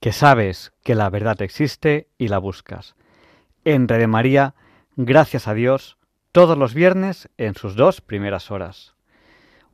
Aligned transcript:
que 0.00 0.12
sabes 0.12 0.72
que 0.84 0.94
la 0.94 1.10
verdad 1.10 1.40
existe 1.42 2.08
y 2.18 2.28
la 2.28 2.38
buscas. 2.38 2.94
En 3.64 3.88
Rede 3.88 4.06
María, 4.06 4.54
gracias 4.96 5.48
a 5.48 5.54
Dios, 5.54 5.98
todos 6.32 6.56
los 6.56 6.74
viernes 6.74 7.28
en 7.36 7.54
sus 7.54 7.74
dos 7.74 8.00
primeras 8.00 8.50
horas. 8.50 8.94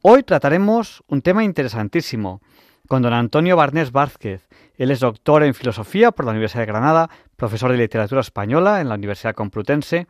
Hoy 0.02 0.22
trataremos 0.22 1.02
un 1.06 1.22
tema 1.22 1.44
interesantísimo 1.44 2.40
con 2.88 3.02
don 3.02 3.12
Antonio 3.12 3.56
Barnés 3.56 3.92
Vázquez. 3.92 4.48
Él 4.76 4.90
es 4.90 5.00
doctor 5.00 5.42
en 5.42 5.54
filosofía 5.54 6.10
por 6.10 6.24
la 6.24 6.32
Universidad 6.32 6.62
de 6.62 6.72
Granada, 6.72 7.10
profesor 7.36 7.70
de 7.70 7.78
literatura 7.78 8.20
española 8.20 8.80
en 8.80 8.88
la 8.88 8.96
Universidad 8.96 9.34
Complutense 9.34 10.06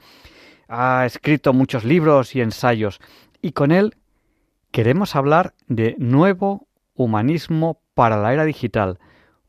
ha 0.69 1.05
escrito 1.07 1.53
muchos 1.53 1.85
libros 1.85 2.35
y 2.35 2.41
ensayos 2.41 3.01
y 3.43 3.53
con 3.53 3.73
él 3.73 3.97
queremos 4.71 5.15
hablar 5.15 5.55
de 5.67 5.95
nuevo 5.99 6.67
humanismo 6.95 7.81
para 7.95 8.17
la 8.17 8.33
era 8.33 8.45
digital, 8.45 8.99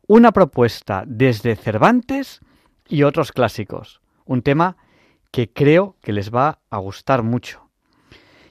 una 0.07 0.31
propuesta 0.31 1.03
desde 1.07 1.55
Cervantes 1.55 2.41
y 2.87 3.03
otros 3.03 3.31
clásicos, 3.31 4.01
un 4.25 4.41
tema 4.41 4.77
que 5.31 5.51
creo 5.51 5.97
que 6.01 6.13
les 6.13 6.33
va 6.33 6.59
a 6.69 6.77
gustar 6.77 7.23
mucho. 7.23 7.69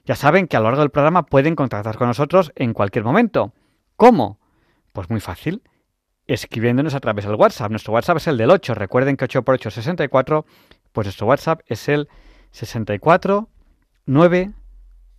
Ya 0.05 0.17
saben 0.17 0.49
que 0.49 0.57
a 0.57 0.61
lo 0.61 0.67
largo 0.67 0.81
del 0.81 0.91
programa 0.91 1.25
pueden 1.25 1.57
contactar 1.57 1.97
con 1.97 2.09
nosotros 2.09 2.53
en 2.57 2.75
cualquier 2.75 3.05
momento. 3.05 3.55
¿Cómo? 3.97 4.39
Pues 4.93 5.09
muy 5.09 5.21
fácil, 5.21 5.63
escribiéndonos 6.27 6.95
a 6.95 7.01
través 7.01 7.25
del 7.25 7.37
WhatsApp. 7.37 7.71
Nuestro 7.71 7.95
WhatsApp 7.95 8.19
es 8.19 8.27
el 8.27 8.37
del 8.37 8.51
8. 8.51 8.75
Recuerden 8.75 9.17
que 9.17 9.25
8 9.25 9.43
por 9.43 9.55
8 9.55 9.69
es 9.71 9.75
64, 9.77 10.45
pues 10.93 11.07
nuestro 11.07 11.27
WhatsApp 11.27 11.61
es 11.67 11.89
el 11.89 12.09
64 12.51 13.49
9 14.07 14.53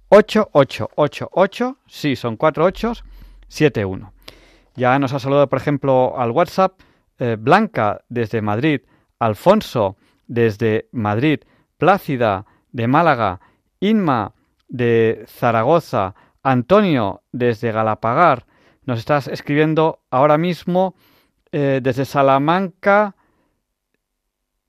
8 0.09 0.50
8 0.52 0.89
8 0.95 1.30
8, 1.31 1.78
sí, 1.88 2.16
son 2.16 2.38
4 2.38 2.66
8 2.66 2.94
7 3.47 3.86
1. 3.86 4.14
Ya 4.76 4.98
nos 5.00 5.14
ha 5.14 5.20
saludado, 5.20 5.50
por 5.50 5.59
ejemplo, 5.59 6.18
al 6.18 6.31
WhatsApp 6.31 6.80
eh, 7.18 7.38
Blanca 7.40 8.02
desde 8.09 8.42
Madrid, 8.42 8.81
Alfonso 9.20 9.95
desde 10.28 10.90
Madrid, 10.92 11.40
Plácida 11.78 12.45
de 12.72 12.88
Málaga, 12.88 13.40
Inma 13.80 14.34
de 14.68 15.25
Zaragoza, 15.28 16.16
Antonio 16.44 17.22
desde 17.31 17.72
Galapagar. 17.72 18.46
Nos 18.84 19.00
estás 19.00 19.28
escribiendo 19.28 20.02
ahora 20.12 20.38
mismo 20.38 20.96
eh, 21.52 21.80
desde 21.81 22.06
Salamanca, 22.06 23.16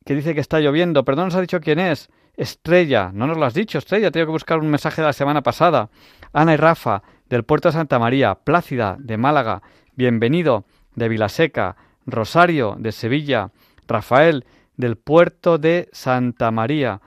que 0.04 0.14
dice 0.14 0.34
que 0.34 0.40
está 0.40 0.60
lloviendo, 0.60 1.04
pero 1.04 1.16
no 1.16 1.24
nos 1.24 1.34
ha 1.34 1.40
dicho 1.40 1.60
quién 1.60 1.80
es. 1.80 2.08
Estrella, 2.36 3.10
no 3.12 3.26
nos 3.26 3.38
lo 3.38 3.44
has 3.44 3.54
dicho, 3.54 3.78
Estrella, 3.78 4.10
tengo 4.10 4.26
que 4.26 4.32
buscar 4.32 4.58
un 4.58 4.68
mensaje 4.68 5.00
de 5.00 5.06
la 5.06 5.12
semana 5.12 5.42
pasada. 5.42 5.90
Ana 6.32 6.54
y 6.54 6.56
Rafa, 6.56 7.02
del 7.28 7.44
puerto 7.44 7.68
de 7.68 7.74
Santa 7.74 7.98
María, 7.98 8.34
Plácida, 8.34 8.96
de 8.98 9.16
Málaga, 9.16 9.62
Bienvenido, 9.94 10.64
de 10.94 11.08
Vilaseca, 11.08 11.76
Rosario, 12.06 12.76
de 12.78 12.92
Sevilla, 12.92 13.50
Rafael, 13.88 14.44
del 14.76 14.96
puerto 14.96 15.58
de 15.58 15.88
Santa 15.92 16.50
María. 16.50 17.00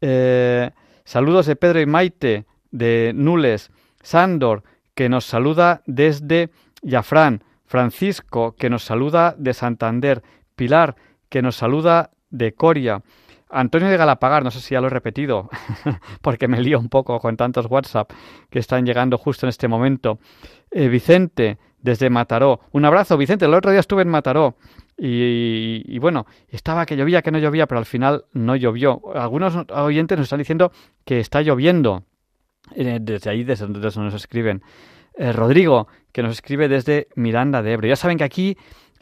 Eh, 0.00 0.70
saludos 1.04 1.46
de 1.46 1.56
Pedro 1.56 1.80
y 1.80 1.86
Maite, 1.86 2.46
de 2.70 3.12
Nules, 3.14 3.70
Sándor, 4.02 4.62
que 4.94 5.08
nos 5.08 5.24
saluda 5.24 5.82
desde 5.86 6.50
Yafrán, 6.82 7.44
Francisco, 7.66 8.54
que 8.56 8.70
nos 8.70 8.84
saluda 8.84 9.34
de 9.38 9.54
Santander, 9.54 10.22
Pilar, 10.56 10.96
que 11.28 11.42
nos 11.42 11.56
saluda 11.56 12.10
de 12.30 12.54
Coria, 12.54 13.02
Antonio 13.50 13.88
de 13.88 13.96
Galapagar, 13.96 14.44
no 14.44 14.50
sé 14.50 14.60
si 14.60 14.74
ya 14.74 14.80
lo 14.80 14.86
he 14.86 14.90
repetido, 14.90 15.48
porque 16.22 16.48
me 16.48 16.60
lío 16.60 16.78
un 16.78 16.88
poco 16.88 17.18
con 17.18 17.36
tantos 17.36 17.66
WhatsApp 17.66 18.10
que 18.48 18.58
están 18.58 18.86
llegando 18.86 19.18
justo 19.18 19.46
en 19.46 19.48
este 19.48 19.68
momento. 19.68 20.18
Eh, 20.70 20.88
Vicente, 20.88 21.58
desde 21.82 22.10
Mataró. 22.10 22.60
Un 22.72 22.84
abrazo, 22.84 23.16
Vicente. 23.16 23.46
El 23.46 23.54
otro 23.54 23.70
día 23.70 23.80
estuve 23.80 24.02
en 24.02 24.08
Mataró 24.08 24.56
y, 24.96 25.98
bueno, 25.98 26.26
estaba 26.48 26.84
que 26.86 26.96
llovía, 26.96 27.22
que 27.22 27.30
no 27.30 27.38
llovía, 27.38 27.66
pero 27.66 27.78
al 27.78 27.86
final 27.86 28.26
no 28.32 28.54
llovió. 28.54 29.00
Algunos 29.14 29.56
oyentes 29.70 30.18
nos 30.18 30.26
están 30.26 30.38
diciendo 30.38 30.72
que 31.04 31.20
está 31.20 31.40
lloviendo 31.42 32.04
eh, 32.74 32.98
desde 33.00 33.30
ahí, 33.30 33.44
desde 33.44 33.66
donde 33.66 33.80
nos 33.80 34.14
escriben. 34.14 34.62
Eh, 35.16 35.32
Rodrigo, 35.32 35.88
que 36.12 36.22
nos 36.22 36.32
escribe 36.32 36.68
desde 36.68 37.08
Miranda 37.16 37.62
de 37.62 37.72
Ebro. 37.72 37.88
Ya 37.88 37.96
saben 37.96 38.18
que 38.18 38.24
aquí 38.24 38.56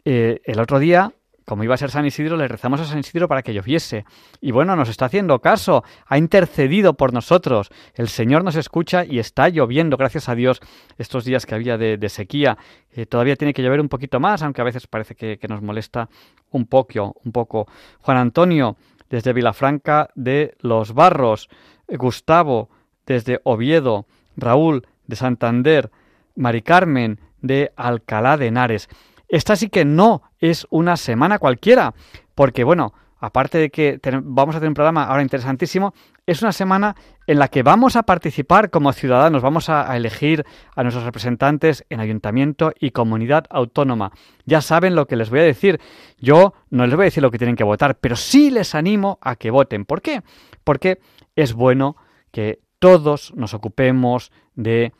el 0.05 0.59
otro 0.59 0.79
día 0.79 1.13
como 1.49 1.63
iba 1.63 1.73
a 1.73 1.77
ser 1.77 1.89
San 1.89 2.05
Isidro, 2.05 2.37
le 2.37 2.47
rezamos 2.47 2.79
a 2.79 2.85
San 2.85 2.99
Isidro 2.99 3.27
para 3.27 3.41
que 3.41 3.55
lloviese. 3.55 4.05
Y 4.39 4.51
bueno, 4.51 4.75
nos 4.75 4.87
está 4.87 5.05
haciendo 5.05 5.39
caso, 5.39 5.83
ha 6.05 6.19
intercedido 6.19 6.93
por 6.93 7.11
nosotros. 7.11 7.71
El 7.95 8.07
Señor 8.07 8.43
nos 8.43 8.55
escucha 8.55 9.03
y 9.03 9.17
está 9.17 9.49
lloviendo, 9.49 9.97
gracias 9.97 10.29
a 10.29 10.35
Dios, 10.35 10.61
estos 10.99 11.25
días 11.25 11.47
que 11.47 11.55
había 11.55 11.79
de, 11.79 12.09
sequía. 12.09 12.59
Eh, 12.91 13.07
todavía 13.07 13.35
tiene 13.35 13.55
que 13.55 13.63
llover 13.63 13.81
un 13.81 13.89
poquito 13.89 14.19
más, 14.19 14.43
aunque 14.43 14.61
a 14.61 14.63
veces 14.63 14.85
parece 14.85 15.15
que, 15.15 15.39
nos 15.49 15.63
molesta 15.63 16.07
un 16.51 16.67
poco, 16.67 17.15
un 17.25 17.31
poco. 17.31 17.67
Juan 18.01 18.17
Antonio, 18.17 18.77
desde 19.09 19.33
Vilafranca 19.33 20.11
de 20.13 20.53
Los 20.59 20.93
Barros. 20.93 21.49
Gustavo, 21.87 22.69
desde 23.07 23.41
Oviedo. 23.43 24.05
Raúl, 24.37 24.85
de 25.07 25.15
Santander. 25.15 25.89
Mari 26.35 26.61
Carmen, 26.61 27.19
de 27.41 27.71
Alcalá 27.75 28.37
de 28.37 28.47
Henares. 28.47 28.87
Esta 29.29 29.55
sí 29.55 29.69
que 29.69 29.85
no 29.85 30.23
es 30.39 30.67
una 30.71 30.97
semana 30.97 31.39
cualquiera, 31.39 31.93
porque 32.35 32.63
bueno, 32.63 32.93
aparte 33.19 33.59
de 33.59 33.69
que 33.69 33.99
vamos 34.23 34.55
a 34.55 34.59
tener 34.59 34.69
un 34.69 34.73
programa 34.73 35.03
ahora 35.03 35.21
interesantísimo, 35.21 35.93
es 36.25 36.41
una 36.41 36.51
semana 36.51 36.95
en 37.27 37.37
la 37.37 37.47
que 37.47 37.63
vamos 37.63 37.95
a 37.95 38.03
participar 38.03 38.69
como 38.71 38.91
ciudadanos, 38.91 39.43
vamos 39.43 39.69
a, 39.69 39.95
elegir 39.95 40.45
a 40.75 40.83
nuestros 40.83 41.05
representantes 41.05 41.85
en 41.89 41.99
ayuntamiento 41.99 42.71
y 42.79 42.91
comunidad 42.91 43.45
autónoma. 43.49 44.11
Ya 44.45 44.61
saben 44.61 44.95
lo 44.95 45.05
que 45.05 45.15
les 45.15 45.29
voy 45.29 45.39
a 45.39 45.43
decir. 45.43 45.79
Yo 46.17 46.53
no 46.69 46.85
les 46.85 46.95
voy 46.95 47.03
a 47.03 47.05
decir 47.05 47.21
lo 47.21 47.29
que 47.29 47.37
tienen 47.37 47.55
que 47.55 47.63
votar, 47.63 47.99
pero 47.99 48.15
sí 48.15 48.49
les 48.49 48.73
animo 48.73 49.19
a 49.21 49.35
que 49.35 49.51
voten. 49.51 49.85
¿Por 49.85 50.01
qué? 50.01 50.23
Porque 50.63 50.99
es 51.35 51.53
bueno 51.53 51.97
que 52.31 52.61
todos 52.79 53.33
nos 53.35 53.53
ocupemos 53.53 54.31
de 54.55 54.93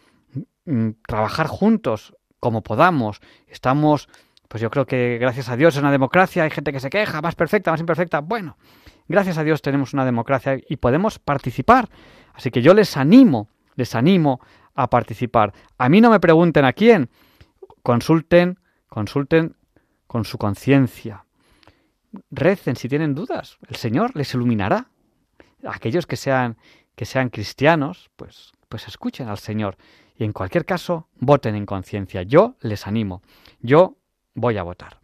mm, 0.65 0.89
trabajar 1.07 1.47
juntos 1.47 2.13
como 2.39 2.61
podamos. 2.61 3.21
Estamos, 3.47 4.09
pues 4.47 4.61
yo 4.61 4.69
creo 4.69 4.85
que 4.85 5.17
gracias 5.19 5.49
a 5.49 5.55
Dios 5.55 5.75
es 5.75 5.81
una 5.81 5.91
democracia, 5.91 6.43
hay 6.43 6.49
gente 6.49 6.71
que 6.71 6.79
se 6.79 6.89
queja, 6.89 7.21
más 7.21 7.35
perfecta, 7.35 7.71
más 7.71 7.79
imperfecta. 7.79 8.19
Bueno, 8.21 8.57
gracias 9.07 9.37
a 9.37 9.43
Dios 9.43 9.61
tenemos 9.61 9.93
una 9.93 10.05
democracia 10.05 10.57
y 10.67 10.77
podemos 10.77 11.19
participar. 11.19 11.89
Así 12.33 12.51
que 12.51 12.61
yo 12.61 12.73
les 12.73 12.97
animo, 12.97 13.49
les 13.75 13.95
animo 13.95 14.39
a 14.75 14.89
participar. 14.89 15.53
A 15.77 15.89
mí 15.89 16.01
no 16.01 16.09
me 16.09 16.19
pregunten 16.19 16.65
a 16.65 16.73
quién, 16.73 17.09
consulten, 17.83 18.59
consulten 18.87 19.55
con 20.07 20.25
su 20.25 20.37
conciencia. 20.37 21.25
Recen 22.31 22.75
si 22.75 22.89
tienen 22.89 23.13
dudas, 23.13 23.57
el 23.67 23.75
Señor 23.75 24.15
les 24.15 24.33
iluminará. 24.33 24.89
Aquellos 25.67 26.05
que 26.05 26.15
sean 26.15 26.57
que 26.95 27.05
sean 27.05 27.29
cristianos, 27.29 28.09
pues 28.15 28.51
pues 28.69 28.87
escuchen 28.87 29.27
al 29.27 29.39
Señor 29.39 29.77
y 30.19 30.25
en 30.25 30.33
cualquier 30.33 30.65
caso, 30.65 31.07
voten 31.15 31.55
en 31.55 31.65
conciencia. 31.65 32.23
Yo 32.23 32.57
les 32.59 32.87
animo. 32.87 33.23
Yo 33.61 33.95
voy 34.35 34.57
a 34.57 34.63
votar. 34.63 34.99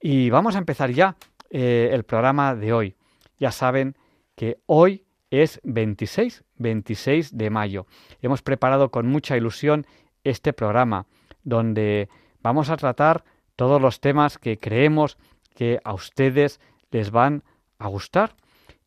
Y 0.00 0.30
vamos 0.30 0.54
a 0.54 0.58
empezar 0.58 0.90
ya 0.92 1.16
eh, 1.50 1.90
el 1.92 2.04
programa 2.04 2.54
de 2.54 2.72
hoy. 2.72 2.96
Ya 3.38 3.52
saben 3.52 3.96
que 4.36 4.58
hoy 4.64 5.04
es 5.30 5.60
26, 5.64 6.42
26 6.56 7.36
de 7.36 7.50
mayo. 7.50 7.86
Hemos 8.22 8.40
preparado 8.40 8.90
con 8.90 9.06
mucha 9.08 9.36
ilusión 9.36 9.86
este 10.24 10.54
programa 10.54 11.06
donde 11.44 12.08
vamos 12.40 12.70
a 12.70 12.78
tratar 12.78 13.24
todos 13.56 13.78
los 13.78 14.00
temas 14.00 14.38
que 14.38 14.58
creemos 14.58 15.18
que 15.54 15.80
a 15.84 15.92
ustedes 15.92 16.60
les 16.90 17.10
van 17.10 17.44
a 17.78 17.88
gustar. 17.88 18.36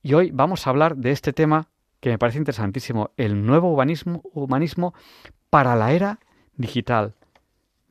Y 0.01 0.15
hoy 0.15 0.31
vamos 0.31 0.65
a 0.65 0.71
hablar 0.71 0.97
de 0.97 1.11
este 1.11 1.31
tema 1.31 1.69
que 2.03 2.09
me 2.09 2.17
parece 2.17 2.37
interesantísimo, 2.37 3.11
el 3.15 3.45
nuevo 3.45 3.71
humanismo, 3.71 4.21
humanismo 4.33 4.93
para 5.53 5.75
la 5.75 5.91
era 5.91 6.17
digital, 6.55 7.13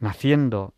naciendo 0.00 0.74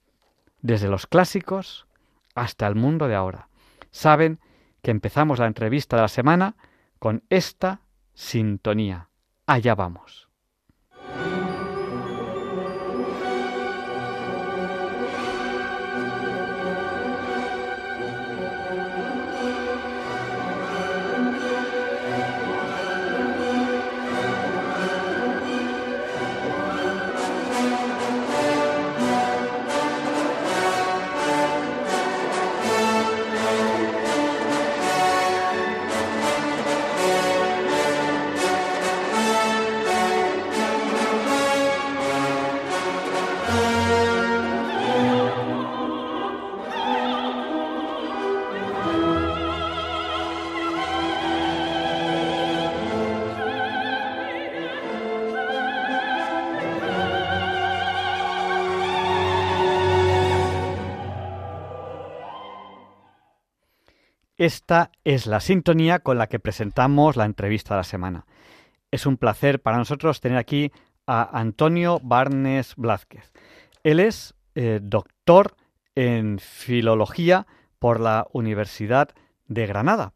desde 0.61 0.91
los 0.91 1.07
clásicos 1.07 1.87
hasta 2.35 2.67
el 2.67 2.75
mundo 2.75 3.09
de 3.09 3.15
ahora. 3.15 3.49
Saben 3.91 4.39
que 4.83 4.91
empezamos 4.91 5.39
la 5.39 5.47
entrevista 5.47 5.97
de 5.97 6.03
la 6.03 6.09
semana 6.09 6.57
con 6.99 7.23
esta 7.31 7.81
sintonía. 8.13 9.09
Allá 9.47 9.75
vamos. 9.75 10.24
Esta 64.37 64.91
es 65.05 65.27
la 65.27 65.39
sintonía 65.39 66.01
con 66.01 66.19
la 66.19 66.27
que 66.27 66.41
presentamos 66.41 67.17
la 67.17 67.25
entrevista 67.25 67.75
de 67.75 67.79
la 67.79 67.85
semana. 67.85 68.27
Es 68.91 69.07
un 69.07 69.17
placer 69.17 69.63
para 69.63 69.77
nosotros 69.77 70.21
tener 70.21 70.39
aquí 70.39 70.73
a 71.07 71.39
Antonio 71.39 72.01
Barnes 72.03 72.75
Blázquez. 72.77 73.33
Él 73.85 74.01
es 74.01 74.35
eh, 74.57 74.81
doctor 74.83 75.57
en 75.95 76.41
filología 76.41 77.47
por 77.79 78.01
la 78.01 78.27
Universidad 78.33 79.11
de 79.47 79.67
Granada 79.67 80.15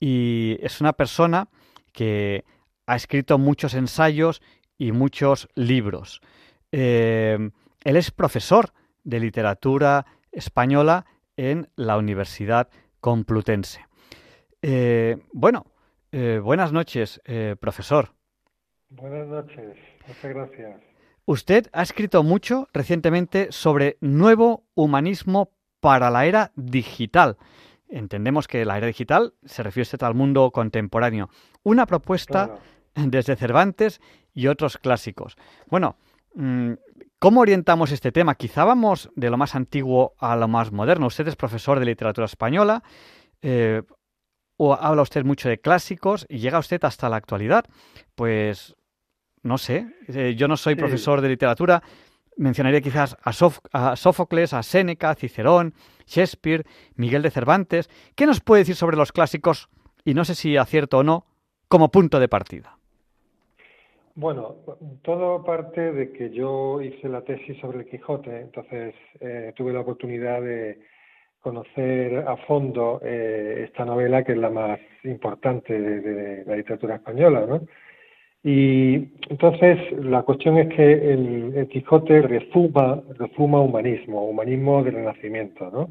y 0.00 0.56
es 0.62 0.80
una 0.80 0.94
persona 0.94 1.48
que 1.92 2.44
ha 2.86 2.96
escrito 2.96 3.36
muchos 3.36 3.74
ensayos 3.74 4.40
y 4.78 4.92
muchos 4.92 5.48
libros. 5.54 6.22
Eh, 6.70 7.50
él 7.84 7.96
es 7.96 8.10
profesor 8.10 8.72
de 9.04 9.20
literatura 9.20 10.06
española 10.30 11.04
en 11.36 11.68
la 11.76 11.98
Universidad 11.98 12.70
Complutense. 13.02 13.84
Eh, 14.62 15.18
bueno, 15.32 15.66
eh, 16.12 16.38
buenas 16.40 16.72
noches, 16.72 17.20
eh, 17.24 17.56
profesor. 17.58 18.10
Buenas 18.90 19.26
noches, 19.26 19.76
muchas 20.06 20.32
gracias. 20.32 20.80
Usted 21.24 21.66
ha 21.72 21.82
escrito 21.82 22.22
mucho 22.22 22.68
recientemente 22.72 23.48
sobre 23.50 23.98
nuevo 24.00 24.62
humanismo 24.76 25.50
para 25.80 26.10
la 26.10 26.26
era 26.26 26.52
digital. 26.54 27.38
Entendemos 27.88 28.46
que 28.46 28.64
la 28.64 28.78
era 28.78 28.86
digital 28.86 29.34
se 29.44 29.64
refiere 29.64 29.90
al 30.02 30.14
mundo 30.14 30.52
contemporáneo. 30.52 31.28
Una 31.64 31.86
propuesta 31.86 32.60
desde 32.94 33.34
Cervantes 33.34 34.00
y 34.32 34.46
otros 34.46 34.78
clásicos. 34.78 35.36
Bueno, 35.66 35.96
mm, 36.36 36.74
¿Cómo 37.22 37.42
orientamos 37.42 37.92
este 37.92 38.10
tema? 38.10 38.34
Quizá 38.34 38.64
vamos 38.64 39.08
de 39.14 39.30
lo 39.30 39.36
más 39.36 39.54
antiguo 39.54 40.16
a 40.18 40.34
lo 40.34 40.48
más 40.48 40.72
moderno. 40.72 41.06
Usted 41.06 41.28
es 41.28 41.36
profesor 41.36 41.78
de 41.78 41.86
literatura 41.86 42.24
española, 42.24 42.82
eh, 43.42 43.82
o 44.56 44.74
habla 44.74 45.02
usted 45.02 45.24
mucho 45.24 45.48
de 45.48 45.60
clásicos 45.60 46.26
y 46.28 46.38
llega 46.38 46.58
usted 46.58 46.84
hasta 46.84 47.08
la 47.08 47.14
actualidad. 47.14 47.64
Pues 48.16 48.74
no 49.44 49.56
sé, 49.56 49.86
eh, 50.08 50.34
yo 50.36 50.48
no 50.48 50.56
soy 50.56 50.74
profesor 50.74 51.20
de 51.20 51.28
literatura, 51.28 51.84
mencionaría 52.36 52.80
quizás 52.80 53.16
a, 53.22 53.30
a, 53.72 53.94
Sófocles, 53.94 54.52
a 54.52 54.64
Séneca, 54.64 55.10
a 55.10 55.14
Cicerón, 55.14 55.74
Shakespeare, 56.08 56.66
Miguel 56.96 57.22
de 57.22 57.30
Cervantes. 57.30 57.88
¿Qué 58.16 58.26
nos 58.26 58.40
puede 58.40 58.62
decir 58.62 58.74
sobre 58.74 58.96
los 58.96 59.12
clásicos? 59.12 59.68
Y 60.04 60.14
no 60.14 60.24
sé 60.24 60.34
si 60.34 60.56
acierto 60.56 60.98
o 60.98 61.02
no, 61.04 61.26
como 61.68 61.92
punto 61.92 62.18
de 62.18 62.26
partida. 62.26 62.80
Bueno, 64.14 64.56
todo 65.02 65.42
parte 65.42 65.92
de 65.92 66.12
que 66.12 66.30
yo 66.30 66.82
hice 66.82 67.08
la 67.08 67.22
tesis 67.22 67.56
sobre 67.58 67.78
el 67.78 67.86
Quijote, 67.86 68.40
entonces 68.40 68.94
eh, 69.20 69.52
tuve 69.56 69.72
la 69.72 69.80
oportunidad 69.80 70.42
de 70.42 70.78
conocer 71.40 72.18
a 72.28 72.36
fondo 72.36 73.00
eh, 73.02 73.64
esta 73.66 73.86
novela 73.86 74.22
que 74.22 74.32
es 74.32 74.38
la 74.38 74.50
más 74.50 74.78
importante 75.04 75.78
de, 75.80 76.44
la 76.44 76.56
literatura 76.56 76.96
española, 76.96 77.46
¿no? 77.46 77.62
Y 78.44 79.12
entonces 79.30 79.78
la 79.92 80.22
cuestión 80.22 80.58
es 80.58 80.68
que 80.74 80.92
el, 81.12 81.68
Quijote 81.70 82.22
refuma, 82.22 83.02
refuma 83.18 83.60
humanismo, 83.60 84.28
humanismo 84.28 84.82
del 84.82 84.94
Renacimiento, 84.94 85.70
¿no? 85.70 85.90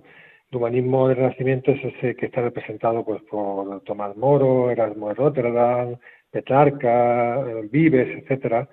El 0.51 0.57
humanismo 0.57 1.07
del 1.07 1.17
Renacimiento 1.17 1.71
es 1.71 1.83
ese 1.83 2.15
que 2.15 2.27
está 2.27 2.41
representado 2.41 3.03
pues 3.03 3.21
por 3.24 3.81
Tomás 3.81 4.15
Moro, 4.15 4.69
Erasmo 4.69 5.09
de 5.09 5.15
Rotterdam, 5.15 5.95
Petrarca, 6.31 7.43
Vives, 7.69 8.23
etcétera. 8.23 8.67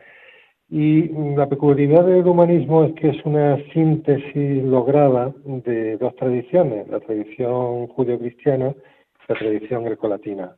Y 0.71 1.09
la 1.35 1.49
peculiaridad 1.49 2.05
del 2.05 2.27
humanismo 2.27 2.85
es 2.85 2.95
que 2.95 3.09
es 3.09 3.25
una 3.25 3.57
síntesis 3.73 4.63
lograda 4.63 5.33
de 5.45 5.97
dos 5.97 6.15
tradiciones, 6.17 6.87
la 6.89 7.01
tradición 7.01 7.87
judio-cristiana 7.89 8.75
y 8.75 9.33
la 9.33 9.39
tradición 9.39 9.85
grecolatina, 9.85 10.57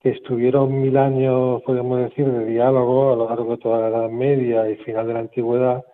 que 0.00 0.10
estuvieron 0.10 0.80
mil 0.80 0.96
años, 0.96 1.62
podemos 1.62 1.98
decir, 1.98 2.26
de 2.26 2.46
diálogo 2.46 3.12
a 3.12 3.16
lo 3.16 3.28
largo 3.28 3.50
de 3.52 3.62
toda 3.62 3.80
la 3.80 3.88
Edad 3.88 4.10
Media 4.10 4.70
y 4.70 4.76
final 4.76 5.06
de 5.08 5.12
la 5.12 5.20
Antigüedad, 5.20 5.84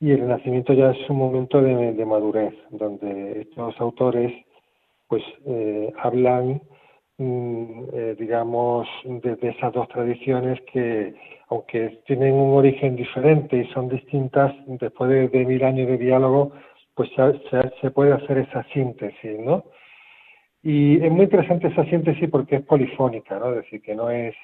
y 0.00 0.10
el 0.10 0.20
Renacimiento 0.20 0.72
ya 0.72 0.90
es 0.90 1.10
un 1.10 1.18
momento 1.18 1.62
de, 1.62 2.04
madurez, 2.04 2.54
donde 2.70 3.42
estos 3.42 3.80
autores 3.80 4.32
pues 5.06 5.22
eh, 5.46 5.92
hablan 6.02 6.60
digamos, 7.20 8.88
de, 9.04 9.36
esas 9.42 9.72
dos 9.74 9.88
tradiciones 9.88 10.58
que, 10.72 11.14
aunque 11.48 12.00
tienen 12.06 12.32
un 12.32 12.56
origen 12.56 12.96
diferente 12.96 13.58
y 13.58 13.66
son 13.72 13.88
distintas, 13.90 14.54
después 14.66 15.30
de, 15.30 15.44
mil 15.44 15.62
años 15.62 15.88
de 15.88 15.98
diálogo, 15.98 16.52
pues 16.94 17.10
se, 17.14 17.70
se, 17.80 17.90
puede 17.90 18.12
hacer 18.12 18.38
esa 18.38 18.64
síntesis, 18.72 19.38
¿no? 19.38 19.64
Y 20.62 21.02
es 21.04 21.10
muy 21.10 21.24
interesante 21.24 21.68
esa 21.68 21.84
síntesis 21.84 22.28
porque 22.30 22.56
es 22.56 22.62
polifónica, 22.62 23.38
¿no? 23.38 23.50
Es 23.50 23.56
decir, 23.64 23.82
que 23.82 23.94
no 23.94 24.10
es, 24.10 24.34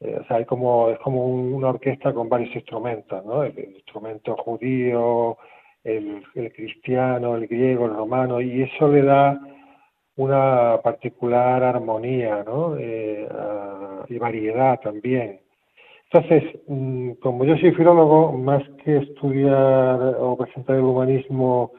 eh, 0.00 0.18
o 0.20 0.24
sea, 0.26 0.36
hay 0.36 0.44
como, 0.44 0.90
es 0.90 0.98
como 1.00 1.26
una 1.26 1.68
orquesta 1.70 2.12
con 2.12 2.28
varios 2.28 2.54
instrumentos, 2.54 3.24
¿no? 3.24 3.42
El, 3.42 3.58
instrumento 3.58 4.36
judío, 4.36 5.38
el 5.82 6.52
cristiano, 6.54 7.36
el 7.36 7.46
griego, 7.46 7.86
el 7.86 7.94
romano, 7.94 8.40
y 8.40 8.62
eso 8.62 8.88
le 8.88 9.02
da 9.02 9.40
una 10.16 10.80
particular 10.82 11.62
armonía 11.62 12.42
¿no? 12.44 12.76
Eh, 12.78 13.28
y 14.08 14.18
variedad 14.18 14.80
también. 14.80 15.40
Entonces, 16.10 16.60
mm, 16.68 17.12
como 17.14 17.44
yo 17.44 17.56
soy 17.58 17.72
filólogo, 17.72 18.32
más 18.32 18.62
que 18.84 18.98
estudiar 18.98 20.16
o 20.20 20.36
presentar 20.36 20.76
el 20.76 20.82
humanismo 20.84 21.72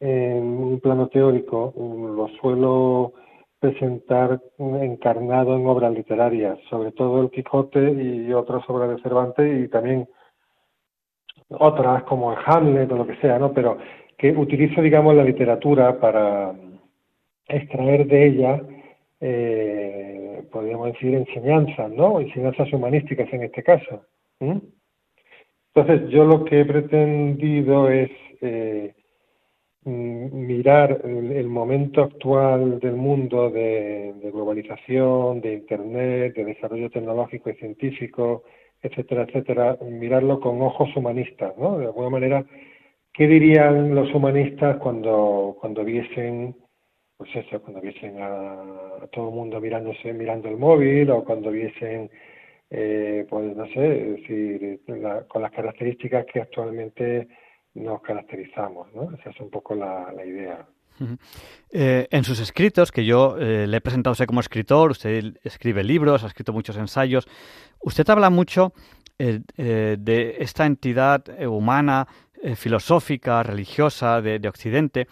en 0.00 0.42
un 0.42 0.80
plano 0.80 1.08
teórico, 1.08 1.72
mm, 1.76 2.16
lo 2.16 2.28
suelo 2.40 3.12
presentar 3.60 4.40
encarnado 4.58 5.56
en 5.56 5.66
obras 5.66 5.92
literarias, 5.92 6.58
sobre 6.70 6.92
todo 6.92 7.22
el 7.22 7.30
Quijote 7.30 7.92
y 7.92 8.32
otras 8.32 8.68
obras 8.68 8.90
de 8.90 9.02
Cervantes 9.02 9.64
y 9.64 9.68
también 9.68 10.08
otras 11.50 12.04
como 12.04 12.32
el 12.32 12.38
Hamlet 12.44 12.90
o 12.92 12.96
lo 12.96 13.06
que 13.06 13.16
sea, 13.16 13.38
¿no? 13.38 13.52
Pero 13.52 13.78
que 14.16 14.32
utilizo, 14.32 14.82
digamos, 14.82 15.14
la 15.14 15.24
literatura 15.24 15.98
para, 15.98 16.54
extraer 17.48 18.06
de 18.06 18.26
ella, 18.26 18.62
eh, 19.20 20.42
podríamos 20.52 20.92
decir, 20.92 21.14
enseñanzas, 21.14 21.90
¿no? 21.90 22.20
Enseñanzas 22.20 22.72
humanísticas 22.72 23.32
en 23.32 23.44
este 23.44 23.62
caso. 23.62 24.04
Entonces, 25.74 26.10
yo 26.10 26.24
lo 26.24 26.44
que 26.44 26.60
he 26.60 26.64
pretendido 26.64 27.90
es 27.90 28.10
eh, 28.40 28.94
mirar 29.84 31.00
el, 31.04 31.48
momento 31.48 32.02
actual 32.02 32.78
del 32.78 32.96
mundo 32.96 33.50
de, 33.50 34.14
globalización, 34.32 35.40
de 35.40 35.54
Internet, 35.54 36.34
de 36.34 36.44
desarrollo 36.44 36.90
tecnológico 36.90 37.50
y 37.50 37.54
científico, 37.54 38.44
etcétera, 38.82 39.22
etcétera, 39.22 39.78
mirarlo 39.82 40.40
con 40.40 40.60
ojos 40.62 40.94
humanistas, 40.94 41.56
¿no? 41.58 41.78
De 41.78 41.86
alguna 41.86 42.10
manera, 42.10 42.44
¿qué 43.12 43.26
dirían 43.26 43.94
los 43.94 44.14
humanistas 44.14 44.76
cuando, 44.76 45.56
cuando 45.60 45.84
viesen 45.84 46.54
pues 47.18 47.30
eso, 47.34 47.60
cuando 47.60 47.80
viesen 47.80 48.16
a, 48.20 49.06
todo 49.12 49.28
el 49.28 49.34
mundo 49.34 49.60
mirándose, 49.60 50.12
mirando 50.12 50.48
el 50.48 50.56
móvil 50.56 51.10
o 51.10 51.24
cuando 51.24 51.50
viesen, 51.50 52.10
eh, 52.70 53.26
pues 53.28 53.54
no 53.56 53.66
sé, 53.66 53.80
decir, 53.80 54.80
con 55.28 55.42
las 55.42 55.52
características 55.52 56.24
que 56.32 56.40
actualmente 56.40 57.28
nos 57.74 58.00
caracterizamos, 58.00 58.92
¿no? 58.94 59.12
Esa 59.18 59.30
es 59.30 59.40
un 59.40 59.50
poco 59.50 59.74
la, 59.74 60.12
idea. 60.24 60.66
Eh, 61.70 62.08
en 62.10 62.24
sus 62.24 62.40
escritos, 62.40 62.90
que 62.90 63.04
yo 63.04 63.36
le 63.36 63.76
he 63.76 63.80
presentado 63.80 64.16
como 64.26 64.40
escritor, 64.40 64.92
usted 64.92 65.36
escribe 65.44 65.84
libros, 65.84 66.24
ha 66.24 66.28
escrito 66.28 66.52
muchos 66.52 66.76
ensayos, 66.76 67.28
usted 67.80 68.08
habla 68.08 68.30
mucho 68.30 68.72
de 69.18 70.36
esta 70.38 70.64
entidad 70.64 71.24
humana 71.44 72.06
eh, 72.40 72.54
filosófica, 72.54 73.42
religiosa 73.42 74.22
de, 74.22 74.46
Occidente, 74.48 75.08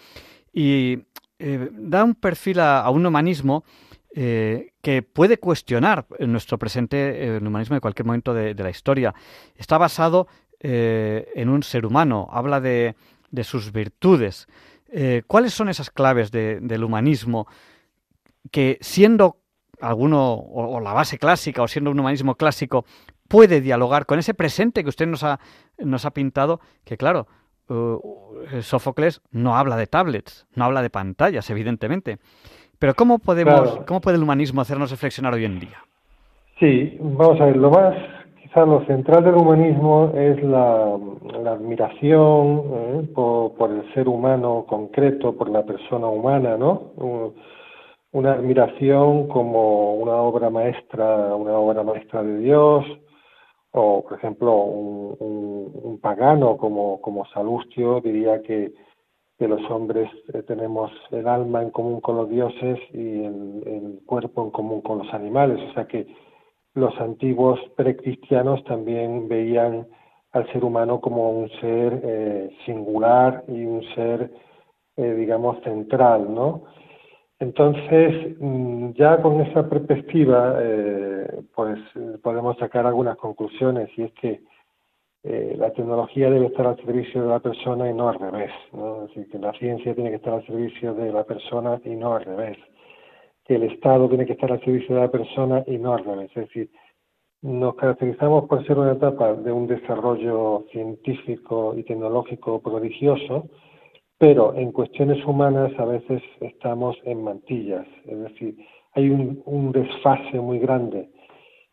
y 0.53 0.99
eh, 1.39 1.69
da 1.73 2.05
un 2.05 2.15
perfil 2.15 2.61
a, 2.61 2.89
un 2.91 3.05
humanismo 3.07 3.65
eh, 4.15 4.73
que 4.81 5.03
puede 5.03 5.39
cuestionar 5.39 6.07
nuestro 6.21 6.59
presente, 6.59 7.37
el 7.37 7.47
humanismo 7.47 7.75
de 7.75 7.81
cualquier 7.81 8.07
momento 8.07 8.33
de, 8.33 8.55
la 8.55 8.71
historia. 8.71 9.15
Está 9.57 9.79
basado 9.79 10.29
en 10.59 11.49
un 11.49 11.63
ser 11.63 11.85
humano, 11.85 12.29
habla 12.33 12.61
de, 12.61 12.95
sus 13.43 13.73
virtudes. 13.73 14.49
¿Cuáles 15.27 15.53
son 15.53 15.69
esas 15.69 15.91
claves 15.91 16.31
del 16.31 16.83
humanismo 16.83 17.47
que 18.51 18.79
siendo 18.81 19.39
alguno, 19.81 20.33
o, 20.33 20.81
la 20.81 20.93
base 20.93 21.19
clásica, 21.19 21.63
o 21.63 21.69
siendo 21.69 21.91
un 21.91 22.01
humanismo 22.01 22.37
clásico, 22.37 22.85
puede 23.29 23.61
dialogar 23.61 24.07
con 24.07 24.19
ese 24.19 24.35
presente 24.35 24.83
que 24.83 24.89
usted 24.89 25.07
nos 25.07 25.23
ha, 25.23 25.41
nos 25.79 26.05
ha 26.05 26.13
pintado, 26.13 26.61
que 26.85 26.97
claro, 26.97 27.27
uh, 27.69 28.61
Sófocles 28.61 29.21
no 29.31 29.57
habla 29.57 29.77
de 29.77 29.87
tablets, 29.87 30.47
no 30.55 30.65
habla 30.65 30.83
de 30.83 30.91
pantallas, 30.91 31.49
evidentemente. 31.51 32.19
Pero 32.79 32.95
¿cómo 32.95 33.19
podemos, 33.19 33.81
cómo 33.87 34.01
puede 34.01 34.17
el 34.17 34.23
humanismo 34.23 34.61
hacernos 34.61 34.91
reflexionar 34.91 35.35
hoy 35.35 35.45
en 35.45 35.61
día? 35.61 35.79
Sí, 36.59 36.99
vamos 37.01 37.41
a 37.41 37.47
ver, 37.47 37.57
lo 37.57 37.71
más, 37.71 37.95
quizás 38.43 38.67
lo 38.67 38.85
central 38.87 39.25
del 39.25 39.35
humanismo 39.35 40.13
es 40.15 40.43
la, 40.43 40.97
admiración 41.51 42.63
¿eh? 42.73 43.09
por, 43.15 43.55
por, 43.55 43.71
el 43.71 43.93
ser 43.95 44.09
humano 44.09 44.65
concreto, 44.69 45.35
por 45.37 45.49
la 45.51 45.65
persona 45.65 46.07
humana, 46.07 46.57
¿no? 46.57 46.93
Una 48.13 48.33
admiración 48.33 49.29
como 49.29 49.95
una 49.95 50.15
obra 50.15 50.49
maestra, 50.49 51.35
una 51.35 51.53
obra 51.53 51.83
maestra 51.83 52.23
de 52.23 52.39
Dios, 52.39 52.85
o 53.77 54.03
por 54.03 54.19
ejemplo 54.19 54.55
un, 54.55 55.99
pagano 56.01 56.57
como, 56.57 57.01
como 57.01 57.27
Salustio 57.27 58.01
diría 58.01 58.41
que, 58.43 58.73
que 59.39 59.49
los 59.49 59.61
hombres 59.71 60.09
eh, 60.33 60.43
tenemos 60.43 60.91
el 61.11 61.27
alma 61.27 61.63
en 61.63 61.71
común 61.71 62.01
con 62.01 62.17
los 62.17 62.29
dioses 62.29 62.79
y 62.93 63.25
el, 63.25 64.01
cuerpo 64.07 64.45
en 64.45 64.51
común 64.51 64.83
con 64.83 64.99
los 64.99 65.13
animales, 65.13 65.59
o 65.71 65.73
sea 65.75 65.87
que 65.87 66.07
los 66.75 66.97
antiguos 67.01 67.59
precristianos 67.77 68.63
también 68.65 69.27
veían 69.29 69.89
al 70.33 70.47
ser 70.53 70.65
humano 70.65 71.01
como 71.01 71.31
un 71.31 71.49
ser 71.61 72.01
eh, 72.05 72.51
singular 72.67 73.43
y 73.49 73.65
un 73.65 73.83
ser, 73.95 74.31
eh, 74.97 75.15
digamos, 75.15 75.61
central, 75.65 76.33
¿no? 76.33 76.65
Entonces, 77.39 78.37
mm, 78.41 78.93
ya 78.93 79.21
con 79.21 79.41
esa 79.43 79.69
perspectiva, 79.69 80.57
eh, 80.61 81.43
pues 81.55 81.79
podemos 82.23 82.57
sacar 82.59 82.87
algunas 82.87 83.17
conclusiones 83.19 83.91
y 83.97 84.05
es 84.05 84.13
que 84.15 84.41
eh, 85.29 85.57
la 85.59 85.73
tecnología 85.73 86.31
debe 86.31 86.47
estar 86.47 86.67
al 86.67 86.77
servicio 86.77 87.23
de 87.23 87.29
la 87.29 87.41
persona 87.41 87.91
y 87.91 87.95
no 87.95 88.09
al 88.09 88.19
revés, 88.19 88.53
¿no? 88.73 89.03
Es 89.03 89.09
decir, 89.09 89.29
que 89.29 89.39
la 89.39 89.53
ciencia 89.55 89.93
tiene 89.93 90.11
que 90.11 90.17
estar 90.17 90.35
al 90.35 90.47
servicio 90.47 90.95
de 90.95 91.13
la 91.13 91.25
persona 91.25 91.81
y 91.85 91.97
no 91.97 92.15
al 92.15 92.25
revés, 92.25 92.57
que 93.45 93.57
el 93.57 93.65
Estado 93.65 94.09
tiene 94.09 94.25
que 94.25 94.35
estar 94.35 94.53
al 94.53 94.61
servicio 94.61 94.95
de 94.95 95.01
la 95.01 95.11
persona 95.11 95.65
y 95.67 95.79
no 95.79 95.95
al 95.95 96.05
revés. 96.05 96.31
Es 96.37 96.47
decir, 96.47 96.71
nos 97.43 97.75
caracterizamos 97.75 98.45
por 98.49 98.65
ser 98.67 98.79
una 98.79 98.93
etapa 98.93 99.35
de 99.35 99.51
un 99.51 99.67
desarrollo 99.67 100.65
científico 100.71 101.75
y 101.77 101.83
tecnológico 101.83 102.63
prodigioso, 102.63 103.49
pero 104.19 104.55
en 104.55 104.73
cuestiones 104.73 105.25
humanas 105.25 105.73
a 105.79 105.85
veces 105.85 106.23
estamos 106.41 106.97
en 107.05 107.23
mantillas, 107.23 107.87
es 108.07 108.19
decir, 108.19 108.57
hay 108.95 109.11
un, 109.11 109.73
desfase 109.73 110.41
muy 110.41 110.59
grande. 110.59 111.11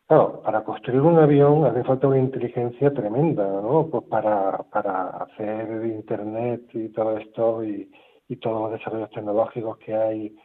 Claro, 0.06 0.42
para 0.42 0.62
construir 0.62 1.00
un 1.00 1.18
avión 1.18 1.64
hace 1.64 1.82
falta 1.84 2.08
una 2.08 2.18
inteligencia 2.18 2.92
tremenda, 2.92 3.46
¿no? 3.62 3.88
Pues 3.90 4.04
para, 4.04 4.58
para 4.70 5.08
hacer 5.24 5.86
Internet 5.86 6.68
y 6.74 6.90
todo 6.90 7.16
esto 7.16 7.64
y, 7.64 7.90
y 8.28 8.36
todos 8.36 8.62
los 8.62 8.78
desarrollos 8.78 9.10
tecnológicos 9.10 9.78
que 9.78 9.94
hay, 9.94 10.36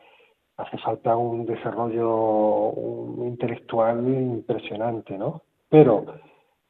hace 0.55 0.77
falta 0.77 1.17
un 1.17 1.45
desarrollo 1.45 2.73
intelectual 3.25 4.07
impresionante, 4.07 5.17
¿no? 5.17 5.41
Pero 5.69 6.05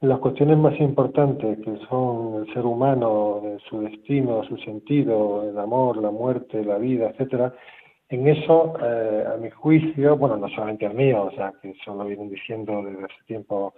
las 0.02 0.20
cuestiones 0.20 0.58
más 0.58 0.80
importantes, 0.80 1.60
que 1.60 1.78
son 1.90 2.42
el 2.44 2.54
ser 2.54 2.66
humano, 2.66 3.42
su 3.70 3.82
destino, 3.82 4.44
su 4.46 4.58
sentido, 4.58 5.50
el 5.50 5.58
amor, 5.58 5.98
la 5.98 6.12
muerte, 6.12 6.64
la 6.64 6.78
vida, 6.78 7.10
etcétera, 7.10 7.54
en 8.08 8.28
eso, 8.28 8.74
eh, 8.82 9.24
a 9.34 9.38
mi 9.38 9.50
juicio, 9.52 10.18
bueno, 10.18 10.38
no 10.38 10.48
solamente 10.50 10.86
el 10.86 10.94
mío, 10.96 11.26
o 11.26 11.32
sea, 11.32 11.54
que 11.62 11.72
eso 11.72 11.94
lo 11.94 12.06
vienen 12.06 12.30
diciendo 12.30 12.82
desde 12.84 13.04
hace 13.04 13.24
tiempo 13.28 13.74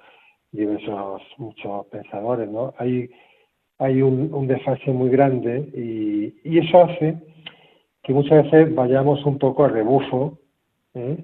diversos, 0.51 1.21
muchos 1.37 1.87
pensadores, 1.87 2.49
¿no? 2.49 2.73
Hay, 2.77 3.09
hay 3.79 4.01
un, 4.01 4.33
un 4.33 4.47
desfase 4.47 4.91
muy 4.91 5.09
grande 5.09 5.69
y, 5.73 6.49
y 6.49 6.59
eso 6.59 6.83
hace 6.83 7.17
que 8.03 8.13
muchas 8.13 8.43
veces 8.45 8.73
vayamos 8.73 9.25
un 9.25 9.37
poco 9.37 9.65
a 9.65 9.69
rebufo 9.69 10.37
¿eh? 10.93 11.23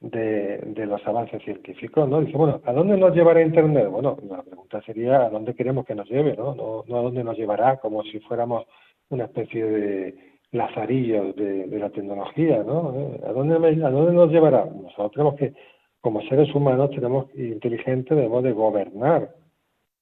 De, 0.00 0.86
los 0.86 1.04
avances 1.06 1.42
científicos, 1.42 2.08
¿no? 2.08 2.20
Dice, 2.20 2.36
bueno, 2.36 2.60
¿a 2.64 2.72
dónde 2.72 2.96
nos 2.96 3.14
llevará 3.14 3.42
Internet? 3.42 3.88
Bueno, 3.88 4.16
la 4.28 4.42
pregunta 4.42 4.80
sería 4.82 5.22
¿a 5.22 5.30
dónde 5.30 5.54
queremos 5.54 5.84
que 5.84 5.94
nos 5.94 6.08
lleve, 6.08 6.36
no? 6.36 6.54
No, 6.54 6.84
no 6.86 6.98
a 6.98 7.02
dónde 7.02 7.24
nos 7.24 7.36
llevará, 7.36 7.78
como 7.78 8.02
si 8.04 8.20
fuéramos 8.20 8.66
una 9.08 9.24
especie 9.24 9.64
de 9.64 10.14
lazarillos 10.52 11.34
de, 11.36 11.66
la 11.78 11.90
tecnología, 11.90 12.62
¿no? 12.62 12.94
¿A 13.26 13.32
dónde, 13.32 13.54
¿A 13.54 13.90
dónde 13.90 14.12
nos 14.12 14.30
llevará? 14.30 14.64
Nosotros 14.66 15.12
tenemos 15.12 15.34
que, 15.36 15.54
como 16.00 16.20
seres 16.22 16.54
humanos, 16.54 16.90
tenemos 16.90 17.26
inteligentes, 17.34 18.16
debemos 18.16 18.42
de 18.44 18.52
gobernar, 18.52 19.34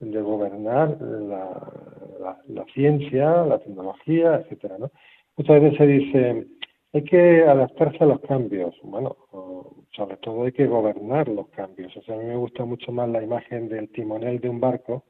de 0.00 0.20
gobernar 0.20 1.00
la, 1.00 1.72
la, 2.20 2.38
la 2.48 2.64
ciencia, 2.74 3.44
la 3.44 3.58
tecnología, 3.58 4.36
etcétera, 4.36 4.76
¿no? 4.78 4.90
Muchas 5.36 5.60
veces 5.60 5.78
se 5.78 5.86
dice, 5.86 6.46
hay 6.92 7.02
que 7.02 7.42
adaptarse 7.42 7.98
a 8.04 8.06
los 8.06 8.20
cambios. 8.20 8.74
Bueno, 8.82 9.16
sobre 9.94 10.16
todo 10.18 10.44
hay 10.44 10.52
que 10.52 10.66
gobernar 10.66 11.28
los 11.28 11.48
cambios. 11.48 11.96
O 11.96 12.02
sea, 12.02 12.14
a 12.14 12.18
mí 12.18 12.24
me 12.24 12.36
gusta 12.36 12.64
mucho 12.64 12.92
más 12.92 13.08
la 13.08 13.22
imagen 13.22 13.68
del 13.68 13.90
timonel 13.90 14.40
de 14.40 14.48
un 14.48 14.60
barco 14.60 15.04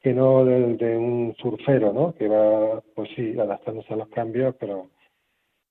que 0.00 0.12
no 0.12 0.44
del 0.44 0.76
de 0.78 0.96
un 0.96 1.34
surfero, 1.38 1.92
¿no? 1.92 2.14
Que 2.14 2.28
va, 2.28 2.80
pues 2.94 3.08
sí, 3.14 3.38
adaptándose 3.38 3.94
a 3.94 3.96
los 3.96 4.08
cambios, 4.08 4.54
pero 4.58 4.88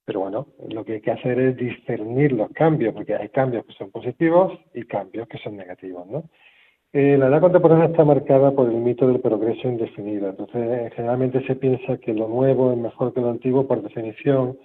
pero 0.06 0.22
bueno, 0.22 0.48
lo 0.68 0.84
que 0.84 0.94
hay 0.94 1.02
que 1.02 1.12
hacer 1.12 1.40
es 1.40 1.56
discernir 1.56 2.32
los 2.32 2.50
cambios, 2.52 2.94
porque 2.94 3.16
hay 3.16 3.30
cambios 3.30 3.66
que 3.66 3.74
son 3.74 3.92
positivos 3.92 4.60
y 4.74 4.84
cambios 4.84 5.28
que 5.28 5.38
son 5.38 5.56
negativos, 5.56 6.08
¿no? 6.08 6.24
Eh, 6.94 7.16
la 7.18 7.28
edad 7.28 7.40
contemporánea 7.40 7.86
está 7.86 8.04
marcada 8.04 8.52
por 8.52 8.68
el 8.68 8.76
mito 8.76 9.08
del 9.08 9.22
progreso 9.22 9.70
indefinido. 9.70 10.30
Entonces, 10.30 10.94
generalmente 10.94 11.46
se 11.46 11.56
piensa 11.56 11.98
que 11.98 12.14
lo 12.14 12.28
nuevo 12.28 12.74
es 12.74 12.78
mejor 12.78 13.14
que 13.14 13.22
lo 13.22 13.30
antiguo 13.30 13.66
por 13.66 13.82
definición, 13.82 14.58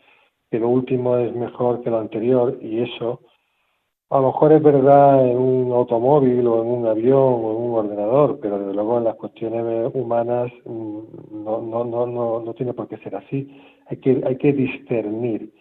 que 0.51 0.59
lo 0.59 0.69
último 0.69 1.17
es 1.19 1.33
mejor 1.35 1.83
que 1.83 1.91
lo 1.91 2.01
anterior 2.01 2.59
y 2.61 2.81
eso 2.81 3.21
a 4.11 4.21
lo 4.21 4.29
mejor 4.29 4.53
es 4.53 4.63
verdad 4.63 5.27
en 5.29 5.37
un 5.37 5.73
automóvil 5.73 6.47
o 6.47 6.63
en 6.63 6.69
un 6.69 6.87
avión 6.87 7.19
o 7.19 7.51
en 7.51 7.57
un 7.57 7.75
ordenador, 7.75 8.39
pero 8.41 8.59
desde 8.59 8.75
luego 8.75 8.99
en 8.99 9.05
las 9.05 9.17
cuestiones 9.17 9.91
humanas 9.95 10.53
mm, 10.65 10.99
no, 11.45 11.61
no, 11.61 11.85
no, 11.85 12.07
no, 12.07 12.41
no 12.41 12.55
tiene 12.55 12.73
por 12.73 12.89
qué 12.89 12.99
ser 12.99 13.17
así. 13.17 13.49
Hay 13.89 13.97
que, 13.99 14.23
hay 14.25 14.37
que 14.37 14.53
discernir. 14.53 15.53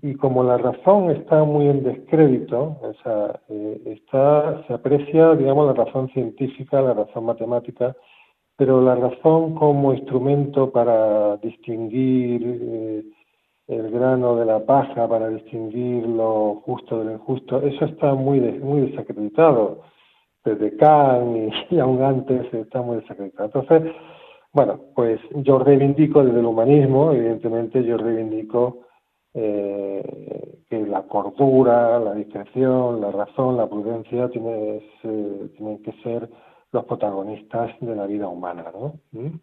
Y 0.00 0.14
como 0.14 0.44
la 0.44 0.58
razón 0.58 1.10
está 1.10 1.42
muy 1.44 1.66
en 1.66 1.82
descrédito, 1.82 2.78
o 2.82 2.92
sea, 3.02 3.40
eh, 3.48 3.80
está, 3.86 4.64
se 4.66 4.74
aprecia, 4.74 5.34
digamos, 5.34 5.66
la 5.66 5.84
razón 5.84 6.08
científica, 6.10 6.80
la 6.80 6.94
razón 6.94 7.24
matemática, 7.24 7.96
pero 8.56 8.80
la 8.80 8.94
razón 8.96 9.54
como 9.54 9.92
instrumento 9.94 10.70
para 10.70 11.36
distinguir 11.38 12.42
eh, 12.44 13.04
el 13.68 13.90
grano 13.90 14.36
de 14.36 14.46
la 14.46 14.64
paja 14.64 15.06
para 15.06 15.28
distinguir 15.28 16.06
lo 16.06 16.62
justo 16.64 16.98
del 17.04 17.12
injusto, 17.12 17.60
eso 17.60 17.84
está 17.84 18.14
muy, 18.14 18.40
muy 18.40 18.90
desacreditado. 18.90 19.82
Desde 20.44 20.76
Kant 20.76 21.52
y, 21.70 21.78
aún 21.78 22.02
antes 22.02 22.52
está 22.54 22.80
muy 22.80 22.96
desacreditado. 22.96 23.50
Entonces, 23.54 23.92
bueno, 24.52 24.80
pues 24.94 25.20
yo 25.34 25.58
reivindico 25.58 26.24
desde 26.24 26.40
el 26.40 26.46
humanismo, 26.46 27.12
evidentemente 27.12 27.84
yo 27.84 27.98
reivindico 27.98 28.80
eh, 29.34 30.62
que 30.70 30.86
la 30.86 31.02
cordura, 31.02 32.00
la 32.00 32.14
discreción, 32.14 33.02
la 33.02 33.10
razón, 33.10 33.58
la 33.58 33.68
prudencia 33.68 34.28
tiene, 34.30 34.82
tienen 35.02 35.82
que 35.82 35.92
ser 36.02 36.28
los 36.72 36.84
protagonistas 36.86 37.70
de 37.80 37.94
la 37.94 38.06
vida 38.06 38.28
humana, 38.28 38.64
¿no? 38.72 38.94
¿Mm? 39.12 39.36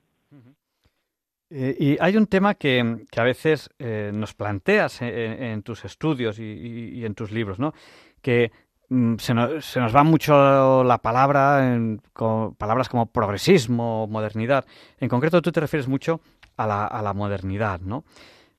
Eh, 1.57 1.74
y 1.79 1.97
hay 2.01 2.17
un 2.17 2.27
tema 2.27 2.55
que, 2.55 3.05
a 3.15 3.24
veces 3.24 3.69
eh, 3.79 4.12
nos 4.13 4.33
planteas 4.33 5.01
en, 5.01 5.63
tus 5.63 5.85
estudios 5.85 6.38
y, 6.38 7.05
en 7.05 7.15
tus 7.15 7.31
libros, 7.31 7.59
¿no? 7.59 7.74
Que 8.21 8.51
mm, 8.89 9.15
se, 9.15 9.33
nos, 9.33 9.95
va 9.95 10.03
mucho 10.03 10.83
la 10.83 10.97
palabra, 10.97 11.79
con 12.12 12.55
palabras 12.55 12.89
como 12.89 13.05
progresismo, 13.05 14.05
modernidad. 14.07 14.65
En 15.00 15.07
concreto, 15.07 15.41
tú 15.41 15.53
te 15.53 15.62
refieres 15.62 15.88
mucho 15.88 16.19
a 16.57 16.67
la, 16.67 16.85
a 16.88 17.01
la 17.01 17.13
modernidad, 17.13 17.79
¿no? 17.79 18.03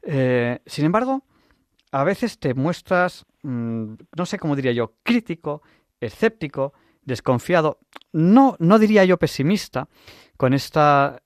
Eh, 0.01 0.61
sin 0.65 0.87
embargo, 0.87 1.23
a 1.93 2.03
veces 2.03 2.39
te 2.39 2.55
muestras, 2.55 3.27
mm, 3.43 3.93
no 4.17 4.25
sé 4.25 4.39
cómo 4.39 4.57
diría 4.57 4.73
yo, 4.73 4.95
crítico, 5.03 5.61
escéptico, 6.01 6.73
desconfiado, 7.03 7.79
no, 8.13 8.57
no 8.59 8.79
diría 8.79 9.05
yo 9.05 9.19
pesimista, 9.19 9.87
con 10.39 10.55
esta 10.55 11.21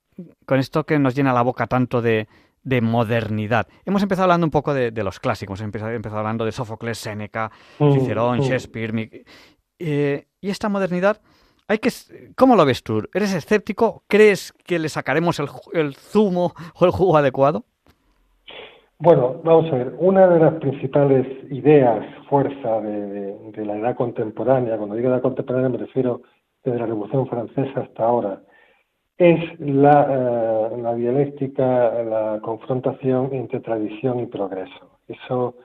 con 0.47 0.59
esto 0.59 0.85
que 0.85 0.99
nos 0.99 1.15
llena 1.15 1.33
la 1.33 1.43
boca 1.43 1.67
tanto 1.67 2.03
de, 2.03 2.29
modernidad. 2.83 3.67
Hemos 3.85 4.03
empezado 4.03 4.25
hablando 4.25 4.47
un 4.47 4.51
poco 4.51 4.75
de, 4.75 4.91
los 5.03 5.21
clásicos, 5.21 5.61
hemos 5.61 5.81
empezado, 5.83 6.19
hablando 6.19 6.45
de 6.45 6.53
Sófocles, 6.53 6.99
Séneca, 6.99 7.51
mm, 7.79 7.93
Cicerón, 7.93 8.39
mm. 8.39 8.43
Shakespeare. 8.43 9.25
Eh, 9.79 10.27
y 10.41 10.51
esta 10.51 10.69
modernidad, 10.69 11.21
hay 11.69 11.79
que, 11.79 11.91
¿cómo 12.37 12.57
lo 12.57 12.67
ves 12.67 12.83
tú? 12.83 13.03
¿Eres 13.15 13.35
escéptico? 13.35 14.03
¿Crees 14.09 14.53
que 14.65 14.79
le 14.79 14.89
sacaremos 14.89 15.39
el, 15.73 15.95
zumo 15.95 16.53
o 16.75 16.85
el 16.85 16.91
jugo 16.91 17.17
adecuado? 17.17 17.65
Bueno, 18.99 19.41
vamos 19.45 19.73
a 19.73 19.77
ver, 19.77 19.95
una 19.99 20.27
de 20.29 20.41
las 20.41 20.55
principales 20.55 21.27
ideas, 21.51 22.05
fuerza 22.29 22.81
de, 22.81 23.35
de 23.53 23.65
la 23.65 23.77
edad 23.77 23.97
contemporánea, 23.97 24.77
cuando 24.77 24.95
digo 24.95 25.09
edad 25.09 25.23
contemporánea 25.23 25.71
me 25.71 25.79
refiero 25.79 26.21
desde 26.65 26.79
la 26.79 26.87
Revolución 26.87 27.27
Francesa 27.27 27.81
hasta 27.81 28.05
ahora, 28.05 28.43
es 29.21 29.61
la, 29.61 30.71
eh, 30.73 30.79
la, 30.81 30.95
dialéctica, 30.95 32.03
la 32.03 32.41
confrontación 32.43 33.29
entre 33.33 33.61
tradición 33.61 34.21
y 34.21 34.27
progreso. 34.27 34.99
Eso 35.07 35.57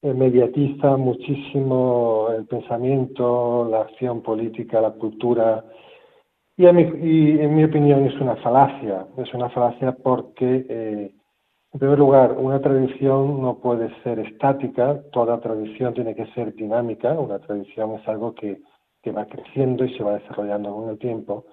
eh, 0.00 0.14
mediatiza 0.14 0.96
muchísimo 0.96 2.28
el 2.36 2.46
pensamiento, 2.46 3.66
la 3.68 3.80
acción 3.80 4.22
política, 4.22 4.80
la 4.80 4.92
cultura, 4.92 5.64
y, 6.56 6.66
en 6.66 7.54
mi 7.54 7.64
opinión 7.64 8.04
es 8.06 8.20
una 8.20 8.36
falacia, 8.36 9.06
es 9.16 9.32
una 9.34 9.48
falacia 9.50 9.92
porque, 9.92 10.66
eh, 10.68 11.12
en 11.72 11.80
primer 11.80 11.98
lugar, 11.98 12.36
una 12.38 12.60
tradición 12.60 13.42
no 13.42 13.58
puede 13.58 13.90
ser 14.02 14.20
estática, 14.20 15.00
toda 15.12 15.40
tradición 15.40 15.94
tiene 15.94 16.14
que 16.14 16.26
ser 16.26 16.54
dinámica, 16.54 17.12
una 17.12 17.40
tradición 17.40 17.94
es 17.94 18.06
algo 18.06 18.34
que, 18.34 18.60
que 19.02 19.10
va 19.10 19.26
creciendo 19.26 19.84
y 19.84 19.96
se 19.96 20.02
va 20.04 20.18
desarrollando 20.18 20.74
con 20.74 20.88
el 20.90 20.98
tiempo. 20.98 21.46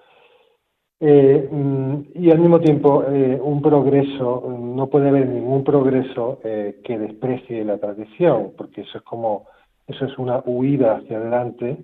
Eh, 0.98 1.48
mm, 1.50 1.96
y 2.14 2.30
al 2.30 2.38
mismo 2.38 2.58
tiempo, 2.58 3.04
eh, 3.04 3.38
un 3.42 3.60
progreso, 3.60 4.56
no 4.58 4.86
puede 4.86 5.10
haber 5.10 5.28
ningún 5.28 5.62
progreso 5.62 6.40
eh, 6.42 6.80
que 6.82 6.98
desprecie 6.98 7.64
la 7.64 7.78
tradición, 7.78 8.52
porque 8.56 8.80
eso 8.80 8.98
es 8.98 9.04
como, 9.04 9.46
eso 9.86 10.06
es 10.06 10.16
una 10.16 10.42
huida 10.46 10.96
hacia 10.96 11.18
adelante, 11.18 11.76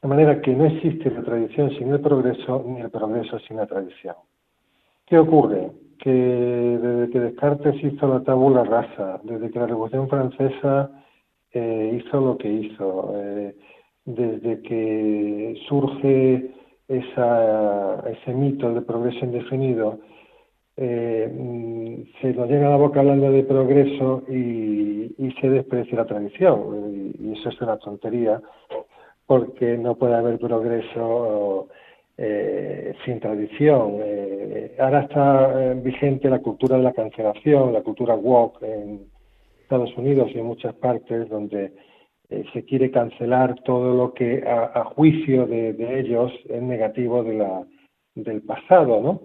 de 0.00 0.08
manera 0.08 0.40
que 0.40 0.54
no 0.54 0.66
existe 0.66 1.10
la 1.10 1.22
tradición 1.22 1.70
sin 1.70 1.90
el 1.92 2.00
progreso, 2.00 2.64
ni 2.66 2.80
el 2.80 2.90
progreso 2.90 3.38
sin 3.40 3.56
la 3.56 3.66
tradición. 3.66 4.14
¿Qué 5.06 5.18
ocurre? 5.18 5.72
Que 5.98 6.10
desde 6.10 7.10
que 7.12 7.20
Descartes 7.20 7.82
hizo 7.82 8.06
la 8.08 8.22
tabula 8.22 8.64
rasa, 8.64 9.20
desde 9.24 9.50
que 9.50 9.58
la 9.58 9.66
Revolución 9.66 10.08
Francesa 10.08 10.90
hizo 11.54 12.20
lo 12.20 12.38
que 12.38 12.50
hizo, 12.50 13.14
desde 14.04 14.62
que 14.62 15.54
surge 15.68 16.50
esa, 16.88 18.02
ese 18.08 18.34
mito 18.34 18.72
de 18.72 18.82
progreso 18.82 19.24
indefinido, 19.24 19.98
eh, 20.76 21.30
mm, 21.32 22.20
se 22.20 22.32
nos 22.32 22.48
llega 22.48 22.66
a 22.66 22.70
la 22.70 22.76
boca 22.76 23.00
hablando 23.00 23.30
de 23.30 23.44
progreso 23.44 24.22
y, 24.28 25.14
y 25.18 25.32
se 25.40 25.50
desprecia 25.50 25.98
la 25.98 26.06
tradición. 26.06 27.14
Y, 27.18 27.32
eso 27.32 27.48
es 27.48 27.60
una 27.60 27.78
tontería, 27.78 28.40
porque 29.26 29.78
no 29.78 29.94
puede 29.96 30.14
haber 30.14 30.38
progreso 30.38 31.68
eh, 32.18 32.94
sin 33.04 33.20
tradición. 33.20 33.98
Eh, 34.02 34.76
ahora 34.78 35.02
está 35.02 35.74
vigente 35.74 36.28
la 36.28 36.40
cultura 36.40 36.76
de 36.76 36.82
la 36.82 36.92
cancelación, 36.92 37.72
la 37.72 37.82
cultura 37.82 38.14
woke 38.14 38.62
en 38.62 39.06
Estados 39.62 39.96
Unidos 39.96 40.30
y 40.34 40.38
en 40.38 40.46
muchas 40.46 40.74
partes 40.74 41.28
donde 41.30 41.72
eh, 42.30 42.44
se 42.52 42.64
quiere 42.64 42.90
cancelar 42.90 43.60
todo 43.62 43.94
lo 43.94 44.14
que 44.14 44.42
a, 44.46 44.84
juicio 44.84 45.46
de, 45.46 46.00
ellos 46.00 46.32
es 46.48 46.62
negativo 46.62 47.22
de 47.22 47.34
la, 47.34 47.66
del 48.14 48.42
pasado, 48.42 49.00
¿no? 49.00 49.20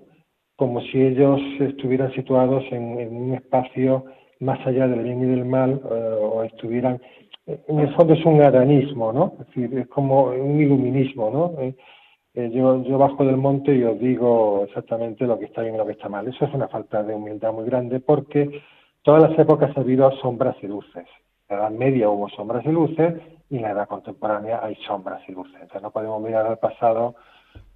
Como 0.55 0.81
si 0.81 1.01
ellos 1.01 1.39
estuvieran 1.59 2.11
situados 2.13 2.63
en, 2.71 3.15
un 3.15 3.33
espacio 3.33 4.05
más 4.39 4.59
allá 4.67 4.87
del 4.87 5.03
bien 5.03 5.21
y 5.21 5.25
del 5.25 5.45
mal 5.45 5.81
eh, 5.91 6.17
o 6.21 6.43
estuvieran 6.43 7.01
en 7.47 7.79
el 7.79 7.95
fondo 7.95 8.13
es 8.13 8.25
un 8.25 8.41
aranismo, 8.41 9.13
¿no? 9.13 9.33
Es 9.39 9.47
decir, 9.47 9.77
es 9.77 9.87
como 9.87 10.25
un 10.25 10.59
iluminismo, 10.59 11.29
¿no? 11.31 11.61
Eh, 11.61 12.51
yo, 12.53 12.83
yo 12.83 12.97
bajo 12.97 13.23
del 13.25 13.37
monte 13.37 13.73
y 13.73 13.83
os 13.83 13.97
digo 13.99 14.65
exactamente 14.67 15.25
lo 15.25 15.39
que 15.39 15.45
está 15.45 15.61
bien 15.61 15.75
y 15.75 15.77
lo 15.77 15.85
que 15.85 15.93
está 15.93 16.09
mal. 16.09 16.27
Eso 16.27 16.45
es 16.45 16.53
una 16.53 16.67
falta 16.67 17.03
de 17.03 17.15
humildad 17.15 17.53
muy 17.53 17.65
grande 17.65 17.99
porque 17.99 18.61
todas 19.01 19.29
las 19.29 19.39
épocas 19.39 19.75
ha 19.75 19.79
habido 19.79 20.11
sombras 20.17 20.57
y 20.61 20.67
luces 20.67 21.07
la 21.49 21.55
Edad 21.55 21.71
Media 21.71 22.09
hubo 22.09 22.29
sombras 22.29 22.65
y 22.65 22.69
luces 22.69 23.15
y 23.49 23.57
en 23.57 23.61
la 23.63 23.71
Edad 23.71 23.87
Contemporánea 23.87 24.59
hay 24.63 24.75
sombras 24.87 25.21
y 25.27 25.31
luces. 25.31 25.55
Entonces 25.55 25.81
no 25.81 25.91
podemos 25.91 26.21
mirar 26.21 26.45
al 26.45 26.59
pasado 26.59 27.15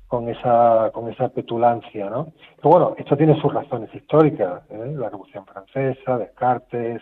con 0.08 0.28
esa, 0.28 0.92
con 0.94 1.10
esa 1.10 1.30
petulancia, 1.30 2.10
¿no? 2.10 2.34
Pero 2.58 2.70
bueno, 2.70 2.96
esto 2.98 3.16
tiene 3.16 3.40
sus 3.40 3.54
razones 3.54 3.94
históricas, 3.96 4.64
¿eh? 4.70 4.94
la 4.98 5.10
Revolución 5.10 5.46
Francesa, 5.46 6.18
Descartes, 6.18 7.02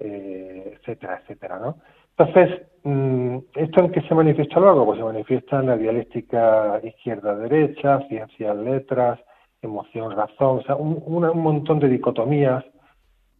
eh, 0.00 0.76
etcétera, 0.76 1.20
etcétera, 1.22 1.60
¿no? 1.60 1.76
Entonces, 2.16 2.66
mm, 2.82 3.38
¿esto 3.54 3.80
en 3.80 3.92
qué 3.92 4.00
se 4.02 4.14
manifiesta 4.16 4.58
luego? 4.58 4.84
Pues 4.84 4.98
se 4.98 5.04
manifiesta 5.04 5.60
en 5.60 5.66
la 5.66 5.76
dialéctica 5.76 6.80
izquierda-derecha, 6.82 8.00
ciencias-letras, 8.08 9.20
emoción-razón, 9.62 10.58
o 10.58 10.62
sea, 10.62 10.74
un, 10.74 11.02
un 11.06 11.40
montón 11.40 11.78
de 11.78 11.88
dicotomías 11.88 12.64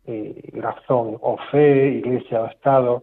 eh, 0.07 0.51
razón 0.55 1.17
o 1.21 1.37
fe, 1.51 1.88
iglesia 1.88 2.43
o 2.43 2.47
Estado, 2.47 3.03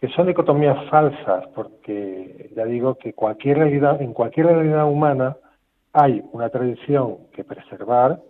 que 0.00 0.08
son 0.08 0.26
dicotomías 0.26 0.88
falsas, 0.90 1.46
porque 1.54 2.50
ya 2.54 2.64
digo 2.64 2.96
que 2.96 3.14
cualquier 3.14 3.58
realidad, 3.58 4.00
en 4.00 4.12
cualquier 4.12 4.46
realidad 4.46 4.86
humana 4.86 5.36
hay 5.92 6.22
una 6.32 6.48
tradición 6.50 7.28
que 7.32 7.44
preservar 7.44 8.20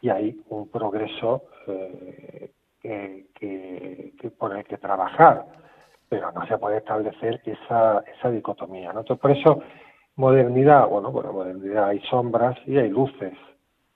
y 0.00 0.08
hay 0.08 0.40
un 0.48 0.68
progreso 0.68 1.42
eh, 1.66 2.50
que, 2.82 4.30
por 4.38 4.56
el 4.56 4.64
que 4.64 4.78
trabajar, 4.78 5.44
pero 6.08 6.32
no 6.32 6.46
se 6.46 6.56
puede 6.56 6.78
establecer 6.78 7.42
esa, 7.44 8.02
esa 8.16 8.30
dicotomía. 8.30 8.92
¿no? 8.92 9.00
Entonces, 9.00 9.20
por 9.20 9.30
eso, 9.32 9.62
modernidad, 10.16 10.86
bueno, 10.86 11.10
bueno, 11.10 11.32
modernidad 11.32 11.88
hay 11.88 12.00
sombras 12.08 12.56
y 12.66 12.78
hay 12.78 12.88
luces 12.88 13.34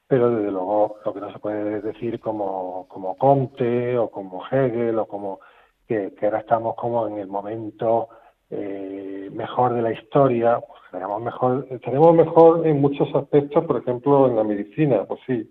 pero 0.06 0.30
desde 0.30 0.50
luego 0.50 0.96
lo 1.04 1.14
que 1.14 1.20
no 1.20 1.32
se 1.32 1.38
puede 1.38 1.80
decir 1.80 2.20
como, 2.20 2.86
como 2.88 3.16
Comte 3.16 3.96
o 3.98 4.10
como 4.10 4.42
Hegel 4.50 4.98
o 4.98 5.06
como 5.06 5.40
que, 5.88 6.12
ahora 6.22 6.40
estamos 6.40 6.74
como 6.76 7.08
en 7.08 7.18
el 7.18 7.26
momento 7.26 8.08
eh, 8.50 9.30
mejor 9.32 9.74
de 9.74 9.82
la 9.82 9.92
historia, 9.92 10.60
pues 10.60 10.80
tenemos 10.90 11.22
mejor, 11.22 11.66
tenemos 11.84 12.14
mejor 12.14 12.66
en 12.66 12.80
muchos 12.80 13.14
aspectos, 13.14 13.64
por 13.64 13.78
ejemplo 13.78 14.28
en 14.28 14.36
la 14.36 14.44
medicina, 14.44 15.04
pues 15.04 15.20
sí, 15.26 15.50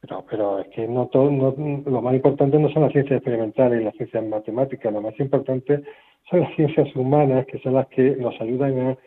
pero, 0.00 0.24
pero 0.28 0.58
es 0.60 0.68
que 0.68 0.86
no 0.86 1.06
todo, 1.06 1.30
no, 1.30 1.54
lo 1.86 2.02
más 2.02 2.14
importante 2.14 2.58
no 2.58 2.68
son 2.70 2.82
las 2.82 2.92
ciencias 2.92 3.18
experimentales 3.18 3.80
y 3.80 3.84
las 3.84 3.94
ciencias 3.94 4.24
matemáticas, 4.24 4.92
lo 4.92 5.00
más 5.00 5.18
importante 5.18 5.82
son 6.28 6.40
las 6.40 6.54
ciencias 6.54 6.94
humanas, 6.94 7.46
que 7.46 7.58
son 7.60 7.74
las 7.74 7.86
que 7.88 8.16
nos 8.16 8.38
ayudan 8.40 8.78
a 8.78 8.98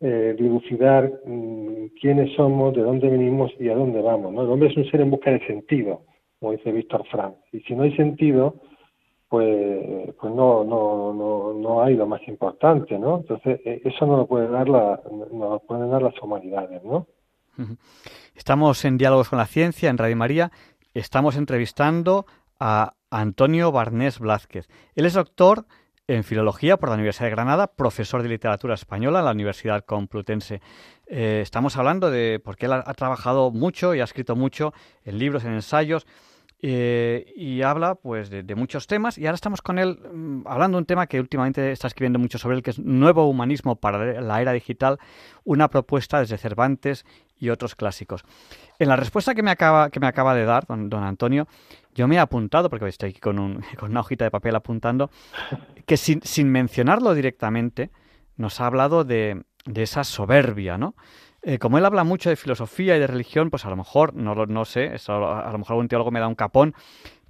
eh, 0.00 0.34
dilucidar 0.38 1.12
mm, 1.26 1.86
quiénes 2.00 2.34
somos, 2.34 2.74
de 2.74 2.82
dónde 2.82 3.08
venimos 3.08 3.52
y 3.58 3.68
a 3.68 3.74
dónde 3.74 4.00
vamos. 4.00 4.32
¿no? 4.32 4.42
El 4.42 4.50
hombre 4.50 4.70
es 4.70 4.76
un 4.76 4.90
ser 4.90 5.00
en 5.02 5.10
busca 5.10 5.30
de 5.30 5.46
sentido, 5.46 6.02
como 6.38 6.52
dice 6.52 6.72
Víctor 6.72 7.04
Frank. 7.10 7.34
Y 7.52 7.60
si 7.60 7.74
no 7.74 7.82
hay 7.82 7.94
sentido, 7.96 8.56
pues, 9.28 10.12
pues 10.20 10.34
no, 10.34 10.64
no, 10.64 11.12
no, 11.12 11.52
no 11.52 11.82
hay 11.82 11.94
lo 11.94 12.06
más 12.06 12.20
importante, 12.26 12.98
¿no? 12.98 13.18
Entonces, 13.18 13.60
eh, 13.64 13.80
eso 13.84 14.04
no 14.04 14.16
lo 14.16 14.26
puede 14.26 14.48
dar 14.48 14.68
la, 14.68 15.00
no 15.10 15.50
lo 15.50 15.58
pueden 15.60 15.90
dar 15.90 16.02
las 16.02 16.20
humanidades, 16.20 16.82
¿no? 16.82 17.06
Estamos 18.34 18.84
en 18.84 18.96
Diálogos 18.96 19.28
con 19.28 19.38
la 19.38 19.46
Ciencia, 19.46 19.90
en 19.90 19.98
Radio 19.98 20.16
María. 20.16 20.50
Estamos 20.94 21.36
entrevistando 21.36 22.24
a 22.58 22.94
Antonio 23.10 23.70
Barnés 23.70 24.18
Blázquez. 24.18 24.68
Él 24.94 25.04
es 25.04 25.14
doctor 25.14 25.66
en 26.14 26.24
Filología 26.24 26.76
por 26.76 26.88
la 26.88 26.96
Universidad 26.96 27.26
de 27.26 27.30
Granada, 27.30 27.68
profesor 27.68 28.22
de 28.24 28.28
Literatura 28.28 28.74
Española 28.74 29.20
en 29.20 29.26
la 29.26 29.30
Universidad 29.30 29.84
Complutense. 29.84 30.60
Eh, 31.06 31.38
estamos 31.40 31.76
hablando 31.76 32.10
de, 32.10 32.40
porque 32.44 32.66
él 32.66 32.72
ha, 32.72 32.94
trabajado 32.94 33.52
mucho 33.52 33.94
y 33.94 34.00
ha 34.00 34.04
escrito 34.04 34.34
mucho 34.34 34.74
en 35.04 35.18
libros, 35.18 35.44
en 35.44 35.52
ensayos, 35.52 36.08
eh, 36.62 37.32
y 37.36 37.62
habla 37.62 37.94
pues 37.94 38.28
de, 38.28 38.54
muchos 38.54 38.86
temas 38.86 39.16
y 39.16 39.26
ahora 39.26 39.34
estamos 39.34 39.62
con 39.62 39.78
él 39.78 39.98
mm, 39.98 40.42
hablando 40.46 40.76
de 40.76 40.80
un 40.80 40.86
tema 40.86 41.06
que 41.06 41.18
últimamente 41.18 41.72
está 41.72 41.86
escribiendo 41.86 42.18
mucho 42.18 42.36
sobre 42.36 42.56
él 42.56 42.62
que 42.62 42.70
es 42.70 42.78
Nuevo 42.78 43.26
Humanismo 43.26 43.76
para 43.76 44.20
la 44.20 44.42
Era 44.42 44.52
Digital, 44.52 44.98
una 45.44 45.68
propuesta 45.68 46.20
desde 46.20 46.36
Cervantes 46.36 47.06
y 47.38 47.48
otros 47.48 47.74
clásicos. 47.74 48.24
En 48.78 48.88
la 48.88 48.96
respuesta 48.96 49.34
que 49.34 49.42
me 49.42 49.50
acaba, 49.50 49.88
que 49.88 50.00
me 50.00 50.06
acaba 50.06 50.34
de 50.34 50.44
dar 50.44 50.66
don, 50.66 50.90
don 50.90 51.02
Antonio, 51.02 51.48
yo 51.94 52.06
me 52.06 52.16
he 52.16 52.18
apuntado, 52.18 52.68
porque 52.68 52.86
estoy 52.88 53.10
aquí 53.10 53.20
con, 53.20 53.38
un, 53.38 53.62
con 53.78 53.90
una 53.92 54.00
hojita 54.00 54.24
de 54.24 54.30
papel 54.30 54.54
apuntando, 54.54 55.10
que 55.86 55.96
sin, 55.96 56.20
sin 56.22 56.50
mencionarlo 56.50 57.14
directamente, 57.14 57.90
nos 58.36 58.60
ha 58.60 58.66
hablado 58.66 59.04
de, 59.04 59.42
de 59.64 59.82
esa 59.82 60.04
soberbia, 60.04 60.76
¿no? 60.76 60.94
Eh, 61.42 61.58
como 61.58 61.78
él 61.78 61.84
habla 61.86 62.04
mucho 62.04 62.28
de 62.28 62.36
filosofía 62.36 62.96
y 62.96 63.00
de 63.00 63.06
religión, 63.06 63.50
pues 63.50 63.64
a 63.64 63.70
lo 63.70 63.76
mejor, 63.76 64.14
no, 64.14 64.34
no 64.34 64.64
sé, 64.64 64.94
a 65.08 65.50
lo 65.52 65.58
mejor 65.58 65.72
algún 65.72 65.88
teólogo 65.88 66.10
me 66.10 66.20
da 66.20 66.28
un 66.28 66.34
capón, 66.34 66.74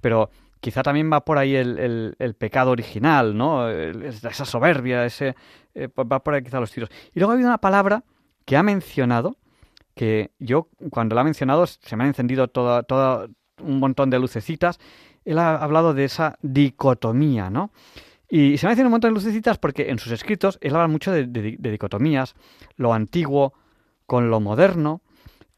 pero 0.01 0.29
quizá 0.59 0.83
también 0.83 1.11
va 1.11 1.23
por 1.23 1.37
ahí 1.37 1.55
el, 1.55 2.15
el, 2.17 2.33
pecado 2.35 2.71
original, 2.71 3.35
¿no? 3.35 3.69
esa 3.69 4.45
soberbia, 4.45 5.05
ese 5.05 5.35
eh, 5.73 5.87
va 5.87 6.23
por 6.23 6.33
ahí 6.33 6.43
quizá 6.43 6.59
los 6.59 6.71
tiros. 6.71 6.89
Y 7.13 7.19
luego 7.19 7.31
ha 7.31 7.33
habido 7.33 7.49
una 7.49 7.57
palabra 7.57 8.03
que 8.45 8.57
ha 8.57 8.63
mencionado, 8.63 9.37
que 9.95 10.31
yo 10.39 10.67
cuando 10.89 11.15
la 11.15 11.21
ha 11.21 11.23
mencionado 11.23 11.65
se 11.65 11.95
me 11.95 12.03
han 12.03 12.09
encendido 12.09 12.47
todo, 12.47 12.83
todo 12.83 13.29
un 13.59 13.79
montón 13.79 14.09
de 14.09 14.19
lucecitas. 14.19 14.79
Él 15.25 15.39
ha 15.39 15.55
hablado 15.55 15.93
de 15.93 16.05
esa 16.05 16.37
dicotomía, 16.41 17.49
¿no? 17.49 17.71
Y 18.29 18.57
se 18.57 18.65
me 18.65 18.69
han 18.69 18.73
encendido 18.73 18.87
un 18.87 18.93
montón 18.93 19.13
de 19.13 19.15
lucecitas 19.15 19.57
porque 19.57 19.89
en 19.89 19.99
sus 19.99 20.11
escritos 20.11 20.57
él 20.61 20.75
habla 20.75 20.87
mucho 20.87 21.11
de 21.11 21.25
dicotomías, 21.27 22.35
lo 22.77 22.93
antiguo, 22.93 23.53
con 24.11 24.29
lo 24.29 24.41
moderno, 24.41 24.99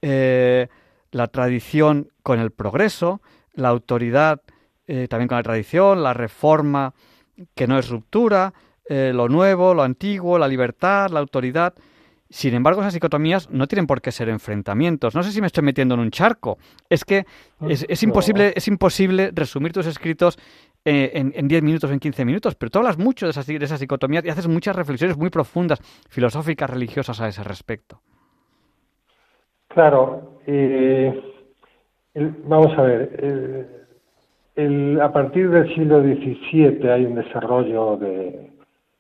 eh, 0.04 0.68
la 1.10 1.28
tradición 1.30 2.10
con 2.22 2.40
el 2.40 2.52
progreso, 2.52 3.20
la 3.56 3.70
autoridad 3.70 4.42
eh, 4.86 5.08
también 5.10 5.28
con 5.28 5.38
la 5.38 5.44
tradición, 5.44 6.04
la 6.04 6.14
reforma 6.14 6.94
que 7.56 7.66
no 7.66 7.80
es 7.80 7.90
ruptura, 7.90 8.54
eh, 8.88 9.12
lo 9.12 9.28
nuevo, 9.28 9.74
lo 9.74 9.82
antiguo, 9.82 10.38
la 10.38 10.48
libertad, 10.48 11.10
la 11.10 11.20
autoridad. 11.20 11.74
Sin 12.30 12.54
embargo, 12.54 12.82
esas 12.82 12.94
dicotomías 12.94 13.50
no 13.50 13.68
tienen 13.68 13.88
por 13.88 14.04
qué 14.04 14.12
ser 14.12 14.30
enfrentamientos. 14.30 15.16
No 15.16 15.24
sé 15.24 15.32
si 15.32 15.42
me 15.42 15.48
estoy 15.48 15.64
metiendo 15.64 15.96
en 15.96 16.02
un 16.02 16.12
charco. 16.12 16.60
Es 16.92 17.04
que 17.06 17.26
es, 17.68 18.04
imposible, 18.04 18.54
es 18.56 18.68
imposible 18.68 19.32
resumir 19.34 19.74
tus 19.74 19.88
escritos 19.88 20.38
en 20.86 21.48
10 21.48 21.64
minutos 21.64 21.90
o 21.90 21.94
en 21.94 22.00
15 22.00 22.24
minutos, 22.24 22.54
pero 22.54 22.70
tú 22.70 22.78
hablas 22.78 23.00
mucho 23.00 23.26
de 23.26 23.32
esas, 23.32 23.48
de 23.48 23.56
esas 23.56 23.80
dicotomías 23.80 24.24
y 24.24 24.30
haces 24.30 24.48
muchas 24.48 24.76
reflexiones 24.76 25.18
muy 25.18 25.32
profundas, 25.32 25.80
filosóficas, 26.08 26.70
religiosas 26.70 27.20
a 27.20 27.28
ese 27.28 27.44
respecto. 27.44 28.04
Claro, 29.74 30.40
eh, 30.46 31.20
vamos 32.46 32.78
a 32.78 32.84
ver, 32.84 33.90
a 35.02 35.12
partir 35.12 35.50
del 35.50 35.68
siglo 35.74 36.04
XVII 36.04 36.90
hay 36.92 37.06
un 37.06 37.16
desarrollo 37.16 37.98
de, 37.98 38.52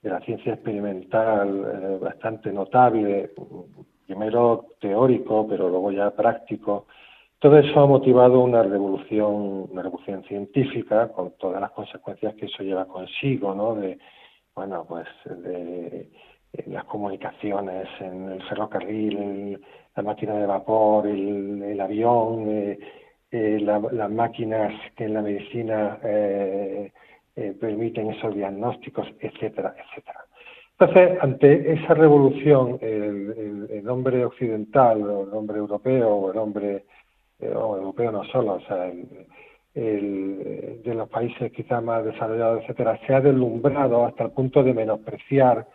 la 0.01 0.19
ciencia 0.21 0.55
experimental 0.55 1.47
eh, 1.49 1.97
bastante 2.01 2.51
notable, 2.51 3.31
primero 4.07 4.65
teórico, 4.81 5.47
pero 5.47 5.69
luego 5.69 5.91
ya 5.91 6.09
práctico. 6.09 6.88
Todo 7.38 7.59
eso 7.59 7.79
ha 7.79 7.86
motivado 7.86 8.39
una 8.39 8.63
revolución, 8.63 9.67
una 9.71 9.83
revolución 9.83 10.23
científica 10.23 11.09
con 11.09 11.33
todas 11.38 11.62
las 11.62 11.71
consecuencias 11.71 12.33
que 12.33 12.47
eso 12.47 12.63
lleva 12.63 12.86
consigo, 12.86 13.53
¿no? 13.53 13.75
De, 13.75 13.99
bueno, 14.55 14.86
pues 14.89 15.07
de 15.25 16.09
las 16.67 16.86
comunicaciones, 16.86 17.88
en 17.99 18.31
el 18.31 18.43
ferrocarril, 18.43 19.59
la 19.95 20.03
máquina 20.03 20.34
de 20.36 20.45
vapor, 20.45 21.08
el, 21.08 21.79
avión, 21.79 22.49
eh, 22.49 22.79
eh, 23.32 23.60
las 23.60 24.12
máquinas 24.12 24.73
que 24.95 25.06
en 25.06 25.13
la 25.13 25.21
medicina 25.21 25.99
eh, 26.03 26.91
permiten 27.60 28.12
esos 28.12 28.34
diagnósticos, 28.36 29.08
etcétera, 29.19 29.75
etcétera. 29.77 30.19
Entonces, 30.79 31.17
ante 31.21 31.73
esa 31.73 31.93
revolución, 31.93 32.79
el, 32.82 33.88
hombre 33.88 34.25
occidental, 34.25 35.03
o 35.03 35.23
el 35.23 35.34
hombre 35.34 35.58
europeo, 35.58 36.10
o 36.10 36.32
el 36.32 36.38
hombre 36.38 36.86
o 37.39 37.77
europeo 37.77 38.12
no 38.12 38.23
solo, 38.25 38.53
o 38.53 38.62
sea, 38.62 38.91
de 39.73 40.93
los 40.95 41.10
países 41.10 41.51
quizás 41.51 41.84
más 41.84 42.03
desarrollados, 42.06 42.63
etcétera, 42.63 42.99
se 43.06 43.13
ha 43.13 43.21
deslumbrado 43.21 44.06
hasta 44.06 44.25
el 44.25 44.32
punto 44.32 44.63
de 44.63 44.73
menospreciar 44.73 45.67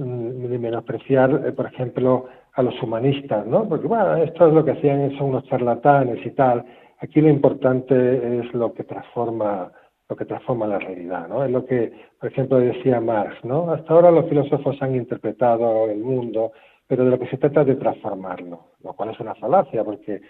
Mm, 0.00 0.48
de 0.48 0.58
menospreciar, 0.58 1.54
por 1.54 1.66
ejemplo, 1.66 2.26
a 2.52 2.62
los 2.62 2.80
humanistas, 2.82 3.46
¿no? 3.46 3.68
Porque, 3.68 3.86
bueno, 3.86 4.16
esto 4.16 4.48
es 4.48 4.54
lo 4.54 4.64
que 4.64 4.72
hacían, 4.72 5.16
son 5.16 5.28
unos 5.30 5.44
charlatanes 5.44 6.24
y 6.24 6.30
tal. 6.30 6.64
Aquí 6.98 7.20
lo 7.20 7.28
importante 7.28 8.40
es 8.40 8.52
lo 8.54 8.72
que 8.72 8.84
transforma 8.84 9.72
lo 10.10 10.16
que 10.16 10.24
transforma 10.24 10.66
la 10.66 10.80
realidad, 10.80 11.28
¿no? 11.28 11.44
Es 11.44 11.52
lo 11.52 11.64
que, 11.64 11.92
por 12.18 12.30
ejemplo, 12.30 12.58
decía 12.58 13.00
Marx, 13.00 13.44
¿no? 13.44 13.70
Hasta 13.70 13.94
ahora 13.94 14.10
los 14.10 14.28
filósofos 14.28 14.76
han 14.82 14.96
interpretado 14.96 15.88
el 15.88 16.00
mundo, 16.00 16.50
pero 16.88 17.04
de 17.04 17.10
lo 17.12 17.18
que 17.18 17.28
se 17.28 17.38
trata 17.38 17.60
es 17.60 17.68
de 17.68 17.76
transformarlo, 17.76 18.72
lo 18.82 18.92
cual 18.94 19.10
es 19.10 19.20
una 19.20 19.36
falacia, 19.36 19.84
porque 19.84 20.20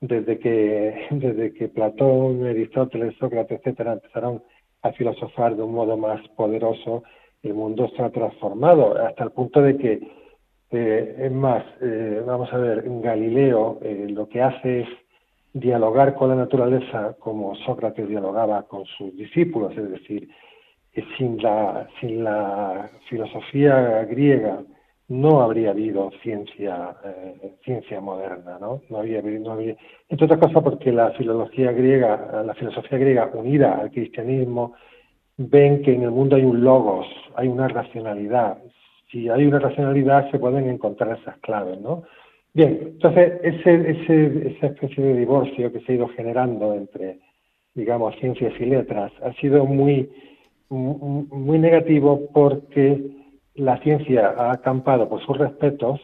desde 0.00 0.40
que, 0.40 1.06
desde 1.12 1.54
que 1.54 1.68
Platón, 1.68 2.44
Aristóteles, 2.44 3.16
Sócrates, 3.16 3.60
etcétera, 3.60 3.92
empezaron 3.92 4.42
a 4.82 4.90
filosofar 4.92 5.54
de 5.54 5.62
un 5.62 5.72
modo 5.72 5.96
más 5.96 6.20
poderoso, 6.36 7.04
el 7.42 7.54
mundo 7.54 7.88
se 7.96 8.02
ha 8.02 8.10
transformado 8.10 8.98
hasta 8.98 9.22
el 9.22 9.30
punto 9.30 9.62
de 9.62 9.76
que, 9.76 10.00
eh, 10.70 11.16
es 11.18 11.32
más, 11.32 11.64
eh, 11.80 12.22
vamos 12.26 12.52
a 12.52 12.58
ver, 12.58 12.82
Galileo 12.86 13.78
eh, 13.82 14.06
lo 14.10 14.28
que 14.28 14.42
hace 14.42 14.80
es 14.80 14.88
dialogar 15.54 16.14
con 16.14 16.28
la 16.28 16.36
naturaleza 16.36 17.16
como 17.18 17.54
Sócrates 17.56 18.06
dialogaba 18.06 18.64
con 18.64 18.84
sus 18.84 19.16
discípulos, 19.16 19.76
es 19.76 19.90
decir, 19.90 20.28
sin 21.16 21.40
la, 21.40 21.88
sin 22.00 22.24
la 22.24 22.90
filosofía 23.08 24.04
griega 24.04 24.60
no 25.08 25.40
habría 25.40 25.70
habido 25.70 26.10
ciencia, 26.22 26.94
ciencia 27.64 27.98
moderna, 28.00 28.58
¿no? 28.60 28.82
No 28.90 28.98
había, 28.98 29.22
no 29.22 29.52
había, 29.52 29.74
entre 30.08 30.26
otras 30.26 30.40
cosas 30.40 30.62
porque 30.62 30.92
la 30.92 31.12
filología 31.12 31.72
griega, 31.72 32.42
la 32.44 32.52
filosofía 32.54 32.98
griega 32.98 33.30
unida 33.32 33.78
al 33.78 33.90
cristianismo, 33.90 34.74
ven 35.38 35.82
que 35.82 35.94
en 35.94 36.02
el 36.02 36.10
mundo 36.10 36.36
hay 36.36 36.44
un 36.44 36.62
logos, 36.62 37.06
hay 37.36 37.48
una 37.48 37.68
racionalidad. 37.68 38.58
Si 39.10 39.28
hay 39.28 39.46
una 39.46 39.58
racionalidad 39.58 40.30
se 40.30 40.38
pueden 40.38 40.68
encontrar 40.68 41.18
esas 41.18 41.38
claves, 41.38 41.80
¿no? 41.80 42.02
Bien, 42.54 42.78
entonces 42.82 43.40
ese, 43.42 43.90
ese, 43.90 44.48
esa 44.48 44.66
especie 44.66 45.04
de 45.04 45.16
divorcio 45.18 45.72
que 45.72 45.80
se 45.80 45.92
ha 45.92 45.94
ido 45.96 46.08
generando 46.08 46.74
entre, 46.74 47.18
digamos, 47.74 48.16
ciencias 48.16 48.52
y 48.58 48.66
letras 48.66 49.12
ha 49.22 49.32
sido 49.34 49.64
muy, 49.64 50.10
muy 50.70 51.58
negativo 51.58 52.28
porque 52.32 53.10
la 53.54 53.78
ciencia 53.78 54.34
ha 54.36 54.52
acampado 54.52 55.08
por 55.08 55.24
sus 55.24 55.36
respetos 55.36 56.00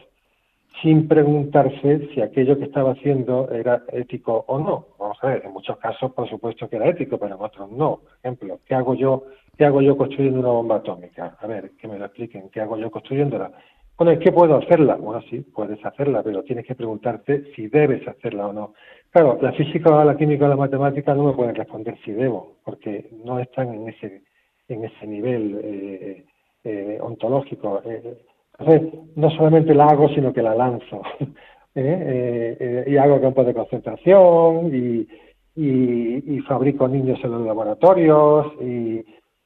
sin 0.81 1.07
preguntarse 1.07 2.09
si 2.13 2.21
aquello 2.21 2.57
que 2.57 2.65
estaba 2.65 2.91
haciendo 2.91 3.49
era 3.51 3.83
ético 3.93 4.43
o 4.47 4.59
no. 4.59 4.87
Vamos 4.99 5.17
a 5.21 5.27
ver, 5.27 5.45
en 5.45 5.53
muchos 5.53 5.77
casos 5.77 6.11
por 6.11 6.29
supuesto 6.29 6.67
que 6.67 6.75
era 6.75 6.89
ético, 6.89 7.17
pero 7.17 7.35
en 7.35 7.41
otros 7.41 7.71
no. 7.71 7.97
Por 7.97 8.17
ejemplo, 8.23 8.59
¿qué 8.65 8.75
hago 8.75 8.93
yo, 8.93 9.23
qué 9.57 9.65
hago 9.65 9.81
yo 9.81 9.97
construyendo 9.97 10.39
una 10.39 10.49
bomba 10.49 10.77
atómica? 10.77 11.37
A 11.39 11.47
ver, 11.47 11.71
que 11.71 11.87
me 11.87 11.97
lo 11.97 12.05
expliquen, 12.05 12.49
¿qué 12.49 12.61
hago 12.61 12.77
yo 12.77 12.91
construyéndola? 12.91 13.51
Bueno, 13.97 14.19
¿qué 14.19 14.31
puedo 14.31 14.57
hacerla? 14.57 14.97
Bueno, 14.97 15.21
sí, 15.29 15.39
puedes 15.39 15.83
hacerla, 15.85 16.21
pero 16.21 16.43
tienes 16.43 16.65
que 16.65 16.75
preguntarte 16.75 17.53
si 17.55 17.67
debes 17.67 18.05
hacerla 18.07 18.47
o 18.47 18.53
no. 18.53 18.73
Claro, 19.09 19.39
la 19.41 19.53
física, 19.53 20.03
la 20.03 20.17
química 20.17 20.45
o 20.45 20.49
la 20.49 20.57
matemática 20.57 21.15
no 21.15 21.23
me 21.23 21.33
pueden 21.33 21.55
responder 21.55 21.97
si 22.03 22.11
debo, 22.11 22.57
porque 22.65 23.09
no 23.23 23.39
están 23.39 23.73
en 23.73 23.87
ese, 23.87 24.23
en 24.67 24.83
ese 24.83 25.07
nivel 25.07 25.61
eh, 25.63 26.25
eh, 26.65 26.99
ontológico. 27.01 27.81
Eh, 27.85 28.17
entonces, 28.59 28.99
no 29.15 29.29
solamente 29.31 29.73
la 29.73 29.85
hago, 29.85 30.09
sino 30.09 30.33
que 30.33 30.41
la 30.41 30.55
lanzo. 30.55 31.01
y 31.75 32.97
hago 32.97 33.21
campos 33.21 33.45
de 33.45 33.53
concentración 33.53 34.73
y, 34.73 35.07
y, 35.55 36.39
fabrico 36.41 36.87
niños 36.87 37.19
en 37.23 37.31
los 37.31 37.45
laboratorios 37.45 38.53
y, 38.61 39.05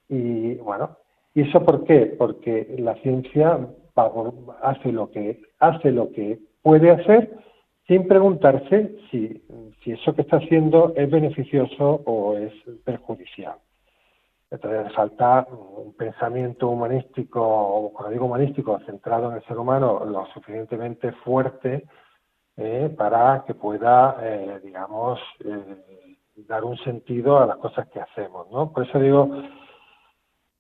y, 0.10 0.56
bueno, 0.56 0.98
¿y 1.34 1.42
eso 1.42 1.64
por 1.64 1.86
qué? 1.86 2.16
Porque 2.18 2.76
la 2.80 2.96
ciencia 2.96 3.60
hace 4.62 4.92
lo 4.92 5.12
que 5.12 5.42
hace 5.60 5.92
lo 5.92 6.12
que 6.12 6.40
puede 6.62 6.92
hacer 6.92 7.38
sin 7.88 8.08
preguntarse 8.08 8.96
si, 9.10 9.42
si 9.84 9.92
eso 9.92 10.14
que 10.14 10.22
está 10.22 10.38
haciendo 10.38 10.94
es 10.96 11.10
beneficioso 11.10 12.02
o 12.06 12.38
es 12.38 12.54
perjudicial. 12.84 13.56
Entonces 14.52 14.94
falta 14.94 15.48
un 15.52 15.94
pensamiento 15.94 16.70
humanístico, 16.70 17.92
cuando 17.94 18.12
digo 18.12 18.26
humanístico, 18.26 18.80
centrado 18.86 19.30
en 19.30 19.38
el 19.38 19.44
ser 19.46 19.58
humano, 19.58 20.04
lo 20.06 20.26
suficientemente 20.28 21.12
fuerte 21.24 21.86
eh, 22.58 22.94
para 22.98 23.44
que 23.46 23.54
pueda, 23.54 24.18
eh, 24.22 24.60
digamos, 24.64 25.20
eh, 25.46 26.18
dar 26.48 26.64
un 26.64 26.78
sentido 26.78 27.38
a 27.38 27.46
las 27.46 27.58
cosas 27.58 27.88
que 27.90 28.00
hacemos, 28.00 28.50
¿no? 28.52 28.72
Por 28.72 28.88
eso 28.88 29.00
digo 29.00 29.30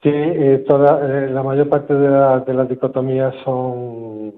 que 0.02 0.64
toda, 0.68 1.00
la 1.28 1.44
mayor 1.44 1.70
parte 1.70 1.94
de, 1.94 2.10
de 2.46 2.54
las 2.54 2.70
dicotomías 2.70 3.36
son, 3.44 4.34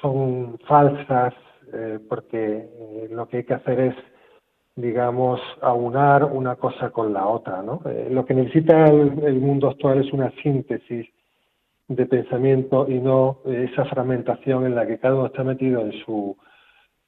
son 0.00 0.58
falsas, 0.66 1.34
porque 2.08 2.68
lo 3.10 3.26
que 3.28 3.38
hay 3.38 3.44
que 3.44 3.54
hacer 3.54 3.80
es 3.80 3.94
digamos, 4.74 5.40
aunar 5.60 6.24
una 6.24 6.56
cosa 6.56 6.90
con 6.90 7.12
la 7.12 7.26
otra, 7.26 7.62
¿no? 7.62 7.80
Eh, 7.84 8.08
lo 8.10 8.24
que 8.24 8.34
necesita 8.34 8.86
el, 8.86 9.40
mundo 9.40 9.68
actual 9.68 10.00
es 10.00 10.12
una 10.12 10.30
síntesis 10.42 11.06
de 11.88 12.06
pensamiento 12.06 12.86
y 12.88 12.98
no 12.98 13.40
esa 13.44 13.84
fragmentación 13.84 14.64
en 14.64 14.74
la 14.74 14.86
que 14.86 14.98
cada 14.98 15.16
uno 15.16 15.26
está 15.26 15.44
metido 15.44 15.80
en 15.80 15.92
su 16.04 16.36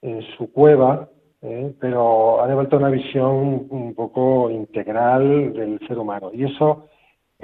en 0.02 0.20
su 0.36 0.52
cueva, 0.52 1.08
¿eh? 1.40 1.74
pero 1.80 2.42
ha 2.42 2.46
devuelto 2.46 2.76
una 2.76 2.90
visión 2.90 3.66
un 3.70 3.94
poco 3.94 4.50
integral 4.50 5.54
del 5.54 5.78
ser 5.88 5.98
humano. 5.98 6.30
Y 6.34 6.44
eso, 6.44 6.88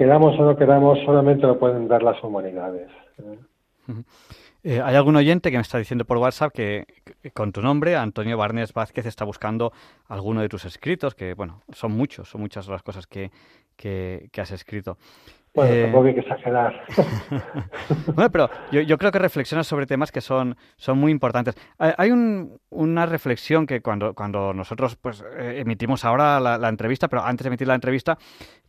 queramos 0.01 0.33
o 0.39 0.43
no 0.43 0.57
queramos, 0.57 0.97
solamente 1.05 1.45
lo 1.45 1.59
pueden 1.59 1.87
dar 1.87 2.01
las 2.01 2.23
humanidades. 2.23 2.89
¿eh? 3.19 4.03
Eh, 4.63 4.81
hay 4.83 4.95
algún 4.95 5.15
oyente 5.15 5.51
que 5.51 5.57
me 5.57 5.61
está 5.61 5.77
diciendo 5.77 6.05
por 6.05 6.17
WhatsApp 6.17 6.51
que, 6.51 6.85
con 7.35 7.51
tu 7.51 7.61
nombre, 7.61 7.95
Antonio 7.95 8.35
Barnes 8.35 8.73
Vázquez, 8.73 9.05
está 9.05 9.25
buscando 9.25 9.73
alguno 10.07 10.41
de 10.41 10.49
tus 10.49 10.65
escritos, 10.65 11.13
que 11.13 11.35
bueno, 11.35 11.61
son 11.71 11.91
muchos, 11.91 12.27
son 12.27 12.41
muchas 12.41 12.67
las 12.67 12.81
cosas 12.81 13.05
que, 13.05 13.29
que, 13.75 14.27
has 14.41 14.49
escrito. 14.49 14.97
Bueno, 15.53 15.73
eh, 15.73 15.81
tampoco 15.83 16.07
hay 16.07 16.13
que 16.13 16.21
exagerar. 16.21 16.85
bueno, 18.15 18.31
pero 18.31 18.49
yo, 18.71 18.97
creo 18.97 19.11
que 19.11 19.19
reflexionas 19.19 19.67
sobre 19.67 19.85
temas 19.85 20.09
que 20.11 20.21
son, 20.21 20.55
son 20.77 20.97
muy 20.97 21.11
importantes. 21.11 21.55
Hay 21.77 22.09
una 22.69 23.05
reflexión 23.05 23.67
que 23.67 23.81
cuando, 23.81 24.13
cuando 24.13 24.53
nosotros 24.53 24.95
pues 24.95 25.21
eh, 25.37 25.59
emitimos 25.59 26.05
ahora 26.05 26.39
la, 26.39 26.69
entrevista, 26.69 27.09
pero 27.09 27.23
antes 27.23 27.43
de 27.43 27.49
emitir 27.49 27.67
la 27.67 27.75
entrevista, 27.75 28.17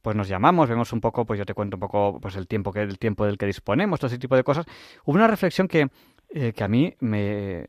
pues 0.00 0.16
nos 0.16 0.26
llamamos, 0.26 0.68
vemos 0.68 0.92
un 0.92 1.00
poco, 1.00 1.24
pues 1.24 1.38
yo 1.38 1.46
te 1.46 1.54
cuento 1.54 1.76
un 1.76 1.80
poco 1.80 2.18
pues 2.20 2.34
el 2.34 2.48
tiempo 2.48 2.72
que 2.72 2.80
el 2.80 2.98
tiempo 2.98 3.26
del 3.26 3.38
que 3.38 3.46
disponemos, 3.46 4.00
todo 4.00 4.08
ese 4.08 4.18
tipo 4.18 4.34
de 4.34 4.42
cosas. 4.42 4.66
Hubo 5.04 5.14
una 5.14 5.28
reflexión 5.28 5.68
que, 5.68 5.88
eh, 6.30 6.52
que 6.52 6.64
a 6.64 6.68
mí 6.68 6.92
me, 6.98 7.64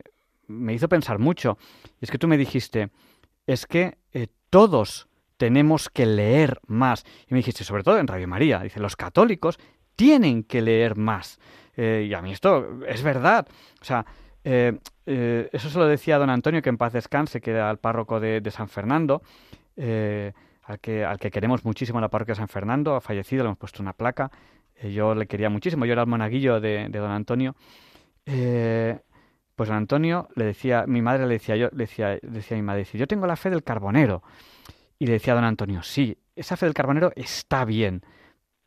me, 0.48 0.74
hizo 0.74 0.90
pensar 0.90 1.20
mucho. 1.20 1.60
Y 2.02 2.06
es 2.06 2.10
que 2.10 2.18
tú 2.18 2.28
me 2.28 2.38
dijiste, 2.38 2.90
es 3.46 3.68
que 3.68 3.98
todos 4.50 5.08
tenemos 5.44 5.90
que 5.90 6.06
leer 6.06 6.62
más. 6.68 7.04
Y 7.28 7.34
me 7.34 7.40
dijiste, 7.40 7.66
sobre 7.66 7.84
todo 7.84 8.00
en 8.00 8.08
Radio 8.08 8.30
María, 8.30 8.62
dice, 8.62 8.80
los 8.80 8.96
católicos 8.96 9.60
tienen 9.98 10.46
que 10.46 10.62
leer 10.62 10.96
más. 10.96 11.38
Eh, 11.76 12.08
y 12.10 12.14
a 12.14 12.22
mí 12.22 12.32
esto 12.32 12.82
es 12.88 13.04
verdad. 13.04 13.46
O 13.82 13.84
sea, 13.84 14.06
eh, 14.46 14.80
eh, 15.06 15.50
eso 15.52 15.70
se 15.70 15.78
lo 15.78 15.86
decía 15.86 16.18
don 16.18 16.30
Antonio, 16.30 16.62
que 16.62 16.70
en 16.70 16.78
paz 16.78 16.94
descanse, 16.94 17.42
que 17.42 17.52
era 17.52 17.70
el 17.70 17.78
párroco 17.78 18.22
de, 18.22 18.42
San 18.52 18.70
Fernando, 18.70 19.22
al, 19.76 20.80
que, 20.80 21.04
al 21.04 21.20
que 21.20 21.30
queremos 21.30 21.66
muchísimo 21.66 22.00
en 22.00 22.04
la 22.04 22.10
parroquia 22.10 22.36
de 22.36 22.38
San 22.38 22.48
Fernando, 22.48 22.96
ha 22.96 23.02
fallecido, 23.02 23.44
le 23.44 23.48
hemos 23.50 23.58
puesto 23.58 23.82
una 23.82 23.92
placa. 23.92 24.32
yo 24.82 25.14
le 25.14 25.28
quería 25.28 25.50
muchísimo, 25.50 25.84
yo 25.84 25.92
era 25.92 26.04
el 26.04 26.08
monaguillo 26.08 26.62
de, 26.62 26.88
don 26.88 27.12
Antonio. 27.12 27.54
pues 28.24 29.68
don 29.68 29.76
Antonio 29.76 30.30
le 30.38 30.46
decía, 30.46 30.86
mi 30.88 31.02
madre 31.02 31.28
le 31.28 31.34
decía, 31.34 31.58
yo, 31.58 31.68
le 31.74 31.80
decía, 31.80 32.18
decía 32.22 32.56
a 32.56 32.62
mi 32.62 32.66
madre, 32.66 32.86
yo 32.94 33.08
tengo 33.08 33.28
la 33.28 33.36
fe 33.36 33.50
del 33.50 33.62
carbonero. 33.62 34.24
Y 35.04 35.06
le 35.06 35.12
decía 35.12 35.34
a 35.34 35.36
don 35.36 35.44
Antonio, 35.44 35.84
sí, 35.84 36.18
esa 36.34 36.56
fe 36.56 36.66
del 36.66 36.74
carbonero 36.74 37.12
está 37.18 37.66
bien, 37.66 38.06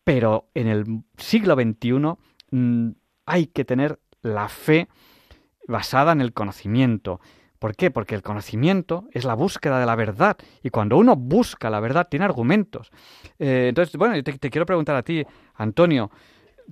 pero 0.05 0.51
en 0.53 0.68
el 0.68 0.85
siglo 1.16 1.55
XXI 1.55 2.14
mm, 2.51 2.90
hay 3.25 3.46
que 3.46 3.64
tener 3.64 4.01
la 4.20 4.51
fe 4.51 4.87
basada 5.66 6.12
en 6.12 6.20
el 6.20 6.35
conocimiento. 6.35 7.22
¿Por 7.59 7.75
qué? 7.75 7.90
Porque 7.90 8.14
el 8.14 8.20
conocimiento 8.20 9.09
es 9.12 9.25
la 9.25 9.33
búsqueda 9.33 9.81
de 9.81 9.87
la 9.87 9.96
verdad 9.96 10.37
y 10.62 10.68
cuando 10.68 10.99
uno 10.99 11.16
busca 11.16 11.70
la 11.70 11.81
verdad 11.81 12.07
tiene 12.11 12.27
argumentos. 12.27 12.90
Eh, 13.38 13.68
entonces, 13.70 13.96
bueno, 13.96 14.22
te, 14.22 14.37
te 14.37 14.51
quiero 14.51 14.66
preguntar 14.66 14.94
a 14.94 15.03
ti, 15.03 15.25
Antonio, 15.55 16.11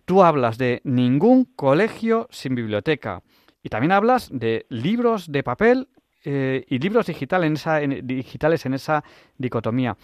tú 0.04 0.22
hablas 0.22 0.58
de 0.58 0.82
ningún 0.84 1.46
colegio 1.46 2.28
sin 2.30 2.54
biblioteca 2.54 3.22
y 3.62 3.70
también 3.70 3.92
hablas 3.92 4.28
de 4.30 4.66
libros 4.68 5.32
de 5.32 5.42
papel 5.42 5.88
eh, 6.24 6.64
y 6.68 6.78
libros 6.78 7.06
digital 7.06 7.44
en 7.44 7.52
esa, 7.54 7.78
digitales 7.78 8.66
en 8.66 8.74
esa 8.74 9.04
dicotomía. 9.38 9.96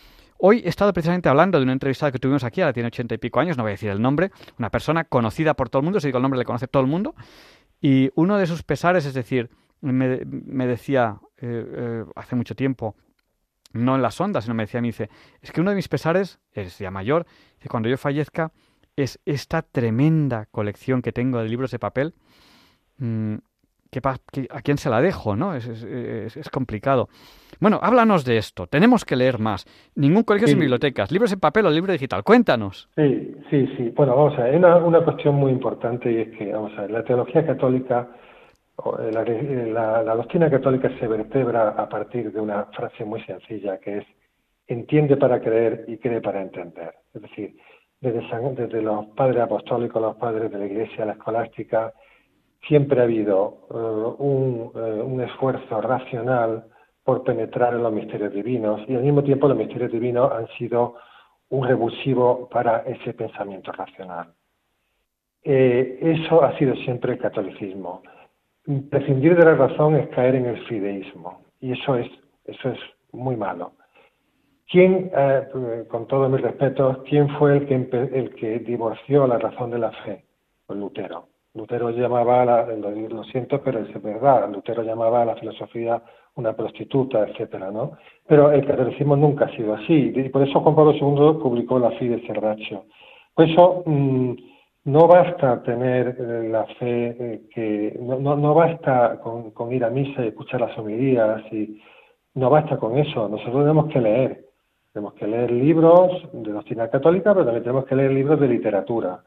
Hoy 0.42 0.62
he 0.64 0.68
estado 0.68 0.92
precisamente 0.92 1.28
hablando 1.28 1.58
de 1.58 1.64
una 1.64 1.72
entrevista 1.72 2.10
que 2.10 2.18
tuvimos 2.18 2.44
aquí, 2.44 2.60
ahora 2.60 2.72
tiene 2.72 2.86
ochenta 2.86 3.14
y 3.14 3.18
pico 3.18 3.40
años, 3.40 3.56
no 3.56 3.62
voy 3.62 3.70
a 3.70 3.72
decir 3.72 3.90
el 3.90 4.00
nombre, 4.00 4.30
una 4.58 4.70
persona 4.70 5.04
conocida 5.04 5.54
por 5.54 5.68
todo 5.68 5.80
el 5.80 5.84
mundo, 5.84 6.00
si 6.00 6.08
digo 6.08 6.18
el 6.18 6.22
nombre 6.22 6.38
le 6.38 6.46
conoce 6.46 6.66
todo 6.66 6.82
el 6.82 6.88
mundo, 6.88 7.14
y 7.80 8.10
uno 8.14 8.38
de 8.38 8.46
sus 8.46 8.62
pesares, 8.62 9.04
es 9.04 9.12
decir, 9.12 9.50
me, 9.82 10.66
decía 10.66 11.20
eh, 11.38 11.64
eh, 11.66 12.04
hace 12.16 12.36
mucho 12.36 12.54
tiempo, 12.54 12.96
no 13.72 13.94
en 13.96 14.02
las 14.02 14.20
ondas, 14.20 14.44
sino 14.44 14.54
me 14.54 14.62
decía, 14.64 14.80
me 14.80 14.88
dice, 14.88 15.10
es 15.42 15.52
que 15.52 15.60
uno 15.60 15.70
de 15.70 15.76
mis 15.76 15.88
pesares, 15.88 16.38
es 16.52 16.78
ya 16.78 16.90
mayor, 16.90 17.26
que 17.58 17.68
cuando 17.68 17.88
yo 17.88 17.98
fallezca, 17.98 18.52
es 18.96 19.20
esta 19.26 19.62
tremenda 19.62 20.46
colección 20.46 21.02
que 21.02 21.12
tengo 21.12 21.42
de 21.42 21.48
libros 21.48 21.70
de 21.70 21.78
papel, 21.78 22.14
mm, 23.92 24.46
¿a 24.50 24.62
quién 24.62 24.78
se 24.78 24.90
la 24.90 25.00
dejo? 25.00 25.36
¿no? 25.36 25.54
Es, 25.54 25.66
es, 25.66 26.50
complicado. 26.50 27.08
Bueno, 27.60 27.78
háblanos 27.82 28.24
de 28.24 28.38
esto. 28.38 28.66
Tenemos 28.66 29.04
que 29.04 29.16
leer 29.16 29.38
más. 29.38 29.64
Ningún 29.94 30.22
colegio 30.22 30.48
sin 30.48 30.58
bibliotecas. 30.58 31.10
Libros 31.10 31.32
en 31.32 31.40
papel 31.40 31.66
o 31.66 31.70
libro 31.70 31.92
digital. 31.92 32.22
Cuéntanos. 32.22 32.88
Sí, 32.96 33.34
sí, 33.50 33.66
sí. 33.76 33.92
Bueno, 33.96 34.16
vamos 34.16 34.38
a 34.38 34.44
ver. 34.44 34.56
Una, 34.56 34.76
una 34.76 35.04
cuestión 35.04 35.34
muy 35.34 35.52
importante 35.52 36.10
y 36.10 36.16
es 36.18 36.38
que, 36.38 36.52
vamos 36.52 36.72
a 36.78 36.82
ver, 36.82 36.90
la 36.90 37.04
teología 37.04 37.44
católica, 37.44 38.08
eh, 38.78 39.10
la, 39.12 39.22
eh, 39.22 39.70
la, 39.72 40.02
la 40.02 40.14
doctrina 40.14 40.50
católica 40.50 40.90
se 40.98 41.06
vertebra 41.06 41.70
a 41.70 41.88
partir 41.88 42.32
de 42.32 42.40
una 42.40 42.66
frase 42.66 43.04
muy 43.04 43.22
sencilla 43.24 43.78
que 43.78 43.98
es 43.98 44.06
entiende 44.70 45.16
para 45.16 45.40
creer 45.40 45.84
y 45.88 45.98
cree 45.98 46.20
para 46.20 46.40
entender. 46.40 46.94
Es 47.12 47.22
decir, 47.22 47.56
desde, 48.00 48.22
desde 48.54 48.82
los 48.82 49.06
padres 49.08 49.42
apostólicos, 49.42 50.00
los 50.00 50.16
padres 50.16 50.50
de 50.50 50.58
la 50.58 50.66
Iglesia, 50.66 51.04
la 51.04 51.12
escolástica, 51.12 51.92
siempre 52.66 53.00
ha 53.00 53.04
habido 53.04 53.66
eh, 53.70 54.74
eh, 54.78 55.02
un, 55.02 55.20
esfuerzo 55.20 55.80
racional 55.80 56.64
por 57.04 57.24
penetrar 57.24 57.74
en 57.74 57.82
los 57.82 57.92
misterios 57.92 58.32
divinos 58.32 58.80
y 58.88 58.94
al 58.94 59.02
mismo 59.02 59.22
tiempo 59.22 59.48
los 59.48 59.56
misterios 59.56 59.90
divinos 59.90 60.30
han 60.32 60.46
sido 60.58 60.96
un 61.48 61.66
revulsivo 61.66 62.48
para 62.48 62.78
ese 62.80 63.14
pensamiento 63.14 63.72
racional. 63.72 64.32
Eh, 65.42 65.98
eso 66.00 66.44
ha 66.44 66.56
sido 66.58 66.74
siempre 66.76 67.12
el 67.12 67.18
catolicismo. 67.18 68.02
Prescindir 68.90 69.36
de 69.36 69.44
la 69.44 69.54
razón 69.54 69.96
es 69.96 70.08
caer 70.10 70.34
en 70.36 70.46
el 70.46 70.64
fideísmo 70.66 71.42
y 71.60 71.72
eso 71.72 71.96
es, 71.96 72.08
eso 72.44 72.68
es 72.68 72.78
muy 73.12 73.36
malo. 73.36 73.72
¿Quién, 74.70 75.10
con 75.88 76.06
todo 76.06 76.28
mi 76.28 76.38
respeto, 76.38 77.02
quién 77.08 77.28
fue 77.30 77.56
el 77.56 77.66
que, 77.66 77.74
el 77.74 78.34
que 78.36 78.60
divorció 78.60 79.26
la 79.26 79.38
razón 79.38 79.72
de 79.72 79.78
la 79.80 79.90
fe? 79.90 80.24
Lutero. 80.68 81.26
Lutero 81.54 81.90
llamaba, 81.90 82.44
la, 82.44 82.66
lo, 82.66 83.24
siento, 83.24 83.60
pero 83.60 83.80
es 83.80 84.02
verdad, 84.02 84.48
Lutero 84.52 84.82
llamaba 84.82 85.22
a 85.22 85.24
la 85.24 85.36
filosofía 85.36 86.00
una 86.36 86.54
prostituta, 86.54 87.26
etcétera, 87.26 87.72
¿no? 87.72 87.92
Pero 88.26 88.52
el 88.52 88.64
catolicismo 88.64 89.16
nunca 89.16 89.46
ha 89.46 89.56
sido 89.56 89.74
así, 89.74 90.12
y 90.14 90.28
por 90.28 90.46
eso 90.46 90.60
Juan 90.60 90.76
Pablo 90.76 90.92
II 90.92 91.42
publicó 91.42 91.78
la 91.80 91.90
Fide 91.92 92.24
Cerracho. 92.24 92.84
Por 93.34 93.48
eso 93.48 93.82
mm, 93.84 94.32
no 94.84 95.08
basta 95.08 95.60
tener 95.64 96.16
eh, 96.20 96.48
la 96.48 96.66
fe 96.78 97.16
eh, 97.18 97.42
que, 97.52 97.98
no, 98.00 98.20
no, 98.20 98.36
no 98.36 98.54
basta 98.54 99.18
con, 99.20 99.50
con, 99.50 99.72
ir 99.72 99.84
a 99.84 99.90
misa 99.90 100.24
y 100.24 100.28
escuchar 100.28 100.60
las 100.60 100.78
homilías, 100.78 101.42
y 101.52 101.80
no 102.34 102.48
basta 102.48 102.76
con 102.76 102.96
eso, 102.96 103.28
nosotros 103.28 103.62
tenemos 103.64 103.88
que 103.88 104.00
leer, 104.00 104.44
tenemos 104.92 105.14
que 105.14 105.26
leer 105.26 105.50
libros 105.50 106.28
de 106.32 106.52
doctrina 106.52 106.88
católica, 106.88 107.32
pero 107.32 107.44
también 107.44 107.64
tenemos 107.64 107.86
que 107.86 107.96
leer 107.96 108.12
libros 108.12 108.38
de 108.38 108.48
literatura 108.48 109.20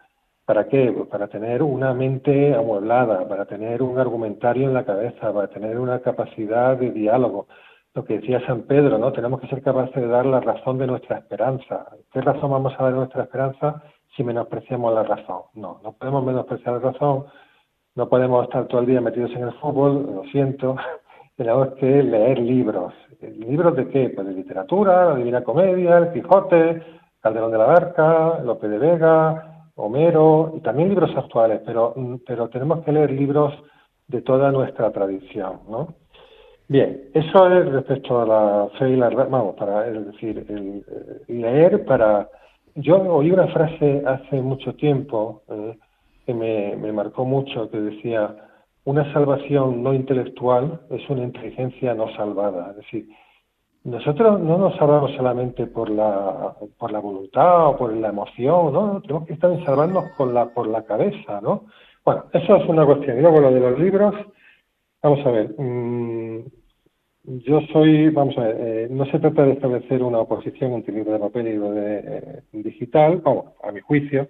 ¿Para 0.46 0.68
qué? 0.68 0.92
Pues 0.92 1.08
para 1.08 1.28
tener 1.30 1.64
una 1.64 1.94
mente 1.94 2.54
amueblada, 2.54 3.28
para 3.30 3.46
tener 3.46 3.82
un 3.82 3.98
argumentario 3.98 4.68
en 4.68 4.74
la 4.74 4.84
cabeza, 4.84 5.32
para 5.32 5.48
tener 5.48 5.80
una 5.80 6.00
capacidad 6.00 6.76
de 6.76 6.92
diálogo. 6.92 7.48
Lo 7.94 8.04
que 8.04 8.16
decía 8.20 8.46
San 8.46 8.64
Pedro, 8.64 8.98
¿no? 8.98 9.14
Tenemos 9.14 9.40
que 9.40 9.48
ser 9.48 9.62
capaces 9.62 9.96
de 9.96 10.08
dar 10.08 10.26
la 10.26 10.42
razón 10.42 10.78
de 10.80 10.88
nuestra 10.88 11.20
esperanza. 11.20 11.88
¿Qué 12.12 12.20
razón 12.20 12.52
vamos 12.52 12.74
a 12.78 12.84
dar 12.84 12.94
nuestra 12.94 13.24
esperanza 13.24 13.84
si 14.18 14.24
menospreciamos 14.24 14.94
la 14.94 15.04
razón? 15.04 15.44
No, 15.54 15.80
no 15.82 15.94
podemos 15.94 16.26
menospreciar 16.26 16.74
la 16.74 16.92
razón, 16.92 17.26
no 17.96 18.10
podemos 18.10 18.44
estar 18.44 18.66
todo 18.68 18.82
el 18.82 18.88
día 18.88 19.00
metidos 19.00 19.32
en 19.36 19.44
el 19.44 19.54
fútbol, 19.54 20.14
lo 20.14 20.24
siento, 20.26 20.76
tenemos 21.38 21.70
que 21.76 22.04
leer 22.04 22.40
libros. 22.40 22.94
¿Libros 23.22 23.78
de 23.78 23.88
qué? 23.88 24.10
Pues 24.10 24.28
de 24.28 24.34
literatura, 24.34 25.06
la 25.06 25.16
Divina 25.16 25.42
Comedia, 25.42 26.00
el 26.00 26.12
Quijote, 26.12 26.84
Calderón 27.22 27.52
de 27.52 27.58
la 27.58 27.66
Barca, 27.66 28.40
Lope 28.44 28.68
de 28.68 28.78
Vega, 28.80 29.53
Homero 29.76 30.54
y 30.56 30.60
también 30.62 30.90
libros 30.90 31.16
actuales, 31.16 31.62
pero, 31.66 31.94
mm, 31.96 32.16
pero 32.26 32.50
tenemos 32.50 32.84
que 32.84 32.92
leer 32.92 33.12
libros 33.12 33.54
de 34.08 34.22
toda 34.22 34.52
nuestra 34.52 34.92
tradición, 34.92 35.62
¿no? 35.70 35.96
Bien, 36.68 37.10
eso 37.14 37.48
es 37.48 37.72
respecto 37.72 38.22
a 38.22 38.26
la 38.26 38.70
fe 38.80 38.92
y 38.92 38.96
la 38.96 39.10
vamos, 39.10 39.56
para 39.56 39.88
es 39.88 40.06
decir, 40.06 40.46
el, 40.48 40.86
leer 41.28 41.86
para 41.86 42.30
yo 42.76 42.98
oí 42.98 43.32
una 43.32 43.48
frase 43.48 44.02
hace 44.06 44.42
mucho 44.42 44.74
tiempo 44.76 45.44
eh, 45.50 45.78
que 46.26 46.34
me, 46.34 46.76
me 46.78 46.92
marcó 46.92 47.26
mucho 47.26 47.70
que 47.70 47.80
decía 47.80 48.36
una 48.86 49.12
salvación 49.14 49.84
no 49.84 49.94
intelectual 49.94 50.82
es 50.90 51.08
una 51.10 51.24
inteligencia 51.24 51.94
no 51.94 52.14
salvada, 52.16 52.72
es 52.72 52.78
decir, 52.78 53.08
nosotros 53.84 54.40
no 54.40 54.58
nos 54.58 54.78
salvamos 54.78 55.12
solamente 55.16 55.68
por 55.68 55.90
la, 55.90 56.56
por 56.78 56.92
la 56.92 57.00
voluntad 57.00 57.68
o 57.68 57.78
por 57.78 57.94
la 57.94 58.10
emoción, 58.10 58.72
¿no? 58.72 59.02
Tenemos 59.02 59.28
que 59.28 59.34
estar 59.34 59.66
salvarnos 59.66 60.06
con 60.18 60.34
la, 60.34 60.46
por 60.46 60.68
la 60.68 60.84
cabeza, 60.84 61.42
¿no? 61.42 61.66
Bueno, 62.06 62.26
eso 62.32 62.56
es 62.56 62.70
una 62.70 62.86
cuestión. 62.86 63.18
Y 63.18 63.22
luego 63.22 63.42
lo 63.42 63.52
de 63.52 63.60
los 63.60 63.80
libros, 63.80 64.16
vamos 65.02 65.26
a 65.26 65.32
ver, 65.32 65.54
mm, 65.58 66.44
yo 67.24 67.62
soy, 67.74 68.10
vamos 68.10 68.38
a 68.38 68.42
ver, 68.42 68.58
eh, 68.60 68.88
no 68.90 69.06
se 69.06 69.20
trata 69.20 69.44
de 69.44 69.54
establecer 69.54 70.02
una 70.02 70.20
oposición 70.20 70.74
entre 70.74 70.94
libro 70.94 71.14
de 71.14 71.20
papel 71.20 71.48
y 71.48 71.52
libro 71.52 71.72
de, 71.72 72.00
eh, 72.00 72.42
digital, 72.54 73.22
vamos, 73.24 73.48
a 73.64 73.72
mi 73.72 73.82
juicio, 73.82 74.28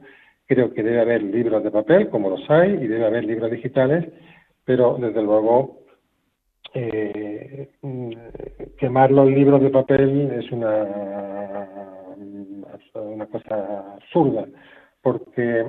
creo 0.47 0.73
que 0.73 0.83
debe 0.83 1.01
haber 1.01 1.23
libros 1.23 1.63
de 1.63 1.71
papel, 1.71 2.09
como 2.09 2.29
los 2.29 2.49
hay, 2.49 2.71
y 2.71 2.87
debe 2.87 3.05
haber 3.05 3.23
libros 3.23 3.51
digitales, 3.51 4.05
pero 4.65 4.97
desde 4.99 5.21
luego 5.21 5.82
eh, 6.73 7.69
mm, 7.81 8.11
quemar 8.77 9.11
los 9.11 9.27
libros 9.29 9.61
de 9.61 9.69
papel 9.69 10.31
es 10.31 10.51
una, 10.51 10.85
una 12.95 13.25
cosa 13.27 13.95
absurda, 13.95 14.45
porque, 15.01 15.65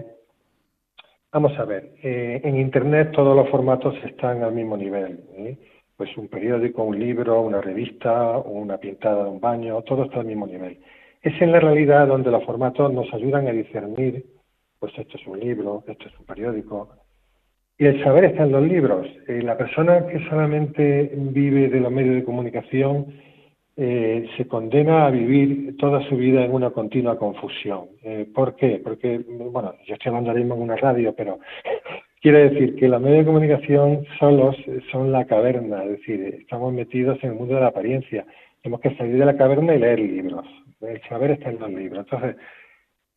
vamos 1.32 1.58
a 1.58 1.64
ver, 1.64 1.94
en 2.02 2.56
Internet 2.56 3.12
todos 3.12 3.36
los 3.36 3.48
formatos 3.50 3.94
están 4.04 4.42
al 4.42 4.52
mismo 4.52 4.76
nivel. 4.76 5.24
¿eh? 5.36 5.58
pues 5.96 6.16
un 6.16 6.28
periódico, 6.28 6.82
un 6.82 6.98
libro, 6.98 7.40
una 7.42 7.60
revista, 7.60 8.38
una 8.38 8.78
pintada 8.78 9.24
de 9.24 9.30
un 9.30 9.40
baño, 9.40 9.82
todo 9.82 10.04
está 10.04 10.20
al 10.20 10.26
mismo 10.26 10.46
nivel. 10.46 10.80
Es 11.22 11.40
en 11.40 11.52
la 11.52 11.60
realidad 11.60 12.08
donde 12.08 12.30
los 12.30 12.44
formatos 12.44 12.92
nos 12.92 13.12
ayudan 13.14 13.46
a 13.46 13.52
discernir, 13.52 14.26
pues 14.78 14.92
esto 14.98 15.16
es 15.16 15.26
un 15.26 15.40
libro, 15.40 15.84
esto 15.86 16.08
es 16.08 16.18
un 16.18 16.26
periódico. 16.26 16.90
Y 17.78 17.86
el 17.86 18.02
saber 18.04 18.24
está 18.24 18.44
en 18.44 18.52
los 18.52 18.62
libros. 18.62 19.06
Eh, 19.26 19.42
la 19.42 19.56
persona 19.56 20.06
que 20.06 20.20
solamente 20.28 21.10
vive 21.14 21.68
de 21.68 21.80
los 21.80 21.90
medios 21.90 22.16
de 22.16 22.24
comunicación 22.24 23.06
eh, 23.76 24.28
se 24.36 24.46
condena 24.46 25.06
a 25.06 25.10
vivir 25.10 25.76
toda 25.78 26.00
su 26.08 26.16
vida 26.16 26.44
en 26.44 26.52
una 26.52 26.70
continua 26.70 27.18
confusión. 27.18 27.86
Eh, 28.02 28.26
¿Por 28.32 28.54
qué? 28.54 28.80
Porque, 28.82 29.24
bueno, 29.28 29.74
yo 29.86 29.94
estoy 29.94 30.10
hablando 30.10 30.30
ahora 30.30 30.40
mismo 30.40 30.54
en 30.54 30.62
una 30.62 30.76
radio, 30.76 31.14
pero 31.16 31.38
Quiere 32.24 32.48
decir 32.48 32.76
que 32.76 32.88
los 32.88 33.02
medios 33.02 33.18
de 33.18 33.26
comunicación 33.26 34.06
solos 34.18 34.56
son 34.90 35.12
la 35.12 35.26
caverna, 35.26 35.84
es 35.84 35.90
decir, 35.90 36.38
estamos 36.40 36.72
metidos 36.72 37.22
en 37.22 37.32
el 37.32 37.36
mundo 37.36 37.56
de 37.56 37.60
la 37.60 37.66
apariencia. 37.66 38.24
Tenemos 38.62 38.80
que 38.80 38.96
salir 38.96 39.18
de 39.18 39.26
la 39.26 39.36
caverna 39.36 39.74
y 39.74 39.78
leer 39.78 40.00
libros. 40.00 40.46
El 40.80 41.02
saber 41.02 41.32
está 41.32 41.50
en 41.50 41.58
los 41.58 41.70
libros. 41.70 42.06
Entonces, 42.10 42.36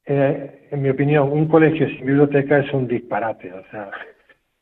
eh, 0.07 0.67
en 0.71 0.81
mi 0.81 0.89
opinión, 0.89 1.31
un 1.31 1.47
colegio 1.47 1.87
sin 1.87 2.05
biblioteca 2.05 2.59
es 2.59 2.73
un 2.73 2.85
disparate. 2.85 3.53
O 3.53 3.63
sea, 3.71 3.89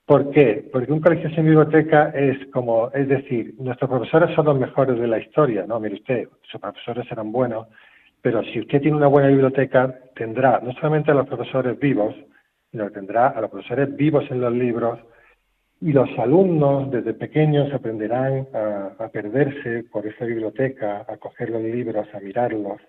¿por 0.05 0.31
qué? 0.31 0.69
Porque 0.71 0.91
un 0.91 1.01
colegio 1.01 1.29
sin 1.31 1.45
biblioteca 1.45 2.09
es 2.09 2.37
como, 2.51 2.91
es 2.91 3.07
decir, 3.07 3.55
nuestros 3.59 3.89
profesores 3.89 4.35
son 4.35 4.45
los 4.45 4.59
mejores 4.59 4.99
de 4.99 5.07
la 5.07 5.19
historia, 5.19 5.65
¿no? 5.67 5.79
Mire 5.79 5.95
usted, 5.95 6.27
sus 6.43 6.61
profesores 6.61 7.05
eran 7.11 7.31
buenos, 7.31 7.67
pero 8.21 8.43
si 8.43 8.59
usted 8.59 8.81
tiene 8.81 8.97
una 8.97 9.07
buena 9.07 9.29
biblioteca, 9.29 9.93
tendrá 10.15 10.59
no 10.61 10.73
solamente 10.73 11.11
a 11.11 11.15
los 11.15 11.27
profesores 11.27 11.79
vivos, 11.79 12.15
sino 12.71 12.89
tendrá 12.91 13.29
a 13.29 13.41
los 13.41 13.49
profesores 13.49 13.95
vivos 13.95 14.25
en 14.29 14.41
los 14.41 14.53
libros 14.53 14.99
y 15.81 15.91
los 15.91 16.09
alumnos 16.17 16.89
desde 16.89 17.13
pequeños 17.13 17.71
aprenderán 17.73 18.47
a, 18.53 19.07
perderse 19.09 19.83
por 19.91 20.07
esa 20.07 20.25
biblioteca, 20.25 21.05
a 21.07 21.17
coger 21.17 21.49
los 21.49 21.61
libros, 21.61 22.07
a 22.13 22.19
mirarlos. 22.19 22.81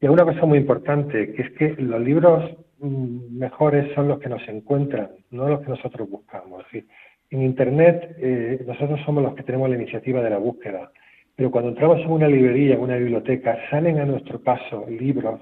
Y 0.00 0.06
hay 0.06 0.12
una 0.12 0.24
cosa 0.24 0.46
muy 0.46 0.58
importante, 0.58 1.32
que 1.32 1.42
es 1.42 1.50
que 1.52 1.82
los 1.82 2.00
libros 2.00 2.56
mejores 2.80 3.92
son 3.94 4.08
los 4.08 4.18
que 4.18 4.28
nos 4.28 4.46
encuentran, 4.48 5.10
no 5.30 5.48
los 5.48 5.60
que 5.60 5.68
nosotros 5.68 6.08
buscamos. 6.08 6.64
en 6.72 7.42
Internet 7.42 8.16
eh, 8.18 8.64
nosotros 8.66 9.00
somos 9.04 9.22
los 9.22 9.34
que 9.34 9.42
tenemos 9.42 9.68
la 9.68 9.76
iniciativa 9.76 10.22
de 10.22 10.30
la 10.30 10.38
búsqueda, 10.38 10.90
pero 11.36 11.50
cuando 11.50 11.70
entramos 11.70 12.00
en 12.00 12.10
una 12.10 12.28
librería, 12.28 12.74
en 12.74 12.80
una 12.80 12.96
biblioteca, 12.96 13.58
salen 13.70 13.98
a 13.98 14.04
nuestro 14.04 14.40
paso 14.40 14.86
libros 14.88 15.40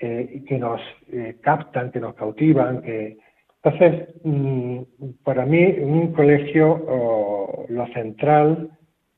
eh, 0.00 0.42
que 0.46 0.58
nos 0.58 0.80
eh, 1.12 1.36
captan, 1.40 1.90
que 1.90 2.00
nos 2.00 2.14
cautivan, 2.14 2.82
que 2.82 3.18
entonces 3.62 4.08
mm, 4.24 4.80
para 5.22 5.46
mí 5.46 5.62
en 5.62 5.90
un 5.90 6.12
colegio 6.12 7.66
lo 7.68 7.86
central 7.88 8.70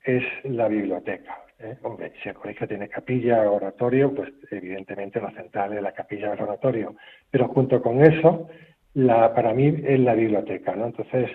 es 0.05 0.22
la 0.44 0.68
biblioteca. 0.68 1.43
¿Eh? 1.64 1.77
Hombre, 1.83 2.12
si 2.22 2.29
el 2.29 2.35
colegio 2.35 2.68
tiene 2.68 2.88
capilla, 2.88 3.50
oratorio, 3.50 4.14
pues 4.14 4.31
evidentemente 4.50 5.20
lo 5.20 5.31
central 5.31 5.72
es 5.72 5.83
la 5.83 5.92
capilla 5.92 6.31
o 6.31 6.42
oratorio. 6.42 6.94
Pero 7.31 7.48
junto 7.48 7.83
con 7.83 8.03
eso, 8.03 8.48
la, 8.94 9.35
para 9.35 9.53
mí 9.53 9.74
es 9.85 10.00
la 10.00 10.14
biblioteca, 10.14 10.77
¿no? 10.77 10.87
Entonces, 10.87 11.31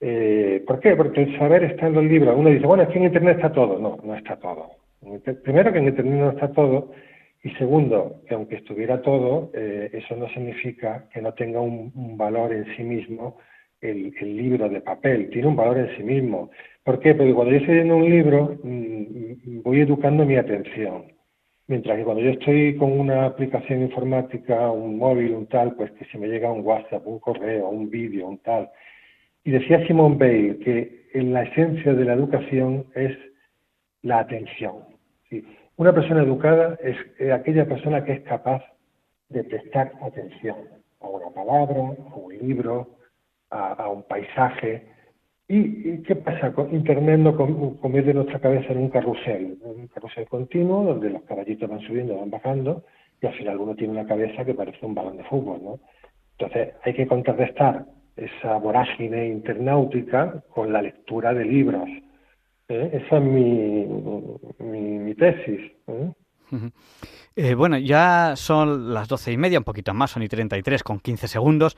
eh, 0.00 0.64
¿por 0.66 0.80
qué? 0.80 0.96
Porque 0.96 1.22
el 1.22 1.38
saber 1.38 1.64
está 1.64 1.86
en 1.86 1.94
los 1.94 2.04
libros. 2.04 2.36
Uno 2.36 2.50
dice, 2.50 2.66
bueno, 2.66 2.82
es 2.82 2.88
que 2.88 2.98
en 2.98 3.04
Internet 3.04 3.36
está 3.36 3.52
todo. 3.52 3.78
No, 3.78 3.96
no 4.02 4.14
está 4.16 4.36
todo. 4.36 4.70
Primero 5.44 5.72
que 5.72 5.78
en 5.78 5.88
Internet 5.88 6.14
no 6.14 6.30
está 6.30 6.50
todo 6.52 6.90
y 7.44 7.50
segundo, 7.54 8.22
que 8.26 8.34
aunque 8.34 8.56
estuviera 8.56 9.02
todo, 9.02 9.50
eh, 9.54 9.90
eso 9.92 10.14
no 10.16 10.28
significa 10.28 11.08
que 11.12 11.20
no 11.20 11.34
tenga 11.34 11.60
un, 11.60 12.16
valor 12.16 12.52
en 12.52 12.64
sí 12.76 12.84
mismo 12.84 13.38
el, 13.80 14.12
libro 14.20 14.68
de 14.68 14.80
papel. 14.80 15.28
Tiene 15.30 15.48
un 15.48 15.56
valor 15.56 15.78
en 15.78 15.96
sí 15.96 16.04
mismo. 16.04 16.50
¿Por 16.84 16.98
qué? 17.00 17.14
Porque 17.14 17.34
cuando 17.34 17.52
yo 17.52 17.58
estoy 17.58 17.74
leyendo 17.74 17.96
un 17.96 18.10
libro, 18.10 18.58
mm, 18.62 19.62
voy 19.62 19.80
educando 19.80 20.24
mi 20.24 20.36
atención. 20.36 21.04
Mientras 21.68 21.96
que 21.96 22.04
cuando 22.04 22.22
yo 22.22 22.30
estoy 22.30 22.76
con 22.76 22.98
una 22.98 23.26
aplicación 23.26 23.82
informática, 23.82 24.70
un 24.70 24.98
móvil, 24.98 25.32
un 25.34 25.46
tal, 25.46 25.74
pues 25.76 25.90
que 25.92 26.04
si 26.06 26.18
me 26.18 26.28
llega 26.28 26.52
un 26.52 26.66
WhatsApp, 26.66 27.06
un 27.06 27.20
correo, 27.20 27.68
un 27.68 27.88
vídeo, 27.88 28.26
un 28.26 28.38
tal. 28.38 28.68
Y 29.44 29.52
decía 29.52 29.86
Simone 29.86 30.16
Bale 30.16 30.58
que 30.58 31.08
en 31.14 31.32
la 31.32 31.44
esencia 31.44 31.94
de 31.94 32.04
la 32.04 32.14
educación 32.14 32.86
es 32.94 33.16
la 34.02 34.18
atención. 34.20 34.74
Una 35.76 35.94
persona 35.94 36.22
educada 36.22 36.78
es 36.82 36.96
aquella 37.32 37.64
persona 37.66 38.04
que 38.04 38.12
es 38.12 38.20
capaz 38.22 38.62
de 39.28 39.44
prestar 39.44 39.92
atención 40.02 40.56
a 41.00 41.08
una 41.08 41.30
palabra, 41.30 41.80
a 42.10 42.16
un 42.16 42.38
libro, 42.38 42.98
a, 43.50 43.88
un 43.88 44.02
paisaje. 44.04 44.86
¿Y, 45.54 45.98
qué 46.04 46.16
pasa? 46.16 46.50
Internet 46.70 47.20
no 47.20 47.36
convierte 47.36 48.14
nuestra 48.14 48.38
cabeza 48.38 48.72
en 48.72 48.78
un 48.78 48.88
carrusel, 48.88 49.58
un 49.62 49.86
carrusel 49.88 50.26
continuo 50.26 50.82
donde 50.82 51.10
los 51.10 51.22
caballitos 51.24 51.68
van 51.68 51.80
subiendo, 51.80 52.16
van 52.16 52.30
bajando 52.30 52.84
y 53.20 53.26
al 53.26 53.34
final 53.34 53.58
uno 53.58 53.74
tiene 53.74 53.92
una 53.92 54.06
cabeza 54.06 54.46
que 54.46 54.54
parece 54.54 54.86
un 54.86 54.94
balón 54.94 55.18
de 55.18 55.24
fútbol. 55.24 55.62
¿no? 55.62 55.78
Entonces 56.38 56.74
hay 56.82 56.94
que 56.94 57.06
contrarrestar 57.06 57.84
esa 58.16 58.56
vorágine 58.56 59.28
internautica 59.28 60.42
con 60.54 60.72
la 60.72 60.80
lectura 60.80 61.34
de 61.34 61.44
libros 61.44 61.86
¿eh? 62.70 63.02
Esa 63.04 63.18
es 63.18 63.22
mi, 63.22 63.86
mi, 64.58 65.14
tesis. 65.16 65.70
¿eh? 65.86 66.12
Eh, 67.34 67.54
bueno, 67.54 67.78
ya 67.78 68.34
son 68.36 68.92
las 68.92 69.08
doce 69.08 69.32
y 69.32 69.38
media, 69.38 69.58
un 69.58 69.64
poquito 69.64 69.94
más, 69.94 70.10
son 70.10 70.22
y 70.22 70.28
treinta 70.28 70.58
y 70.58 70.62
tres 70.62 70.82
con 70.82 71.00
quince 71.00 71.28
segundos. 71.28 71.76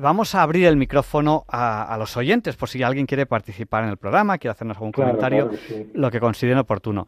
Vamos 0.00 0.34
a 0.34 0.42
abrir 0.42 0.66
el 0.66 0.76
micrófono 0.76 1.44
a, 1.48 1.94
los 1.98 2.16
oyentes 2.16 2.56
por 2.56 2.70
si 2.70 2.82
alguien 2.82 3.04
quiere 3.04 3.26
participar 3.26 3.84
en 3.84 3.90
el 3.90 3.98
programa, 3.98 4.38
quiere 4.38 4.52
hacernos 4.52 4.78
algún 4.78 4.92
comentario, 4.92 5.50
lo 5.92 6.10
que 6.10 6.20
consideren 6.20 6.58
oportuno. 6.58 7.06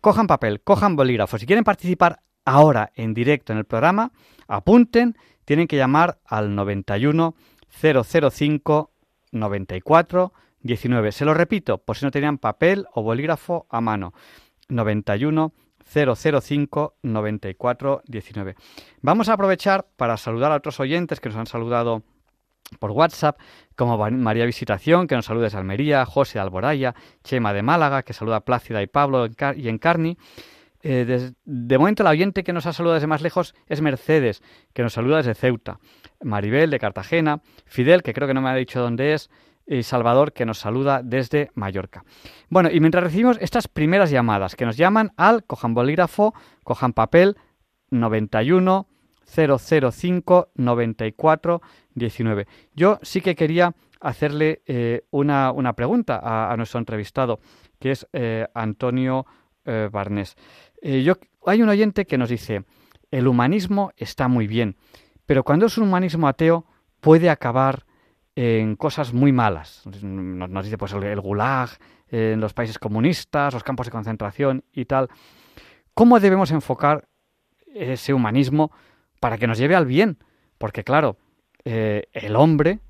Cojan 0.00 0.26
papel, 0.26 0.62
cojan 0.62 0.96
bolígrafo. 0.96 1.38
Si 1.38 1.46
quieren 1.46 1.64
participar 1.64 2.20
ahora 2.44 2.90
en 2.94 3.12
directo 3.12 3.52
en 3.52 3.58
el 3.58 3.64
programa, 3.64 4.12
apunten, 4.48 5.16
tienen 5.44 5.66
que 5.66 5.76
llamar 5.76 6.18
al 6.24 6.54
91 6.54 7.34
005 7.68 8.90
94 9.32 10.32
19. 10.60 11.12
Se 11.12 11.24
lo 11.24 11.34
repito, 11.34 11.78
por 11.78 11.96
si 11.96 12.04
no 12.04 12.10
tenían 12.10 12.38
papel 12.38 12.86
o 12.94 13.02
bolígrafo 13.02 13.66
a 13.68 13.80
mano. 13.80 14.14
91 14.68 15.52
005 15.52 15.65
94 17.02 18.02
19. 18.06 18.54
Vamos 19.02 19.28
a 19.28 19.34
aprovechar 19.34 19.86
para 19.96 20.16
saludar 20.16 20.52
a 20.52 20.56
otros 20.56 20.80
oyentes 20.80 21.20
que 21.20 21.28
nos 21.28 21.38
han 21.38 21.46
saludado 21.46 22.02
por 22.78 22.90
WhatsApp, 22.90 23.38
como 23.76 23.96
María 24.10 24.44
Visitación, 24.44 25.06
que 25.06 25.14
nos 25.14 25.26
saluda 25.26 25.44
desde 25.44 25.58
Almería, 25.58 26.04
José 26.04 26.38
Alboraya, 26.38 26.94
Chema 27.22 27.52
de 27.52 27.62
Málaga, 27.62 28.02
que 28.02 28.12
saluda 28.12 28.36
a 28.36 28.44
Plácida 28.44 28.82
y 28.82 28.86
Pablo 28.86 29.28
y 29.56 29.68
Encarni. 29.68 30.18
Eh, 30.82 31.32
de, 31.44 31.78
momento, 31.78 32.02
la 32.02 32.10
oyente 32.10 32.44
que 32.44 32.52
nos 32.52 32.66
ha 32.66 32.72
saludado 32.72 32.94
desde 32.94 33.06
más 33.06 33.22
lejos 33.22 33.54
es 33.66 33.80
Mercedes, 33.80 34.42
que 34.72 34.82
nos 34.82 34.92
saluda 34.92 35.18
desde 35.18 35.34
Ceuta. 35.34 35.78
Maribel 36.22 36.70
de 36.70 36.78
Cartagena, 36.78 37.40
Fidel, 37.64 38.02
que 38.02 38.12
creo 38.12 38.28
que 38.28 38.34
no 38.34 38.42
me 38.42 38.50
ha 38.50 38.54
dicho 38.54 38.80
dónde 38.80 39.12
es, 39.12 39.30
Salvador, 39.82 40.32
que 40.32 40.46
nos 40.46 40.58
saluda 40.58 41.02
desde 41.02 41.50
Mallorca. 41.54 42.04
Bueno, 42.48 42.70
y 42.70 42.78
mientras 42.80 43.02
recibimos 43.02 43.38
estas 43.40 43.66
primeras 43.66 44.10
llamadas 44.10 44.54
que 44.54 44.64
nos 44.64 44.76
llaman 44.76 45.12
al 45.16 45.44
cojan 45.44 45.74
bolígrafo, 45.74 46.34
cojan 46.62 46.92
papel 46.92 47.36
91 47.90 48.86
005 49.26 50.48
94 50.54 51.62
19. 51.94 52.46
Yo 52.74 52.98
sí 53.02 53.20
que 53.20 53.34
quería 53.34 53.74
hacerle 54.00 54.62
eh, 54.66 55.02
una, 55.10 55.50
una, 55.50 55.72
pregunta 55.72 56.20
a, 56.22 56.56
nuestro 56.56 56.78
entrevistado, 56.78 57.40
que 57.80 57.90
es 57.90 58.06
eh, 58.12 58.46
Antonio 58.54 59.26
eh, 59.64 59.88
Barnés. 59.90 60.36
yo, 60.82 61.14
hay 61.44 61.62
un 61.62 61.68
oyente 61.68 62.06
que 62.06 62.18
nos 62.18 62.28
dice, 62.28 62.64
el 63.10 63.26
humanismo 63.26 63.90
está 63.96 64.28
muy 64.28 64.46
bien, 64.46 64.76
pero 65.24 65.42
cuando 65.42 65.66
es 65.66 65.78
un 65.78 65.88
humanismo 65.88 66.28
ateo 66.28 66.66
puede 67.00 67.30
acabar 67.30 67.86
en 68.36 68.76
cosas 68.76 69.14
muy 69.14 69.32
malas. 69.32 69.82
Nos, 70.02 70.64
dice 70.64 70.76
pues 70.76 70.92
el, 70.92 71.20
gulag 71.20 71.70
en 72.08 72.38
los 72.38 72.52
países 72.52 72.78
comunistas, 72.78 73.54
los 73.54 73.64
campos 73.64 73.86
de 73.86 73.92
concentración 73.92 74.62
y 74.72 74.84
tal. 74.84 75.08
¿Cómo 75.94 76.20
debemos 76.20 76.50
enfocar 76.50 77.08
ese 77.74 78.12
humanismo 78.12 78.70
para 79.20 79.38
que 79.38 79.46
nos 79.46 79.56
lleve 79.58 79.74
al 79.74 79.86
bien? 79.86 80.18
Porque 80.58 80.84
claro, 80.84 81.16
eh, 81.64 82.04
el 82.12 82.36
hombre, 82.36 82.80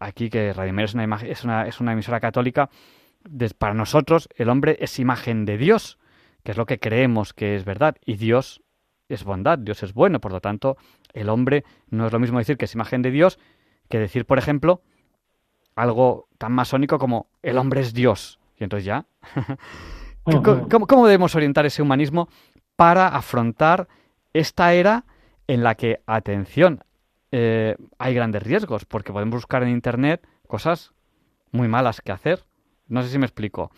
aquí 0.00 0.28
que 0.28 0.52
Radio 0.52 0.78
es 0.84 0.94
una, 0.94 1.16
es, 1.16 1.42
una, 1.42 1.66
es 1.66 1.80
una 1.80 1.92
emisora 1.94 2.20
católica, 2.20 2.68
para 3.58 3.74
nosotros 3.74 4.28
el 4.36 4.50
hombre 4.50 4.76
es 4.80 4.98
imagen 4.98 5.46
de 5.46 5.56
Dios, 5.56 5.98
que 6.44 6.52
es 6.52 6.58
lo 6.58 6.66
que 6.66 6.78
creemos 6.78 7.32
que 7.32 7.56
es 7.56 7.64
verdad, 7.64 7.96
y 8.04 8.16
Dios 8.16 8.62
es 9.08 9.24
bondad, 9.24 9.58
Dios 9.58 9.82
es 9.82 9.94
bueno, 9.94 10.20
por 10.20 10.32
lo 10.32 10.40
tanto, 10.40 10.76
el 11.12 11.30
hombre 11.30 11.64
no 11.88 12.06
es 12.06 12.12
lo 12.12 12.18
mismo 12.18 12.38
decir 12.38 12.56
que 12.56 12.66
es 12.66 12.74
imagen 12.74 13.02
de 13.02 13.10
Dios 13.10 13.38
que 13.88 13.98
decir, 13.98 14.26
por 14.26 14.38
ejemplo, 14.38 14.82
algo 15.74 16.28
tan 16.38 16.52
masónico 16.52 16.98
como 16.98 17.28
el 17.42 17.58
hombre 17.58 17.80
es 17.80 17.92
Dios. 17.92 18.40
Y 18.58 18.64
entonces 18.64 18.84
ya. 18.84 19.06
¿Cómo, 20.88 21.06
debemos 21.06 21.34
orientar 21.34 21.66
ese 21.66 21.82
humanismo 21.82 22.28
para 22.74 23.08
afrontar 23.08 23.88
esta 24.32 24.74
era 24.74 25.04
en 25.46 25.62
la 25.62 25.76
que, 25.76 26.00
atención, 26.06 26.82
eh, 27.30 27.76
hay 27.98 28.14
grandes 28.14 28.42
riesgos? 28.42 28.84
Porque 28.84 29.12
podemos 29.12 29.36
buscar 29.36 29.62
en 29.62 29.68
Internet 29.68 30.26
cosas 30.48 30.92
muy 31.52 31.68
malas 31.68 32.00
que 32.00 32.12
hacer. 32.12 32.44
No 32.88 33.02
sé 33.02 33.08
si 33.08 33.18
me 33.18 33.26
explico. 33.26 33.70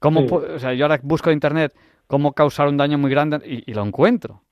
¿Cómo, 0.00 0.24
o 0.26 0.58
sea, 0.58 0.74
yo 0.74 0.84
ahora 0.84 1.00
busco 1.02 1.30
en 1.30 1.34
Internet 1.34 1.74
cómo 2.06 2.32
causar 2.32 2.68
un 2.68 2.76
daño 2.76 2.98
muy 2.98 3.10
grande 3.10 3.40
y, 3.44 3.72
lo 3.72 3.82
encuentro. 3.82 4.42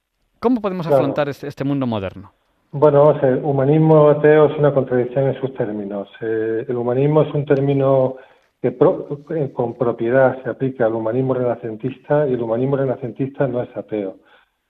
¿Cómo 0.40 0.60
podemos 0.60 0.86
afrontar 0.86 1.28
este, 1.28 1.46
este, 1.46 1.64
mundo 1.64 1.86
moderno? 1.86 2.34
Bueno, 2.74 3.10
el 3.20 3.44
humanismo 3.44 4.08
ateo 4.08 4.46
es 4.46 4.58
una 4.58 4.72
contradicción 4.72 5.26
en 5.26 5.38
sus 5.38 5.52
términos. 5.52 6.08
Eh, 6.22 6.64
el 6.66 6.74
humanismo 6.74 7.20
es 7.20 7.34
un 7.34 7.44
término 7.44 8.16
que 8.62 8.68
eh, 8.68 9.52
con 9.52 9.74
propiedad 9.74 10.42
se 10.42 10.48
aplica 10.48 10.86
al 10.86 10.94
humanismo 10.94 11.34
renacentista 11.34 12.26
y 12.26 12.32
el 12.32 12.40
humanismo 12.42 12.78
renacentista 12.78 13.46
no 13.46 13.62
es 13.62 13.68
ateo. 13.76 14.16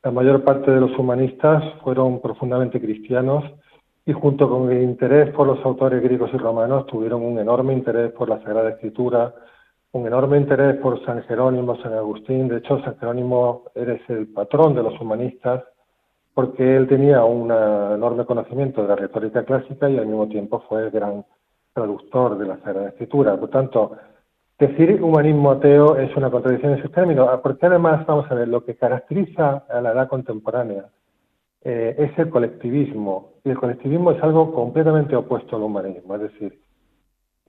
La 0.03 0.11
mayor 0.11 0.43
parte 0.43 0.73
de 0.73 0.81
los 0.81 0.99
humanistas 0.99 1.63
fueron 1.85 2.21
profundamente 2.21 2.81
cristianos 2.81 3.45
y 4.05 4.13
junto 4.13 4.51
con 4.51 4.73
el 4.73 4.83
interés 4.83 5.33
por 5.33 5.47
los 5.47 5.65
autores 5.65 6.03
griegos 6.03 6.31
y 6.35 6.39
romanos 6.39 6.87
tuvieron 6.89 7.23
un 7.23 7.39
enorme 7.39 7.73
interés 7.73 8.11
por 8.11 8.29
la 8.29 8.43
Sagrada 8.43 8.71
Escritura, 8.71 9.33
un 9.93 10.09
enorme 10.09 10.39
interés 10.39 10.75
por 10.79 11.05
San 11.05 11.23
Jerónimo, 11.23 11.81
San 11.81 11.93
Agustín. 11.93 12.49
De 12.49 12.57
hecho, 12.57 12.83
San 12.83 12.99
Jerónimo 12.99 13.63
eres 13.77 14.01
el 14.09 14.27
patrón 14.27 14.75
de 14.75 14.83
los 14.83 15.01
humanistas 15.01 15.63
porque 16.35 16.77
él 16.77 16.89
tenía 16.89 17.25
un 17.25 17.51
enorme 17.51 18.25
conocimiento 18.25 18.83
de 18.83 18.89
la 18.89 18.97
retórica 18.97 19.45
clásica 19.45 19.89
y 19.89 19.99
al 19.99 20.07
mismo 20.07 20.29
tiempo 20.29 20.65
fue 20.69 20.85
el 20.85 20.91
gran 20.91 21.25
traductor 21.75 22.39
de 22.39 22.47
la 22.47 22.59
Sagrada 22.59 22.89
Escritura. 22.89 23.37
Por 23.37 23.51
tanto, 23.51 23.93
decir 24.59 25.03
humanismo 25.03 25.51
ateo 25.51 25.97
es 25.97 26.15
una 26.17 26.31
contradicción 26.31 26.73
en 26.73 26.79
ese 26.79 26.89
término, 26.89 27.41
porque 27.43 27.67
además, 27.67 28.07
vamos 28.07 28.31
a 28.31 28.35
ver, 28.35 28.49
lo 28.49 28.65
que 28.65 28.77
caracteriza 28.77 29.65
a 29.69 29.81
la 29.81 29.93
edad 29.93 30.09
contemporánea 30.09 30.87
eh, 31.65 31.95
es 31.99 32.19
el 32.19 32.31
colectivismo, 32.31 33.35
y 33.45 33.51
el 33.51 33.59
colectivismo 33.59 34.13
es 34.13 34.23
algo 34.23 34.53
completamente 34.53 35.15
opuesto 35.15 35.57
al 35.57 35.63
humanismo, 35.63 36.15
es 36.17 36.23
decir, 36.23 36.61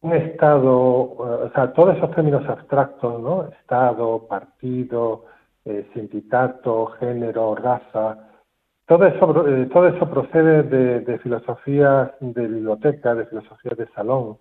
un 0.02 0.14
Estado, 0.14 0.74
o 0.74 1.50
sea, 1.56 1.72
todos 1.72 1.96
esos 1.96 2.12
términos 2.12 2.48
abstractos, 2.48 3.22
¿no? 3.22 3.48
Estado, 3.62 4.28
partido, 4.28 5.24
eh, 5.64 5.88
sindicato, 5.94 6.88
género, 7.00 7.56
raza, 7.56 8.33
todo 8.86 9.06
eso, 9.06 9.48
eh, 9.48 9.70
todo 9.72 9.88
eso 9.88 10.10
procede 10.10 10.64
de, 10.64 11.18
filosofías 11.20 12.12
de 12.20 12.48
biblioteca, 12.48 13.16
de 13.16 13.26
filosofías 13.26 13.78
de 13.78 13.88
salón, 13.90 14.38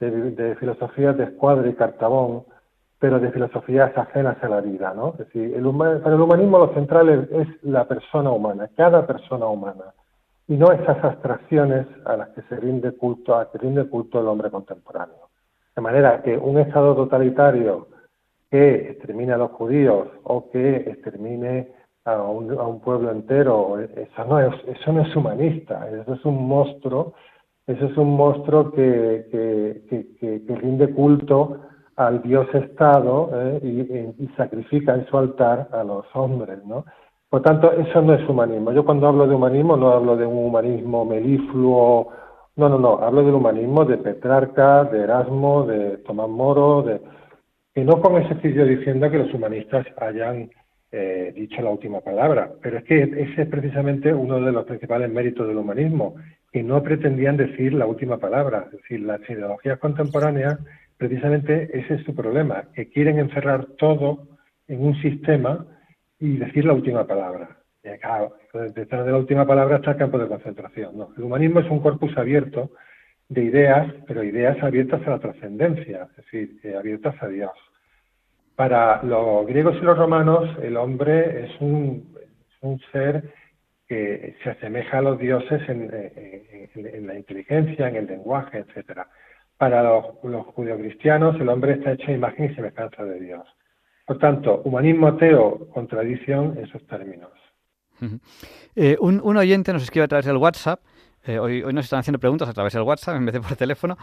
de, 0.00 0.56
filosofías 0.56 1.16
de 1.16 1.24
escuadra 1.24 1.68
y 1.68 1.74
cartabón, 1.74 2.44
pero 2.98 3.20
de 3.20 3.30
filosofías 3.30 3.96
ajenas 3.96 4.42
a 4.42 4.48
la 4.48 4.60
vida, 4.60 4.92
¿no? 4.94 5.10
Es 5.10 5.18
decir, 5.18 5.54
el 5.54 5.64
para 6.02 6.14
el 6.14 6.20
humanismo 6.20 6.58
lo 6.58 6.74
central 6.74 7.28
es 7.30 7.48
la 7.62 7.86
persona 7.86 8.30
humana, 8.30 8.68
cada 8.76 9.06
persona 9.06 9.46
humana 9.46 9.92
y 10.48 10.56
no 10.56 10.72
esas 10.72 11.02
abstracciones 11.02 11.86
a 12.04 12.16
las 12.16 12.28
que 12.30 12.42
se 12.42 12.56
rinde 12.56 12.92
culto, 12.92 13.34
a 13.34 13.50
que 13.50 13.58
rinde 13.58 13.88
culto 13.88 14.20
el 14.20 14.28
hombre 14.28 14.50
contemporáneo. 14.50 15.28
De 15.74 15.82
manera 15.82 16.22
que 16.22 16.36
un 16.36 16.58
Estado 16.58 16.94
totalitario 16.94 17.88
que 18.50 18.90
extermine 18.90 19.32
a 19.32 19.38
los 19.38 19.50
judíos 19.52 20.08
o 20.22 20.50
que 20.50 20.76
extermine 20.76 21.68
a 22.04 22.22
un, 22.22 22.80
pueblo 22.80 23.10
entero, 23.10 23.78
eso 23.78 24.24
no, 24.28 24.38
es, 24.38 24.54
eso 24.66 24.92
no 24.92 25.02
es 25.02 25.16
humanista, 25.16 25.88
eso 25.88 26.14
es 26.14 26.24
un 26.24 26.46
monstruo, 26.46 27.14
eso 27.66 27.86
es 27.86 27.96
un 27.96 28.14
monstruo 28.14 28.70
que, 28.72 29.26
que, 29.88 30.56
rinde 30.56 30.90
culto 30.90 31.60
al 31.96 32.22
Dios 32.22 32.46
Estado 32.54 33.30
¿eh? 33.32 33.60
y, 33.62 34.22
y, 34.24 34.28
sacrifica 34.36 34.94
en 34.94 35.06
su 35.06 35.16
altar 35.16 35.68
a 35.72 35.82
los 35.82 36.04
hombres, 36.14 36.62
¿no? 36.66 36.84
Por 37.30 37.42
tanto, 37.42 37.72
eso 37.72 38.02
no 38.02 38.14
es 38.14 38.28
humanismo. 38.28 38.70
Yo 38.72 38.84
cuando 38.84 39.08
hablo 39.08 39.26
de 39.26 39.34
humanismo 39.34 39.76
no 39.76 39.90
hablo 39.90 40.16
de 40.16 40.26
un 40.26 40.46
humanismo 40.46 41.04
melifluo, 41.04 42.12
no, 42.56 42.68
no, 42.68 42.78
no, 42.78 42.98
hablo 42.98 43.24
del 43.24 43.34
humanismo 43.34 43.84
de 43.84 43.98
Petrarca, 43.98 44.84
de 44.84 45.00
Erasmo, 45.00 45.64
de 45.64 45.98
Tomás 45.98 46.28
Moro, 46.28 46.82
de 46.82 47.00
que 47.74 47.82
no 47.82 48.00
con 48.00 48.16
ese 48.16 48.34
sitio 48.40 48.64
diciendo 48.64 49.10
que 49.10 49.18
los 49.18 49.34
humanistas 49.34 49.84
hayan 50.00 50.50
eh, 50.96 51.32
dicho 51.34 51.60
la 51.60 51.70
última 51.70 52.00
palabra, 52.00 52.52
pero 52.62 52.78
es 52.78 52.84
que 52.84 53.02
ese 53.02 53.42
es 53.42 53.48
precisamente 53.48 54.14
uno 54.14 54.40
de 54.40 54.52
los 54.52 54.64
principales 54.64 55.10
méritos 55.10 55.48
del 55.48 55.56
humanismo, 55.56 56.14
que 56.52 56.62
no 56.62 56.84
pretendían 56.84 57.36
decir 57.36 57.72
la 57.72 57.84
última 57.84 58.18
palabra, 58.18 58.66
es 58.66 58.78
decir, 58.80 59.00
las 59.00 59.20
ideologías 59.28 59.80
contemporáneas, 59.80 60.60
precisamente 60.96 61.76
ese 61.76 61.94
es 61.94 62.04
su 62.04 62.14
problema, 62.14 62.68
que 62.74 62.88
quieren 62.90 63.18
encerrar 63.18 63.66
todo 63.76 64.28
en 64.68 64.86
un 64.86 64.94
sistema 65.02 65.66
y 66.20 66.36
decir 66.36 66.64
la 66.64 66.74
última 66.74 67.04
palabra. 67.08 67.56
claro, 68.00 68.36
detrás 68.72 69.04
de 69.04 69.10
la 69.10 69.18
última 69.18 69.44
palabra 69.44 69.78
está 69.78 69.90
el 69.90 69.96
campo 69.96 70.18
de 70.18 70.28
concentración. 70.28 70.96
¿no? 70.96 71.08
El 71.16 71.24
humanismo 71.24 71.58
es 71.58 71.68
un 71.70 71.80
corpus 71.80 72.16
abierto 72.16 72.70
de 73.28 73.42
ideas, 73.42 73.92
pero 74.06 74.22
ideas 74.22 74.62
abiertas 74.62 75.04
a 75.08 75.10
la 75.10 75.18
trascendencia, 75.18 76.08
es 76.10 76.16
decir, 76.18 76.60
eh, 76.62 76.76
abiertas 76.76 77.20
a 77.20 77.26
Dios. 77.26 77.50
Para 78.56 79.02
los 79.02 79.46
griegos 79.46 79.76
y 79.76 79.84
los 79.84 79.98
romanos, 79.98 80.48
el 80.62 80.76
hombre 80.76 81.44
es 81.44 81.60
un, 81.60 82.14
ser 82.92 83.32
que 83.88 84.36
se 84.42 84.50
asemeja 84.50 84.98
a 84.98 85.02
los 85.02 85.18
dioses 85.18 85.60
en, 85.68 85.90
en, 85.92 87.06
la 87.06 87.14
inteligencia, 87.16 87.88
en 87.88 87.96
el 87.96 88.06
lenguaje, 88.06 88.58
etcétera. 88.58 89.08
Para 89.58 89.82
los, 89.82 90.06
los 90.22 90.46
judeocristianos, 90.46 91.38
el 91.40 91.48
hombre 91.48 91.74
está 91.74 91.92
hecho 91.92 92.10
a 92.10 92.14
imagen 92.14 92.50
y 92.50 92.54
semejanza 92.54 93.04
de 93.04 93.20
Dios. 93.20 93.46
Por 94.06 94.18
tanto, 94.18 94.62
humanismo 94.64 95.08
ateo, 95.08 95.68
contradicción 95.72 96.56
en 96.58 96.66
sus 96.68 96.86
términos. 96.86 97.30
Eh, 98.76 98.96
un, 99.00 99.36
oyente 99.36 99.72
nos 99.72 99.82
escribe 99.82 100.04
a 100.04 100.08
través 100.08 100.26
del 100.26 100.36
WhatsApp, 100.36 100.80
eh, 101.24 101.38
hoy, 101.38 101.62
hoy, 101.62 101.72
nos 101.72 101.86
están 101.86 102.00
haciendo 102.00 102.18
preguntas 102.18 102.48
a 102.48 102.52
través 102.52 102.74
del 102.74 102.82
WhatsApp 102.82 103.16
en 103.16 103.24
vez 103.24 103.32
de 103.32 103.40
por 103.40 103.56
teléfono, 103.56 103.96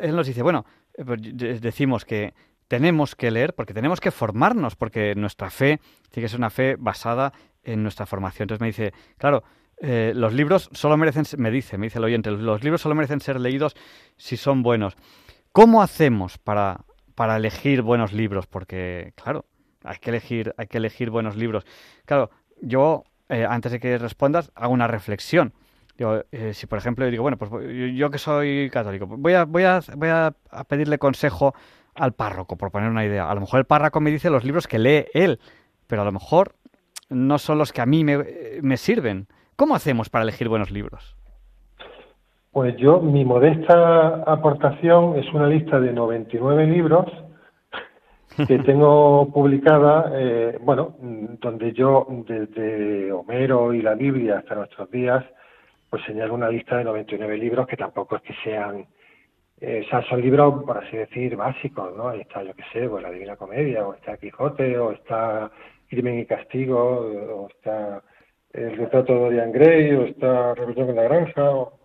él 0.00 0.14
nos 0.14 0.26
dice, 0.26 0.42
bueno, 0.42 0.64
eh, 0.94 1.04
pues 1.04 1.20
decimos 1.60 2.04
que 2.04 2.34
tenemos 2.72 3.14
que 3.14 3.30
leer 3.30 3.54
porque 3.54 3.74
tenemos 3.74 4.00
que 4.00 4.10
formarnos, 4.10 4.76
porque 4.76 5.14
nuestra 5.14 5.50
fe 5.50 5.78
tiene 6.10 6.24
que 6.24 6.28
ser 6.30 6.40
una 6.40 6.48
fe 6.48 6.76
basada 6.78 7.34
en 7.62 7.82
nuestra 7.82 8.06
formación. 8.06 8.44
Entonces 8.44 8.62
me 8.62 8.68
dice, 8.68 8.94
claro, 9.18 9.44
los 9.80 10.32
libros 10.32 10.70
solo 10.72 10.96
merecen, 10.96 11.24
me 11.36 11.50
dice, 11.50 11.76
me 11.76 11.86
dice 11.86 11.98
el 11.98 12.04
oyente, 12.04 12.30
los 12.30 12.64
libros 12.64 12.80
solo 12.80 12.94
merecen 12.94 13.20
ser 13.20 13.38
leídos 13.38 13.76
si 14.16 14.38
son 14.38 14.62
buenos. 14.62 14.96
¿Cómo 15.52 15.82
hacemos 15.82 16.38
para 16.38 16.86
para 17.14 17.36
elegir 17.36 17.82
buenos 17.82 18.12
libros, 18.12 18.46
porque, 18.46 19.12
claro, 19.14 19.44
hay 19.84 19.98
que 19.98 20.10
elegir, 20.10 20.54
hay 20.56 20.66
que 20.66 20.78
elegir 20.78 21.10
buenos 21.10 21.36
libros. 21.36 21.64
Claro, 22.04 22.30
yo, 22.60 23.04
eh, 23.28 23.46
antes 23.48 23.72
de 23.72 23.80
que 23.80 23.98
respondas, 23.98 24.50
hago 24.54 24.72
una 24.72 24.86
reflexión. 24.86 25.52
Yo, 25.98 26.22
eh, 26.32 26.54
si 26.54 26.66
por 26.66 26.78
ejemplo 26.78 27.04
yo 27.04 27.10
digo, 27.10 27.22
bueno, 27.22 27.36
pues 27.36 27.50
yo, 27.94 28.10
que 28.10 28.18
soy 28.18 28.70
católico, 28.70 29.06
voy 29.06 29.34
a, 29.34 29.44
voy, 29.44 29.64
a, 29.64 29.80
voy 29.94 30.08
a, 30.08 30.34
pedirle 30.66 30.98
consejo 30.98 31.54
al 31.94 32.12
párroco, 32.12 32.56
por 32.56 32.70
poner 32.70 32.90
una 32.90 33.04
idea. 33.04 33.30
A 33.30 33.34
lo 33.34 33.40
mejor 33.40 33.60
el 33.60 33.66
párroco 33.66 34.00
me 34.00 34.10
dice 34.10 34.30
los 34.30 34.44
libros 34.44 34.66
que 34.66 34.78
lee 34.78 35.06
él, 35.14 35.38
pero 35.86 36.02
a 36.02 36.04
lo 36.04 36.12
mejor 36.12 36.54
no 37.10 37.38
son 37.38 37.58
los 37.58 37.72
que 37.72 37.82
a 37.82 37.86
mí 37.86 38.04
me, 38.04 38.18
me 38.62 38.76
sirven. 38.76 39.26
¿Cómo 39.56 39.74
hacemos 39.74 40.08
para 40.08 40.22
elegir 40.22 40.48
buenos 40.48 40.70
libros? 40.70 41.16
Pues 42.52 42.76
yo, 42.76 43.00
mi 43.00 43.24
modesta 43.24 44.24
aportación 44.26 45.18
es 45.18 45.32
una 45.32 45.46
lista 45.46 45.80
de 45.80 45.92
99 45.92 46.66
libros 46.66 47.06
que 48.46 48.58
tengo 48.66 49.30
publicada, 49.32 50.10
eh, 50.14 50.58
bueno, 50.60 50.94
donde 51.40 51.72
yo, 51.72 52.06
desde 52.26 53.10
Homero 53.10 53.72
y 53.72 53.82
la 53.82 53.94
Biblia 53.94 54.38
hasta 54.38 54.54
nuestros 54.54 54.90
días, 54.90 55.24
pues 55.88 56.02
señalo 56.04 56.34
una 56.34 56.48
lista 56.48 56.76
de 56.76 56.84
99 56.84 57.38
libros 57.38 57.66
que 57.66 57.76
tampoco 57.76 58.16
es 58.16 58.22
que 58.22 58.34
sean, 58.44 58.86
eh, 59.64 59.86
son 60.08 60.20
libros, 60.20 60.64
por 60.64 60.76
así 60.76 60.96
decir, 60.96 61.36
básicos, 61.36 61.96
¿no? 61.96 62.08
Ahí 62.08 62.22
está, 62.22 62.42
yo 62.42 62.52
qué 62.52 62.64
sé, 62.72 62.88
pues 62.88 63.00
la 63.00 63.12
Divina 63.12 63.36
Comedia, 63.36 63.86
o 63.86 63.94
está 63.94 64.16
Quijote, 64.16 64.76
o 64.76 64.90
está 64.90 65.52
Crimen 65.88 66.18
y 66.18 66.26
Castigo, 66.26 66.76
o 66.76 67.48
está 67.48 68.02
El 68.52 68.76
retrato 68.76 69.14
de 69.14 69.20
Dorian 69.20 69.52
Gray, 69.52 69.92
o 69.92 70.02
está 70.02 70.54
Rebelión 70.56 70.90
en 70.90 70.96
la 70.96 71.02
Granja, 71.04 71.50
o 71.52 71.78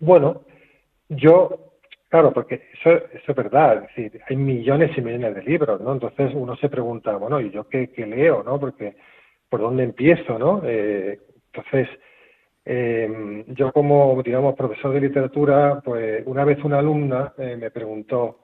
bueno, 0.00 0.40
yo, 1.10 1.74
claro, 2.08 2.32
porque 2.32 2.68
eso, 2.72 2.96
eso 3.12 3.32
es 3.32 3.36
verdad, 3.36 3.84
es 3.84 3.94
decir, 3.94 4.22
hay 4.26 4.36
millones 4.36 4.96
y 4.96 5.02
millones 5.02 5.34
de 5.34 5.42
libros, 5.42 5.82
¿no? 5.82 5.92
Entonces 5.92 6.32
uno 6.34 6.56
se 6.56 6.70
pregunta, 6.70 7.16
bueno, 7.16 7.38
¿y 7.38 7.50
yo 7.50 7.68
qué, 7.68 7.86
leo, 7.96 8.42
no? 8.42 8.58
Porque, 8.58 8.96
¿por 9.50 9.60
dónde 9.60 9.84
empiezo, 9.84 10.38
no? 10.38 10.62
Eh, 10.64 11.20
entonces, 11.52 11.86
eh, 12.64 13.44
yo 13.48 13.72
como, 13.72 14.22
digamos, 14.22 14.54
profesor 14.54 14.94
de 14.94 15.00
literatura, 15.00 15.80
pues 15.84 16.22
una 16.26 16.44
vez 16.44 16.62
una 16.64 16.78
alumna 16.78 17.32
eh, 17.38 17.56
me 17.56 17.70
preguntó, 17.70 18.40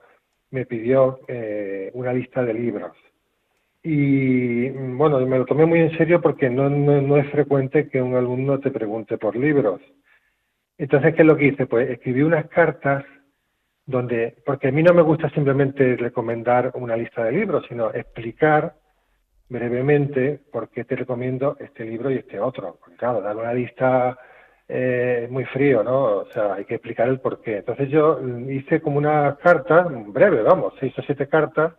me 0.51 0.65
pidió 0.65 1.21
eh, 1.27 1.89
una 1.93 2.13
lista 2.13 2.43
de 2.43 2.53
libros. 2.53 2.95
Y 3.83 4.69
bueno, 4.69 5.19
me 5.25 5.39
lo 5.39 5.45
tomé 5.45 5.65
muy 5.65 5.79
en 5.79 5.97
serio 5.97 6.21
porque 6.21 6.49
no, 6.49 6.69
no, 6.69 7.17
es 7.17 7.29
frecuente 7.31 7.89
que 7.89 7.99
un 7.99 8.15
alumno 8.15 8.59
te 8.59 8.69
pregunte 8.69 9.17
por 9.17 9.35
libros. 9.35 9.81
Entonces, 10.77 11.15
¿qué 11.15 11.23
es 11.23 11.27
lo 11.27 11.35
que 11.35 11.47
hice? 11.47 11.65
Pues 11.65 11.89
escribí 11.89 12.21
unas 12.21 12.47
cartas 12.47 13.03
donde, 13.87 14.35
porque 14.45 14.67
a 14.67 14.71
mí 14.71 14.83
no 14.83 14.93
me 14.93 15.01
gusta 15.01 15.29
simplemente 15.31 15.95
recomendar 15.95 16.71
una 16.75 16.95
lista 16.95 17.23
de 17.23 17.31
libros, 17.31 17.65
sino 17.67 17.91
explicar 17.91 18.75
brevemente 19.51 20.39
por 20.49 20.69
qué 20.69 20.85
te 20.85 20.95
recomiendo 20.95 21.57
este 21.59 21.83
libro 21.83 22.09
y 22.09 22.15
este 22.15 22.39
otro. 22.39 22.77
Porque 22.79 22.95
claro, 22.95 23.21
dar 23.21 23.35
una 23.35 23.53
lista 23.53 24.17
eh, 24.67 25.27
muy 25.29 25.43
frío, 25.45 25.83
¿no? 25.83 26.19
O 26.19 26.25
sea, 26.27 26.53
hay 26.53 26.63
que 26.63 26.75
explicar 26.75 27.09
el 27.09 27.19
por 27.19 27.41
qué. 27.41 27.57
Entonces 27.57 27.89
yo 27.89 28.19
hice 28.49 28.79
como 28.79 28.97
una 28.97 29.35
carta, 29.43 29.85
breve, 30.07 30.41
vamos, 30.41 30.73
seis 30.79 30.97
o 30.97 31.01
siete 31.01 31.27
cartas, 31.27 31.73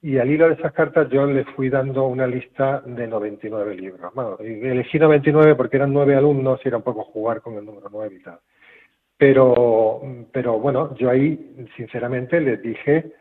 y 0.00 0.18
al 0.18 0.30
hilo 0.30 0.48
de 0.48 0.54
esas 0.54 0.72
cartas 0.72 1.08
yo 1.10 1.26
le 1.26 1.44
fui 1.44 1.68
dando 1.68 2.06
una 2.06 2.26
lista 2.26 2.80
de 2.86 3.06
99 3.06 3.74
libros. 3.76 4.12
Bueno, 4.14 4.38
elegí 4.40 4.98
99 4.98 5.54
porque 5.54 5.76
eran 5.76 5.92
nueve 5.92 6.16
alumnos 6.16 6.60
y 6.64 6.68
era 6.68 6.78
un 6.78 6.82
poco 6.82 7.04
jugar 7.04 7.42
con 7.42 7.56
el 7.58 7.64
número 7.64 7.88
9 7.92 8.16
y 8.18 8.22
tal. 8.22 8.38
Pero, 9.18 10.00
pero 10.32 10.58
bueno, 10.58 10.96
yo 10.96 11.10
ahí 11.10 11.66
sinceramente 11.76 12.40
les 12.40 12.60
dije 12.62 13.12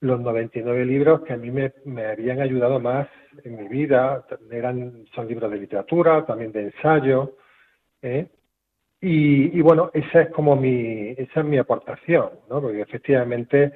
los 0.00 0.20
99 0.20 0.84
libros 0.84 1.22
que 1.22 1.32
a 1.32 1.36
mí 1.36 1.50
me, 1.50 1.72
me 1.84 2.06
habían 2.06 2.40
ayudado 2.40 2.80
más 2.80 3.08
en 3.44 3.56
mi 3.56 3.68
vida. 3.68 4.24
Eran, 4.50 5.04
son 5.14 5.28
libros 5.28 5.50
de 5.50 5.58
literatura, 5.58 6.24
también 6.26 6.52
de 6.52 6.64
ensayo. 6.64 7.36
¿eh? 8.02 8.26
Y, 9.00 9.58
y, 9.58 9.60
bueno, 9.62 9.90
esa 9.94 10.22
es 10.22 10.30
como 10.30 10.56
mi, 10.56 11.10
esa 11.10 11.40
es 11.40 11.46
mi 11.46 11.58
aportación, 11.58 12.30
¿no? 12.48 12.60
Porque 12.60 12.80
efectivamente 12.80 13.72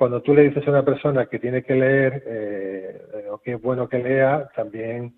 cuando 0.00 0.22
tú 0.22 0.32
le 0.32 0.44
dices 0.44 0.66
a 0.66 0.70
una 0.70 0.82
persona 0.82 1.26
que 1.26 1.38
tiene 1.38 1.62
que 1.62 1.74
leer 1.74 2.22
eh, 2.26 3.26
o 3.30 3.36
que 3.36 3.52
es 3.52 3.60
bueno 3.60 3.86
que 3.86 3.98
lea, 3.98 4.48
también 4.56 5.12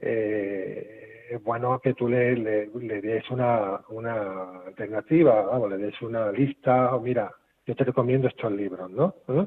eh, 0.00 1.26
es 1.30 1.42
bueno 1.42 1.80
que 1.80 1.94
tú 1.94 2.08
le, 2.08 2.36
le, 2.36 3.00
des 3.00 3.28
una, 3.30 3.80
una 3.88 4.60
alternativa, 4.66 5.58
le 5.68 5.78
des 5.78 6.00
una 6.00 6.30
lista, 6.30 6.94
o 6.94 7.00
mira, 7.00 7.28
yo 7.66 7.74
te 7.74 7.82
recomiendo 7.82 8.28
estos 8.28 8.52
libros, 8.52 8.88
¿no? 8.88 9.16
¿Eh? 9.28 9.46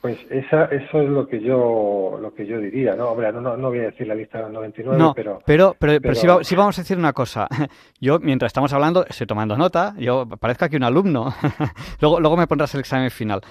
Pues 0.00 0.16
esa, 0.30 0.64
eso 0.64 1.02
es 1.02 1.10
lo 1.10 1.28
que 1.28 1.40
yo 1.42 2.18
lo 2.18 2.32
que 2.32 2.46
yo 2.46 2.58
diría, 2.58 2.96
¿no? 2.96 3.10
Hombre, 3.10 3.30
no, 3.34 3.56
no, 3.56 3.68
voy 3.68 3.80
a 3.80 3.82
decir 3.82 4.06
la 4.06 4.14
lista 4.14 4.38
de 4.38 4.44
los 4.44 4.52
99, 4.52 4.98
no, 4.98 5.12
pero... 5.12 5.42
Pero, 5.44 5.76
pero, 5.78 6.00
pero, 6.00 6.14
sí, 6.42 6.56
vamos 6.56 6.78
a 6.78 6.82
decir 6.82 6.96
una 6.96 7.12
cosa. 7.12 7.46
Yo, 8.00 8.18
mientras 8.18 8.48
estamos 8.48 8.72
hablando, 8.72 9.04
estoy 9.06 9.26
tomando 9.26 9.58
nota, 9.58 9.94
yo 9.98 10.26
parezco 10.26 10.64
aquí 10.64 10.76
un 10.76 10.84
alumno. 10.84 11.34
luego, 12.00 12.18
luego 12.18 12.36
me 12.38 12.46
pondrás 12.46 12.72
el 12.74 12.80
examen 12.80 13.10
final. 13.10 13.42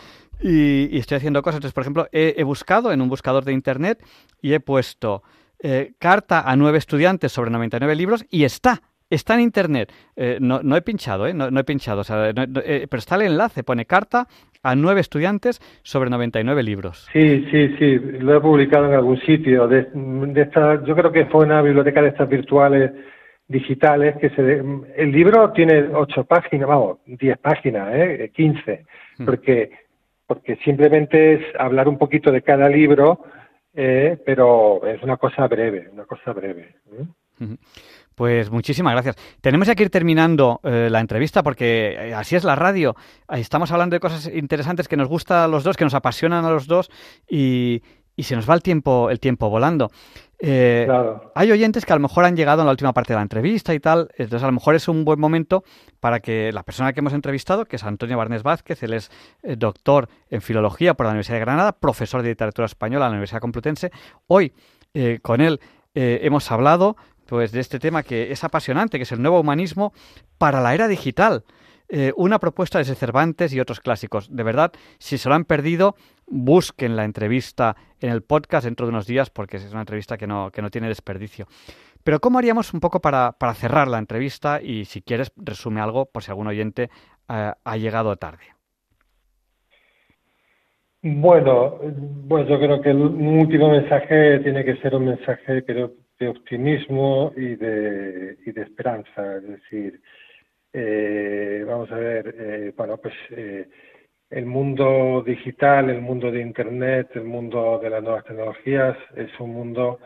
Y, 0.41 0.97
estoy 0.97 1.17
haciendo 1.17 1.43
cosas. 1.43 1.57
Entonces, 1.57 1.73
por 1.73 1.83
ejemplo, 1.83 2.07
he, 2.11 2.43
buscado 2.43 2.91
en 2.91 3.01
un 3.01 3.09
buscador 3.09 3.45
de 3.45 3.53
Internet 3.53 4.03
y 4.41 4.53
he 4.53 4.59
puesto 4.59 5.21
eh, 5.59 5.93
carta 5.99 6.49
a 6.49 6.55
nueve 6.55 6.79
estudiantes 6.79 7.31
sobre 7.31 7.51
99 7.51 7.95
libros 7.95 8.25
y 8.31 8.43
está 8.43 8.81
Está 9.09 9.33
en 9.35 9.41
internet. 9.41 9.91
Eh, 10.15 10.37
no, 10.39 10.61
no, 10.61 10.75
he 10.75 10.81
pinchado, 10.81 11.27
¿eh? 11.27 11.33
No, 11.33 11.59
he 11.59 11.63
pinchado. 11.63 12.01
O 12.01 12.03
sea, 12.03 12.29
eh, 12.29 12.87
pero 12.89 12.99
está 12.99 13.15
el 13.15 13.23
enlace. 13.23 13.63
Pone 13.63 13.85
carta 13.85 14.27
a 14.61 14.75
nueve 14.75 15.01
estudiantes 15.01 15.59
sobre 15.83 16.09
99 16.09 16.63
libros. 16.63 17.07
Sí, 17.13 17.45
sí, 17.49 17.75
sí. 17.77 17.97
Lo 18.19 18.37
he 18.37 18.41
publicado 18.41 18.85
en 18.85 18.93
algún 18.93 19.19
sitio. 19.21 19.67
De, 19.67 19.87
de 19.93 20.41
esta, 20.41 20.83
yo 20.83 20.95
creo 20.95 21.11
que 21.11 21.25
fue 21.25 21.45
una 21.45 21.61
biblioteca 21.61 22.01
de 22.01 22.09
estas 22.09 22.29
virtuales 22.29 22.91
digitales 23.49 24.15
que 24.17 24.29
se 24.29 24.63
el 24.95 25.11
libro 25.11 25.51
tiene 25.51 25.89
ocho 25.91 26.23
páginas 26.23 26.69
vamos 26.69 26.99
diez 27.05 27.35
páginas 27.39 27.89
eh 27.95 28.31
quince 28.33 28.85
hmm. 29.17 29.25
porque 29.25 29.71
porque 30.27 30.55
simplemente 30.57 31.33
es 31.33 31.41
hablar 31.57 31.89
un 31.89 31.97
poquito 31.97 32.31
de 32.31 32.43
cada 32.43 32.69
libro 32.69 33.25
eh, 33.73 34.19
pero 34.23 34.85
es 34.85 35.01
una 35.01 35.17
cosa 35.17 35.47
breve 35.47 35.89
una 35.91 36.05
cosa 36.05 36.31
breve 36.31 36.75
¿eh? 36.93 37.47
Pues 38.19 38.51
muchísimas 38.51 38.91
gracias. 38.91 39.15
Tenemos 39.39 39.69
que 39.73 39.81
ir 39.81 39.89
terminando 39.89 40.59
eh, 40.65 40.89
la 40.91 40.99
entrevista 40.99 41.41
porque 41.41 42.09
eh, 42.09 42.13
así 42.13 42.35
es 42.35 42.43
la 42.43 42.53
radio. 42.53 42.93
Estamos 43.29 43.71
hablando 43.71 43.93
de 43.93 44.01
cosas 44.01 44.29
interesantes 44.33 44.89
que 44.89 44.97
nos 44.97 45.07
gustan 45.07 45.37
a 45.37 45.47
los 45.47 45.63
dos, 45.63 45.77
que 45.77 45.85
nos 45.85 45.93
apasionan 45.93 46.43
a 46.43 46.51
los 46.51 46.67
dos 46.67 46.91
y, 47.29 47.81
se 48.17 48.35
nos 48.35 48.49
va 48.49 48.55
el 48.55 48.61
tiempo, 48.61 49.09
el 49.09 49.21
tiempo 49.21 49.49
volando. 49.49 49.89
Eh, 50.37 50.85
hay 51.33 51.49
oyentes 51.49 51.85
que 51.85 51.93
a 51.93 51.95
lo 51.95 52.01
mejor 52.01 52.25
han 52.25 52.35
llegado 52.35 52.61
en 52.61 52.65
la 52.65 52.71
última 52.71 52.91
parte 52.91 53.13
de 53.13 53.19
la 53.19 53.21
entrevista 53.21 53.73
y 53.73 53.79
tal, 53.79 54.09
entonces 54.17 54.43
a 54.43 54.47
lo 54.47 54.51
mejor 54.51 54.75
es 54.75 54.89
un 54.89 55.05
buen 55.05 55.17
momento 55.17 55.63
para 56.01 56.19
que 56.19 56.51
la 56.51 56.63
persona 56.63 56.91
que 56.91 56.99
hemos 56.99 57.13
entrevistado, 57.13 57.63
que 57.63 57.77
es 57.77 57.85
Antonio 57.85 58.17
Barnés 58.17 58.43
Vázquez, 58.43 58.83
él 58.83 58.95
es 58.95 59.09
doctor 59.57 60.09
en 60.29 60.41
filología 60.41 60.93
por 60.93 61.05
la 61.05 61.11
Universidad 61.11 61.37
de 61.37 61.45
Granada, 61.45 61.71
profesor 61.71 62.21
de 62.21 62.27
literatura 62.27 62.65
española 62.65 63.05
en 63.05 63.11
la 63.11 63.15
Universidad 63.15 63.39
Complutense, 63.39 63.91
hoy 64.27 64.51
con 65.21 65.39
él 65.39 65.61
hemos 65.93 66.51
hablado 66.51 66.97
pues 67.29 67.51
de 67.51 67.59
este 67.59 67.79
tema 67.79 68.01
que 68.01 68.31
es 68.31 68.43
apasionante, 68.43 68.97
que 68.97 69.03
es 69.03 69.11
el 69.11 69.21
nuevo 69.21 69.39
humanismo 69.39 69.93
para 70.37 70.61
la 70.61 70.73
era 70.73 70.87
digital. 70.87 71.43
Eh, 71.87 72.11
una 72.17 72.39
propuesta 72.39 72.79
de 72.79 72.85
Cervantes 72.85 73.53
y 73.53 73.59
otros 73.59 73.79
clásicos. 73.79 74.35
De 74.35 74.43
verdad, 74.43 74.71
si 74.97 75.17
se 75.17 75.29
lo 75.29 75.35
han 75.35 75.45
perdido, 75.45 75.95
busquen 76.27 76.95
la 76.95 77.03
entrevista 77.03 77.75
en 77.99 78.11
el 78.11 78.21
podcast 78.21 78.65
dentro 78.65 78.85
de 78.85 78.91
unos 78.91 79.07
días 79.07 79.29
porque 79.29 79.57
es 79.57 79.71
una 79.71 79.81
entrevista 79.81 80.17
que 80.17 80.27
no, 80.27 80.51
que 80.51 80.61
no 80.61 80.69
tiene 80.69 80.87
desperdicio. 80.87 81.47
Pero 82.03 82.19
¿cómo 82.19 82.39
haríamos 82.39 82.73
un 82.73 82.79
poco 82.79 82.99
para, 82.99 83.33
para 83.33 83.53
cerrar 83.53 83.87
la 83.87 83.99
entrevista? 83.99 84.61
Y 84.61 84.85
si 84.85 85.01
quieres, 85.01 85.31
resume 85.35 85.81
algo 85.81 86.05
por 86.05 86.23
si 86.23 86.31
algún 86.31 86.47
oyente 86.47 86.89
eh, 87.29 87.53
ha 87.63 87.77
llegado 87.77 88.15
tarde. 88.15 88.43
Bueno, 91.01 91.79
pues 92.27 92.47
yo 92.47 92.59
creo 92.59 92.81
que 92.81 92.89
el 92.89 93.01
último 93.01 93.69
mensaje 93.69 94.39
tiene 94.39 94.65
que 94.65 94.75
ser 94.77 94.95
un 94.95 95.05
mensaje, 95.05 95.63
creo, 95.63 95.93
de 96.19 96.27
optimismo 96.27 97.33
y 97.35 97.55
de, 97.55 98.37
y 98.45 98.51
de 98.51 98.61
esperanza. 98.61 99.37
Es 99.37 99.47
decir, 99.47 100.01
eh, 100.73 101.63
vamos 101.65 101.91
a 101.91 101.95
ver, 101.95 102.35
eh, 102.37 102.73
bueno, 102.75 102.97
pues 102.97 103.13
eh, 103.31 103.67
el 104.29 104.45
mundo 104.45 105.23
digital, 105.25 105.89
el 105.89 106.01
mundo 106.01 106.31
de 106.31 106.41
Internet, 106.41 107.09
el 107.15 107.23
mundo 107.23 107.79
de 107.81 107.89
las 107.89 108.03
nuevas 108.03 108.25
tecnologías 108.25 108.97
es 109.15 109.31
un 109.39 109.51
mundo 109.51 109.99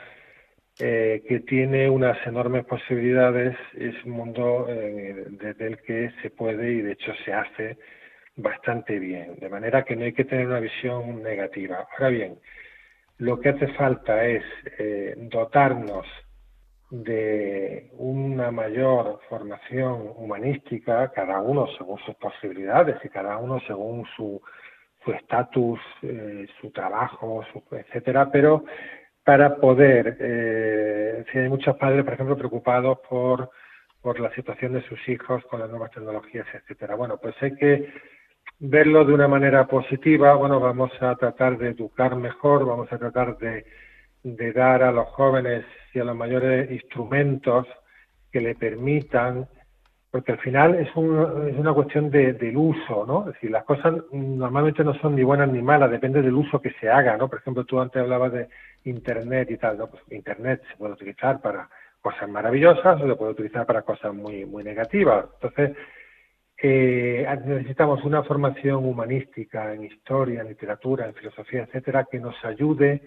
que 0.76 1.44
tiene 1.48 1.88
unas 1.88 2.18
enormes 2.26 2.66
posibilidades, 2.66 3.56
es 3.76 3.94
un 4.06 4.12
mundo 4.12 4.66
desde 4.68 5.68
el 5.68 5.78
que 5.78 6.12
se 6.22 6.32
puede 6.32 6.74
y 6.74 6.82
de 6.82 6.94
hecho 6.94 7.14
se 7.24 7.32
hace 7.32 7.78
bastante 8.36 8.98
bien, 8.98 9.36
de 9.40 9.50
manera 9.50 9.84
que 9.84 9.96
no 9.96 10.04
hay 10.04 10.14
que 10.14 10.26
tener 10.26 10.48
una 10.48 10.60
visión 10.60 11.22
negativa. 11.22 11.88
Ahora 11.92 12.10
bien, 12.10 12.40
lo 13.24 13.40
que 13.40 13.50
hace 13.50 13.68
falta 13.70 14.26
es 14.26 14.44
eh, 14.78 15.16
dotarnos 15.18 16.06
de 16.90 17.90
una 17.94 18.52
mayor 18.52 19.20
formación 19.30 20.12
humanística, 20.18 21.10
cada 21.12 21.40
uno 21.42 21.66
según 21.78 21.98
sus 22.00 22.16
posibilidades 22.16 22.98
y 23.04 23.10
cada 23.10 23.38
uno 23.38 23.60
según 23.62 24.06
su 24.16 24.42
su 25.04 25.12
estatus, 25.12 25.80
eh, 26.02 26.48
su 26.62 26.72
trabajo, 26.72 27.44
su, 27.52 27.64
etcétera, 27.76 28.30
pero 28.32 28.64
para 29.24 29.56
poder, 29.58 30.18
eh, 30.20 31.26
si 31.32 31.40
hay 31.40 31.50
muchos 31.50 31.76
padres, 31.78 32.04
por 32.04 32.14
ejemplo, 32.14 32.38
preocupados 32.38 33.00
por, 33.10 33.50
por 34.02 34.20
la 34.20 34.34
situación 34.36 34.74
de 34.74 34.82
sus 34.84 35.00
hijos 35.10 35.44
con 35.46 35.60
las 35.60 35.70
nuevas 35.70 35.92
tecnologías, 35.92 36.48
etcétera. 36.54 36.96
Bueno, 36.96 37.18
pues 37.18 37.36
hay 37.42 37.56
que 37.56 37.94
verlo 38.66 39.04
de 39.04 39.14
una 39.14 39.28
manera 39.28 39.68
positiva, 39.68 40.36
bueno, 40.36 40.58
vamos 40.62 40.90
a 41.02 41.14
tratar 41.18 41.58
de 41.58 41.70
educar 41.70 42.16
mejor, 42.16 42.66
vamos 42.66 42.90
a 42.94 42.98
tratar 42.98 43.38
de, 43.38 43.66
dar 44.54 44.84
a 44.84 44.92
los 44.94 45.10
jóvenes 45.10 45.66
y 45.94 46.00
a 46.00 46.06
los 46.06 46.16
mayores 46.16 46.72
instrumentos 46.72 47.68
que 48.32 48.40
le 48.40 48.56
permitan, 48.56 49.50
porque 50.10 50.32
al 50.32 50.38
final 50.38 50.76
es, 50.76 50.88
un, 50.96 51.50
es 51.50 51.58
una 51.58 51.74
cuestión 51.74 52.10
de, 52.10 52.32
del 52.34 52.56
uso, 52.56 53.06
¿no? 53.06 53.28
Es 53.28 53.34
decir, 53.34 53.52
las 53.52 53.66
cosas 53.66 53.96
normalmente 54.14 54.82
no 54.82 54.94
son 54.94 55.16
ni 55.16 55.24
buenas 55.24 55.50
ni 55.50 55.62
malas, 55.62 55.92
depende 55.92 56.22
del 56.22 56.34
uso 56.34 56.62
que 56.62 56.72
se 56.80 56.90
haga, 56.90 57.18
¿no? 57.18 57.28
Por 57.28 57.40
ejemplo, 57.40 57.66
tú 57.66 57.82
antes 57.82 58.02
hablabas 58.02 58.32
de 58.32 58.48
Internet 58.86 59.52
y 59.52 59.58
tal, 59.58 59.78
¿no? 59.78 59.88
Pues 59.88 60.04
Internet 60.10 60.62
se 60.72 60.78
puede 60.78 60.94
utilizar 60.94 61.42
para 61.42 61.68
cosas 62.02 62.30
maravillosas 62.30 63.02
o 63.02 63.08
se 63.08 63.16
puede 63.16 63.32
utilizar 63.34 63.66
para 63.66 63.82
cosas 63.82 64.14
muy, 64.14 64.46
muy 64.46 64.64
negativas. 64.64 65.26
Entonces, 65.34 65.76
eh, 66.66 67.28
necesitamos 67.46 68.06
una 68.06 68.24
formación 68.24 68.86
humanística 68.86 69.74
en 69.74 69.84
historia, 69.84 70.40
en 70.40 70.48
literatura, 70.48 71.06
en 71.06 71.14
filosofía, 71.14 71.64
etcétera, 71.64 72.08
que 72.10 72.20
nos 72.20 72.36
ayude 72.46 73.02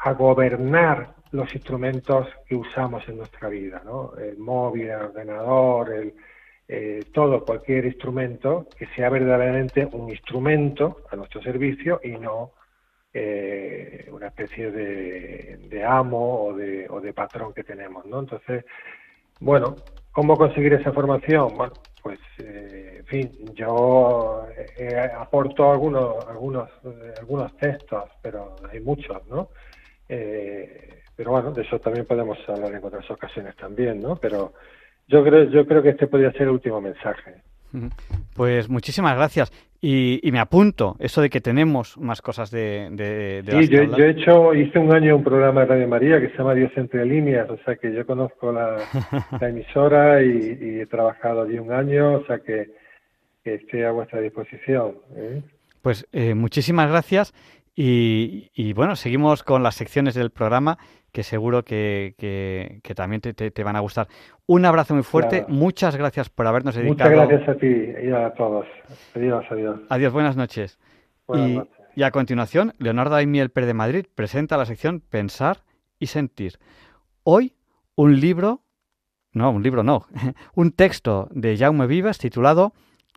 a 0.00 0.12
gobernar 0.12 1.14
los 1.30 1.54
instrumentos 1.54 2.28
que 2.46 2.54
usamos 2.54 3.08
en 3.08 3.16
nuestra 3.16 3.48
vida, 3.48 3.80
¿no? 3.86 4.12
El 4.18 4.36
móvil, 4.36 4.90
el 4.90 5.00
ordenador, 5.00 5.94
el, 5.94 6.14
eh, 6.68 7.00
todo, 7.10 7.42
cualquier 7.42 7.86
instrumento 7.86 8.68
que 8.76 8.86
sea 8.88 9.08
verdaderamente 9.08 9.88
un 9.90 10.10
instrumento 10.10 10.98
a 11.10 11.16
nuestro 11.16 11.40
servicio 11.40 12.00
y 12.04 12.10
no 12.10 12.52
eh, 13.14 14.10
una 14.12 14.26
especie 14.26 14.70
de, 14.70 15.56
de 15.70 15.84
amo 15.84 16.48
o 16.48 16.52
de, 16.54 16.86
o 16.90 17.00
de 17.00 17.14
patrón 17.14 17.54
que 17.54 17.64
tenemos, 17.64 18.04
¿no? 18.04 18.20
Entonces, 18.20 18.66
bueno, 19.40 19.74
¿cómo 20.12 20.36
conseguir 20.36 20.74
esa 20.74 20.92
formación? 20.92 21.56
Bueno, 21.56 21.72
pues 22.04 22.20
eh, 22.36 22.96
en 22.98 23.06
fin, 23.06 23.32
yo 23.54 24.46
eh, 24.76 25.10
aporto 25.18 25.72
algunos, 25.72 26.22
algunos, 26.28 26.68
algunos 27.18 27.56
textos, 27.56 28.04
pero 28.20 28.56
hay 28.70 28.80
muchos, 28.80 29.26
¿no? 29.26 29.48
pero 31.16 31.30
bueno, 31.30 31.50
de 31.52 31.62
eso 31.62 31.78
también 31.78 32.04
podemos 32.04 32.36
hablar 32.46 32.72
en 32.74 32.84
otras 32.84 33.10
ocasiones 33.10 33.56
también, 33.56 34.02
¿no? 34.02 34.16
Pero 34.16 34.52
yo 35.08 35.24
creo, 35.24 35.44
yo 35.44 35.66
creo 35.66 35.82
que 35.82 35.90
este 35.90 36.06
podría 36.06 36.30
ser 36.32 36.42
el 36.42 36.50
último 36.50 36.80
mensaje. 36.80 37.36
Pues 38.34 38.68
muchísimas 38.68 39.16
gracias. 39.16 39.50
Y, 39.86 40.30
me 40.32 40.38
apunto, 40.38 40.96
eso 40.98 41.20
de 41.20 41.28
que 41.28 41.42
tenemos 41.42 41.98
más 41.98 42.22
cosas 42.22 42.50
de... 42.50 42.88
de, 42.92 43.44
sí, 43.46 43.68
yo, 43.68 43.82
he 43.82 44.10
hecho, 44.12 44.54
hice 44.54 44.78
un 44.78 44.94
año 44.94 45.14
un 45.14 45.22
programa 45.22 45.60
de 45.60 45.66
Radio 45.66 45.88
María 45.88 46.18
que 46.22 46.30
se 46.30 46.38
llama 46.38 46.54
Dios 46.54 46.72
entre 46.76 47.04
líneas, 47.04 47.50
o 47.50 47.58
sea 47.66 47.76
que 47.76 47.92
yo 47.92 48.06
conozco 48.06 48.50
la, 48.50 48.78
emisora 49.42 50.22
y, 50.22 50.80
he 50.80 50.86
trabajado 50.86 51.42
allí 51.42 51.58
un 51.58 51.70
año, 51.70 52.14
o 52.14 52.24
sea 52.24 52.38
que, 52.38 52.70
esté 53.44 53.84
a 53.84 53.90
vuestra 53.90 54.22
disposición. 54.22 54.94
¿eh? 55.16 55.42
Pues 55.82 56.08
eh, 56.12 56.32
muchísimas 56.32 56.88
gracias 56.88 57.34
y, 57.76 58.72
bueno, 58.72 58.96
seguimos 58.96 59.42
con 59.42 59.62
las 59.62 59.74
secciones 59.74 60.14
del 60.14 60.30
programa 60.30 60.78
que 61.14 61.22
seguro 61.22 61.62
que, 61.62 62.14
que, 62.18 62.94
también 62.96 63.20
te, 63.20 63.32
te, 63.32 63.64
van 63.64 63.76
a 63.76 63.80
gustar. 63.80 64.08
Un 64.46 64.64
abrazo 64.64 64.94
muy 64.94 65.04
fuerte, 65.04 65.44
muchas 65.46 65.94
gracias 65.94 66.28
por 66.28 66.44
habernos 66.48 66.74
dedicado. 66.74 67.08
Muchas 67.08 67.28
gracias 67.28 67.48
a 67.48 67.54
ti 67.54 67.66
y 67.66 68.10
a 68.10 68.34
todos. 68.34 68.66
Adiós, 69.14 69.44
adiós. 69.48 69.80
Adiós, 69.90 70.12
buenas 70.12 70.36
noches. 70.36 70.80
y, 71.32 71.60
y, 71.94 72.02
a 72.02 72.10
continuación, 72.10 72.72
Leonardo 72.78 73.14
Aimiel 73.14 73.50
Pérez 73.50 73.68
de 73.68 73.74
Madrid 73.74 74.06
presenta 74.12 74.56
la 74.56 74.66
sección 74.66 74.98
Pensar 75.08 75.58
y 76.00 76.08
Sentir. 76.08 76.58
Hoy, 77.22 77.54
un 77.94 78.18
libro, 78.18 78.62
no, 79.32 79.52
un 79.52 79.62
libro 79.62 79.84
no, 79.84 80.06
un 80.56 80.72
texto 80.72 81.28
de 81.30 81.56
Jaume 81.56 81.86
Vivas 81.86 82.18
titulado 82.18 82.72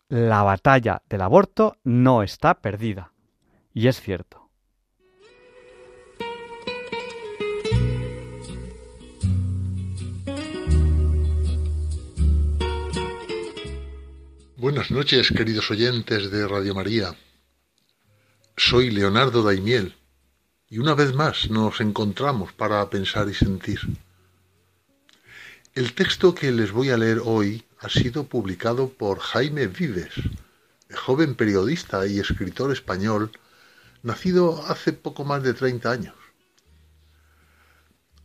La 0.08 0.44
batalla 0.44 1.02
del 1.10 1.22
aborto 1.22 1.78
no 1.84 2.22
está 2.22 2.62
perdida. 2.62 3.12
Y 3.74 3.88
es 3.88 4.00
cierto. 4.00 4.47
Buenas 14.60 14.90
noches, 14.90 15.32
queridos 15.38 15.70
oyentes 15.70 16.32
de 16.32 16.48
Radio 16.48 16.74
María. 16.74 17.16
Soy 18.56 18.90
Leonardo 18.90 19.44
Daimiel 19.44 19.96
y 20.68 20.80
una 20.80 20.96
vez 20.96 21.14
más 21.14 21.52
nos 21.52 21.80
encontramos 21.80 22.54
para 22.54 22.90
pensar 22.90 23.30
y 23.30 23.36
sentir. 23.36 23.80
El 25.76 25.94
texto 25.94 26.34
que 26.34 26.52
les 26.52 26.72
voy 26.72 26.90
a 26.90 26.98
leer 26.98 27.22
hoy 27.24 27.66
ha 27.82 27.88
sido 27.88 28.24
publicado 28.24 28.90
por 28.90 29.20
Jaime 29.20 29.68
Vives, 29.68 30.14
joven 30.92 31.36
periodista 31.36 32.08
y 32.08 32.18
escritor 32.18 32.72
español, 32.72 33.30
nacido 34.02 34.66
hace 34.66 34.92
poco 34.92 35.24
más 35.24 35.44
de 35.44 35.54
30 35.54 35.92
años. 35.92 36.16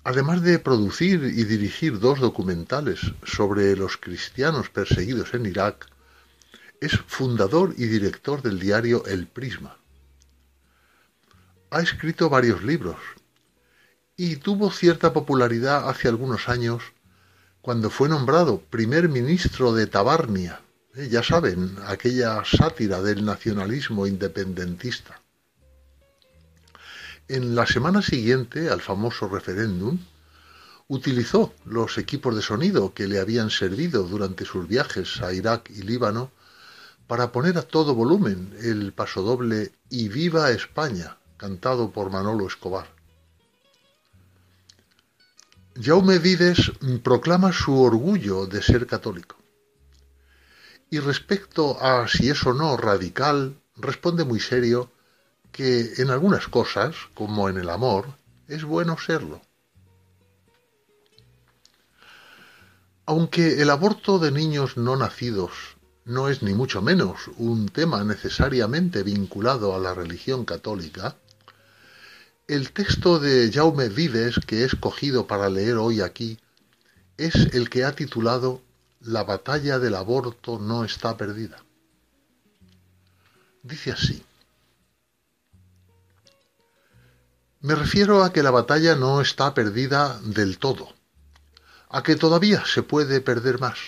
Además 0.02 0.40
de 0.40 0.58
producir 0.58 1.24
y 1.24 1.44
dirigir 1.44 1.98
dos 1.98 2.20
documentales 2.20 3.00
sobre 3.22 3.76
los 3.76 3.98
cristianos 3.98 4.70
perseguidos 4.70 5.34
en 5.34 5.44
Irak, 5.44 5.91
es 6.82 6.98
fundador 7.06 7.74
y 7.78 7.86
director 7.86 8.42
del 8.42 8.58
diario 8.58 9.06
El 9.06 9.28
Prisma. 9.28 9.78
Ha 11.70 11.80
escrito 11.80 12.28
varios 12.28 12.64
libros 12.64 12.96
y 14.16 14.36
tuvo 14.36 14.72
cierta 14.72 15.12
popularidad 15.12 15.88
hace 15.88 16.08
algunos 16.08 16.48
años 16.48 16.82
cuando 17.60 17.88
fue 17.88 18.08
nombrado 18.08 18.58
primer 18.58 19.08
ministro 19.08 19.72
de 19.72 19.86
Tabarnia, 19.86 20.60
eh, 20.96 21.08
ya 21.08 21.22
saben, 21.22 21.76
aquella 21.86 22.42
sátira 22.44 23.00
del 23.00 23.24
nacionalismo 23.24 24.08
independentista. 24.08 25.20
En 27.28 27.54
la 27.54 27.64
semana 27.64 28.02
siguiente 28.02 28.70
al 28.70 28.80
famoso 28.80 29.28
referéndum, 29.28 30.00
utilizó 30.88 31.54
los 31.64 31.96
equipos 31.96 32.34
de 32.34 32.42
sonido 32.42 32.92
que 32.92 33.06
le 33.06 33.20
habían 33.20 33.50
servido 33.50 34.02
durante 34.02 34.44
sus 34.44 34.66
viajes 34.66 35.22
a 35.22 35.32
Irak 35.32 35.70
y 35.70 35.82
Líbano 35.82 36.32
para 37.12 37.30
poner 37.30 37.58
a 37.58 37.62
todo 37.62 37.94
volumen 37.94 38.56
el 38.62 38.94
pasodoble 38.94 39.72
Y 39.90 40.08
viva 40.08 40.50
España, 40.50 41.18
cantado 41.36 41.90
por 41.90 42.10
Manolo 42.10 42.46
Escobar. 42.46 42.86
Jaume 45.78 46.18
Vides 46.18 46.72
proclama 47.04 47.52
su 47.52 47.78
orgullo 47.78 48.46
de 48.46 48.62
ser 48.62 48.86
católico. 48.86 49.36
Y 50.88 51.00
respecto 51.00 51.78
a 51.82 52.08
si 52.08 52.30
es 52.30 52.46
o 52.46 52.54
no 52.54 52.78
radical, 52.78 53.60
responde 53.76 54.24
muy 54.24 54.40
serio 54.40 54.90
que 55.52 55.92
en 55.98 56.08
algunas 56.08 56.48
cosas, 56.48 56.96
como 57.12 57.50
en 57.50 57.58
el 57.58 57.68
amor, 57.68 58.06
es 58.48 58.64
bueno 58.64 58.96
serlo. 58.96 59.42
Aunque 63.04 63.60
el 63.60 63.68
aborto 63.68 64.18
de 64.18 64.30
niños 64.30 64.78
no 64.78 64.96
nacidos 64.96 65.71
no 66.04 66.28
es 66.28 66.42
ni 66.42 66.54
mucho 66.54 66.82
menos 66.82 67.30
un 67.36 67.68
tema 67.68 68.02
necesariamente 68.04 69.02
vinculado 69.02 69.74
a 69.74 69.78
la 69.78 69.94
religión 69.94 70.44
católica, 70.44 71.16
el 72.48 72.72
texto 72.72 73.18
de 73.20 73.50
Jaume 73.52 73.88
Vives 73.88 74.40
que 74.46 74.60
he 74.60 74.64
escogido 74.64 75.26
para 75.26 75.48
leer 75.48 75.76
hoy 75.76 76.00
aquí 76.00 76.38
es 77.16 77.34
el 77.54 77.70
que 77.70 77.84
ha 77.84 77.92
titulado 77.92 78.60
La 79.00 79.22
batalla 79.22 79.78
del 79.78 79.94
aborto 79.94 80.58
no 80.58 80.84
está 80.84 81.16
perdida. 81.16 81.64
Dice 83.62 83.92
así. 83.92 84.22
Me 87.60 87.76
refiero 87.76 88.24
a 88.24 88.32
que 88.32 88.42
la 88.42 88.50
batalla 88.50 88.96
no 88.96 89.20
está 89.20 89.54
perdida 89.54 90.20
del 90.24 90.58
todo, 90.58 90.88
a 91.88 92.02
que 92.02 92.16
todavía 92.16 92.64
se 92.66 92.82
puede 92.82 93.20
perder 93.20 93.60
más 93.60 93.78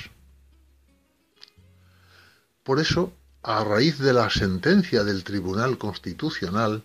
por 2.64 2.80
eso, 2.80 3.12
a 3.42 3.62
raíz 3.62 3.98
de 3.98 4.14
la 4.14 4.30
sentencia 4.30 5.04
del 5.04 5.22
Tribunal 5.22 5.76
Constitucional, 5.76 6.82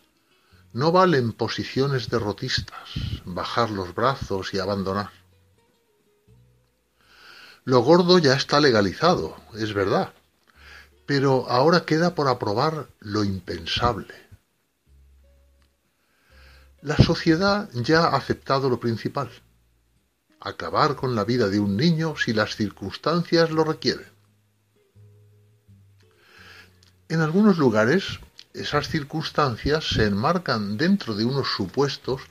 no 0.74 0.92
valen 0.92 1.32
posiciones 1.32 2.10
derrotistas, 2.10 2.90
bajar 3.26 3.72
los 3.72 3.96
brazos 3.96 4.54
y 4.54 4.60
abandonar. 4.60 5.10
Lo 7.64 7.80
gordo 7.80 8.20
ya 8.20 8.34
está 8.34 8.60
legalizado, 8.60 9.38
es 9.56 9.74
verdad, 9.74 10.14
pero 11.06 11.50
ahora 11.50 11.86
queda 11.86 12.14
por 12.14 12.28
aprobar 12.28 12.88
lo 13.00 13.24
impensable. 13.24 14.14
La 16.82 16.98
sociedad 16.98 17.70
ya 17.74 18.06
ha 18.06 18.18
aceptado 18.18 18.70
lo 18.70 18.80
principal, 18.80 19.30
acabar 20.42 20.96
con 20.96 21.16
la 21.16 21.24
vida 21.24 21.48
de 21.48 21.60
un 21.60 21.78
niño 21.78 22.16
si 22.18 22.34
las 22.34 22.56
circunstancias 22.56 23.50
lo 23.52 23.64
requieren. 23.64 24.19
En 27.10 27.22
algunos 27.22 27.58
lugares, 27.58 28.20
esas 28.54 28.88
circunstancias 28.88 29.84
se 29.84 30.06
enmarcan 30.06 30.78
dentro 30.78 31.16
de 31.16 31.26
unos 31.26 31.48
supuestos 31.48 32.22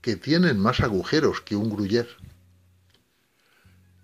que 0.00 0.16
tienen 0.16 0.58
más 0.58 0.80
agujeros 0.80 1.42
que 1.42 1.54
un 1.54 1.68
gruyer. 1.68 2.08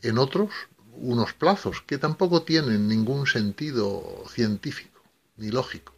En 0.02 0.18
otros, 0.18 0.50
unos 0.92 1.32
plazos 1.32 1.80
que 1.80 1.96
tampoco 1.96 2.42
tienen 2.42 2.88
ningún 2.88 3.26
sentido 3.26 4.22
científico 4.28 5.00
ni 5.38 5.50
lógico. 5.50 5.94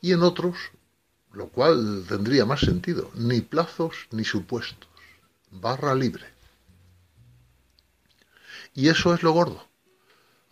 Y 0.00 0.10
en 0.10 0.24
otros, 0.24 0.56
lo 1.32 1.46
cual 1.46 2.04
tendría 2.08 2.44
más 2.44 2.58
sentido, 2.58 3.12
ni 3.14 3.40
plazos 3.40 4.08
ni 4.10 4.24
supuestos. 4.24 4.88
Barra 5.52 5.94
libre. 5.94 6.26
Y 8.74 8.88
eso 8.88 9.14
es 9.14 9.22
lo 9.22 9.30
gordo 9.30 9.73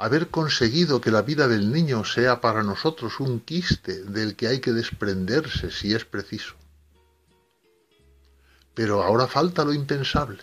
haber 0.03 0.31
conseguido 0.31 1.01
que 1.01 1.13
la 1.13 1.23
vida 1.23 1.47
del 1.47 1.71
niño 1.71 2.05
sea 2.05 2.41
para 2.41 2.65
nosotros 2.65 3.21
un 3.21 3.39
quiste 3.39 4.03
del 4.03 4.35
que 4.35 4.49
hay 4.49 4.59
que 4.59 4.73
desprenderse 4.73 5.71
si 5.71 5.95
es 5.95 6.05
preciso. 6.05 6.57
Pero 8.75 9.05
ahora 9.05 9.29
falta 9.29 9.65
lo 9.65 9.73
impensable. 9.73 10.43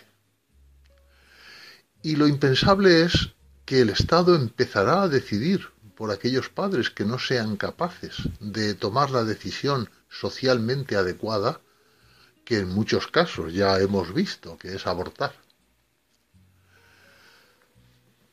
Y 2.01 2.15
lo 2.15 2.25
impensable 2.25 3.01
es 3.01 3.33
que 3.65 3.81
el 3.81 3.89
Estado 3.89 4.33
empezará 4.33 5.01
a 5.01 5.09
decidir 5.09 5.67
por 5.93 6.11
aquellos 6.11 6.47
padres 6.47 6.89
que 6.89 7.03
no 7.03 7.19
sean 7.19 7.57
capaces 7.57 8.15
de 8.39 8.75
tomar 8.75 9.11
la 9.11 9.25
decisión 9.25 9.89
socialmente 10.07 10.95
adecuada, 10.95 11.59
que 12.45 12.59
en 12.59 12.69
muchos 12.69 13.07
casos 13.07 13.51
ya 13.51 13.77
hemos 13.79 14.13
visto 14.13 14.57
que 14.57 14.73
es 14.75 14.87
abortar. 14.87 15.33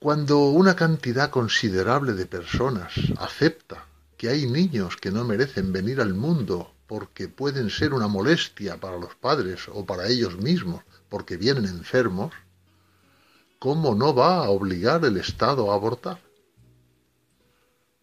Cuando 0.07 0.51
una 0.51 0.77
cantidad 0.77 1.31
considerable 1.31 2.13
de 2.13 2.27
personas 2.27 2.93
acepta 3.19 3.87
que 4.17 4.29
hay 4.29 4.47
niños 4.47 4.97
que 4.97 5.11
no 5.11 5.25
merecen 5.25 5.73
venir 5.73 6.01
al 6.01 6.15
mundo 6.15 6.73
porque 6.87 7.27
pueden 7.27 7.71
ser 7.71 7.93
una 7.93 8.07
molestia 8.07 8.77
para 8.77 8.99
los 8.99 9.17
padres 9.17 9.63
o 9.67 9.85
para 9.85 10.07
ellos 10.07 10.37
mismos 10.37 10.85
porque 11.09 11.37
vienen 11.37 11.65
enfermos, 11.65 12.33
¿cómo 13.59 13.97
no 13.97 14.15
va 14.15 14.45
a 14.45 14.51
obligar 14.51 15.05
el 15.05 15.17
Estado 15.17 15.73
a 15.73 15.75
abortar? 15.75 16.21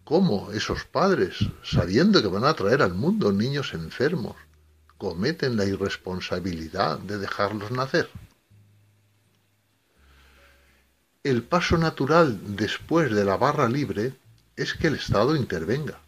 cómo 0.04 0.52
esos 0.52 0.84
padres, 0.84 1.38
sabiendo 1.64 2.22
que 2.22 2.28
van 2.28 2.44
a 2.44 2.54
traer 2.54 2.82
al 2.82 2.96
mundo 2.96 3.32
niños 3.32 3.74
enfermos, 3.74 4.36
cometen 4.98 5.56
la 5.56 5.64
irresponsabilidad 5.64 7.00
de 7.00 7.18
dejarlos 7.18 7.72
nacer. 7.72 8.10
El 11.24 11.42
paso 11.42 11.78
natural 11.78 12.38
después 12.58 13.10
de 13.10 13.24
la 13.24 13.38
barra 13.38 13.70
libre 13.70 14.14
es 14.58 14.74
que 14.74 14.88
el 14.88 14.96
Estado 14.96 15.38
intervenga, 15.38 16.02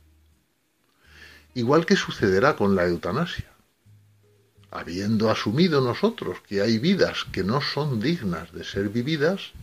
igual 1.54 1.86
que 1.86 1.96
sucederá 1.96 2.58
con 2.58 2.76
la 2.76 2.86
eutanasia. 2.86 3.50
Habiendo 4.72 5.32
asumido 5.32 5.80
nosotros 5.80 6.40
que 6.46 6.62
hay 6.62 6.80
vidas 6.80 7.26
que 7.32 7.46
no 7.46 7.62
son 7.62 8.02
dignas 8.02 8.52
de 8.52 8.66
ser 8.66 8.90
vividas, 8.90 9.54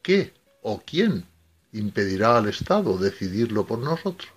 ¿qué 0.00 0.32
o 0.62 0.80
quién 0.80 1.26
impedirá 1.74 2.38
al 2.38 2.48
Estado 2.48 2.96
decidirlo 2.96 3.66
por 3.66 3.80
nosotros? 3.80 4.32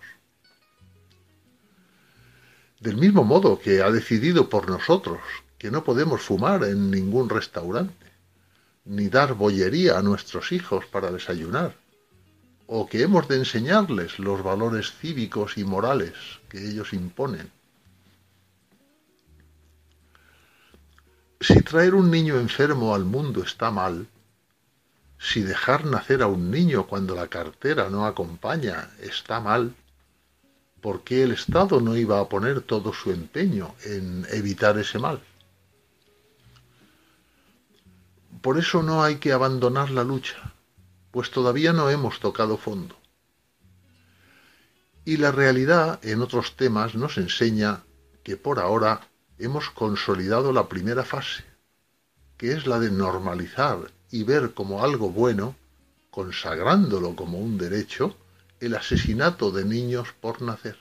Del 2.82 2.97
mismo 2.97 3.24
modo 3.24 3.57
que 3.57 3.82
ha 3.82 3.89
decidido 3.89 4.49
por 4.49 4.70
nosotros 4.70 5.20
que 5.57 5.72
no 5.72 5.86
podemos 5.86 6.22
fumar 6.22 6.65
en 6.65 6.91
ningún 6.91 7.30
restaurante, 7.30 8.07
ni 8.88 9.09
dar 9.09 9.33
bollería 9.33 9.97
a 9.97 10.01
nuestros 10.01 10.51
hijos 10.51 10.85
para 10.85 11.11
desayunar, 11.11 11.75
o 12.67 12.88
que 12.88 13.01
hemos 13.01 13.27
de 13.27 13.38
enseñarles 13.38 14.17
los 14.19 14.41
valores 14.43 14.93
cívicos 14.93 15.57
y 15.57 15.63
morales 15.63 16.13
que 16.49 16.69
ellos 16.69 16.93
imponen. 16.93 17.51
Si 21.39 21.61
traer 21.61 21.93
un 21.93 22.09
niño 22.09 22.39
enfermo 22.39 22.95
al 22.95 23.05
mundo 23.05 23.43
está 23.43 23.69
mal, 23.71 24.07
si 25.19 25.41
dejar 25.41 25.85
nacer 25.85 26.21
a 26.21 26.27
un 26.27 26.49
niño 26.49 26.88
cuando 26.88 27.13
la 27.15 27.27
cartera 27.27 27.89
no 27.89 28.05
acompaña 28.05 28.89
está 28.99 29.39
mal, 29.39 29.75
¿por 30.81 31.03
qué 31.03 31.23
el 31.23 31.31
Estado 31.31 31.81
no 31.81 31.95
iba 31.95 32.19
a 32.19 32.29
poner 32.29 32.61
todo 32.61 32.93
su 32.93 33.11
empeño 33.11 33.75
en 33.83 34.25
evitar 34.31 34.77
ese 34.77 34.97
mal? 34.99 35.21
Por 38.41 38.57
eso 38.57 38.83
no 38.83 39.03
hay 39.03 39.15
que 39.17 39.33
abandonar 39.33 39.89
la 39.89 40.03
lucha, 40.03 40.53
pues 41.11 41.31
todavía 41.31 41.73
no 41.73 41.89
hemos 41.89 42.19
tocado 42.19 42.57
fondo. 42.57 42.95
Y 45.05 45.17
la 45.17 45.31
realidad 45.31 45.99
en 46.03 46.21
otros 46.21 46.55
temas 46.55 46.95
nos 46.95 47.17
enseña 47.17 47.83
que 48.23 48.38
por 48.38 48.59
ahora 48.59 49.01
hemos 49.39 49.69
consolidado 49.69 50.51
la 50.51 50.67
primera 50.67 51.03
fase, 51.03 51.45
que 52.38 52.51
es 52.51 52.67
la 52.67 52.79
de 52.79 52.91
normalizar 52.91 53.91
y 54.11 54.23
ver 54.23 54.53
como 54.53 54.83
algo 54.83 55.09
bueno, 55.09 55.55
consagrándolo 56.11 57.15
como 57.15 57.39
un 57.39 57.57
derecho, 57.57 58.15
el 58.59 58.75
asesinato 58.75 59.51
de 59.51 59.65
niños 59.65 60.09
por 60.19 60.41
nacer. 60.41 60.77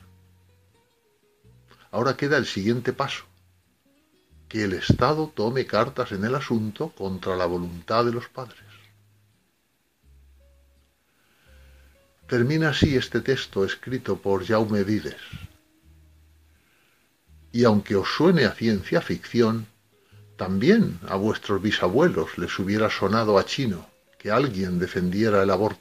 Ahora 1.91 2.17
queda 2.17 2.37
el 2.37 2.47
siguiente 2.47 2.93
paso, 2.93 3.25
que 4.49 4.65
el 4.65 4.73
Estado 4.73 5.33
tome 5.35 5.67
cartas 5.67 6.13
en 6.13 6.25
el 6.25 6.35
asunto 6.35 6.91
contra 6.91 7.37
la 7.37 7.47
voluntad 7.47 8.05
de 8.05 8.13
los 8.13 8.29
padres. 8.29 8.61
Termina 12.29 12.71
así 12.71 12.97
este 12.97 13.21
texto 13.21 13.65
escrito 13.65 14.17
por 14.17 14.45
Jaume 14.45 14.83
Vides. 14.83 15.17
Y 17.53 17.65
aunque 17.65 17.97
os 17.97 18.09
suene 18.09 18.45
a 18.45 18.53
ciencia 18.53 19.01
ficción, 19.01 19.67
también 20.37 20.99
a 21.09 21.17
vuestros 21.17 21.63
bisabuelos 21.63 22.37
les 22.37 22.59
hubiera 22.59 22.91
sonado 22.91 23.39
a 23.39 23.45
chino 23.45 23.89
que 24.19 24.31
alguien 24.31 24.79
defendiera 24.79 25.43
el 25.43 25.51
aborto. 25.51 25.81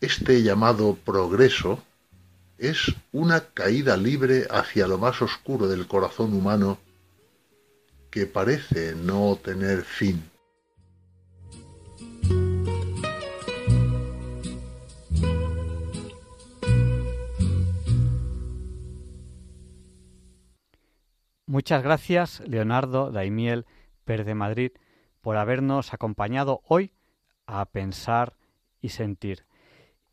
Este 0.00 0.42
llamado 0.42 0.96
progreso 0.96 1.82
es 2.58 2.94
una 3.12 3.40
caída 3.40 3.96
libre 3.96 4.46
hacia 4.50 4.86
lo 4.86 4.98
más 4.98 5.20
oscuro 5.22 5.68
del 5.68 5.86
corazón 5.86 6.32
humano 6.32 6.78
que 8.10 8.26
parece 8.26 8.94
no 8.94 9.36
tener 9.36 9.82
fin. 9.82 10.22
Muchas 21.48 21.82
gracias, 21.82 22.40
Leonardo 22.46 23.10
Daimiel 23.10 23.66
de 24.04 24.34
Madrid, 24.34 24.72
por 25.20 25.36
habernos 25.36 25.92
acompañado 25.92 26.62
hoy 26.68 26.92
a 27.46 27.64
pensar 27.66 28.36
y 28.80 28.90
sentir. 28.90 29.44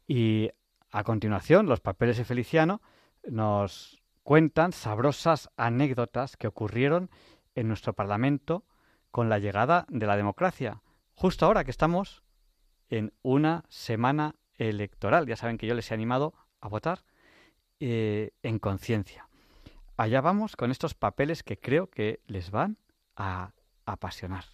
Y 0.08 0.52
a 0.94 1.04
continuación, 1.04 1.66
los 1.66 1.82
papeles 1.82 2.18
de 2.18 2.24
Feliciano 2.24 2.82
nos 3.28 4.02
cuentan 4.24 4.72
sabrosas 4.72 5.50
anécdotas 5.58 6.38
que 6.38 6.48
ocurrieron 6.48 7.10
en 7.56 7.68
nuestro 7.68 7.92
Parlamento 7.92 8.64
con 9.12 9.28
la 9.28 9.40
llegada 9.40 9.86
de 9.90 10.08
la 10.08 10.16
democracia, 10.16 10.82
justo 11.14 11.46
ahora 11.46 11.66
que 11.66 11.72
estamos 11.72 12.24
en 12.90 13.12
una 13.22 13.66
semana 13.68 14.36
electoral. 14.58 15.28
Ya 15.28 15.36
saben 15.36 15.58
que 15.58 15.68
yo 15.68 15.76
les 15.76 15.92
he 15.92 15.94
animado 15.94 16.34
a 16.62 16.70
votar 16.70 17.04
eh, 17.82 18.32
en 18.42 18.60
conciencia 18.60 19.28
allá 19.98 20.22
vamos 20.22 20.56
con 20.56 20.72
estos 20.72 20.94
papeles 20.94 21.44
que 21.44 21.60
creo 21.60 21.90
que 21.90 22.22
les 22.28 22.52
van 22.52 22.78
a 23.16 23.54
apasionar. 23.86 24.46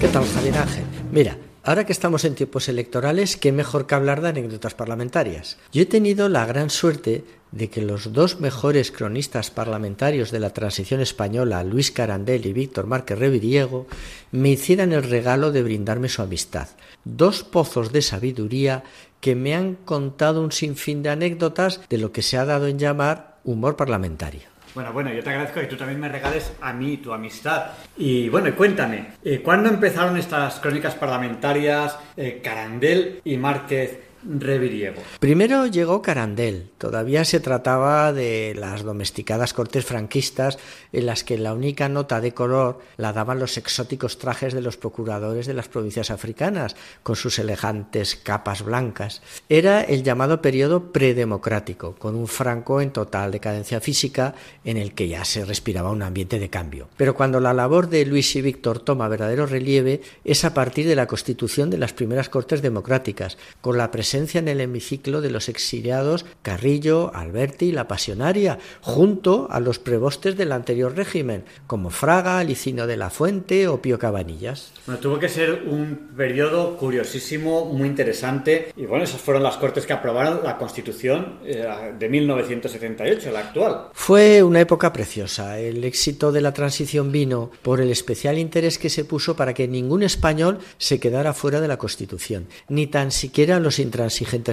¿Qué 0.00 0.08
tal, 0.08 0.24
Javier 0.24 0.58
Ángel? 0.58 0.84
Mira, 1.12 1.36
ahora 1.62 1.84
que 1.84 1.92
estamos 1.92 2.24
en 2.24 2.34
tiempos 2.34 2.68
electorales, 2.68 3.36
qué 3.36 3.52
mejor 3.52 3.86
que 3.86 3.94
hablar 3.94 4.20
de 4.20 4.30
anécdotas 4.30 4.74
parlamentarias. 4.74 5.58
Yo 5.72 5.82
he 5.82 5.86
tenido 5.86 6.28
la 6.28 6.46
gran 6.46 6.70
suerte 6.70 7.24
de 7.52 7.68
que 7.68 7.82
los 7.82 8.12
dos 8.12 8.40
mejores 8.40 8.90
cronistas 8.90 9.50
parlamentarios 9.50 10.30
de 10.30 10.40
la 10.40 10.50
transición 10.50 11.00
española, 11.00 11.62
Luis 11.64 11.90
Carandel 11.90 12.46
y 12.46 12.52
Víctor 12.52 12.86
Márquez 12.86 13.18
Reviriego, 13.18 13.86
me 14.30 14.48
hicieran 14.48 14.92
el 14.92 15.02
regalo 15.02 15.52
de 15.52 15.62
brindarme 15.62 16.08
su 16.08 16.22
amistad. 16.22 16.68
Dos 17.04 17.44
pozos 17.44 17.92
de 17.92 18.00
sabiduría 18.00 18.84
que 19.22 19.36
me 19.36 19.54
han 19.54 19.76
contado 19.76 20.42
un 20.42 20.50
sinfín 20.50 21.02
de 21.02 21.10
anécdotas 21.10 21.80
de 21.88 21.96
lo 21.96 22.10
que 22.10 22.22
se 22.22 22.36
ha 22.36 22.44
dado 22.44 22.66
en 22.66 22.78
llamar 22.78 23.36
humor 23.44 23.76
parlamentario. 23.76 24.42
Bueno, 24.74 24.92
bueno, 24.92 25.12
yo 25.12 25.22
te 25.22 25.30
agradezco 25.30 25.60
que 25.60 25.66
tú 25.66 25.76
también 25.76 26.00
me 26.00 26.08
regales 26.08 26.52
a 26.60 26.72
mí 26.72 26.96
tu 26.96 27.12
amistad. 27.12 27.66
Y 27.96 28.28
bueno, 28.30 28.52
cuéntame, 28.56 29.12
eh, 29.22 29.40
¿cuándo 29.40 29.68
empezaron 29.68 30.16
estas 30.16 30.58
crónicas 30.58 30.96
parlamentarias 30.96 31.96
eh, 32.16 32.40
Carandel 32.42 33.20
y 33.24 33.36
Márquez 33.36 34.11
Reviriego. 34.24 35.02
Primero 35.18 35.66
llegó 35.66 36.00
Carandel. 36.00 36.70
Todavía 36.78 37.24
se 37.24 37.40
trataba 37.40 38.12
de 38.12 38.54
las 38.56 38.84
domesticadas 38.84 39.52
cortes 39.52 39.84
franquistas 39.84 40.58
en 40.92 41.06
las 41.06 41.24
que 41.24 41.38
la 41.38 41.54
única 41.54 41.88
nota 41.88 42.20
de 42.20 42.32
color 42.32 42.80
la 42.96 43.12
daban 43.12 43.40
los 43.40 43.56
exóticos 43.56 44.18
trajes 44.18 44.54
de 44.54 44.60
los 44.60 44.76
procuradores 44.76 45.46
de 45.46 45.54
las 45.54 45.68
provincias 45.68 46.10
africanas, 46.10 46.76
con 47.02 47.16
sus 47.16 47.38
elegantes 47.38 48.14
capas 48.14 48.62
blancas. 48.62 49.22
Era 49.48 49.82
el 49.82 50.02
llamado 50.02 50.40
periodo 50.40 50.92
predemocrático, 50.92 51.96
con 51.96 52.14
un 52.14 52.28
Franco 52.28 52.80
en 52.80 52.92
total 52.92 53.32
decadencia 53.32 53.80
física 53.80 54.34
en 54.64 54.76
el 54.76 54.94
que 54.94 55.08
ya 55.08 55.24
se 55.24 55.44
respiraba 55.44 55.90
un 55.90 56.02
ambiente 56.02 56.38
de 56.38 56.50
cambio. 56.50 56.88
Pero 56.96 57.14
cuando 57.14 57.40
la 57.40 57.54
labor 57.54 57.88
de 57.88 58.06
Luis 58.06 58.36
y 58.36 58.42
Víctor 58.42 58.78
toma 58.78 59.08
verdadero 59.08 59.46
relieve 59.46 60.00
es 60.24 60.44
a 60.44 60.54
partir 60.54 60.86
de 60.86 60.96
la 60.96 61.06
constitución 61.06 61.70
de 61.70 61.78
las 61.78 61.92
primeras 61.92 62.28
cortes 62.28 62.62
democráticas, 62.62 63.36
con 63.60 63.76
la 63.78 63.90
presencia 63.90 64.11
presencia 64.12 64.40
en 64.40 64.48
el 64.48 64.60
hemiciclo 64.60 65.22
de 65.22 65.30
los 65.30 65.48
exiliados 65.48 66.26
Carrillo, 66.42 67.10
Alberti 67.14 67.68
y 67.68 67.72
la 67.72 67.88
Pasionaria, 67.88 68.58
junto 68.82 69.48
a 69.50 69.58
los 69.58 69.78
prebostes 69.78 70.36
del 70.36 70.52
anterior 70.52 70.94
régimen, 70.94 71.44
como 71.66 71.88
Fraga, 71.88 72.44
Licino 72.44 72.86
de 72.86 72.98
la 72.98 73.08
Fuente 73.08 73.68
o 73.68 73.80
Pío 73.80 73.98
Cabanillas. 73.98 74.74
Bueno, 74.84 75.00
tuvo 75.00 75.18
que 75.18 75.30
ser 75.30 75.62
un 75.66 76.10
periodo 76.14 76.76
curiosísimo, 76.76 77.64
muy 77.64 77.88
interesante, 77.88 78.70
y 78.76 78.84
bueno, 78.84 79.04
esas 79.04 79.22
fueron 79.22 79.42
las 79.42 79.56
cortes 79.56 79.86
que 79.86 79.94
aprobaron 79.94 80.40
la 80.44 80.58
Constitución 80.58 81.38
eh, 81.46 81.94
de 81.98 82.08
1978, 82.10 83.30
la 83.30 83.40
actual. 83.40 83.86
Fue 83.94 84.42
una 84.42 84.60
época 84.60 84.92
preciosa. 84.92 85.58
El 85.58 85.84
éxito 85.84 86.32
de 86.32 86.42
la 86.42 86.52
transición 86.52 87.12
vino 87.12 87.50
por 87.62 87.80
el 87.80 87.90
especial 87.90 88.36
interés 88.36 88.76
que 88.76 88.90
se 88.90 89.06
puso 89.06 89.36
para 89.36 89.54
que 89.54 89.68
ningún 89.68 90.02
español 90.02 90.58
se 90.76 91.00
quedara 91.00 91.32
fuera 91.32 91.62
de 91.62 91.68
la 91.68 91.78
Constitución, 91.78 92.48
ni 92.68 92.86
tan 92.86 93.10
siquiera 93.10 93.58
los 93.58 93.78
intransigentes 93.78 94.01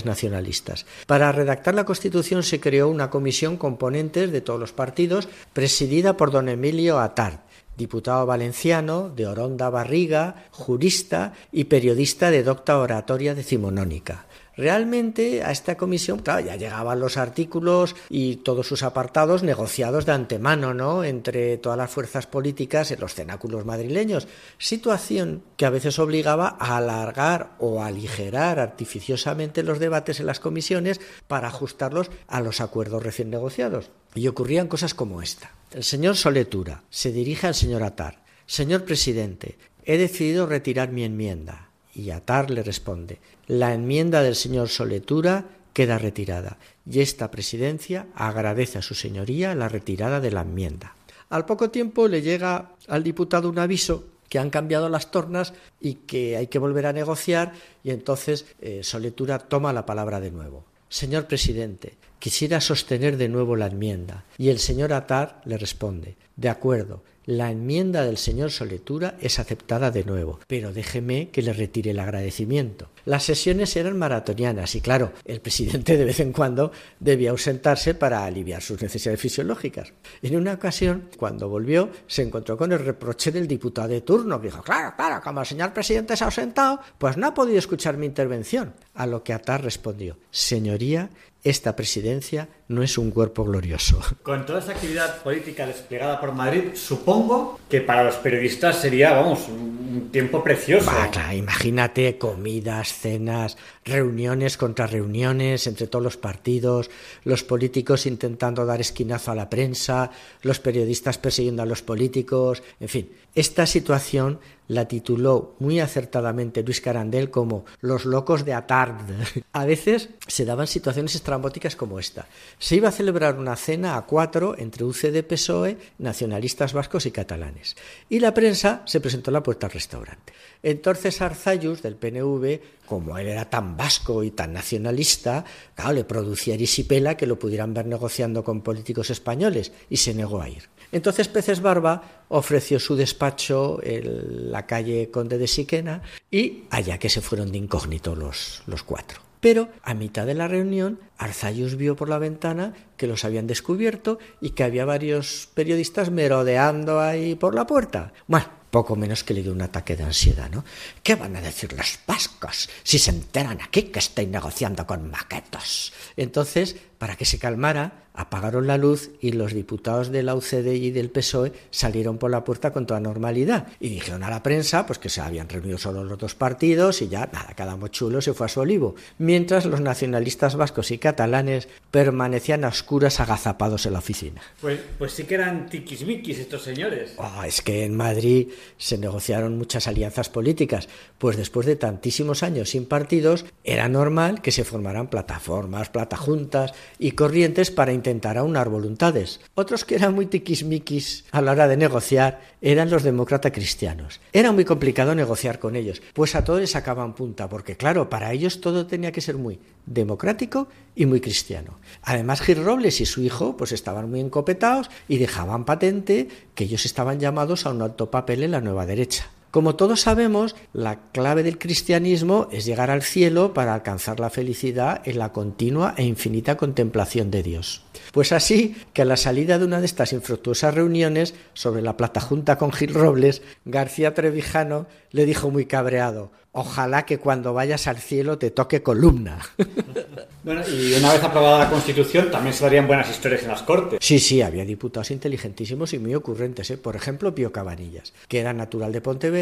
nacionalistas. 0.06 0.86
Para 1.08 1.32
redactar 1.32 1.76
la 1.76 1.86
Constitución 1.86 2.44
se 2.44 2.60
creó 2.60 2.90
una 2.90 3.10
comisión 3.10 3.58
componentes 3.58 4.32
de 4.32 4.42
todos 4.42 4.60
los 4.60 4.72
partidos, 4.72 5.28
presidida 5.54 6.18
por 6.18 6.32
don 6.32 6.50
Emilio 6.50 7.00
Atard 7.00 7.40
diputado 7.80 8.26
valenciano, 8.26 9.10
de 9.10 9.26
Oronda 9.26 9.70
Barriga, 9.70 10.44
jurista 10.52 11.34
y 11.52 11.64
periodista 11.64 12.30
de 12.30 12.44
docta 12.44 12.78
oratoria 12.78 13.34
decimonónica. 13.34 14.26
Realmente 14.60 15.42
a 15.42 15.52
esta 15.52 15.78
comisión, 15.78 16.20
claro, 16.20 16.46
ya 16.46 16.58
llegaban 16.58 17.00
los 17.00 17.16
artículos 17.16 17.96
y 18.10 18.36
todos 18.36 18.68
sus 18.68 18.84
apartados 18.84 19.42
negociados 19.42 20.06
de 20.06 20.12
antemano, 20.12 20.74
¿no? 20.74 21.06
Entre 21.06 21.58
todas 21.58 21.78
las 21.78 21.90
fuerzas 21.90 22.28
políticas 22.28 22.92
en 22.92 23.00
los 23.00 23.14
cenáculos 23.14 23.64
madrileños, 23.64 24.28
situación 24.58 25.44
que 25.56 25.66
a 25.66 25.70
veces 25.70 25.98
obligaba 25.98 26.58
a 26.60 26.76
alargar 26.76 27.56
o 27.60 27.82
aligerar 27.82 28.60
artificiosamente 28.60 29.64
los 29.64 29.80
debates 29.80 30.20
en 30.20 30.26
las 30.26 30.42
comisiones 30.42 31.00
para 31.30 31.48
ajustarlos 31.48 32.12
a 32.28 32.42
los 32.42 32.60
acuerdos 32.60 33.02
recién 33.02 33.30
negociados. 33.30 33.92
Y 34.14 34.28
ocurrían 34.28 34.68
cosas 34.68 34.94
como 34.94 35.22
esta. 35.22 35.54
El 35.72 35.86
señor 35.86 36.18
Soletura 36.18 36.84
se 36.90 37.14
dirige 37.14 37.48
al 37.48 37.56
señor 37.56 37.82
Atar. 37.84 38.26
Señor 38.46 38.84
presidente, 38.84 39.58
he 39.86 39.98
decidido 39.98 40.48
retirar 40.48 40.92
mi 40.92 41.06
enmienda. 41.06 41.69
Y 42.00 42.12
Atar 42.12 42.50
le 42.50 42.64
responde, 42.64 43.20
la 43.48 43.74
enmienda 43.74 44.24
del 44.24 44.36
señor 44.36 44.70
Soletura 44.70 45.44
queda 45.74 45.98
retirada 45.98 46.58
y 46.90 47.02
esta 47.02 47.30
presidencia 47.30 48.08
agradece 48.16 48.78
a 48.78 48.82
su 48.82 48.96
señoría 48.96 49.54
la 49.54 49.68
retirada 49.68 50.22
de 50.22 50.32
la 50.32 50.42
enmienda. 50.42 50.96
Al 51.30 51.46
poco 51.46 51.72
tiempo 51.72 52.08
le 52.08 52.22
llega 52.22 52.72
al 52.88 53.04
diputado 53.04 53.50
un 53.50 53.60
aviso 53.60 54.06
que 54.30 54.40
han 54.40 54.50
cambiado 54.50 54.88
las 54.88 55.12
tornas 55.12 55.54
y 55.82 55.96
que 55.96 56.38
hay 56.38 56.48
que 56.48 56.58
volver 56.58 56.86
a 56.86 56.94
negociar 56.94 57.52
y 57.84 57.92
entonces 57.92 58.46
eh, 58.62 58.80
Soletura 58.82 59.38
toma 59.38 59.74
la 59.74 59.86
palabra 59.86 60.22
de 60.22 60.32
nuevo. 60.32 60.64
Señor 60.88 61.28
presidente, 61.28 61.98
quisiera 62.20 62.62
sostener 62.62 63.18
de 63.18 63.30
nuevo 63.30 63.56
la 63.56 63.68
enmienda. 63.68 64.26
Y 64.38 64.50
el 64.50 64.60
señor 64.60 64.94
Atar 64.94 65.42
le 65.46 65.58
responde, 65.58 66.18
de 66.36 66.50
acuerdo, 66.50 67.02
la 67.30 67.52
enmienda 67.52 68.04
del 68.06 68.18
señor 68.18 68.50
Soletura 68.50 69.16
es 69.22 69.38
aceptada 69.38 69.92
de 69.92 70.04
nuevo, 70.04 70.40
pero 70.48 70.74
déjeme 70.74 71.30
que 71.30 71.44
le 71.44 71.54
retire 71.54 71.92
el 71.92 72.00
agradecimiento. 72.00 72.90
Las 73.06 73.24
sesiones 73.24 73.76
eran 73.76 74.00
maratonianas 74.00 74.74
y 74.74 74.82
claro, 74.82 75.14
el 75.26 75.40
presidente 75.40 75.96
de 75.96 76.06
vez 76.06 76.20
en 76.22 76.34
cuando 76.34 76.72
debía 77.00 77.30
ausentarse 77.30 77.94
para 77.94 78.26
aliviar 78.26 78.64
sus 78.64 78.82
necesidades 78.82 79.22
fisiológicas. 79.22 79.94
En 80.24 80.38
una 80.38 80.54
ocasión, 80.54 81.10
cuando 81.18 81.50
volvió, 81.50 81.92
se 82.08 82.24
encontró 82.24 82.58
con 82.58 82.72
el 82.72 82.80
reproche 82.80 83.32
del 83.32 83.48
diputado 83.48 83.90
de 83.90 84.02
turno, 84.02 84.40
dijo, 84.40 84.64
claro, 84.64 84.96
claro, 84.96 85.22
como 85.24 85.42
el 85.42 85.46
señor 85.46 85.72
presidente 85.72 86.18
se 86.18 86.24
ha 86.24 86.28
ausentado, 86.28 86.80
pues 86.98 87.16
no 87.16 87.28
ha 87.28 87.34
podido 87.36 87.60
escuchar 87.60 87.96
mi 87.96 88.08
intervención. 88.08 88.74
A 88.96 89.06
lo 89.06 89.24
que 89.24 89.34
Atar 89.34 89.64
respondió, 89.64 90.18
señoría, 90.32 91.12
esta 91.44 91.76
presidencia 91.76 92.50
no 92.70 92.84
es 92.84 92.98
un 92.98 93.12
cuerpo 93.12 93.44
glorioso. 93.44 94.00
Con 94.24 94.46
toda 94.46 94.60
esta 94.60 94.72
actividad 94.72 95.22
política 95.24 95.66
desplegada 95.66 96.22
por 96.22 96.34
Madrid, 96.34 96.76
supongo 96.76 97.60
que 97.68 97.82
para 97.82 98.04
los 98.04 98.16
periodistas 98.16 98.80
sería, 98.80 99.12
vamos, 99.12 99.48
un 99.50 100.10
tiempo 100.12 100.44
precioso. 100.44 100.90
imagínate 101.34 102.18
comidas, 102.18 102.94
cenas, 102.94 103.58
reuniones 103.84 104.56
contra 104.56 104.86
reuniones 104.86 105.66
entre 105.66 105.88
todos 105.88 106.04
los 106.04 106.18
partidos, 106.18 106.92
los 107.24 107.44
políticos 107.44 108.06
intentando 108.06 108.66
dar 108.66 108.82
esquinazo 108.82 109.32
a 109.32 109.36
la 109.36 109.50
prensa, 109.50 110.12
los 110.44 110.60
periodistas 110.60 111.18
persiguiendo 111.18 111.64
a 111.64 111.66
los 111.66 111.82
políticos, 111.82 112.62
en 112.80 112.88
fin, 112.88 113.10
esta 113.36 113.66
situación 113.66 114.40
la 114.70 114.88
tituló 114.88 115.56
muy 115.60 115.80
acertadamente 115.80 116.64
Luis 116.64 116.80
Carandel 116.80 117.32
como 117.32 117.66
Los 117.82 118.06
locos 118.06 118.46
de 118.46 118.54
Atard. 118.54 119.02
A 119.52 119.66
veces 119.66 120.10
se 120.28 120.46
daban 120.46 120.68
situaciones 120.68 121.16
estrambóticas 121.16 121.76
como 121.76 122.00
esta. 122.00 122.28
Se 122.60 122.76
iba 122.76 122.90
a 122.90 122.92
celebrar 122.92 123.40
una 123.40 123.56
cena 123.56 123.96
a 123.96 124.06
cuatro 124.06 124.54
entre 124.58 124.84
UCD 124.84 125.24
PSOE, 125.24 125.78
nacionalistas 125.98 126.74
vascos 126.74 127.06
y 127.06 127.12
catalanes. 127.12 127.78
Y 128.10 128.20
la 128.20 128.34
prensa 128.34 128.84
se 128.86 129.00
presentó 129.00 129.32
a 129.32 129.34
la 129.34 129.44
puerta 129.44 129.68
del 129.68 129.76
restaurante. 129.76 130.34
Entonces 130.62 131.22
Arzayus, 131.22 131.82
del 131.82 131.96
PNV, 131.96 132.60
como 132.86 133.18
él 133.18 133.28
era 133.28 133.50
tan 133.50 133.78
vasco 133.78 134.26
y 134.26 134.32
tan 134.32 134.52
nacionalista, 134.52 135.46
claro, 135.74 135.94
le 135.94 136.04
producía 136.04 136.56
erisipela 136.56 137.16
que 137.16 137.28
lo 137.28 137.40
pudieran 137.40 137.74
ver 137.74 137.86
negociando 137.86 138.44
con 138.44 138.60
políticos 138.60 139.10
españoles 139.10 139.72
y 139.90 139.96
se 139.96 140.14
negó 140.14 140.42
a 140.42 140.50
ir. 140.50 140.64
Entonces 140.92 141.30
Peces 141.30 141.62
Barba 141.62 142.26
ofreció 142.28 142.78
su 142.78 142.98
despacho 142.98 143.80
en 143.82 144.52
la 144.52 144.66
calle 144.66 145.10
Conde 145.12 145.38
de 145.38 145.48
Siquena 145.48 146.02
y 146.30 146.64
allá 146.72 146.98
que 146.98 147.10
se 147.10 147.22
fueron 147.22 147.54
de 147.54 147.58
incógnito 147.60 148.16
los 148.16 148.84
cuatro. 148.86 149.29
Pero 149.40 149.70
a 149.84 149.94
mitad 149.94 150.26
de 150.26 150.34
la 150.34 150.48
reunión, 150.48 151.00
Arzayus 151.18 151.76
vio 151.76 151.96
por 151.96 152.10
la 152.10 152.18
ventana 152.18 152.74
que 152.98 153.08
los 153.08 153.24
habían 153.24 153.48
descubierto 153.48 154.20
y 154.42 154.52
que 154.52 154.64
había 154.64 154.86
varios 154.86 155.50
periodistas 155.54 156.12
merodeando 156.12 157.00
ahí 157.00 157.36
por 157.36 157.56
la 157.56 157.66
puerta. 157.66 158.12
Bueno, 158.28 158.48
poco 158.70 158.96
menos 158.96 159.24
que 159.24 159.34
le 159.34 159.42
dio 159.42 159.52
un 159.52 159.62
ataque 159.62 159.96
de 159.96 160.04
ansiedad, 160.04 160.50
¿no? 160.50 160.64
¿Qué 161.02 161.16
van 161.16 161.36
a 161.36 161.42
decir 161.42 161.74
los 161.74 162.00
vascos 162.06 162.70
si 162.84 163.00
se 163.00 163.12
enteran 163.12 163.62
aquí 163.62 163.84
que 163.84 164.00
estoy 164.00 164.28
negociando 164.28 164.86
con 164.86 165.10
maquetos? 165.10 165.94
Entonces, 166.18 166.76
para 167.00 167.16
que 167.16 167.26
se 167.26 167.40
calmara, 167.40 168.04
apagaron 168.14 168.68
la 168.68 168.78
luz 168.78 169.12
y 169.22 169.32
los 169.32 169.54
diputados 169.54 170.12
de 170.12 170.24
la 170.24 170.36
UCD 170.36 170.74
y 170.74 170.92
del 170.92 171.10
PSOE 171.10 171.54
salieron 171.72 172.18
por 172.18 172.30
la 172.30 172.44
puerta 172.44 172.74
con 172.74 172.86
toda 172.86 173.00
normalidad 173.00 173.68
y 173.80 173.88
dijeron 173.88 174.24
a 174.24 174.30
la 174.30 174.44
prensa 174.44 174.86
pues 174.86 175.00
que 175.00 175.08
se 175.08 175.22
habían 175.22 175.48
reunido 175.48 175.78
solo 175.78 176.04
los 176.04 176.18
dos 176.18 176.36
partidos 176.36 177.02
y 177.02 177.08
ya 177.08 177.30
nada, 177.32 177.54
cada 177.56 177.78
mochulo 177.78 178.22
se 178.22 178.34
fue 178.34 178.48
a 178.48 178.50
su 178.50 178.60
olivo, 178.60 178.96
mientras 179.18 179.66
los 179.66 179.80
nacionalistas 179.80 180.58
vascos 180.58 180.92
y 180.92 180.98
catalanes 180.98 181.70
permanecían 181.92 182.66
a 182.66 182.68
oscuras 182.68 183.22
agazapados 183.22 183.86
en 183.86 183.94
la 183.94 184.00
oficina. 184.00 184.42
Pues, 184.60 184.82
pues 184.98 185.14
sí 185.14 185.24
que 185.24 185.36
eran 185.36 185.70
tiquismiquis 185.70 186.40
estos 186.40 186.64
señores. 186.64 187.14
Oh, 187.16 187.44
es 187.46 187.62
que 187.62 187.86
en 187.86 187.96
Madrid 187.96 188.50
se 188.78 188.98
negociaron 188.98 189.58
muchas 189.58 189.88
alianzas 189.88 190.28
políticas, 190.28 190.90
pues 191.18 191.38
después 191.38 191.66
de 191.66 191.78
tantísimos 191.78 192.44
años 192.44 192.72
sin 192.72 192.86
partidos 192.86 193.46
era 193.64 193.88
normal 193.88 194.42
que 194.42 194.52
se 194.52 194.66
formaran 194.66 195.10
plataformas, 195.10 195.90
platajuntas 195.90 196.74
y 197.00 197.12
corrientes 197.12 197.72
para 197.72 197.94
intentar 197.94 198.38
aunar 198.38 198.70
voluntades. 198.70 199.40
Otros 199.56 199.86
que 199.86 199.96
eran 199.96 200.14
muy 200.14 200.26
tiquismiquis 200.26 201.24
a 201.32 201.42
la 201.42 201.54
hora 201.54 201.68
de 201.68 201.78
negociar 201.78 202.42
eran 202.62 202.90
los 202.90 203.04
demócratas 203.04 203.54
cristianos. 203.54 204.20
Era 204.34 204.52
muy 204.52 204.66
complicado 204.66 205.16
negociar 205.16 205.60
con 205.60 205.78
ellos, 205.78 206.02
pues 206.14 206.36
a 206.36 206.44
todos 206.44 206.60
les 206.60 206.72
sacaban 206.72 207.16
punta, 207.16 207.48
porque 207.48 207.78
claro, 207.78 208.10
para 208.10 208.34
ellos 208.34 208.60
todo 208.60 208.86
tenía 208.86 209.14
que 209.14 209.22
ser 209.22 209.38
muy 209.38 209.60
democrático 209.86 210.68
y 210.94 211.06
muy 211.06 211.22
cristiano. 211.22 211.80
Además, 212.04 212.42
Gil 212.42 212.64
Robles 212.64 213.00
y 213.00 213.06
su 213.06 213.22
hijo 213.24 213.56
pues 213.56 213.72
estaban 213.72 214.10
muy 214.10 214.20
encopetados 214.20 214.90
y 215.08 215.18
dejaban 215.18 215.66
patente 215.66 216.28
que 216.54 216.66
ellos 216.66 216.86
estaban 216.86 217.20
llamados 217.20 217.66
a 217.66 217.72
un 217.72 217.82
alto 217.82 218.12
papel 218.12 218.44
en 218.44 218.52
la 218.52 218.62
nueva 218.62 218.86
derecha. 218.86 219.30
Como 219.52 219.76
todos 219.76 220.02
sabemos, 220.02 220.56
la 220.74 221.00
clave 221.12 221.42
del 221.42 221.58
cristianismo 221.58 222.48
es 222.52 222.66
llegar 222.66 222.92
al 222.92 223.02
cielo 223.02 223.54
para 223.54 223.74
alcanzar 223.74 224.20
la 224.20 224.30
felicidad 224.30 225.02
en 225.06 225.18
la 225.18 225.32
continua 225.32 225.96
e 225.98 226.04
infinita 226.04 226.56
contemplación 226.56 227.32
de 227.32 227.42
Dios. 227.42 227.84
Pues 228.12 228.32
así 228.32 228.76
que 228.94 229.02
a 229.02 229.06
la 229.06 229.18
salida 229.18 229.58
de 229.58 229.66
una 229.66 229.80
de 229.80 229.88
estas 229.88 230.14
infructuosas 230.14 230.76
reuniones 230.76 231.34
sobre 231.54 231.82
la 231.82 231.98
plata 231.98 232.22
junta 232.22 232.58
con 232.60 232.72
Gil 232.72 232.94
Robles, 232.94 233.42
García 233.66 234.14
Trevijano 234.14 234.86
le 235.12 235.26
dijo 235.26 235.50
muy 235.50 235.66
cabreado, 235.66 236.32
ojalá 236.52 237.06
que 237.06 237.18
cuando 237.18 237.54
vayas 237.54 237.88
al 237.88 237.98
cielo 237.98 238.38
te 238.38 238.52
toque 238.52 238.84
columna. 238.84 239.40
Bueno, 240.42 240.62
y 240.68 240.94
una 240.94 241.12
vez 241.12 241.22
aprobada 241.22 241.60
la 241.60 241.70
Constitución 241.70 242.32
también 242.32 242.54
se 242.54 242.64
darían 242.64 242.88
buenas 242.88 243.10
historias 243.10 243.44
en 243.44 243.50
las 243.50 243.62
Cortes. 243.62 244.00
Sí, 244.02 244.20
sí, 244.20 244.42
había 244.42 244.64
diputados 244.64 245.12
inteligentísimos 245.12 245.94
y 245.94 246.00
muy 246.00 246.16
ocurrentes. 246.16 246.72
¿eh? 246.72 246.78
Por 246.78 246.96
ejemplo, 246.96 247.36
Pío 247.36 247.52
Cabanillas, 247.52 248.14
que 248.30 248.40
era 248.40 248.54
natural 248.54 248.94
de 248.94 249.02
Pontevedra, 249.02 249.39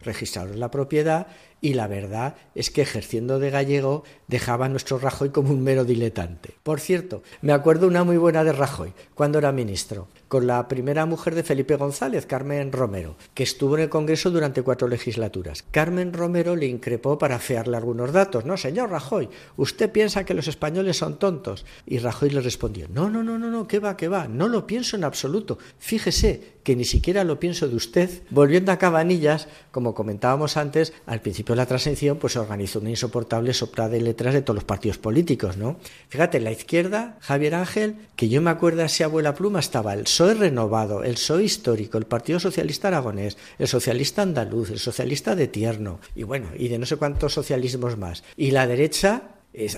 registrado 0.00 0.52
en 0.52 0.60
la 0.60 0.70
propiedad 0.70 1.26
y 1.62 1.74
la 1.74 1.86
verdad 1.86 2.34
es 2.54 2.70
que 2.70 2.82
ejerciendo 2.82 3.38
de 3.38 3.48
gallego 3.48 4.02
dejaba 4.26 4.66
a 4.66 4.68
nuestro 4.68 4.98
Rajoy 4.98 5.30
como 5.30 5.52
un 5.52 5.62
mero 5.62 5.84
diletante. 5.84 6.54
Por 6.62 6.80
cierto, 6.80 7.22
me 7.40 7.52
acuerdo 7.52 7.86
una 7.86 8.04
muy 8.04 8.18
buena 8.18 8.44
de 8.44 8.52
Rajoy, 8.52 8.92
cuando 9.14 9.38
era 9.38 9.52
ministro. 9.52 10.08
con 10.32 10.46
la 10.46 10.66
primera 10.66 11.04
mujer 11.04 11.34
de 11.34 11.42
Felipe 11.42 11.76
González, 11.76 12.24
Carmen 12.24 12.72
Romero, 12.72 13.16
que 13.34 13.42
estuvo 13.42 13.76
en 13.76 13.82
el 13.82 13.90
Congreso 13.90 14.30
durante 14.30 14.62
cuatro 14.62 14.88
legislaturas. 14.88 15.62
Carmen 15.70 16.14
Romero 16.14 16.56
le 16.56 16.64
increpó 16.64 17.18
para 17.18 17.38
fearle 17.38 17.76
algunos 17.76 18.14
datos. 18.14 18.46
No, 18.46 18.56
señor 18.56 18.88
Rajoy, 18.88 19.28
usted 19.58 19.92
piensa 19.92 20.24
que 20.24 20.32
los 20.32 20.48
españoles 20.48 20.96
son 20.96 21.18
tontos. 21.18 21.66
Y 21.84 21.98
Rajoy 21.98 22.30
le 22.30 22.40
respondió, 22.40 22.88
no, 22.88 23.10
no, 23.10 23.22
no, 23.22 23.38
no, 23.38 23.50
no, 23.50 23.68
¿qué 23.68 23.78
va, 23.78 23.94
qué 23.94 24.08
va? 24.08 24.26
No 24.26 24.48
lo 24.48 24.66
pienso 24.66 24.96
en 24.96 25.04
absoluto. 25.04 25.58
Fíjese 25.78 26.54
que 26.64 26.76
ni 26.76 26.86
siquiera 26.86 27.24
lo 27.24 27.38
pienso 27.38 27.68
de 27.68 27.76
usted. 27.76 28.08
Volviendo 28.30 28.72
a 28.72 28.78
Cabanillas, 28.78 29.48
como 29.70 29.94
comentábamos 29.94 30.56
antes, 30.56 30.94
al 31.04 31.20
principio 31.20 31.51
la 31.54 31.66
transición 31.66 32.18
pues 32.18 32.34
se 32.34 32.38
organizó 32.38 32.80
una 32.80 32.90
insoportable 32.90 33.52
sopra 33.52 33.88
de 33.88 34.00
letras 34.00 34.34
de 34.34 34.42
todos 34.42 34.56
los 34.56 34.64
partidos 34.64 34.98
políticos, 34.98 35.56
¿no? 35.56 35.76
Fíjate, 36.08 36.40
la 36.40 36.52
izquierda, 36.52 37.18
Javier 37.20 37.54
Ángel, 37.54 37.96
que 38.16 38.28
yo 38.28 38.40
me 38.42 38.50
acuerdo 38.50 38.84
así 38.84 39.02
abuela 39.02 39.34
pluma, 39.34 39.60
estaba 39.60 39.94
el 39.94 40.04
PSOE 40.04 40.34
renovado, 40.34 41.04
el 41.04 41.14
PSOE 41.14 41.44
histórico, 41.44 41.98
el 41.98 42.06
Partido 42.06 42.40
Socialista 42.40 42.88
Aragonés, 42.88 43.36
el 43.58 43.68
Socialista 43.68 44.22
Andaluz, 44.22 44.70
el 44.70 44.78
Socialista 44.78 45.34
de 45.34 45.48
Tierno, 45.48 46.00
y 46.14 46.22
bueno, 46.22 46.48
y 46.56 46.68
de 46.68 46.78
no 46.78 46.86
sé 46.86 46.96
cuántos 46.96 47.34
socialismos 47.34 47.96
más. 47.96 48.24
Y 48.36 48.50
la 48.50 48.66
derecha, 48.66 49.22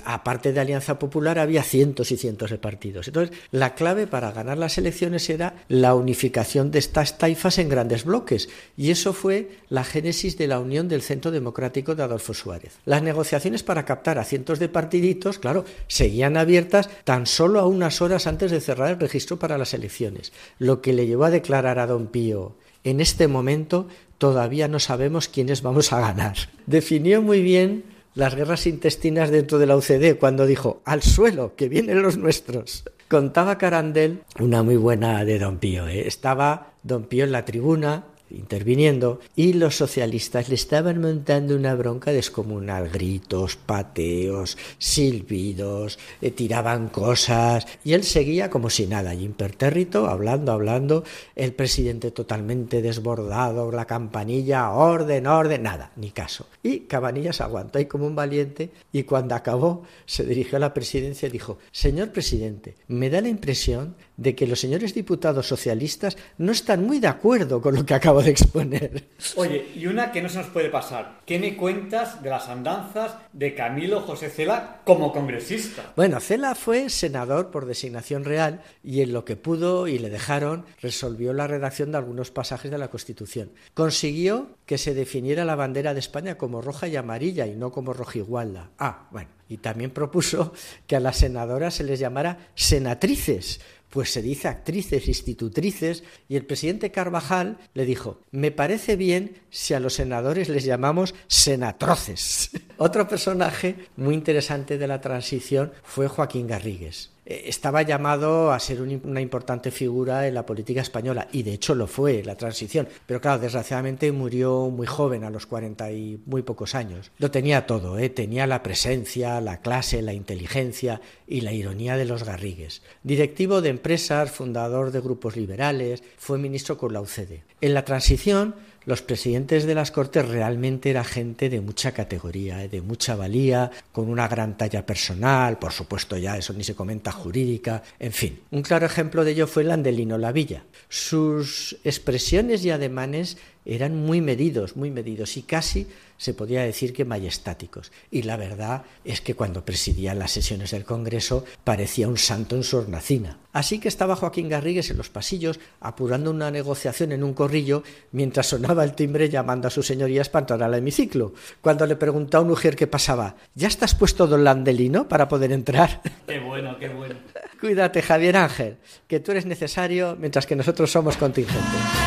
aparte 0.05 0.53
de 0.53 0.59
Alianza 0.59 0.99
Popular, 0.99 1.37
había 1.37 1.63
cientos 1.63 2.11
y 2.11 2.17
cientos 2.17 2.49
de 2.49 2.57
partidos. 2.57 3.07
Entonces, 3.07 3.35
la 3.51 3.75
clave 3.75 4.07
para 4.07 4.31
ganar 4.31 4.57
las 4.57 4.77
elecciones 4.77 5.29
era 5.29 5.65
la 5.67 5.95
unificación 5.95 6.71
de 6.71 6.79
estas 6.79 7.17
taifas 7.17 7.57
en 7.57 7.69
grandes 7.69 8.05
bloques. 8.05 8.49
Y 8.77 8.91
eso 8.91 9.13
fue 9.13 9.49
la 9.69 9.83
génesis 9.83 10.37
de 10.37 10.47
la 10.47 10.59
unión 10.59 10.87
del 10.87 11.01
Centro 11.01 11.31
Democrático 11.31 11.95
de 11.95 12.03
Adolfo 12.03 12.33
Suárez. 12.33 12.77
Las 12.85 13.03
negociaciones 13.03 13.63
para 13.63 13.85
captar 13.85 14.17
a 14.17 14.23
cientos 14.23 14.59
de 14.59 14.69
partiditos, 14.69 15.39
claro, 15.39 15.65
seguían 15.87 16.37
abiertas 16.37 16.89
tan 17.03 17.25
solo 17.25 17.59
a 17.59 17.67
unas 17.67 18.01
horas 18.01 18.27
antes 18.27 18.51
de 18.51 18.61
cerrar 18.61 18.91
el 18.91 18.99
registro 18.99 19.37
para 19.37 19.57
las 19.57 19.73
elecciones. 19.73 20.31
Lo 20.57 20.81
que 20.81 20.93
le 20.93 21.07
llevó 21.07 21.25
a 21.25 21.29
declarar 21.29 21.79
a 21.79 21.87
don 21.87 22.07
Pío, 22.07 22.55
en 22.83 23.01
este 23.01 23.27
momento 23.27 23.87
todavía 24.17 24.67
no 24.67 24.79
sabemos 24.79 25.27
quiénes 25.27 25.61
vamos 25.61 25.91
a 25.91 25.99
ganar. 25.99 26.35
Definió 26.65 27.21
muy 27.21 27.41
bien 27.41 27.94
las 28.15 28.33
guerras 28.33 28.65
intestinas 28.65 29.29
dentro 29.29 29.59
de 29.59 29.67
la 29.67 29.75
UCD 29.75 30.17
cuando 30.17 30.45
dijo 30.45 30.81
al 30.85 31.03
suelo, 31.03 31.55
que 31.55 31.69
vienen 31.69 32.01
los 32.01 32.17
nuestros. 32.17 32.85
Contaba 33.09 33.57
Carandel 33.57 34.21
una 34.39 34.63
muy 34.63 34.77
buena 34.77 35.23
de 35.25 35.37
Don 35.37 35.59
Pío. 35.59 35.87
¿eh? 35.87 36.07
Estaba 36.07 36.71
Don 36.81 37.03
Pío 37.03 37.25
en 37.25 37.31
la 37.31 37.45
tribuna 37.45 38.05
interviniendo 38.29 39.19
y 39.35 39.53
los 39.53 39.75
socialistas 39.75 40.49
le 40.49 40.55
estaban 40.55 40.99
montando 40.99 41.55
una 41.55 41.75
bronca 41.75 42.11
descomunal, 42.11 42.89
gritos, 42.89 43.55
pateos, 43.55 44.57
silbidos, 44.77 45.99
eh, 46.21 46.31
tiraban 46.31 46.89
cosas 46.89 47.65
y 47.83 47.93
él 47.93 48.03
seguía 48.03 48.49
como 48.49 48.69
si 48.69 48.87
nada, 48.87 49.13
impertérrito, 49.13 50.07
hablando, 50.07 50.51
hablando, 50.51 51.03
el 51.35 51.53
presidente 51.53 52.11
totalmente 52.11 52.81
desbordado, 52.81 53.71
la 53.71 53.85
campanilla, 53.85 54.71
orden, 54.71 55.27
orden, 55.27 55.63
nada, 55.63 55.91
ni 55.95 56.11
caso. 56.11 56.47
Y 56.63 56.81
Cabanillas 56.81 57.41
aguantó 57.41 57.77
ahí 57.77 57.85
como 57.85 58.07
un 58.07 58.15
valiente 58.15 58.71
y 58.91 59.03
cuando 59.03 59.35
acabó 59.35 59.83
se 60.05 60.23
dirigió 60.25 60.57
a 60.57 60.59
la 60.59 60.73
presidencia 60.73 61.27
y 61.27 61.31
dijo, 61.31 61.57
señor 61.71 62.11
presidente, 62.11 62.75
me 62.87 63.09
da 63.09 63.21
la 63.21 63.29
impresión 63.29 63.95
de 64.17 64.35
que 64.35 64.47
los 64.47 64.59
señores 64.59 64.93
diputados 64.93 65.47
socialistas 65.47 66.17
no 66.37 66.51
están 66.51 66.85
muy 66.85 66.99
de 66.99 67.07
acuerdo 67.07 67.61
con 67.61 67.75
lo 67.75 67.85
que 67.85 67.93
acabo 67.93 68.21
de 68.21 68.31
exponer. 68.31 69.03
Oye, 69.35 69.71
y 69.75 69.87
una 69.87 70.11
que 70.11 70.21
no 70.21 70.29
se 70.29 70.39
nos 70.39 70.47
puede 70.47 70.69
pasar. 70.69 71.21
¿Qué 71.25 71.39
me 71.39 71.55
cuentas 71.55 72.21
de 72.21 72.29
las 72.29 72.47
andanzas 72.47 73.15
de 73.33 73.55
Camilo 73.55 74.01
José 74.01 74.29
Cela 74.29 74.81
como 74.85 75.11
congresista? 75.11 75.93
Bueno, 75.95 76.19
Cela 76.19 76.55
fue 76.55 76.89
senador 76.89 77.51
por 77.51 77.65
designación 77.65 78.23
real 78.23 78.61
y 78.83 79.01
en 79.01 79.13
lo 79.13 79.25
que 79.25 79.35
pudo 79.35 79.87
y 79.87 79.99
le 79.99 80.09
dejaron 80.09 80.65
resolvió 80.81 81.33
la 81.33 81.47
redacción 81.47 81.91
de 81.91 81.97
algunos 81.97 82.31
pasajes 82.31 82.71
de 82.71 82.77
la 82.77 82.89
Constitución. 82.89 83.51
Consiguió 83.73 84.55
que 84.65 84.77
se 84.77 84.93
definiera 84.93 85.45
la 85.45 85.55
bandera 85.55 85.93
de 85.93 85.99
España 85.99 86.37
como 86.37 86.61
roja 86.61 86.87
y 86.87 86.95
amarilla 86.95 87.47
y 87.47 87.55
no 87.55 87.71
como 87.71 87.93
rojigualda. 87.93 88.71
Ah, 88.79 89.07
bueno. 89.11 89.29
Y 89.47 89.57
también 89.57 89.91
propuso 89.91 90.53
que 90.87 90.95
a 90.95 90.99
las 90.99 91.17
senadoras 91.17 91.75
se 91.75 91.83
les 91.83 91.99
llamara 91.99 92.49
senatrices, 92.55 93.61
pues 93.95 94.11
se 94.11 94.21
dice 94.21 94.49
actrices, 94.49 95.07
institutrices, 95.07 96.03
y 96.27 96.35
el 96.35 96.45
presidente 96.45 96.91
Carvajal 96.91 97.57
le 97.73 97.85
dijo, 97.85 98.19
me 98.29 98.51
parece 98.51 98.97
bien 98.97 99.37
si 99.51 99.73
a 99.73 99.79
los 99.79 99.93
senadores 99.93 100.49
les 100.49 100.65
llamamos 100.65 101.15
senatroces. 101.27 102.49
Otro 102.77 103.07
personaje 103.07 103.87
muy 103.95 104.13
interesante 104.13 104.77
de 104.77 104.87
la 104.89 104.99
transición 104.99 105.71
fue 105.81 106.09
Joaquín 106.09 106.45
Garrigues. 106.45 107.14
Eh, 107.25 107.45
estaba 107.47 107.81
llamado 107.81 108.51
a 108.51 108.59
ser 108.59 108.81
una 108.81 109.21
importante 109.21 109.71
figura 109.71 110.27
en 110.27 110.33
la 110.33 110.45
política 110.45 110.81
española 110.81 111.27
y 111.31 111.43
de 111.43 111.53
hecho 111.53 111.73
lo 111.73 111.87
fue 111.87 112.23
la 112.23 112.35
transición, 112.35 112.87
pero 113.05 113.19
claro, 113.19 113.39
desgraciadamente 113.39 114.11
murió 114.11 114.69
muy 114.69 114.87
joven, 114.87 115.23
a 115.23 115.29
los 115.29 115.45
cuarenta 115.45 115.91
y 115.91 116.21
muy 116.25 116.43
pocos 116.43 116.75
años. 116.75 117.11
Lo 117.17 117.31
tenía 117.31 117.65
todo, 117.65 117.97
¿eh? 117.97 118.09
tenía 118.09 118.45
la 118.47 118.61
presencia, 118.61 119.41
la 119.41 119.61
clase, 119.61 120.01
la 120.01 120.13
inteligencia 120.13 121.01
y 121.27 121.41
la 121.41 121.53
ironía 121.53 121.97
de 121.97 122.05
los 122.05 122.23
Garrigues. 122.23 122.83
Directivo 123.03 123.61
de 123.61 123.69
empresas, 123.69 124.31
fundador 124.31 124.91
de 124.91 125.01
grupos 125.01 125.35
liberales, 125.35 126.03
fue 126.17 126.37
ministro 126.37 126.77
con 126.77 126.93
la 126.93 127.01
UCD. 127.01 127.41
En 127.61 127.73
la 127.73 127.85
transición 127.85 128.55
los 128.85 129.01
presidentes 129.01 129.65
de 129.65 129.75
las 129.75 129.91
Cortes 129.91 130.27
realmente 130.27 130.89
era 130.89 131.03
gente 131.03 131.49
de 131.49 131.61
mucha 131.61 131.91
categoría, 131.91 132.63
¿eh? 132.63 132.69
de 132.69 132.81
mucha 132.81 133.15
valía, 133.15 133.71
con 133.91 134.09
una 134.09 134.27
gran 134.27 134.57
talla 134.57 134.85
personal, 134.85 135.57
por 135.57 135.71
supuesto 135.71 136.17
ya 136.17 136.37
eso 136.37 136.53
ni 136.53 136.63
se 136.63 136.75
comenta 136.75 137.11
jurídica, 137.11 137.83
en 137.99 138.11
fin. 138.11 138.39
Un 138.51 138.61
claro 138.61 138.85
ejemplo 138.85 139.23
de 139.23 139.31
ello 139.31 139.47
fue 139.47 139.63
Landelino 139.63 140.17
Lavilla. 140.17 140.63
Sus 140.89 141.77
expresiones 141.83 142.63
y 142.65 142.69
ademanes 142.69 143.37
eran 143.65 143.95
muy 143.95 144.21
medidos, 144.21 144.75
muy 144.75 144.91
medidos 144.91 145.37
y 145.37 145.43
casi 145.43 145.87
se 146.17 146.33
podría 146.33 146.63
decir 146.63 146.93
que 146.93 147.05
majestáticos. 147.05 147.91
Y 148.09 148.23
la 148.23 148.37
verdad 148.37 148.83
es 149.03 149.21
que 149.21 149.35
cuando 149.35 149.65
presidía 149.65 150.15
las 150.15 150.31
sesiones 150.31 150.71
del 150.71 150.85
Congreso 150.85 151.43
parecía 151.63 152.07
un 152.07 152.17
santo 152.17 152.55
en 152.55 152.63
su 152.63 152.77
hornacina. 152.77 153.37
Así 153.51 153.79
que 153.79 153.87
estaba 153.87 154.15
Joaquín 154.15 154.49
Garrigues 154.49 154.89
en 154.91 154.97
los 154.97 155.09
pasillos 155.09 155.59
apurando 155.79 156.31
una 156.31 156.51
negociación 156.51 157.11
en 157.11 157.23
un 157.23 157.33
corrillo 157.33 157.83
mientras 158.11 158.47
sonaba 158.47 158.83
el 158.83 158.93
timbre 158.93 159.29
llamando 159.29 159.67
a 159.67 159.71
sus 159.71 159.87
señorías 159.87 160.29
para 160.29 160.43
entrar 160.43 160.63
al 160.63 160.73
hemiciclo. 160.73 161.33
Cuando 161.61 161.85
le 161.85 161.95
preguntó 161.95 162.37
a 162.37 162.41
un 162.41 162.55
mujer 162.55 162.77
qué 162.77 162.87
pasaba, 162.87 163.35
¿ya 163.53 163.67
estás 163.67 163.95
puesto 163.95 164.27
don 164.27 164.45
Landelino 164.45 165.09
para 165.09 165.27
poder 165.27 165.51
entrar? 165.51 166.01
Qué 166.27 166.39
bueno, 166.39 166.77
qué 166.79 166.87
bueno. 166.87 167.15
Cuídate, 167.59 168.01
Javier 168.01 168.37
Ángel, 168.37 168.77
que 169.07 169.19
tú 169.19 169.31
eres 169.31 169.45
necesario 169.45 170.15
mientras 170.17 170.45
que 170.45 170.55
nosotros 170.55 170.91
somos 170.91 171.17
contingentes. 171.17 172.04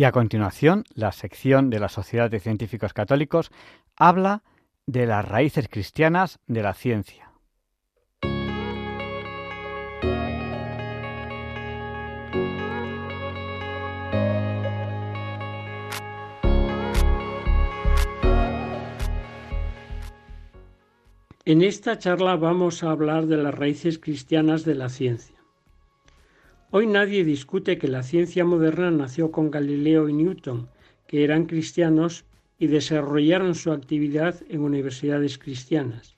Y 0.00 0.04
a 0.04 0.12
continuación, 0.12 0.84
la 0.94 1.12
sección 1.12 1.68
de 1.68 1.78
la 1.78 1.90
Sociedad 1.90 2.30
de 2.30 2.40
Científicos 2.40 2.94
Católicos 2.94 3.50
habla 3.98 4.42
de 4.86 5.04
las 5.04 5.28
raíces 5.28 5.68
cristianas 5.68 6.40
de 6.46 6.62
la 6.62 6.72
ciencia. 6.72 7.30
En 21.44 21.60
esta 21.60 21.98
charla 21.98 22.36
vamos 22.36 22.82
a 22.82 22.90
hablar 22.90 23.26
de 23.26 23.36
las 23.36 23.54
raíces 23.54 23.98
cristianas 23.98 24.64
de 24.64 24.76
la 24.76 24.88
ciencia. 24.88 25.39
Hoy 26.72 26.86
nadie 26.86 27.24
discute 27.24 27.78
que 27.78 27.88
la 27.88 28.04
ciencia 28.04 28.44
moderna 28.44 28.92
nació 28.92 29.32
con 29.32 29.50
Galileo 29.50 30.08
y 30.08 30.12
Newton, 30.12 30.68
que 31.08 31.24
eran 31.24 31.46
cristianos 31.46 32.24
y 32.60 32.68
desarrollaron 32.68 33.56
su 33.56 33.72
actividad 33.72 34.36
en 34.48 34.60
universidades 34.60 35.36
cristianas. 35.36 36.14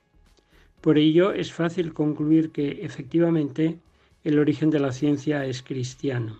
Por 0.79 0.99
ello 0.99 1.33
es 1.33 1.51
fácil 1.51 1.91
concluir 1.91 2.51
que 2.51 2.85
efectivamente 2.85 3.79
el 4.23 4.37
origen 4.37 4.69
de 4.69 4.79
la 4.79 4.91
ciencia 4.91 5.43
es 5.43 5.63
cristiano. 5.63 6.39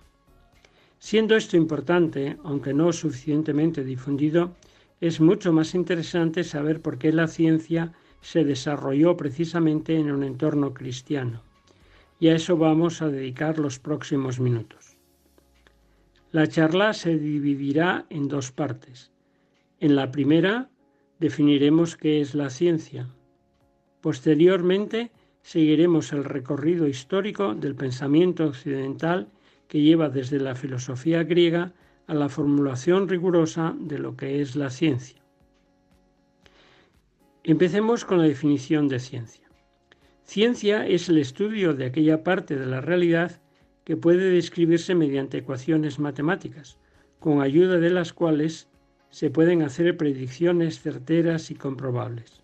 Siendo 1.00 1.36
esto 1.36 1.58
importante, 1.58 2.38
aunque 2.44 2.72
no 2.72 2.94
suficientemente 2.94 3.84
difundido, 3.84 4.56
es 5.02 5.22
mucho 5.22 5.52
más 5.52 5.74
interesante 5.74 6.44
saber 6.44 6.82
por 6.82 7.00
qué 7.00 7.12
la 7.12 7.26
ciencia 7.26 7.94
se 8.22 8.44
desarrolló 8.44 9.18
precisamente 9.18 9.96
en 9.96 10.12
un 10.12 10.24
entorno 10.24 10.72
cristiano 10.72 11.42
y 12.24 12.30
a 12.30 12.36
eso 12.36 12.56
vamos 12.56 13.02
a 13.02 13.10
dedicar 13.10 13.60
los 13.60 13.80
próximos 13.80 14.40
minutos. 14.40 14.96
La 16.32 16.48
charla 16.48 16.94
se 16.94 17.18
dividirá 17.18 18.06
en 18.10 18.30
dos 18.30 18.50
partes. 18.50 19.12
En 19.82 19.98
la 19.98 20.10
primera 20.10 20.70
definiremos 21.20 21.98
qué 21.98 22.22
es 22.22 22.34
la 22.34 22.50
ciencia. 22.50 23.10
Posteriormente 24.00 25.12
seguiremos 25.42 26.14
el 26.14 26.24
recorrido 26.24 26.88
histórico 26.88 27.56
del 27.56 27.76
pensamiento 27.76 28.46
occidental 28.46 29.28
que 29.68 29.82
lleva 29.82 30.08
desde 30.08 30.40
la 30.40 30.56
filosofía 30.56 31.26
griega 31.26 31.74
a 32.08 32.14
la 32.14 32.30
formulación 32.30 33.10
rigurosa 33.10 33.76
de 33.78 34.00
lo 34.00 34.16
que 34.16 34.40
es 34.40 34.56
la 34.56 34.70
ciencia. 34.70 35.22
Empecemos 37.44 38.06
con 38.06 38.20
la 38.20 38.24
definición 38.24 38.88
de 38.88 39.02
ciencia. 39.02 39.43
Ciencia 40.24 40.88
es 40.88 41.10
el 41.10 41.18
estudio 41.18 41.74
de 41.74 41.86
aquella 41.86 42.24
parte 42.24 42.58
de 42.58 42.66
la 42.66 42.82
realidad 42.82 43.42
que 43.84 43.98
puede 43.98 44.30
describirse 44.32 44.96
mediante 44.96 45.40
ecuaciones 45.40 46.00
matemáticas, 46.00 46.78
con 47.20 47.42
ayuda 47.42 47.78
de 47.78 47.90
las 47.90 48.14
cuales 48.14 48.68
se 49.10 49.30
pueden 49.30 49.62
hacer 49.62 49.96
predicciones 49.96 50.82
certeras 50.82 51.52
y 51.52 51.56
comprobables. 51.56 52.42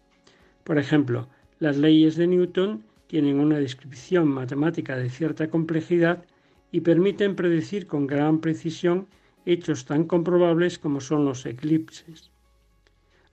Por 0.63 0.77
ejemplo, 0.77 1.29
las 1.59 1.77
leyes 1.77 2.15
de 2.15 2.27
Newton 2.27 2.83
tienen 3.07 3.39
una 3.39 3.57
descripción 3.57 4.27
matemática 4.27 4.95
de 4.95 5.09
cierta 5.09 5.49
complejidad 5.49 6.25
y 6.71 6.81
permiten 6.81 7.35
predecir 7.35 7.87
con 7.87 8.05
gran 8.05 8.39
precisión 8.39 9.07
hechos 9.45 9.85
tan 9.85 10.03
comprobables 10.03 10.77
como 10.77 11.01
son 11.01 11.25
los 11.25 11.45
eclipses. 11.45 12.29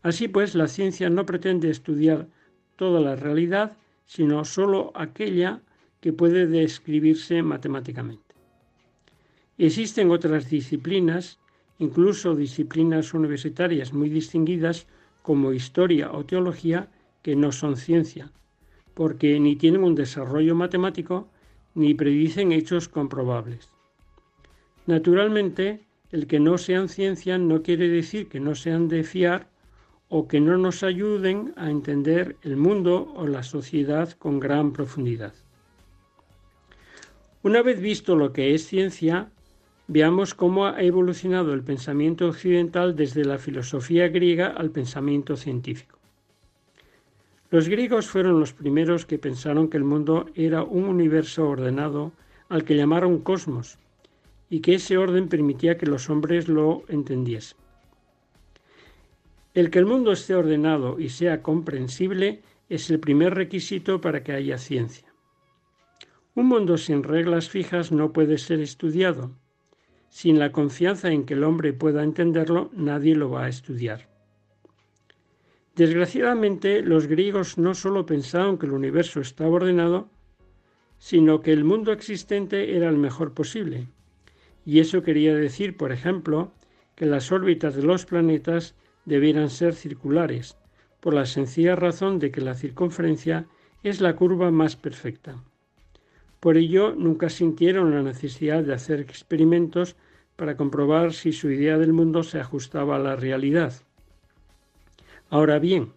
Así 0.02 0.28
pues, 0.28 0.54
la 0.54 0.68
ciencia 0.68 1.10
no 1.10 1.26
pretende 1.26 1.68
estudiar 1.68 2.28
toda 2.76 3.00
la 3.00 3.16
realidad, 3.16 3.76
sino 4.06 4.44
sólo 4.44 4.92
aquella 4.94 5.60
que 6.00 6.12
puede 6.12 6.46
describirse 6.46 7.42
matemáticamente. 7.42 8.34
Existen 9.58 10.10
otras 10.10 10.48
disciplinas, 10.48 11.38
incluso 11.78 12.34
disciplinas 12.34 13.12
universitarias 13.14 13.92
muy 13.92 14.08
distinguidas 14.08 14.86
como 15.22 15.52
historia 15.52 16.12
o 16.12 16.24
teología, 16.24 16.88
que 17.22 17.34
no 17.34 17.50
son 17.50 17.76
ciencia, 17.76 18.30
porque 18.94 19.40
ni 19.40 19.56
tienen 19.56 19.82
un 19.82 19.96
desarrollo 19.96 20.54
matemático 20.54 21.28
ni 21.74 21.92
predicen 21.94 22.52
hechos 22.52 22.88
comprobables. 22.88 23.68
Naturalmente, 24.86 25.80
el 26.12 26.28
que 26.28 26.38
no 26.38 26.56
sean 26.56 26.88
ciencia 26.88 27.38
no 27.38 27.62
quiere 27.62 27.88
decir 27.88 28.28
que 28.28 28.38
no 28.38 28.54
sean 28.54 28.86
de 28.88 29.02
fiar 29.02 29.50
o 30.08 30.28
que 30.28 30.40
no 30.40 30.56
nos 30.56 30.82
ayuden 30.82 31.52
a 31.56 31.70
entender 31.70 32.36
el 32.42 32.56
mundo 32.56 33.12
o 33.16 33.26
la 33.26 33.42
sociedad 33.42 34.12
con 34.12 34.38
gran 34.38 34.72
profundidad. 34.72 35.34
Una 37.42 37.62
vez 37.62 37.80
visto 37.80 38.16
lo 38.16 38.32
que 38.32 38.54
es 38.54 38.66
ciencia, 38.66 39.30
veamos 39.88 40.34
cómo 40.34 40.66
ha 40.66 40.80
evolucionado 40.82 41.52
el 41.52 41.62
pensamiento 41.62 42.28
occidental 42.28 42.96
desde 42.96 43.24
la 43.24 43.38
filosofía 43.38 44.08
griega 44.08 44.48
al 44.48 44.70
pensamiento 44.70 45.36
científico. 45.36 45.98
Los 47.50 47.68
griegos 47.68 48.08
fueron 48.08 48.40
los 48.40 48.52
primeros 48.52 49.06
que 49.06 49.18
pensaron 49.18 49.68
que 49.68 49.76
el 49.76 49.84
mundo 49.84 50.26
era 50.34 50.64
un 50.64 50.84
universo 50.84 51.48
ordenado 51.48 52.12
al 52.48 52.64
que 52.64 52.76
llamaron 52.76 53.20
cosmos 53.20 53.78
y 54.50 54.60
que 54.60 54.74
ese 54.74 54.98
orden 54.98 55.28
permitía 55.28 55.78
que 55.78 55.86
los 55.86 56.10
hombres 56.10 56.48
lo 56.48 56.82
entendiesen. 56.88 57.65
El 59.56 59.70
que 59.70 59.78
el 59.78 59.86
mundo 59.86 60.12
esté 60.12 60.34
ordenado 60.34 61.00
y 61.00 61.08
sea 61.08 61.40
comprensible 61.40 62.42
es 62.68 62.90
el 62.90 63.00
primer 63.00 63.34
requisito 63.34 64.02
para 64.02 64.22
que 64.22 64.32
haya 64.32 64.58
ciencia. 64.58 65.10
Un 66.34 66.48
mundo 66.48 66.76
sin 66.76 67.02
reglas 67.02 67.48
fijas 67.48 67.90
no 67.90 68.12
puede 68.12 68.36
ser 68.36 68.60
estudiado. 68.60 69.30
Sin 70.10 70.38
la 70.38 70.52
confianza 70.52 71.10
en 71.10 71.24
que 71.24 71.32
el 71.32 71.42
hombre 71.42 71.72
pueda 71.72 72.04
entenderlo, 72.04 72.68
nadie 72.74 73.16
lo 73.16 73.30
va 73.30 73.46
a 73.46 73.48
estudiar. 73.48 74.10
Desgraciadamente, 75.74 76.82
los 76.82 77.06
griegos 77.06 77.56
no 77.56 77.74
solo 77.74 78.04
pensaban 78.04 78.58
que 78.58 78.66
el 78.66 78.72
universo 78.72 79.22
estaba 79.22 79.48
ordenado, 79.48 80.10
sino 80.98 81.40
que 81.40 81.54
el 81.54 81.64
mundo 81.64 81.92
existente 81.92 82.76
era 82.76 82.90
el 82.90 82.98
mejor 82.98 83.32
posible. 83.32 83.86
Y 84.66 84.80
eso 84.80 85.02
quería 85.02 85.34
decir, 85.34 85.78
por 85.78 85.92
ejemplo, 85.92 86.52
que 86.94 87.06
las 87.06 87.32
órbitas 87.32 87.74
de 87.74 87.84
los 87.84 88.04
planetas 88.04 88.74
debieran 89.06 89.48
ser 89.48 89.74
circulares, 89.74 90.58
por 91.00 91.14
la 91.14 91.24
sencilla 91.24 91.76
razón 91.76 92.18
de 92.18 92.30
que 92.30 92.42
la 92.42 92.54
circunferencia 92.54 93.46
es 93.82 94.00
la 94.00 94.16
curva 94.16 94.50
más 94.50 94.76
perfecta. 94.76 95.42
Por 96.40 96.56
ello, 96.56 96.94
nunca 96.94 97.30
sintieron 97.30 97.92
la 97.92 98.02
necesidad 98.02 98.62
de 98.62 98.74
hacer 98.74 99.00
experimentos 99.00 99.96
para 100.36 100.56
comprobar 100.56 101.14
si 101.14 101.32
su 101.32 101.50
idea 101.50 101.78
del 101.78 101.92
mundo 101.92 102.22
se 102.22 102.38
ajustaba 102.38 102.96
a 102.96 103.00
la 103.00 103.16
realidad. 103.16 103.72
Ahora 105.30 105.58
bien, 105.58 105.92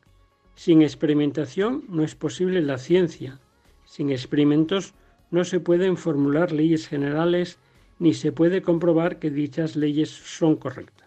sin 0.55 0.81
experimentación 0.81 1.83
no 1.89 2.03
es 2.03 2.15
posible 2.15 2.61
la 2.61 2.77
ciencia. 2.77 3.39
Sin 3.85 4.09
experimentos 4.09 4.93
no 5.31 5.43
se 5.43 5.59
pueden 5.59 5.97
formular 5.97 6.51
leyes 6.51 6.87
generales 6.87 7.59
ni 7.97 8.13
se 8.13 8.31
puede 8.31 8.61
comprobar 8.61 9.19
que 9.19 9.29
dichas 9.29 9.75
leyes 9.75 10.09
son 10.09 10.55
correctas. 10.55 10.98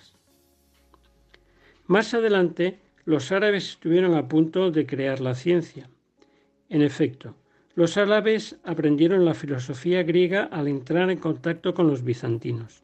Más 1.93 2.15
adelante, 2.15 2.79
los 3.05 3.33
árabes 3.33 3.69
estuvieron 3.69 4.15
a 4.15 4.27
punto 4.27 4.71
de 4.71 4.87
crear 4.87 5.21
la 5.21 5.35
ciencia. 5.35 5.91
En 6.71 6.81
efecto, 6.81 7.35
los 7.75 7.99
árabes 7.99 8.57
aprendieron 8.65 9.27
la 9.27 9.35
filosofía 9.35 10.03
griega 10.03 10.45
al 10.45 10.69
entrar 10.69 11.11
en 11.11 11.19
contacto 11.19 11.75
con 11.75 11.89
los 11.89 12.03
bizantinos. 12.03 12.83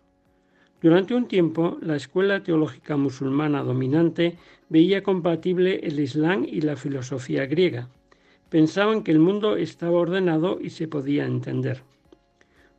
Durante 0.83 1.15
un 1.15 1.27
tiempo, 1.27 1.79
la 1.81 1.97
escuela 1.97 2.43
teológica 2.43 2.99
musulmana 2.99 3.63
dominante 3.63 4.37
veía 4.69 5.03
compatible 5.03 5.81
el 5.85 5.99
Islam 6.01 6.45
y 6.45 6.61
la 6.61 6.77
filosofía 6.77 7.47
griega. 7.47 7.89
Pensaban 8.51 9.03
que 9.05 9.13
el 9.13 9.21
mundo 9.21 9.57
estaba 9.57 9.99
ordenado 9.99 10.59
y 10.61 10.69
se 10.69 10.87
podía 10.87 11.25
entender. 11.25 11.83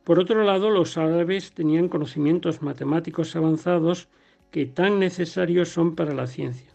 Por 0.04 0.20
otro 0.20 0.44
lado, 0.44 0.70
los 0.70 0.96
árabes 0.96 1.50
tenían 1.50 1.88
conocimientos 1.88 2.62
matemáticos 2.62 3.34
avanzados 3.34 4.06
que 4.50 4.66
tan 4.66 4.98
necesarios 4.98 5.68
son 5.68 5.94
para 5.94 6.14
la 6.14 6.26
ciencia. 6.26 6.70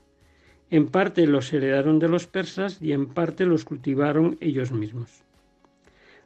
En 0.69 0.87
parte 0.87 1.27
los 1.27 1.51
heredaron 1.53 1.99
de 1.99 2.07
los 2.07 2.27
persas 2.27 2.81
y 2.81 2.93
en 2.93 3.07
parte 3.07 3.45
los 3.45 3.65
cultivaron 3.65 4.37
ellos 4.41 4.71
mismos. 4.71 5.23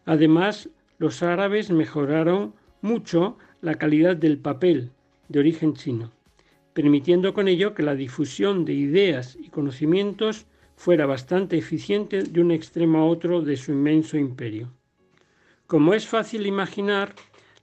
Además, 0.06 0.70
los 0.97 1.24
árabes 1.24 1.70
mejoraron 1.72 2.54
mucho 2.82 3.38
la 3.62 3.76
calidad 3.76 4.16
del 4.16 4.38
papel 4.38 4.91
de 5.28 5.39
origen 5.39 5.74
chino, 5.74 6.12
permitiendo 6.74 7.34
con 7.34 7.47
ello 7.47 7.74
que 7.74 7.84
la 7.84 7.95
difusión 7.95 8.66
de 8.66 8.74
ideas 8.74 9.38
y 9.39 9.50
conocimientos 9.50 10.45
fuera 10.76 11.06
bastante 11.06 11.58
eficiente 11.58 12.24
de 12.24 12.41
un 12.41 12.52
extremo 12.52 13.00
a 13.00 13.06
otro 13.06 13.41
de 13.41 13.58
su 13.58 13.72
inmenso 13.74 14.18
imperio. 14.18 14.72
Como 15.68 15.93
es 15.93 16.08
fácil 16.08 16.47
imaginar, 16.47 17.14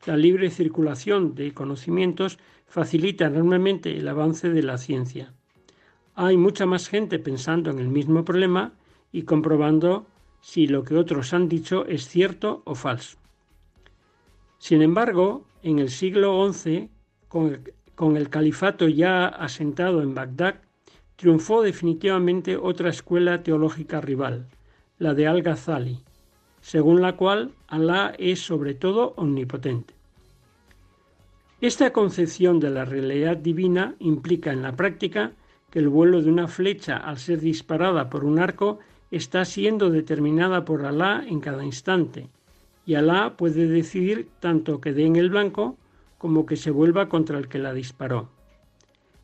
la 0.05 0.17
libre 0.17 0.51
circulación 0.51 1.35
de 1.35 1.53
conocimientos 1.53 2.39
facilita 2.67 3.27
enormemente 3.27 3.97
el 3.97 4.09
avance 4.09 4.51
de 4.51 4.63
la 4.63 4.79
ciencia. 4.79 5.33
Hay 6.15 6.37
mucha 6.37 6.67
más 6.67 6.89
gente 6.89 7.19
pensando 7.19 7.71
en 7.71 7.79
el 7.79 7.89
mismo 7.89 8.25
problema 8.25 8.73
y 9.13 9.23
comprobando 9.23 10.07
si 10.41 10.67
lo 10.67 10.85
que 10.85 10.97
otros 10.97 11.33
han 11.35 11.49
dicho 11.49 11.87
es 11.87 12.09
cierto 12.09 12.63
o 12.65 12.75
falso. 12.75 13.19
Sin 14.59 14.81
embargo, 14.81 15.45
en 15.63 15.79
el 15.79 15.91
siglo 15.91 16.53
XI, 16.53 16.89
con 17.29 18.17
el, 18.17 18.29
califato 18.31 18.89
ya 18.89 19.27
asentado 19.27 20.03
en 20.03 20.15
Bagdad, 20.15 20.61
triunfó 21.17 21.63
definitivamente 21.63 22.57
otra 22.57 22.91
escuela 22.91 23.43
teológica 23.43 24.01
rival, 24.01 24.47
la 24.99 25.15
de 25.15 25.27
Al-Ghazali, 25.27 25.99
según 26.61 27.03
la 27.03 27.17
cual 27.17 27.53
Alá 27.67 28.15
es 28.19 28.41
sobre 28.41 28.75
todo 28.75 29.15
omnipotente. 29.17 29.96
Esta 31.61 31.91
concepción 31.91 32.61
de 32.61 32.69
la 32.69 32.85
realidad 32.85 33.39
divina 33.39 33.95
implica 33.99 34.53
en 34.53 34.61
la 34.61 34.77
práctica 34.77 35.33
que 35.71 35.79
el 35.79 35.89
vuelo 35.89 36.21
de 36.21 36.31
una 36.31 36.49
flecha 36.49 36.99
al 36.99 37.17
ser 37.17 37.41
disparada 37.41 38.11
por 38.11 38.25
un 38.25 38.39
arco 38.39 38.79
está 39.11 39.43
siendo 39.47 39.89
determinada 39.89 40.67
por 40.67 40.85
Alá 40.85 41.25
en 41.27 41.41
cada 41.41 41.65
instante, 41.65 42.29
y 42.85 42.95
Alá 42.95 43.39
puede 43.39 43.67
decidir 43.69 44.29
tanto 44.39 44.83
que 44.83 44.93
dé 44.93 45.07
en 45.07 45.17
el 45.17 45.31
blanco 45.31 45.79
como 46.19 46.45
que 46.45 46.57
se 46.57 46.71
vuelva 46.71 47.09
contra 47.09 47.39
el 47.39 47.49
que 47.49 47.59
la 47.59 47.73
disparó. 47.73 48.29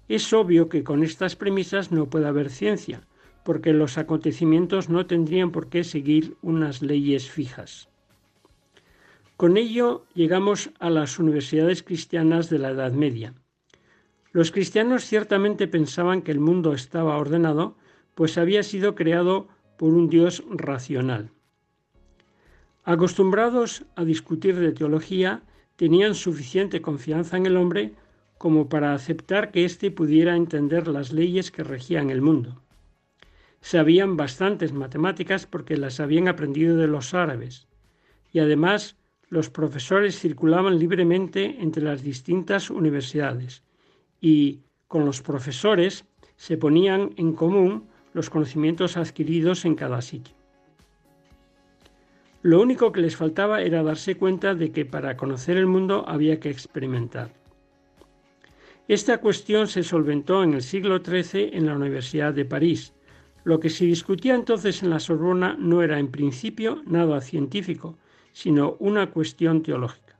Es 0.09 0.33
obvio 0.33 0.71
que 0.71 0.85
con 0.85 1.03
estas 1.03 1.37
premisas 1.37 1.93
no 1.93 2.07
puede 2.07 2.29
haber 2.29 2.49
ciencia, 2.49 3.03
porque 3.45 3.75
los 3.75 3.99
acontecimientos 3.99 4.89
no 4.89 5.05
tendrían 5.05 5.51
por 5.51 5.69
qué 5.69 5.85
seguir 5.85 6.37
unas 6.41 6.81
leyes 6.81 7.31
fijas. 7.31 7.92
Con 9.37 9.57
ello 9.57 10.07
llegamos 10.15 10.71
a 10.79 10.91
las 10.91 11.19
universidades 11.19 11.83
cristianas 11.83 12.49
de 12.49 12.59
la 12.59 12.71
Edad 12.71 12.93
Media. 12.93 13.35
Los 14.31 14.51
cristianos 14.51 15.05
ciertamente 15.05 15.69
pensaban 15.69 16.23
que 16.23 16.33
el 16.33 16.41
mundo 16.41 16.73
estaba 16.73 17.19
ordenado, 17.19 17.77
pues 18.15 18.39
había 18.39 18.63
sido 18.63 18.95
creado 18.95 19.49
por 19.77 19.93
un 19.93 20.09
Dios 20.09 20.45
racional. 20.49 21.31
Acostumbrados 22.85 23.85
a 23.95 24.05
discutir 24.05 24.59
de 24.59 24.73
teología, 24.73 25.43
tenían 25.77 26.15
suficiente 26.15 26.81
confianza 26.81 27.37
en 27.37 27.47
el 27.47 27.57
hombre 27.57 27.95
como 28.39 28.69
para 28.69 28.95
aceptar 28.95 29.53
que 29.53 29.65
éste 29.65 29.91
pudiera 29.91 30.37
entender 30.37 30.89
las 30.89 31.13
leyes 31.13 31.51
que 31.51 31.63
regían 31.63 32.11
el 32.11 32.23
mundo. 32.23 32.63
Sabían 33.61 34.17
bastantes 34.17 34.73
matemáticas 34.73 35.47
porque 35.47 35.77
las 35.77 36.01
habían 36.01 36.27
aprendido 36.27 36.77
de 36.77 36.89
los 36.89 37.15
árabes. 37.15 37.69
Y 38.33 38.41
además 38.41 38.97
los 39.33 39.49
profesores 39.49 40.21
circulaban 40.21 40.79
libremente 40.79 41.57
entre 41.59 41.83
las 41.83 42.03
distintas 42.03 42.69
universidades 42.69 43.63
y 44.21 44.61
con 44.89 45.07
los 45.07 45.23
profesores 45.23 46.05
se 46.37 46.59
ponían 46.59 47.15
en 47.17 47.33
común 47.33 47.89
los 48.13 48.29
conocimientos 48.29 48.99
adquiridos 48.99 49.65
en 49.65 49.75
cada 49.75 50.03
sitio. 50.03 50.35
Lo 52.43 52.61
único 52.61 52.93
que 52.93 53.01
les 53.01 53.17
faltaba 53.17 53.63
era 53.63 53.83
darse 53.83 54.17
cuenta 54.17 54.55
de 54.55 54.71
que 54.71 54.85
para 54.85 55.17
conocer 55.17 55.57
el 55.57 55.67
mundo 55.67 56.05
había 56.07 56.39
que 56.39 56.51
experimentar. 56.51 57.33
Esta 58.87 59.17
cuestión 59.17 59.67
se 59.67 59.83
solventó 59.83 60.45
en 60.45 60.53
el 60.53 60.63
siglo 60.63 60.99
XIII 61.03 61.57
en 61.57 61.65
la 61.65 61.75
Universidad 61.75 62.35
de 62.35 62.45
París. 62.45 62.93
Lo 63.45 63.61
que 63.61 63.71
se 63.71 63.87
discutía 63.87 64.35
entonces 64.35 64.83
en 64.83 64.91
la 64.91 65.01
Sorbona 65.01 65.57
no 65.59 65.83
era 65.83 65.99
en 65.99 66.11
principio 66.11 66.83
nada 66.85 67.23
científico, 67.23 67.97
sino 68.33 68.77
una 68.79 69.11
cuestión 69.11 69.63
teológica. 69.63 70.17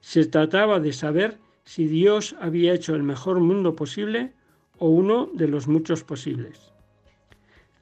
Se 0.00 0.26
trataba 0.26 0.80
de 0.80 0.92
saber 0.92 1.38
si 1.64 1.86
Dios 1.86 2.36
había 2.40 2.74
hecho 2.74 2.94
el 2.94 3.02
mejor 3.02 3.40
mundo 3.40 3.74
posible 3.74 4.32
o 4.78 4.88
uno 4.88 5.30
de 5.32 5.48
los 5.48 5.66
muchos 5.66 6.04
posibles. 6.04 6.72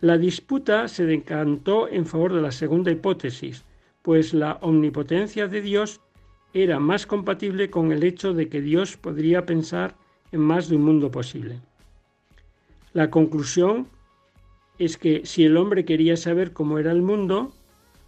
La 0.00 0.18
disputa 0.18 0.88
se 0.88 1.04
decantó 1.04 1.88
en 1.88 2.06
favor 2.06 2.32
de 2.32 2.42
la 2.42 2.52
segunda 2.52 2.90
hipótesis, 2.90 3.64
pues 4.02 4.34
la 4.34 4.58
omnipotencia 4.60 5.48
de 5.48 5.62
Dios 5.62 6.00
era 6.54 6.78
más 6.78 7.06
compatible 7.06 7.70
con 7.70 7.92
el 7.92 8.02
hecho 8.02 8.34
de 8.34 8.48
que 8.48 8.60
Dios 8.60 8.96
podría 8.96 9.46
pensar 9.46 9.96
en 10.32 10.40
más 10.40 10.68
de 10.68 10.76
un 10.76 10.82
mundo 10.82 11.10
posible. 11.10 11.60
La 12.92 13.10
conclusión 13.10 13.86
es 14.78 14.96
que 14.96 15.22
si 15.24 15.44
el 15.44 15.56
hombre 15.56 15.84
quería 15.84 16.16
saber 16.16 16.52
cómo 16.52 16.78
era 16.78 16.90
el 16.90 17.02
mundo 17.02 17.52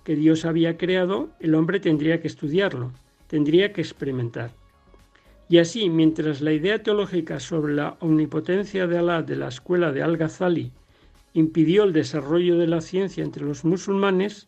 que 0.04 0.14
Dios 0.14 0.44
había 0.44 0.76
creado, 0.76 1.30
el 1.40 1.54
hombre 1.54 1.80
tendría 1.80 2.20
que 2.20 2.28
estudiarlo, 2.28 2.92
tendría 3.26 3.72
que 3.72 3.80
experimentar. 3.80 4.52
Y 5.48 5.58
así, 5.58 5.90
mientras 5.90 6.40
la 6.40 6.52
idea 6.52 6.82
teológica 6.82 7.40
sobre 7.40 7.74
la 7.74 7.96
omnipotencia 8.00 8.86
de 8.86 8.98
Alá 8.98 9.22
de 9.22 9.36
la 9.36 9.48
escuela 9.48 9.92
de 9.92 10.02
Al-Ghazali 10.02 10.72
impidió 11.32 11.84
el 11.84 11.92
desarrollo 11.92 12.56
de 12.58 12.66
la 12.66 12.80
ciencia 12.80 13.24
entre 13.24 13.44
los 13.44 13.64
musulmanes, 13.64 14.46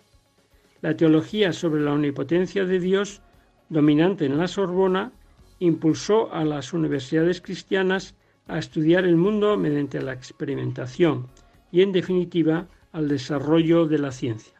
la 0.82 0.96
teología 0.96 1.52
sobre 1.52 1.82
la 1.82 1.92
omnipotencia 1.92 2.64
de 2.64 2.78
Dios, 2.78 3.22
dominante 3.68 4.24
en 4.24 4.38
la 4.38 4.46
Sorbona, 4.46 5.12
impulsó 5.58 6.32
a 6.32 6.44
las 6.44 6.72
universidades 6.72 7.40
cristianas 7.40 8.14
a 8.46 8.58
estudiar 8.58 9.04
el 9.04 9.16
mundo 9.16 9.56
mediante 9.56 10.00
la 10.00 10.12
experimentación 10.12 11.26
y, 11.72 11.82
en 11.82 11.92
definitiva, 11.92 12.68
al 12.92 13.08
desarrollo 13.08 13.86
de 13.86 13.98
la 13.98 14.12
ciencia. 14.12 14.55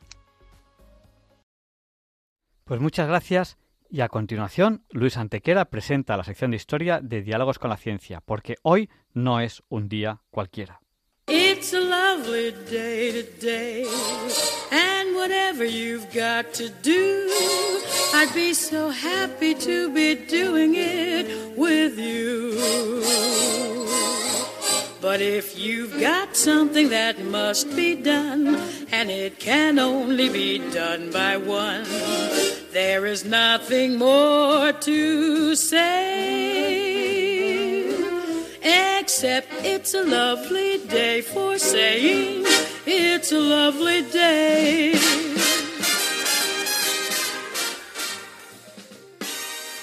Pues 2.66 2.80
muchas 2.80 3.06
gracias 3.06 3.58
y 3.88 4.00
a 4.00 4.08
continuación 4.08 4.82
Luis 4.90 5.16
Antequera 5.16 5.66
presenta 5.66 6.16
la 6.16 6.24
sección 6.24 6.50
de 6.50 6.56
historia 6.56 6.98
de 7.00 7.22
Diálogos 7.22 7.60
con 7.60 7.70
la 7.70 7.76
Ciencia, 7.76 8.20
porque 8.20 8.56
hoy 8.62 8.90
no 9.14 9.38
es 9.38 9.62
un 9.68 9.88
día 9.88 10.22
cualquiera. 10.30 10.80
It's 11.28 11.72
a 11.74 11.80
lovely 11.80 12.52
day 12.68 13.22
today, 13.22 13.86
and 14.72 15.14
whatever 15.14 15.64
you've 15.64 16.08
got 16.12 16.52
to 16.54 16.68
do, 16.82 17.28
I'd 18.12 18.34
be 18.34 18.52
so 18.52 18.90
happy 18.90 19.54
to 19.54 19.88
be 19.92 20.16
doing 20.28 20.74
it 20.74 21.56
with 21.56 21.96
you. 21.96 22.56
But 25.00 25.20
if 25.20 25.56
you've 25.56 26.00
got 26.00 26.34
something 26.34 26.88
that 26.88 27.20
must 27.20 27.76
be 27.76 27.94
done, 27.94 28.56
and 28.90 29.08
it 29.08 29.38
can 29.38 29.78
only 29.78 30.28
be 30.28 30.58
done 30.72 31.12
by 31.12 31.36
one, 31.36 31.84
there 32.76 33.06
is 33.06 33.24
nothing 33.24 33.96
more 33.96 34.70
to 34.74 35.56
say 35.56 35.86
except 39.00 39.48
it's 39.64 39.94
a 39.94 40.04
lovely 40.04 40.76
day 40.86 41.22
for 41.22 41.58
saying 41.58 42.44
it's 42.84 43.32
a 43.32 43.38
lovely 43.38 44.02
day. 44.12 44.92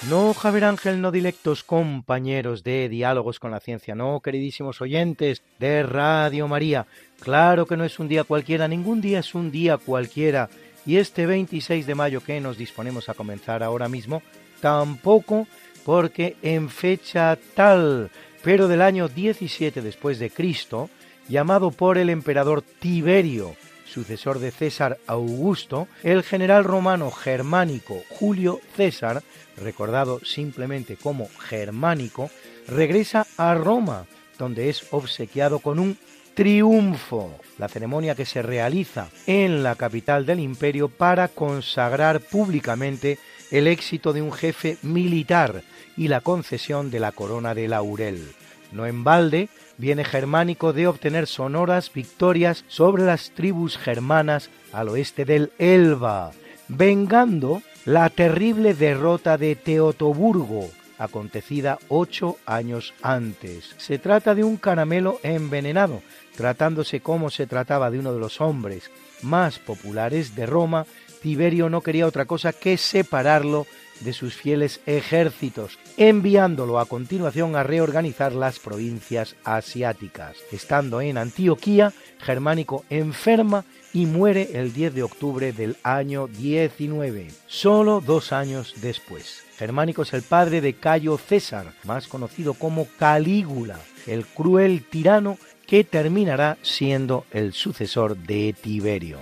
No, 0.08 0.32
Javier 0.32 0.64
Ángel, 0.64 1.00
no 1.00 1.10
directos 1.10 1.64
compañeros 1.64 2.62
de 2.62 2.88
Diálogos 2.88 3.40
con 3.40 3.50
la 3.50 3.58
Ciencia, 3.58 3.96
no, 3.96 4.20
queridísimos 4.20 4.80
oyentes 4.80 5.42
de 5.58 5.82
Radio 5.82 6.46
María. 6.46 6.86
Claro 7.18 7.66
que 7.66 7.76
no 7.76 7.84
es 7.84 7.98
un 7.98 8.06
día 8.06 8.22
cualquiera, 8.22 8.68
ningún 8.68 9.00
día 9.00 9.18
es 9.18 9.34
un 9.34 9.50
día 9.50 9.78
cualquiera. 9.78 10.48
Y 10.86 10.96
este 10.96 11.26
26 11.26 11.86
de 11.86 11.94
mayo 11.94 12.20
que 12.20 12.40
nos 12.40 12.58
disponemos 12.58 13.08
a 13.08 13.14
comenzar 13.14 13.62
ahora 13.62 13.88
mismo, 13.88 14.22
tampoco 14.60 15.46
porque 15.84 16.36
en 16.42 16.68
fecha 16.70 17.38
tal 17.54 18.10
pero 18.44 18.68
del 18.68 18.82
año 18.82 19.08
17 19.08 19.80
después 19.80 20.18
de 20.18 20.28
Cristo, 20.28 20.90
llamado 21.28 21.70
por 21.70 21.96
el 21.96 22.10
emperador 22.10 22.60
Tiberio, 22.60 23.56
sucesor 23.86 24.38
de 24.38 24.50
César 24.50 24.98
Augusto, 25.06 25.88
el 26.02 26.22
general 26.22 26.62
romano 26.62 27.10
germánico 27.10 28.02
Julio 28.10 28.60
César, 28.76 29.22
recordado 29.56 30.20
simplemente 30.22 30.96
como 30.96 31.26
germánico, 31.40 32.30
regresa 32.68 33.26
a 33.38 33.54
Roma, 33.54 34.04
donde 34.38 34.68
es 34.68 34.88
obsequiado 34.90 35.60
con 35.60 35.78
un 35.78 35.96
triunfo, 36.34 37.38
la 37.58 37.68
ceremonia 37.68 38.14
que 38.14 38.26
se 38.26 38.42
realiza 38.42 39.08
en 39.26 39.62
la 39.62 39.76
capital 39.76 40.26
del 40.26 40.40
imperio 40.40 40.88
para 40.88 41.28
consagrar 41.28 42.20
públicamente 42.20 43.18
el 43.50 43.66
éxito 43.66 44.12
de 44.12 44.22
un 44.22 44.32
jefe 44.32 44.76
militar 44.82 45.62
y 45.96 46.08
la 46.08 46.20
concesión 46.20 46.90
de 46.90 47.00
la 47.00 47.12
corona 47.12 47.54
de 47.54 47.68
laurel. 47.68 48.32
No 48.72 48.86
en 48.86 49.04
balde, 49.04 49.48
viene 49.78 50.04
germánico 50.04 50.72
de 50.72 50.88
obtener 50.88 51.26
sonoras 51.26 51.92
victorias 51.92 52.64
sobre 52.68 53.04
las 53.04 53.30
tribus 53.30 53.78
germanas 53.78 54.50
al 54.72 54.88
oeste 54.88 55.24
del 55.24 55.52
Elba, 55.58 56.32
vengando 56.68 57.62
la 57.84 58.08
terrible 58.10 58.74
derrota 58.74 59.38
de 59.38 59.54
Teotoburgo, 59.54 60.68
acontecida 60.98 61.78
ocho 61.88 62.36
años 62.46 62.94
antes. 63.02 63.74
Se 63.78 63.98
trata 63.98 64.34
de 64.34 64.44
un 64.44 64.56
caramelo 64.56 65.18
envenenado, 65.22 66.02
tratándose 66.36 67.00
como 67.00 67.30
se 67.30 67.46
trataba 67.46 67.90
de 67.90 67.98
uno 67.98 68.12
de 68.12 68.20
los 68.20 68.40
hombres 68.40 68.90
más 69.22 69.58
populares 69.58 70.34
de 70.34 70.46
Roma, 70.46 70.86
Tiberio 71.22 71.70
no 71.70 71.80
quería 71.80 72.06
otra 72.06 72.26
cosa 72.26 72.52
que 72.52 72.76
separarlo 72.76 73.66
de 74.00 74.12
sus 74.12 74.34
fieles 74.34 74.80
ejércitos, 74.86 75.78
enviándolo 75.96 76.78
a 76.78 76.86
continuación 76.86 77.56
a 77.56 77.62
reorganizar 77.62 78.32
las 78.32 78.58
provincias 78.58 79.36
asiáticas. 79.44 80.36
Estando 80.52 81.00
en 81.00 81.16
Antioquía, 81.16 81.92
Germánico 82.20 82.84
enferma 82.90 83.64
y 83.92 84.06
muere 84.06 84.50
el 84.54 84.72
10 84.72 84.94
de 84.94 85.02
octubre 85.02 85.52
del 85.52 85.76
año 85.82 86.26
19, 86.26 87.28
solo 87.46 88.02
dos 88.04 88.32
años 88.32 88.74
después. 88.82 89.44
Germánico 89.56 90.02
es 90.02 90.12
el 90.12 90.22
padre 90.22 90.60
de 90.60 90.74
Cayo 90.74 91.16
César, 91.16 91.72
más 91.84 92.08
conocido 92.08 92.54
como 92.54 92.86
Calígula, 92.98 93.78
el 94.06 94.26
cruel 94.26 94.84
tirano 94.84 95.38
terminará 95.82 96.56
siendo 96.62 97.24
el 97.32 97.52
sucesor 97.52 98.16
de 98.16 98.52
Tiberio. 98.52 99.18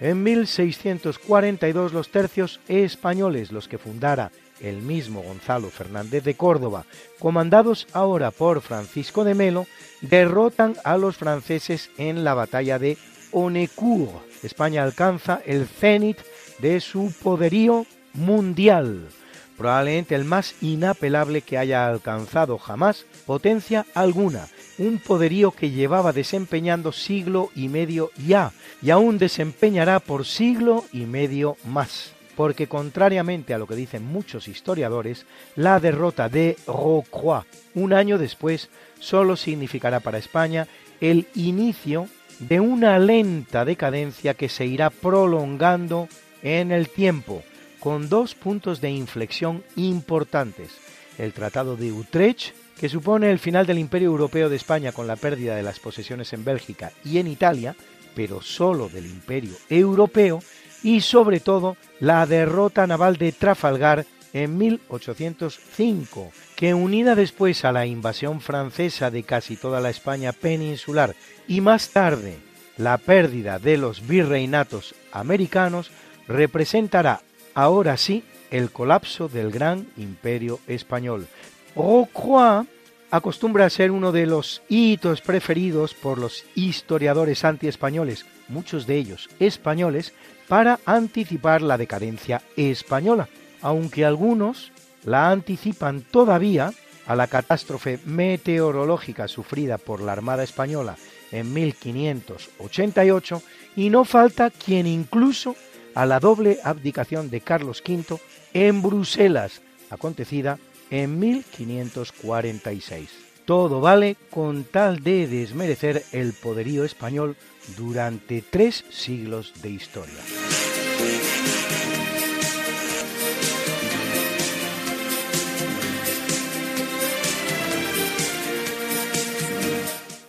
En 0.00 0.22
1642 0.22 1.92
los 1.92 2.10
tercios 2.10 2.60
españoles, 2.68 3.50
los 3.50 3.66
que 3.66 3.78
fundara 3.78 4.30
el 4.60 4.82
mismo 4.82 5.22
Gonzalo 5.22 5.70
Fernández 5.70 6.22
de 6.24 6.34
Córdoba, 6.34 6.84
comandados 7.18 7.86
ahora 7.92 8.30
por 8.30 8.60
Francisco 8.60 9.24
de 9.24 9.34
Melo, 9.34 9.66
derrotan 10.00 10.76
a 10.84 10.96
los 10.96 11.16
franceses 11.16 11.90
en 11.98 12.24
la 12.24 12.34
batalla 12.34 12.78
de 12.78 12.96
Onecourt. 13.32 14.22
España 14.42 14.82
alcanza 14.82 15.40
el 15.44 15.66
cenit 15.66 16.18
de 16.60 16.80
su 16.80 17.12
poderío 17.22 17.86
mundial, 18.14 19.08
probablemente 19.56 20.14
el 20.14 20.24
más 20.24 20.54
inapelable 20.62 21.42
que 21.42 21.58
haya 21.58 21.86
alcanzado 21.86 22.58
jamás 22.58 23.06
potencia 23.26 23.86
alguna, 23.94 24.48
un 24.78 24.98
poderío 24.98 25.50
que 25.50 25.70
llevaba 25.70 26.12
desempeñando 26.12 26.92
siglo 26.92 27.50
y 27.54 27.68
medio 27.68 28.10
ya, 28.26 28.52
y 28.80 28.90
aún 28.90 29.18
desempeñará 29.18 29.98
por 30.00 30.24
siglo 30.24 30.84
y 30.92 31.00
medio 31.00 31.56
más. 31.64 32.12
Porque 32.36 32.68
contrariamente 32.68 33.52
a 33.52 33.58
lo 33.58 33.66
que 33.66 33.74
dicen 33.74 34.04
muchos 34.04 34.46
historiadores, 34.46 35.26
la 35.56 35.80
derrota 35.80 36.28
de 36.28 36.56
Rocroi 36.68 37.42
un 37.74 37.92
año 37.92 38.16
después 38.16 38.68
solo 39.00 39.34
significará 39.34 39.98
para 39.98 40.18
España 40.18 40.68
el 41.00 41.26
inicio 41.34 42.08
de 42.38 42.60
una 42.60 42.98
lenta 42.98 43.64
decadencia 43.64 44.34
que 44.34 44.48
se 44.48 44.66
irá 44.66 44.90
prolongando 44.90 46.08
en 46.42 46.72
el 46.72 46.88
tiempo, 46.88 47.42
con 47.80 48.08
dos 48.08 48.34
puntos 48.34 48.80
de 48.80 48.90
inflexión 48.90 49.64
importantes. 49.76 50.70
El 51.18 51.32
Tratado 51.32 51.76
de 51.76 51.92
Utrecht, 51.92 52.54
que 52.78 52.88
supone 52.88 53.30
el 53.30 53.38
final 53.38 53.66
del 53.66 53.78
Imperio 53.78 54.08
Europeo 54.08 54.48
de 54.48 54.56
España 54.56 54.92
con 54.92 55.06
la 55.06 55.16
pérdida 55.16 55.56
de 55.56 55.64
las 55.64 55.80
posesiones 55.80 56.32
en 56.32 56.44
Bélgica 56.44 56.92
y 57.04 57.18
en 57.18 57.26
Italia, 57.26 57.74
pero 58.14 58.40
solo 58.40 58.88
del 58.88 59.06
Imperio 59.06 59.54
Europeo, 59.68 60.40
y 60.82 61.00
sobre 61.00 61.40
todo 61.40 61.76
la 61.98 62.24
derrota 62.26 62.86
naval 62.86 63.16
de 63.16 63.32
Trafalgar 63.32 64.06
en 64.32 64.56
1805, 64.56 66.30
que 66.58 66.74
unida 66.74 67.14
después 67.14 67.64
a 67.64 67.70
la 67.70 67.86
invasión 67.86 68.40
francesa 68.40 69.12
de 69.12 69.22
casi 69.22 69.54
toda 69.54 69.80
la 69.80 69.90
España 69.90 70.32
peninsular 70.32 71.14
y 71.46 71.60
más 71.60 71.90
tarde 71.90 72.36
la 72.76 72.98
pérdida 72.98 73.60
de 73.60 73.78
los 73.78 74.04
virreinatos 74.04 74.96
americanos, 75.12 75.92
representará 76.26 77.20
ahora 77.54 77.96
sí 77.96 78.24
el 78.50 78.72
colapso 78.72 79.28
del 79.28 79.52
gran 79.52 79.86
imperio 79.96 80.58
español. 80.66 81.28
Rocroi 81.76 82.66
acostumbra 83.12 83.66
a 83.66 83.70
ser 83.70 83.92
uno 83.92 84.10
de 84.10 84.26
los 84.26 84.60
hitos 84.68 85.20
preferidos 85.20 85.94
por 85.94 86.18
los 86.18 86.44
historiadores 86.56 87.44
antiespañoles, 87.44 88.26
muchos 88.48 88.84
de 88.88 88.96
ellos 88.96 89.30
españoles, 89.38 90.12
para 90.48 90.80
anticipar 90.86 91.62
la 91.62 91.78
decadencia 91.78 92.42
española, 92.56 93.28
aunque 93.62 94.04
algunos 94.04 94.72
la 95.08 95.30
anticipan 95.30 96.02
todavía 96.02 96.72
a 97.06 97.16
la 97.16 97.26
catástrofe 97.26 97.98
meteorológica 98.04 99.26
sufrida 99.26 99.78
por 99.78 100.02
la 100.02 100.12
Armada 100.12 100.44
Española 100.44 100.96
en 101.32 101.52
1588 101.52 103.42
y 103.76 103.90
no 103.90 104.04
falta 104.04 104.50
quien 104.50 104.86
incluso 104.86 105.56
a 105.94 106.04
la 106.04 106.20
doble 106.20 106.58
abdicación 106.62 107.30
de 107.30 107.40
Carlos 107.40 107.82
V 107.86 108.20
en 108.52 108.82
Bruselas, 108.82 109.62
acontecida 109.90 110.58
en 110.90 111.18
1546. 111.18 113.08
Todo 113.46 113.80
vale 113.80 114.16
con 114.30 114.64
tal 114.64 115.02
de 115.02 115.26
desmerecer 115.26 116.04
el 116.12 116.34
poderío 116.34 116.84
español 116.84 117.36
durante 117.78 118.42
tres 118.42 118.84
siglos 118.90 119.54
de 119.62 119.70
historia. 119.70 120.67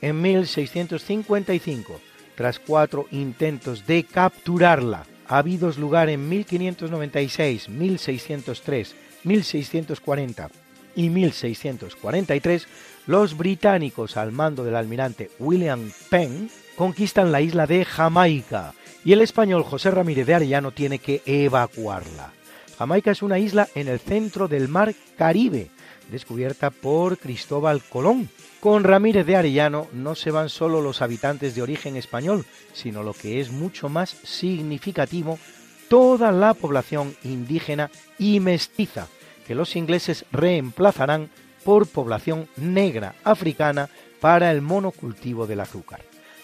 En 0.01 0.21
1655, 0.21 1.99
tras 2.35 2.59
cuatro 2.59 3.07
intentos 3.11 3.85
de 3.85 4.03
capturarla, 4.03 5.05
habidos 5.27 5.77
lugar 5.77 6.09
en 6.09 6.29
1596, 6.29 7.69
1603, 7.69 8.95
1640 9.23 10.49
y 10.95 11.09
1643, 11.09 12.67
los 13.07 13.37
británicos 13.37 14.17
al 14.17 14.31
mando 14.31 14.63
del 14.63 14.75
almirante 14.75 15.31
William 15.39 15.91
Penn 16.09 16.49
conquistan 16.75 17.31
la 17.31 17.41
isla 17.41 17.67
de 17.67 17.83
Jamaica 17.83 18.73
y 19.03 19.13
el 19.13 19.21
español 19.21 19.63
José 19.63 19.91
Ramírez 19.91 20.25
de 20.27 20.35
Arellano 20.35 20.71
tiene 20.71 20.99
que 20.99 21.21
evacuarla. 21.25 22.31
Jamaica 22.77 23.11
es 23.11 23.21
una 23.21 23.39
isla 23.39 23.67
en 23.75 23.89
el 23.89 23.99
centro 23.99 24.47
del 24.47 24.69
mar 24.69 24.93
Caribe, 25.17 25.69
descubierta 26.09 26.69
por 26.69 27.17
Cristóbal 27.17 27.83
Colón. 27.83 28.29
Con 28.59 28.83
Ramírez 28.83 29.25
de 29.25 29.37
Arellano 29.37 29.87
no 29.93 30.15
se 30.15 30.31
van 30.31 30.49
solo 30.49 30.81
los 30.81 31.01
habitantes 31.01 31.55
de 31.55 31.61
origen 31.61 31.95
español, 31.95 32.45
sino 32.73 33.03
lo 33.03 33.13
que 33.13 33.39
es 33.39 33.51
mucho 33.51 33.87
más 33.87 34.09
significativo, 34.09 35.39
toda 35.87 36.33
la 36.33 36.53
población 36.53 37.15
indígena 37.23 37.89
y 38.17 38.41
mestiza, 38.41 39.07
que 39.47 39.55
los 39.55 39.77
ingleses 39.77 40.25
reemplazarán 40.33 41.29
por 41.63 41.87
población 41.87 42.49
negra 42.57 43.15
africana 43.23 43.89
para 44.19 44.51
el 44.51 44.61
monocultivo 44.61 45.47
del 45.47 45.61
azúcar. 45.61 46.01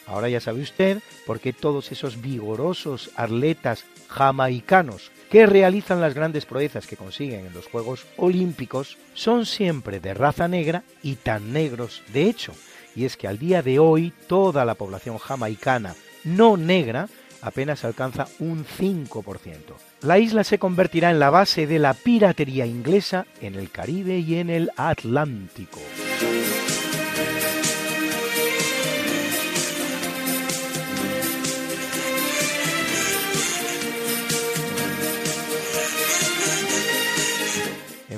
Ahora 0.07 0.29
ya 0.29 0.39
sabe 0.39 0.61
usted 0.61 0.99
por 1.25 1.41
qué 1.41 1.51
todos 1.51 1.91
esos 1.91 2.21
vigorosos 2.21 3.11
atletas 3.17 3.83
jamaicanos 4.07 5.11
que 5.29 5.45
realizan 5.45 6.01
las 6.01 6.13
grandes 6.13 6.45
proezas 6.45 6.87
que 6.87 6.97
consiguen 6.97 7.45
en 7.45 7.53
los 7.53 7.67
Juegos 7.67 8.05
Olímpicos 8.17 8.97
son 9.13 9.45
siempre 9.45 9.99
de 9.99 10.13
raza 10.13 10.47
negra 10.47 10.83
y 11.03 11.15
tan 11.15 11.53
negros 11.53 12.03
de 12.13 12.29
hecho. 12.29 12.53
Y 12.95 13.05
es 13.05 13.17
que 13.17 13.27
al 13.27 13.39
día 13.39 13.61
de 13.61 13.79
hoy 13.79 14.13
toda 14.27 14.63
la 14.65 14.75
población 14.75 15.17
jamaicana 15.17 15.95
no 16.23 16.57
negra 16.57 17.09
apenas 17.41 17.85
alcanza 17.85 18.27
un 18.39 18.65
5%. 18.65 19.51
La 20.01 20.17
isla 20.17 20.43
se 20.43 20.57
convertirá 20.59 21.11
en 21.11 21.19
la 21.19 21.29
base 21.29 21.67
de 21.67 21.79
la 21.79 21.93
piratería 21.93 22.65
inglesa 22.65 23.25
en 23.41 23.55
el 23.55 23.69
Caribe 23.69 24.17
y 24.19 24.35
en 24.35 24.49
el 24.49 24.71
Atlántico. 24.77 25.79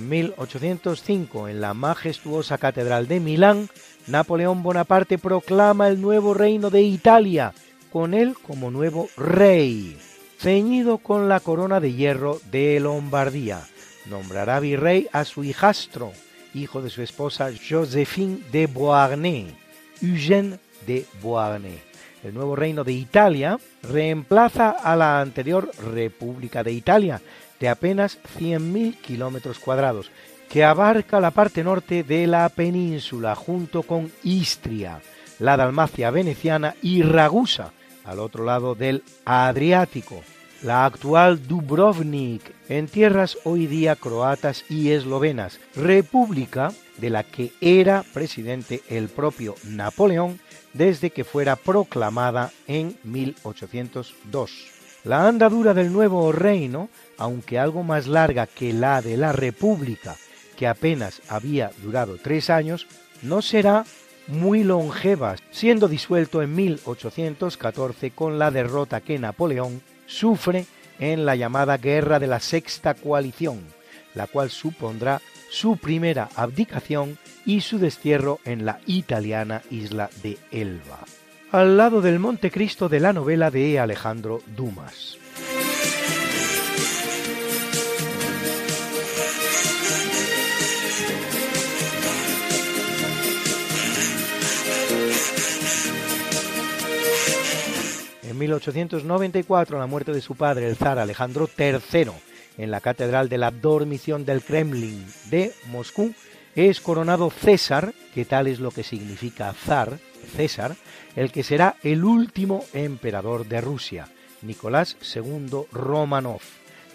En 0.08 0.12
1805, 0.12 1.50
en 1.50 1.60
la 1.60 1.74
majestuosa 1.74 2.58
Catedral 2.58 3.10
de 3.10 3.20
Milán, 3.20 3.68
Napoleón 4.08 4.64
Bonaparte 4.64 5.18
proclama 5.18 5.90
el 5.90 6.00
nuevo 6.00 6.34
reino 6.34 6.70
de 6.70 6.82
Italia, 6.82 7.54
con 7.92 8.14
él 8.14 8.34
como 8.42 8.72
nuevo 8.72 9.10
rey, 9.18 9.98
ceñido 10.40 11.00
con 11.00 11.28
la 11.28 11.42
corona 11.42 11.82
de 11.82 11.92
hierro 11.92 12.40
de 12.50 12.80
Lombardía. 12.80 13.68
Nombrará 14.06 14.62
virrey 14.62 15.10
a 15.12 15.26
su 15.26 15.44
hijastro, 15.44 16.14
hijo 16.54 16.82
de 16.82 16.90
su 16.90 17.02
esposa 17.02 17.50
Joséphine 17.52 18.40
de 18.50 18.68
Beauharnais, 18.68 19.48
Eugène 20.02 20.58
de 20.86 21.06
Beauharnais. 21.22 21.82
El 22.24 22.34
nuevo 22.34 22.56
reino 22.56 22.86
de 22.86 22.94
Italia 22.94 23.60
reemplaza 23.84 24.70
a 24.70 24.96
la 24.96 25.20
anterior 25.20 25.70
República 25.94 26.64
de 26.64 26.72
Italia, 26.72 27.22
de 27.60 27.70
apenas 27.70 28.20
100.000 28.40 28.98
kilómetros 28.98 29.60
cuadrados, 29.60 30.12
que 30.50 30.64
abarca 30.64 31.20
la 31.20 31.32
parte 31.32 31.64
norte 31.64 32.04
de 32.04 32.28
la 32.28 32.48
península 32.50 33.36
junto 33.36 33.84
con 33.84 34.12
Istria, 34.24 35.02
la 35.40 35.58
Dalmacia 35.58 36.10
veneciana 36.12 36.76
y 36.82 37.04
Ragusa, 37.04 37.74
al 38.06 38.20
otro 38.20 38.46
lado 38.46 38.74
del 38.74 39.04
Adriático, 39.26 40.22
la 40.64 40.86
actual 40.86 41.46
Dubrovnik, 41.48 42.42
en 42.70 42.88
tierras 42.88 43.38
hoy 43.44 43.68
día 43.68 43.96
croatas 43.96 44.66
y 44.70 44.92
eslovenas, 44.92 45.60
república 45.76 46.72
de 46.98 47.10
la 47.10 47.24
que 47.24 47.52
era 47.62 48.04
presidente 48.14 48.82
el 48.90 49.10
propio 49.10 49.56
Napoleón 49.66 50.40
desde 50.74 51.12
que 51.12 51.24
fuera 51.24 51.56
proclamada 51.56 52.52
en 52.68 52.98
1802. 53.04 54.77
La 55.08 55.26
andadura 55.26 55.74
del 55.74 55.94
nuevo 55.94 56.34
reino, 56.34 56.90
aunque 57.18 57.58
algo 57.58 57.82
más 57.82 58.08
larga 58.08 58.46
que 58.46 58.74
la 58.74 59.02
de 59.02 59.16
la 59.16 59.32
República, 59.32 60.18
que 60.58 60.68
apenas 60.68 61.22
había 61.30 61.72
durado 61.82 62.18
tres 62.22 62.50
años, 62.50 62.88
no 63.22 63.42
será 63.42 63.86
muy 64.28 64.66
longeva, 64.66 65.38
siendo 65.50 65.88
disuelto 65.88 66.42
en 66.42 66.54
1814 66.54 68.12
con 68.12 68.38
la 68.38 68.52
derrota 68.52 69.00
que 69.00 69.18
Napoleón 69.18 69.82
sufre 70.08 70.66
en 71.00 71.26
la 71.26 71.38
llamada 71.38 71.78
Guerra 71.78 72.20
de 72.20 72.28
la 72.28 72.42
Sexta 72.42 72.94
Coalición, 72.94 73.62
la 74.14 74.28
cual 74.28 74.50
supondrá 74.50 75.22
su 75.50 75.78
primera 75.78 76.28
abdicación 76.36 77.18
y 77.46 77.62
su 77.62 77.80
destierro 77.80 78.42
en 78.44 78.66
la 78.66 78.82
italiana 78.86 79.62
isla 79.72 80.10
de 80.22 80.38
Elba, 80.52 81.00
al 81.52 81.78
lado 81.78 82.02
del 82.02 82.19
Montecristo 82.19 82.90
de 82.90 82.99
la 82.99 83.14
novela 83.14 83.49
de 83.49 83.80
Alejandro 83.80 84.41
Dumas. 84.56 85.18
En 98.24 98.38
1894, 98.38 99.80
la 99.80 99.88
muerte 99.88 100.11
de 100.11 100.22
su 100.22 100.36
padre, 100.36 100.68
el 100.68 100.76
zar 100.76 100.99
Alejandro 100.99 101.49
III, 101.57 102.11
en 102.57 102.72
la 102.72 102.82
Catedral 102.82 103.30
de 103.30 103.38
la 103.38 103.52
Dormición 103.52 104.26
del 104.26 104.41
Kremlin 104.41 105.06
de 105.30 105.53
Moscú, 105.72 106.14
es 106.56 106.82
coronado 106.82 107.30
César, 107.30 107.94
que 108.14 108.26
tal 108.26 108.48
es 108.48 108.60
lo 108.60 108.72
que 108.72 108.84
significa 108.84 109.53
zar, 109.53 109.98
César, 110.36 110.76
el 111.18 111.31
que 111.31 111.41
será 111.41 111.76
el 111.81 112.06
último 112.06 112.64
emperador 112.73 113.48
de 113.48 113.60
Rusia, 113.60 114.07
Nicolás 114.44 114.95
II 115.15 115.64
Romanov. 115.72 116.41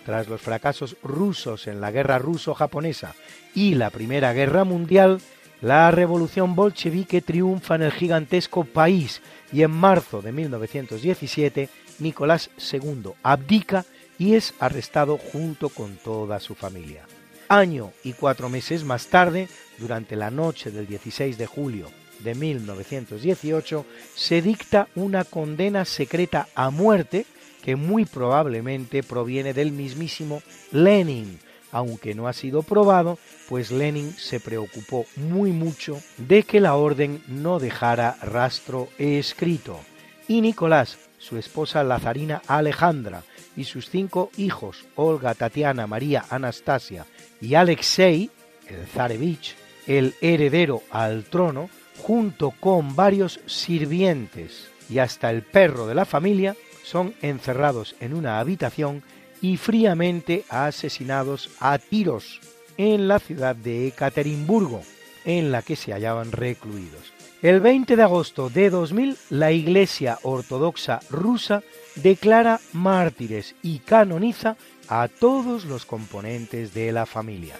Tras 0.07 0.28
los 0.28 0.40
fracasos 0.40 0.97
rusos 1.03 1.66
en 1.66 1.81
la 1.81 1.90
guerra 1.90 2.19
ruso-japonesa 2.19 3.15
y 3.53 3.74
la 3.74 3.90
Primera 3.90 4.32
Guerra 4.32 4.62
Mundial, 4.62 5.20
la 5.61 5.90
revolución 5.90 6.55
bolchevique 6.55 7.20
triunfa 7.20 7.74
en 7.74 7.82
el 7.82 7.93
gigantesco 7.93 8.62
país 8.65 9.23
y 9.53 9.62
en 9.62 9.73
marzo 9.73 10.23
de 10.23 10.31
1917 10.31 11.69
Nicolás 11.99 12.51
II 12.73 13.15
abdica 13.24 13.85
y 14.19 14.35
es 14.35 14.55
arrestado 14.61 15.19
junto 15.19 15.69
con 15.69 15.97
toda 15.97 16.39
su 16.39 16.55
familia. 16.55 17.07
Año 17.49 17.90
y 18.05 18.12
cuatro 18.12 18.49
meses 18.49 18.85
más 18.85 19.09
tarde, 19.09 19.49
durante 19.78 20.15
la 20.15 20.31
noche 20.31 20.70
del 20.70 20.86
16 20.86 21.39
de 21.39 21.47
julio 21.47 22.02
de 22.23 22.35
1918, 22.35 23.86
se 24.15 24.43
dicta 24.43 24.89
una 24.94 25.24
condena 25.24 25.85
secreta 25.85 26.49
a 26.55 26.70
muerte 26.70 27.27
que 27.62 27.77
muy 27.77 28.05
probablemente 28.05 29.03
proviene 29.03 29.55
del 29.55 29.73
mismísimo 29.73 30.43
Lenin, 30.73 31.39
aunque 31.70 32.15
no 32.15 32.28
ha 32.28 32.32
sido 32.32 32.62
probado, 32.62 33.19
pues 33.49 33.70
Lenin 33.70 34.12
se 34.12 34.40
preocupó 34.40 35.07
muy 35.16 35.53
mucho 35.53 36.01
de 36.19 36.43
que 36.43 36.61
la 36.61 36.74
orden 36.74 37.23
no 37.28 37.59
dejara 37.59 38.16
rastro 38.23 38.89
escrito. 38.99 39.81
Y 40.28 40.40
Nicolás, 40.40 40.99
su 41.19 41.39
esposa 41.39 41.85
Lazarina 41.85 42.43
Alejandra, 42.47 43.23
y 43.57 43.65
sus 43.65 43.89
cinco 43.89 44.31
hijos, 44.36 44.85
Olga, 44.97 45.35
Tatiana, 45.35 45.86
María, 45.86 46.24
Anastasia 46.31 47.07
y 47.40 47.55
Alexei, 47.55 48.31
el 48.69 48.86
zarevich, 48.86 49.55
el 49.86 50.15
heredero 50.20 50.82
al 50.90 51.24
trono, 51.24 51.69
junto 52.03 52.51
con 52.51 52.97
varios 52.97 53.41
sirvientes 53.47 54.69
y 54.91 54.99
hasta 54.99 55.31
el 55.31 55.43
perro 55.43 55.87
de 55.87 55.95
la 55.95 56.05
familia, 56.05 56.57
son 56.83 57.15
encerrados 57.23 57.95
en 58.01 58.12
una 58.12 58.41
habitación 58.41 59.05
y 59.41 59.57
fríamente 59.57 60.45
asesinados 60.49 61.51
a 61.61 61.79
tiros 61.79 62.41
en 62.77 63.07
la 63.07 63.20
ciudad 63.20 63.55
de 63.55 63.87
Ekaterimburgo, 63.87 64.83
en 65.24 65.53
la 65.53 65.62
que 65.62 65.77
se 65.77 65.93
hallaban 65.93 66.33
recluidos. 66.33 67.12
El 67.41 67.61
20 67.61 67.95
de 67.97 68.03
agosto 68.03 68.51
de 68.51 68.70
2000, 68.70 69.16
la 69.31 69.53
Iglesia 69.53 70.19
Ortodoxa 70.23 71.01
rusa 71.09 71.62
declara 71.95 72.61
mártires 72.73 73.55
y 73.62 73.79
canoniza 73.79 74.57
a 74.89 75.09
todos 75.09 75.65
los 75.65 75.87
componentes 75.87 76.74
de 76.74 76.91
la 76.93 77.07
familia. 77.07 77.55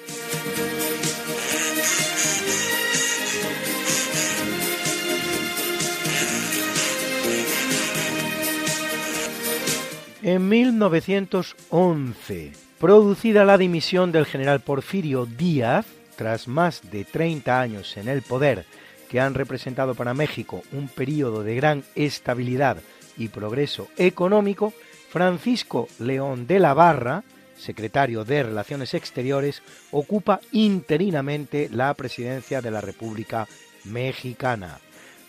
En 10.25 10.49
1911, 10.49 12.53
producida 12.79 13.45
la 13.45 13.59
dimisión 13.59 14.13
del 14.13 14.25
general 14.25 14.61
Porfirio 14.61 15.27
Díaz, 15.27 15.85
tras 16.15 16.47
más 16.47 16.93
de 16.93 17.05
30 17.05 17.61
años 17.61 17.97
en 17.97 18.07
el 18.07 18.23
poder, 18.23 18.65
que 19.11 19.19
han 19.19 19.35
representado 19.35 19.97
para 19.97 20.15
México 20.15 20.63
un 20.71 20.87
periodo 20.87 21.43
de 21.43 21.57
gran 21.57 21.83
estabilidad 21.97 22.77
y 23.19 23.31
progreso 23.31 23.89
económico, 23.97 24.73
Francisco 25.11 25.89
León 25.99 26.47
de 26.47 26.61
la 26.61 26.73
Barra, 26.73 27.25
secretario 27.57 28.25
de 28.25 28.45
Relaciones 28.45 28.95
Exteriores, 28.95 29.61
ocupa 29.91 30.39
interinamente 30.53 31.69
la 31.69 31.93
presidencia 31.95 32.63
de 32.63 32.71
la 32.71 32.81
República 32.81 33.49
Mexicana. 33.87 34.79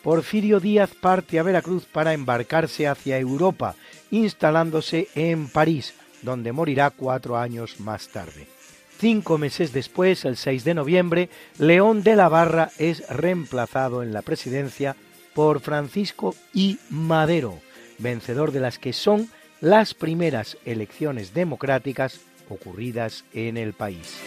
Porfirio 0.04 0.60
Díaz 0.60 0.92
parte 0.94 1.40
a 1.40 1.44
Veracruz 1.44 1.86
para 1.86 2.14
embarcarse 2.14 2.88
hacia 2.88 3.18
Europa 3.18 3.76
instalándose 4.12 5.08
en 5.16 5.48
París, 5.48 5.96
donde 6.22 6.52
morirá 6.52 6.92
cuatro 6.92 7.38
años 7.38 7.80
más 7.80 8.10
tarde. 8.10 8.48
Cinco 9.00 9.38
meses 9.38 9.74
después, 9.74 10.26
el 10.26 10.38
6 10.38 10.66
de 10.66 10.74
noviembre, 10.74 11.30
León 11.58 12.04
de 12.04 12.16
la 12.16 12.30
Barra 12.30 12.70
es 12.78 13.08
reemplazado 13.10 14.04
en 14.04 14.14
la 14.14 14.22
presidencia 14.22 14.96
por 15.34 15.62
Francisco 15.62 16.36
I. 16.54 16.78
Madero, 16.90 17.60
vencedor 17.98 18.52
de 18.52 18.60
las 18.60 18.80
que 18.80 18.94
son 18.94 19.30
las 19.62 19.94
primeras 19.94 20.58
elecciones 20.66 21.34
democráticas 21.34 22.20
ocurridas 22.50 23.24
en 23.34 23.58
el 23.58 23.74
país. 23.74 24.20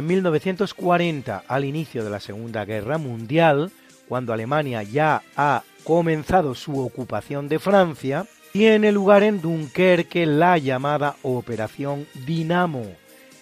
En 0.00 0.06
1940, 0.06 1.44
al 1.46 1.66
inicio 1.66 2.02
de 2.02 2.08
la 2.08 2.20
Segunda 2.20 2.64
Guerra 2.64 2.96
Mundial, 2.96 3.70
cuando 4.08 4.32
Alemania 4.32 4.82
ya 4.82 5.20
ha 5.36 5.62
comenzado 5.84 6.54
su 6.54 6.80
ocupación 6.80 7.50
de 7.50 7.58
Francia, 7.58 8.24
tiene 8.50 8.92
lugar 8.92 9.22
en 9.22 9.42
Dunkerque 9.42 10.24
la 10.24 10.56
llamada 10.56 11.16
Operación 11.20 12.06
Dinamo, 12.24 12.86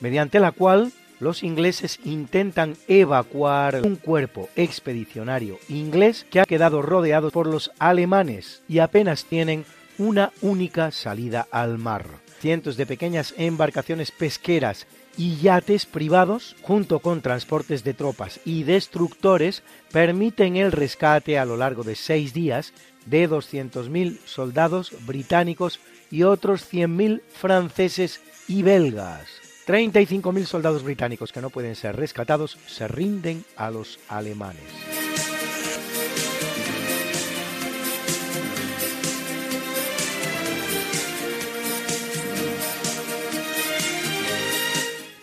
mediante 0.01 0.41
la 0.41 0.51
cual 0.51 0.91
los 1.21 1.45
ingleses 1.45 2.01
intentan 2.05 2.75
evacuar 2.89 3.81
un 3.85 3.95
cuerpo 3.95 4.49
expedicionario 4.57 5.61
inglés 5.69 6.27
que 6.29 6.41
ha 6.41 6.45
quedado 6.45 6.83
rodeado 6.83 7.31
por 7.31 7.47
los 7.47 7.71
alemanes 7.79 8.63
y 8.67 8.81
apenas 8.81 9.27
tienen 9.27 9.65
una 9.97 10.33
única 10.41 10.91
salida 10.91 11.47
al 11.53 11.79
mar. 11.79 12.07
Cientos 12.41 12.77
de 12.77 12.87
pequeñas 12.87 13.33
embarcaciones 13.37 14.11
pesqueras 14.11 14.89
y 15.19 15.37
yates 15.37 15.85
privados, 15.85 16.57
junto 16.63 17.01
con 17.01 17.21
transportes 17.21 17.85
de 17.85 17.93
tropas 17.93 18.41
y 18.45 18.63
destructores, 18.63 19.63
permiten 19.93 20.57
el 20.57 20.73
rescate 20.73 21.39
a 21.39 21.45
lo 21.45 21.57
largo 21.57 21.83
de 21.83 21.97
seis 21.97 22.33
días 22.33 22.73
de 23.05 23.29
200.000 23.29 24.19
soldados 24.25 24.93
británicos 25.05 25.81
y 26.11 26.23
otros 26.23 26.73
100.000 26.73 27.21
franceses 27.33 28.21
y 28.47 28.63
belgas. 28.63 29.29
35.000 29.67 30.45
soldados 30.45 30.83
británicos 30.83 31.33
que 31.33 31.43
no 31.43 31.51
pueden 31.51 31.75
ser 31.75 31.97
rescatados 31.97 32.57
se 32.67 32.89
rinden 32.89 33.45
a 33.57 33.71
los 33.71 33.99
alemanes. 34.09 35.08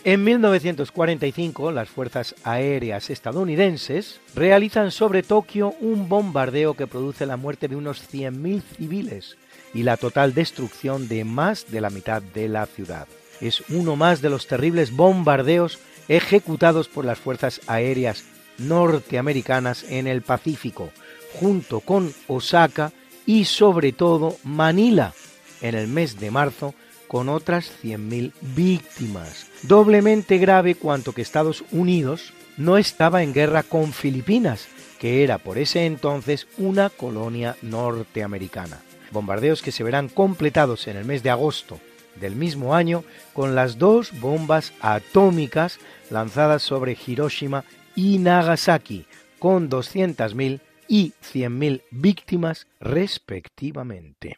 En 0.05 0.23
1945, 0.23 1.71
las 1.71 1.89
fuerzas 1.89 2.35
aéreas 2.43 3.09
estadounidenses 3.09 4.21
realizan 4.35 4.91
sobre 4.91 5.23
Tokio 5.23 5.73
un 5.79 6.07
bombardeo 6.07 6.75
que 6.75 6.85
produce 6.85 7.25
la 7.25 7.37
muerte 7.37 7.67
de 7.67 7.75
unos 7.75 8.07
100.000 8.13 8.61
civiles 8.61 9.35
y 9.73 9.81
la 9.81 9.97
total 9.97 10.35
destrucción 10.35 11.07
de 11.07 11.25
más 11.25 11.71
de 11.71 11.81
la 11.81 11.89
mitad 11.89 12.21
de 12.21 12.47
la 12.47 12.67
ciudad. 12.67 13.07
Es 13.41 13.63
uno 13.69 13.95
más 13.95 14.21
de 14.21 14.29
los 14.29 14.45
terribles 14.45 14.95
bombardeos 14.95 15.79
ejecutados 16.07 16.87
por 16.87 17.03
las 17.03 17.17
fuerzas 17.17 17.61
aéreas 17.65 18.25
norteamericanas 18.59 19.85
en 19.89 20.05
el 20.05 20.21
Pacífico, 20.21 20.91
junto 21.33 21.79
con 21.79 22.13
Osaka 22.27 22.91
y 23.25 23.45
sobre 23.45 23.91
todo 23.91 24.37
Manila, 24.43 25.15
en 25.61 25.73
el 25.73 25.87
mes 25.87 26.19
de 26.19 26.29
marzo 26.29 26.75
con 27.15 27.29
otras 27.29 27.71
100.000 27.81 28.33
víctimas. 28.41 29.47
Doblemente 29.61 30.37
grave 30.37 30.75
cuanto 30.75 31.13
que 31.13 31.21
Estados 31.21 31.63
Unidos 31.71 32.33
no 32.57 32.77
estaba 32.77 33.23
en 33.23 33.33
guerra 33.33 33.63
con 33.63 33.93
Filipinas, 33.93 34.67
que 34.99 35.23
era 35.23 35.37
por 35.37 35.57
ese 35.57 35.85
entonces 35.85 36.45
una 36.57 36.89
colonia 36.89 37.55
norteamericana. 37.61 38.81
Bombardeos 39.11 39.61
que 39.61 39.71
se 39.71 39.85
verán 39.85 40.09
completados 40.09 40.89
en 40.89 40.97
el 40.97 41.05
mes 41.05 41.23
de 41.23 41.29
agosto 41.29 41.79
del 42.19 42.35
mismo 42.35 42.75
año 42.75 43.05
con 43.31 43.55
las 43.55 43.77
dos 43.77 44.11
bombas 44.19 44.73
atómicas 44.81 45.79
lanzadas 46.09 46.63
sobre 46.63 46.97
Hiroshima 47.07 47.63
y 47.95 48.17
Nagasaki, 48.17 49.05
con 49.39 49.69
200.000 49.69 50.59
y 50.89 51.13
100.000 51.23 51.81
víctimas 51.91 52.67
respectivamente. 52.81 54.37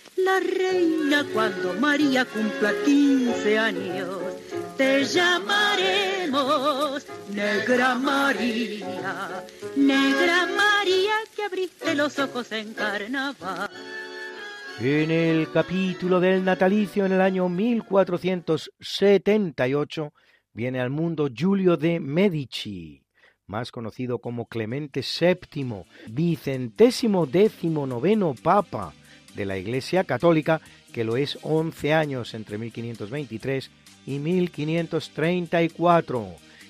la 0.23 0.39
reina 0.39 1.25
cuando 1.33 1.73
María 1.75 2.25
cumpla 2.25 2.73
15 2.85 3.57
años 3.57 4.19
te 4.77 5.03
llamaremos 5.03 7.05
Negra 7.33 7.95
María, 7.95 9.43
Negra 9.75 10.45
María 10.47 11.13
que 11.35 11.43
abriste 11.43 11.95
los 11.95 12.17
ojos 12.19 12.51
en 12.51 12.73
carnaval. 12.73 13.69
En 14.79 15.11
el 15.11 15.51
capítulo 15.51 16.19
del 16.19 16.43
natalicio 16.43 17.05
en 17.05 17.11
el 17.11 17.21
año 17.21 17.47
1478 17.49 20.13
viene 20.53 20.81
al 20.81 20.89
mundo 20.89 21.29
Giulio 21.33 21.77
de 21.77 21.99
Medici, 21.99 23.05
más 23.45 23.71
conocido 23.71 24.17
como 24.19 24.47
Clemente 24.47 25.01
VII, 25.01 25.83
vicentésimo 26.07 27.27
décimo 27.27 27.85
noveno 27.85 28.33
papa, 28.41 28.93
de 29.35 29.45
la 29.45 29.57
Iglesia 29.57 30.03
Católica, 30.03 30.61
que 30.91 31.03
lo 31.03 31.17
es 31.17 31.37
11 31.41 31.93
años 31.93 32.33
entre 32.33 32.57
1523 32.57 33.69
y 34.05 34.19
1534, 34.19 36.27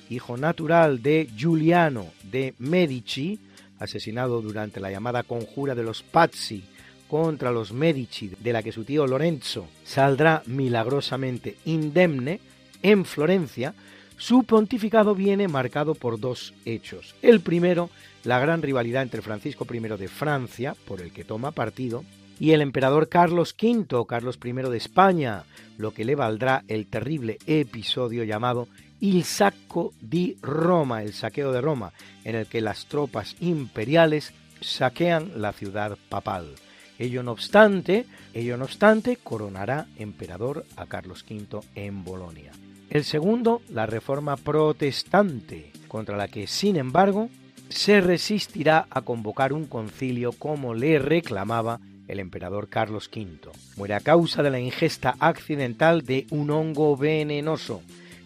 hijo 0.09 0.37
natural 0.37 1.01
de 1.01 1.27
Giuliano 1.35 2.07
de 2.23 2.53
Medici, 2.59 3.39
asesinado 3.79 4.41
durante 4.41 4.79
la 4.79 4.91
llamada 4.91 5.23
conjura 5.23 5.75
de 5.75 5.83
los 5.83 6.03
Pazzi 6.03 6.63
contra 7.07 7.51
los 7.51 7.73
Medici, 7.73 8.31
de 8.39 8.53
la 8.53 8.63
que 8.63 8.71
su 8.71 8.83
tío 8.83 9.07
Lorenzo 9.07 9.67
saldrá 9.83 10.43
milagrosamente 10.45 11.57
indemne, 11.65 12.39
en 12.83 13.05
Florencia, 13.05 13.73
su 14.17 14.43
pontificado 14.43 15.15
viene 15.15 15.47
marcado 15.47 15.95
por 15.95 16.19
dos 16.19 16.53
hechos. 16.65 17.15
El 17.21 17.41
primero, 17.41 17.89
la 18.23 18.39
gran 18.39 18.61
rivalidad 18.61 19.03
entre 19.03 19.21
Francisco 19.21 19.65
I 19.71 19.79
de 19.79 20.07
Francia, 20.07 20.75
por 20.85 21.01
el 21.01 21.11
que 21.11 21.23
toma 21.23 21.51
partido, 21.51 22.03
y 22.41 22.53
el 22.53 22.61
emperador 22.61 23.07
Carlos 23.07 23.55
V, 23.61 24.03
Carlos 24.07 24.39
I 24.43 24.51
de 24.51 24.77
España, 24.77 25.43
lo 25.77 25.93
que 25.93 26.05
le 26.05 26.15
valdrá 26.15 26.63
el 26.67 26.87
terrible 26.87 27.37
episodio 27.45 28.23
llamado 28.23 28.67
Il 28.99 29.23
Sacco 29.25 29.93
di 30.01 30.37
Roma, 30.41 31.03
el 31.03 31.13
saqueo 31.13 31.51
de 31.51 31.61
Roma, 31.61 31.93
en 32.23 32.33
el 32.33 32.47
que 32.47 32.61
las 32.61 32.87
tropas 32.87 33.35
imperiales 33.41 34.33
saquean 34.59 35.39
la 35.39 35.53
ciudad 35.53 35.99
papal. 36.09 36.55
Ello 36.97 37.21
no 37.21 37.31
obstante, 37.33 38.07
ello 38.33 38.57
no 38.57 38.65
obstante, 38.65 39.17
coronará 39.17 39.85
emperador 39.99 40.65
a 40.77 40.87
Carlos 40.87 41.23
V 41.29 41.59
en 41.75 42.03
Bolonia. 42.03 42.53
El 42.89 43.03
segundo, 43.03 43.61
la 43.69 43.85
reforma 43.85 44.35
protestante, 44.35 45.71
contra 45.87 46.17
la 46.17 46.27
que, 46.27 46.47
sin 46.47 46.75
embargo, 46.77 47.29
se 47.69 48.01
resistirá 48.01 48.87
a 48.89 49.03
convocar 49.03 49.53
un 49.53 49.67
concilio 49.67 50.31
como 50.31 50.73
le 50.73 50.97
reclamaba 50.97 51.79
el 52.11 52.19
emperador 52.19 52.67
Carlos 52.67 53.09
V. 53.13 53.51
Muere 53.77 53.93
a 53.93 54.01
causa 54.01 54.43
de 54.43 54.51
la 54.51 54.59
ingesta 54.59 55.15
accidental 55.19 56.03
de 56.03 56.27
un 56.29 56.51
hongo 56.51 56.97
venenoso. 56.97 57.81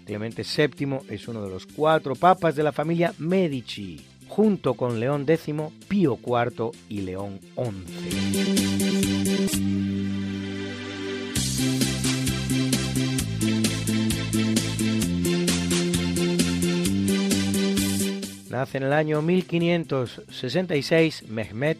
Clemente 0.05 0.43
VII 0.43 1.01
es 1.09 1.27
uno 1.27 1.43
de 1.43 1.51
los 1.51 1.67
cuatro 1.67 2.15
papas 2.15 2.55
de 2.55 2.63
la 2.63 2.71
familia 2.71 3.13
Medici, 3.19 4.03
junto 4.27 4.73
con 4.73 4.99
León 4.99 5.25
X, 5.27 5.53
Pío 5.87 6.17
IV 6.25 6.71
y 6.89 7.01
León 7.01 7.39
XI. 7.55 7.69
Nace 18.49 18.77
en 18.77 18.83
el 18.83 18.93
año 18.93 19.21
1566 19.21 21.27
Mehmet 21.27 21.77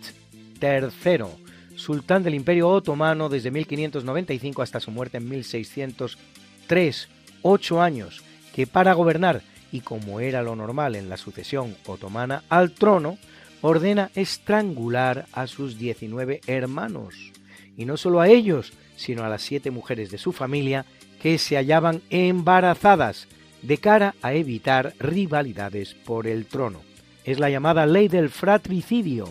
III, 0.62 1.45
sultán 1.76 2.24
del 2.24 2.36
Imperio 2.36 2.70
Otomano 2.70 3.30
desde 3.30 3.52
1595 3.52 4.62
hasta 4.62 4.80
su 4.80 4.92
muerte 4.92 5.18
en 5.18 5.30
1603, 5.30 7.10
ocho 7.42 7.82
años, 7.82 8.24
que 8.54 8.68
para 8.68 8.94
gobernar, 8.94 9.42
y 9.72 9.82
como 9.82 10.20
era 10.20 10.42
lo 10.42 10.56
normal 10.56 10.96
en 10.96 11.10
la 11.10 11.18
sucesión 11.18 11.76
otomana 11.86 12.44
al 12.50 12.72
trono, 12.72 13.18
ordena 13.62 14.12
estrangular 14.16 15.26
a 15.34 15.48
sus 15.48 15.78
19 15.78 16.42
hermanos, 16.48 17.16
y 17.78 17.86
no 17.86 17.98
solo 17.98 18.22
a 18.22 18.28
ellos, 18.28 18.74
sino 18.96 19.24
a 19.24 19.30
las 19.30 19.42
siete 19.42 19.72
mujeres 19.72 20.12
de 20.12 20.18
su 20.18 20.32
familia 20.32 20.86
que 21.22 21.38
se 21.38 21.56
hallaban 21.56 22.02
embarazadas, 22.10 23.28
de 23.62 23.78
cara 23.80 24.16
a 24.22 24.34
evitar 24.34 24.94
rivalidades 25.00 25.96
por 25.96 26.28
el 26.28 26.46
trono. 26.46 26.82
Es 27.24 27.40
la 27.40 27.50
llamada 27.50 27.88
ley 27.88 28.08
del 28.08 28.30
fratricidio, 28.30 29.28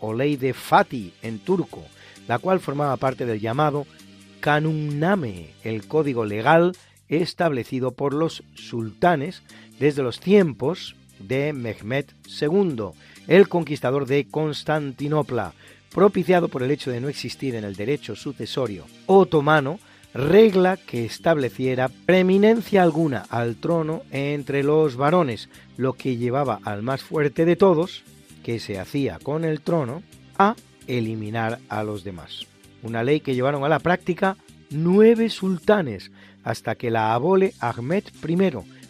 o 0.00 0.12
ley 0.14 0.36
de 0.36 0.54
Fatih 0.54 1.12
en 1.22 1.38
turco, 1.38 1.84
la 2.28 2.38
cual 2.38 2.60
formaba 2.60 2.96
parte 2.96 3.26
del 3.26 3.40
llamado 3.40 3.86
Kanunname, 4.40 5.50
el 5.64 5.86
código 5.86 6.24
legal 6.24 6.72
establecido 7.08 7.92
por 7.92 8.14
los 8.14 8.42
sultanes 8.54 9.42
desde 9.78 10.02
los 10.02 10.20
tiempos 10.20 10.96
de 11.18 11.52
Mehmed 11.52 12.06
II, 12.40 12.90
el 13.26 13.48
conquistador 13.48 14.06
de 14.06 14.26
Constantinopla, 14.28 15.52
propiciado 15.92 16.48
por 16.48 16.62
el 16.62 16.70
hecho 16.70 16.90
de 16.90 17.00
no 17.00 17.08
existir 17.08 17.54
en 17.54 17.64
el 17.64 17.74
derecho 17.74 18.16
sucesorio 18.16 18.86
otomano 19.06 19.80
regla 20.14 20.76
que 20.76 21.04
estableciera 21.04 21.88
preeminencia 22.06 22.82
alguna 22.82 23.26
al 23.28 23.56
trono 23.56 24.02
entre 24.10 24.62
los 24.62 24.96
varones, 24.96 25.48
lo 25.76 25.92
que 25.92 26.16
llevaba 26.16 26.60
al 26.64 26.82
más 26.82 27.02
fuerte 27.02 27.44
de 27.44 27.56
todos, 27.56 28.02
que 28.42 28.60
se 28.60 28.78
hacía 28.78 29.18
con 29.22 29.44
el 29.44 29.60
trono, 29.60 30.02
a 30.38 30.56
eliminar 30.86 31.58
a 31.68 31.82
los 31.82 32.04
demás. 32.04 32.46
Una 32.82 33.02
ley 33.02 33.20
que 33.20 33.34
llevaron 33.34 33.64
a 33.64 33.68
la 33.68 33.78
práctica 33.78 34.36
nueve 34.70 35.28
sultanes, 35.28 36.10
hasta 36.42 36.74
que 36.74 36.90
la 36.90 37.12
abole 37.12 37.52
Ahmed 37.60 38.04
I, 38.26 38.36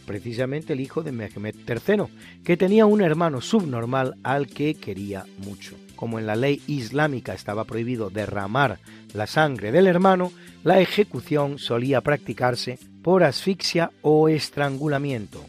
precisamente 0.07 0.73
el 0.73 0.81
hijo 0.81 1.03
de 1.03 1.13
Mehmed 1.13 1.55
III, 1.69 2.05
que 2.45 2.57
tenía 2.57 2.87
un 2.87 3.01
hermano 3.01 3.41
subnormal 3.41 4.17
al 4.23 4.47
que 4.47 4.75
quería 4.75 5.25
mucho. 5.39 5.77
Como 5.97 6.19
en 6.19 6.27
la 6.27 6.37
ley 6.37 6.63
islámica 6.67 7.35
estaba 7.35 7.65
prohibido 7.65 8.11
derramar 8.11 8.79
la 9.13 9.27
sangre 9.27 9.73
del 9.73 9.87
hermano, 9.87 10.33
la 10.63 10.81
ejecución 10.81 11.59
solía 11.59 12.01
practicarse 12.01 12.79
por 13.03 13.23
asfixia 13.23 13.91
o 14.03 14.29
estrangulamiento. 14.29 15.45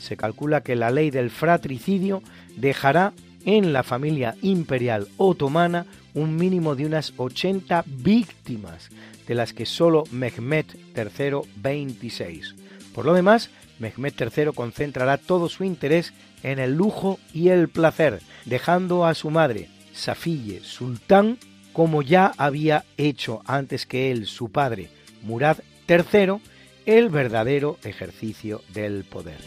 Se 0.00 0.16
calcula 0.16 0.62
que 0.62 0.76
la 0.76 0.90
ley 0.90 1.10
del 1.10 1.30
fratricidio 1.30 2.22
dejará 2.56 3.12
en 3.46 3.72
la 3.72 3.82
familia 3.82 4.36
imperial 4.42 5.08
otomana 5.16 5.86
un 6.12 6.36
mínimo 6.36 6.74
de 6.74 6.84
unas 6.84 7.14
80 7.16 7.84
víctimas, 7.86 8.90
de 9.26 9.34
las 9.34 9.54
que 9.54 9.64
solo 9.64 10.04
Mehmed 10.10 10.66
III 10.94 11.40
26. 11.56 12.54
Por 12.92 13.06
lo 13.06 13.14
demás, 13.14 13.50
Mehmed 13.78 14.14
III 14.18 14.52
concentrará 14.54 15.16
todo 15.16 15.48
su 15.48 15.64
interés 15.64 16.12
en 16.42 16.58
el 16.58 16.74
lujo 16.74 17.18
y 17.32 17.48
el 17.48 17.68
placer, 17.68 18.20
dejando 18.44 19.06
a 19.06 19.14
su 19.14 19.30
madre, 19.30 19.68
Safiye 19.92 20.60
Sultán, 20.62 21.38
como 21.72 22.02
ya 22.02 22.32
había 22.36 22.84
hecho 22.96 23.42
antes 23.46 23.86
que 23.86 24.10
él 24.10 24.26
su 24.26 24.50
padre, 24.50 24.88
Murad 25.22 25.58
III, 25.88 26.40
el 26.86 27.08
verdadero 27.10 27.78
ejercicio 27.84 28.62
del 28.72 29.04
poder. 29.04 29.38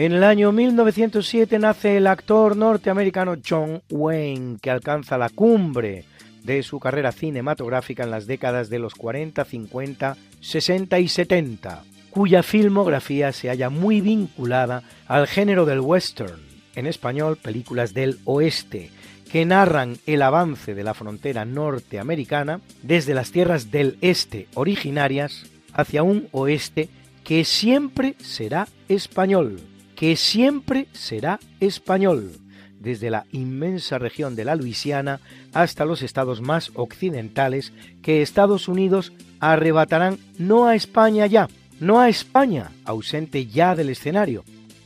En 0.00 0.12
el 0.12 0.24
año 0.24 0.50
1907 0.50 1.58
nace 1.58 1.98
el 1.98 2.06
actor 2.06 2.56
norteamericano 2.56 3.36
John 3.46 3.82
Wayne, 3.90 4.56
que 4.58 4.70
alcanza 4.70 5.18
la 5.18 5.28
cumbre 5.28 6.06
de 6.42 6.62
su 6.62 6.80
carrera 6.80 7.12
cinematográfica 7.12 8.04
en 8.04 8.10
las 8.10 8.26
décadas 8.26 8.70
de 8.70 8.78
los 8.78 8.94
40, 8.94 9.44
50, 9.44 10.16
60 10.40 10.98
y 11.00 11.06
70, 11.06 11.84
cuya 12.08 12.42
filmografía 12.42 13.30
se 13.32 13.50
halla 13.50 13.68
muy 13.68 14.00
vinculada 14.00 14.84
al 15.06 15.26
género 15.26 15.66
del 15.66 15.80
western, 15.80 16.40
en 16.76 16.86
español 16.86 17.36
películas 17.36 17.92
del 17.92 18.20
oeste, 18.24 18.90
que 19.30 19.44
narran 19.44 19.98
el 20.06 20.22
avance 20.22 20.74
de 20.74 20.82
la 20.82 20.94
frontera 20.94 21.44
norteamericana 21.44 22.62
desde 22.82 23.12
las 23.12 23.32
tierras 23.32 23.70
del 23.70 23.98
este 24.00 24.48
originarias 24.54 25.44
hacia 25.74 26.02
un 26.02 26.26
oeste 26.32 26.88
que 27.22 27.44
siempre 27.44 28.14
será 28.18 28.66
español, 28.88 29.60
que 30.00 30.16
siempre 30.16 30.86
será 30.94 31.38
español 31.60 32.32
desde 32.78 33.10
la 33.10 33.26
inmensa 33.32 33.98
región 33.98 34.34
de 34.34 34.46
la 34.46 34.56
Luisiana 34.56 35.20
hasta 35.52 35.84
los 35.84 36.00
estados 36.00 36.40
más 36.40 36.70
occidentales 36.72 37.74
que 38.00 38.22
Estados 38.22 38.66
Unidos 38.66 39.12
arrebatarán 39.40 40.18
no 40.38 40.66
a 40.66 40.74
España 40.74 41.26
ya, 41.26 41.50
no 41.80 42.00
a 42.00 42.08
España, 42.08 42.70
ausente 42.86 43.44
ya 43.44 43.74
del 43.74 43.90
escenario, 43.90 44.42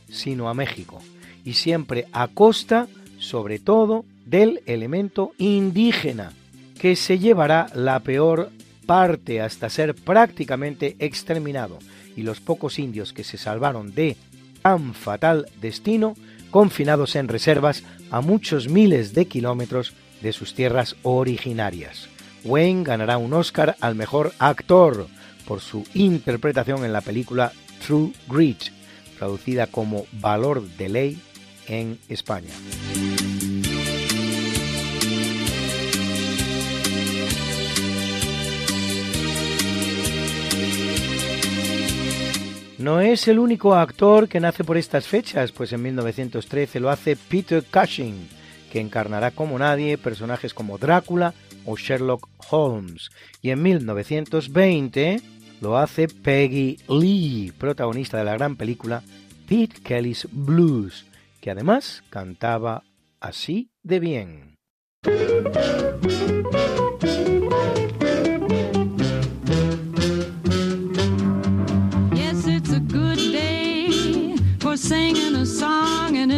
sino 0.09 0.49
a 0.49 0.53
México, 0.53 1.01
y 1.45 1.53
siempre 1.53 2.07
a 2.11 2.27
costa, 2.27 2.87
sobre 3.17 3.57
todo, 3.57 4.03
del 4.25 4.63
elemento 4.65 5.31
indígena, 5.37 6.33
que 6.77 6.97
se 6.97 7.19
llevará 7.19 7.67
la 7.73 8.01
peor 8.01 8.49
parte 8.85 9.39
hasta 9.39 9.69
ser 9.69 9.95
prácticamente 9.95 10.97
exterminado, 10.99 11.79
y 12.17 12.23
los 12.23 12.41
pocos 12.41 12.79
indios 12.79 13.13
que 13.13 13.23
se 13.23 13.37
salvaron 13.37 13.95
de 13.95 14.17
tan 14.65 14.95
fatal 14.95 15.45
destino 15.61 16.15
confinados 16.49 17.15
en 17.15 17.27
reservas 17.27 17.83
a 18.09 18.21
muchos 18.21 18.67
miles 18.67 19.13
de 19.13 19.27
kilómetros 19.27 19.93
de 20.23 20.33
sus 20.33 20.55
tierras 20.55 20.95
originarias. 21.03 22.09
Wayne 22.43 22.83
ganará 22.83 23.19
un 23.19 23.31
Oscar 23.33 23.75
al 23.79 23.93
mejor 23.93 24.33
actor 24.39 25.05
por 25.47 25.61
su 25.61 25.83
interpretación 25.93 26.83
en 26.83 26.93
la 26.93 27.01
película 27.01 27.51
True 27.85 28.11
Grit, 28.27 28.71
traducida 29.19 29.67
como 29.67 30.07
Valor 30.13 30.63
de 30.63 30.89
Ley 30.89 31.21
en 31.67 31.99
España. 32.09 32.49
No 42.85 43.01
es 43.01 43.27
el 43.27 43.39
único 43.39 43.73
actor 43.73 44.29
que 44.29 44.39
nace 44.39 44.63
por 44.63 44.77
estas 44.77 45.07
fechas, 45.07 45.51
pues 45.51 45.73
en 45.73 45.81
1913 45.81 46.79
lo 46.79 46.91
hace 46.91 47.15
Peter 47.15 47.63
Cushing, 47.63 48.29
que 48.71 48.79
encarnará 48.79 49.31
como 49.31 49.57
nadie 49.57 49.97
personajes 49.97 50.53
como 50.53 50.77
Drácula 50.77 51.33
o 51.65 51.77
Sherlock 51.77 52.29
Holmes. 52.51 53.09
Y 53.41 53.49
en 53.49 53.63
1920 53.63 55.19
lo 55.61 55.79
hace 55.79 56.07
Peggy 56.07 56.77
Lee, 56.87 57.51
protagonista 57.57 58.19
de 58.19 58.25
la 58.25 58.35
gran 58.35 58.55
película 58.55 59.01
Pete 59.47 59.81
Kelly's 59.81 60.27
Blues, 60.31 61.07
que 61.41 61.49
además 61.49 62.03
cantaba 62.11 62.83
así 63.19 63.71
de 63.81 63.99
bien. 63.99 64.55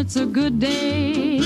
It's 0.08 0.16
a 0.16 0.26
good 0.26 0.58
day 0.58 1.42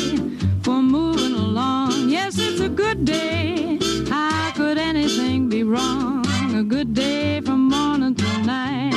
for 0.61 0.83
moving 0.83 1.33
along. 1.33 2.09
Yes, 2.09 2.38
it's 2.38 2.61
a 2.61 2.69
good 2.69 3.05
day. 3.05 3.79
How 4.07 4.51
could 4.51 4.77
anything 4.77 5.49
be 5.49 5.63
wrong? 5.63 6.23
A 6.55 6.61
good 6.61 6.93
day 6.93 7.41
from 7.41 7.69
morning 7.69 8.13
till 8.13 8.39
night. 8.41 8.93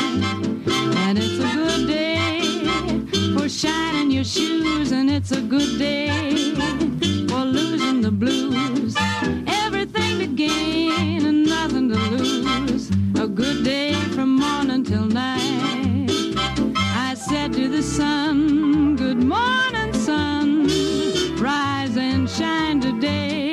And 1.07 1.17
it's 1.17 1.39
a 1.39 1.51
good 1.55 1.87
day 1.87 2.43
for 3.35 3.49
shining 3.49 4.11
your 4.11 4.25
shoes, 4.25 4.93
and 4.93 5.11
it's 5.11 5.33
a 5.33 5.41
good 5.41 5.79
day 5.79 6.55
for 7.27 7.43
losing 7.47 8.03
the 8.03 8.13
blues. 8.13 8.95
Everything 9.47 10.19
to 10.19 10.27
gain 10.27 11.25
and 11.25 11.47
nothing 11.47 11.89
to 11.89 11.97
lose. 11.97 12.91
A 13.19 13.27
good 13.27 13.65
day 13.65 13.95
from 14.15 14.37
morning 14.37 14.85
till 14.85 15.07
night. 15.07 15.84
To 17.65 17.71
the 17.71 17.83
sun, 17.83 18.95
Good 18.97 19.25
morning, 19.25 19.95
sun. 19.95 20.67
Rise 21.39 21.97
and 21.97 22.29
shine 22.29 22.79
today. 22.79 23.53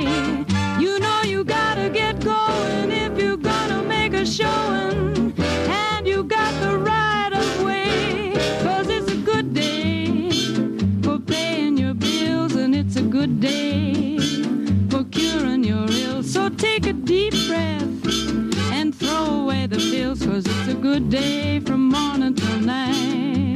You 0.82 1.00
know 1.00 1.22
you 1.24 1.46
gotta 1.46 1.90
get 1.90 2.20
going 2.20 2.92
if 2.92 3.18
you're 3.18 3.38
gonna 3.38 3.82
make 3.84 4.14
a 4.14 4.26
showing. 4.26 5.34
And 5.40 6.06
you 6.06 6.26
got 6.26 6.52
the 6.62 6.78
right 6.78 7.32
of 7.32 7.64
way. 7.64 8.34
Cause 8.66 8.90
it's 8.90 9.10
a 9.14 9.16
good 9.16 9.54
day 9.54 10.30
for 11.04 11.18
paying 11.18 11.78
your 11.78 11.94
bills, 11.94 12.56
and 12.56 12.76
it's 12.76 12.98
a 12.98 13.04
good 13.04 13.40
day 13.40 14.18
for 14.90 15.06
curing 15.06 15.64
your 15.64 15.90
ills. 15.90 16.30
So 16.30 16.50
take 16.50 16.86
a 16.86 16.92
deep 16.92 17.34
breath 17.48 18.06
and 18.74 18.94
throw 18.94 19.44
away 19.44 19.68
the 19.68 19.78
pills, 19.78 20.26
cause 20.26 20.46
it's 20.46 20.68
a 20.68 20.76
good 20.76 21.10
day 21.10 21.62
from 21.62 21.88
morning 21.88 22.36
till 22.36 22.60
night. 22.60 23.51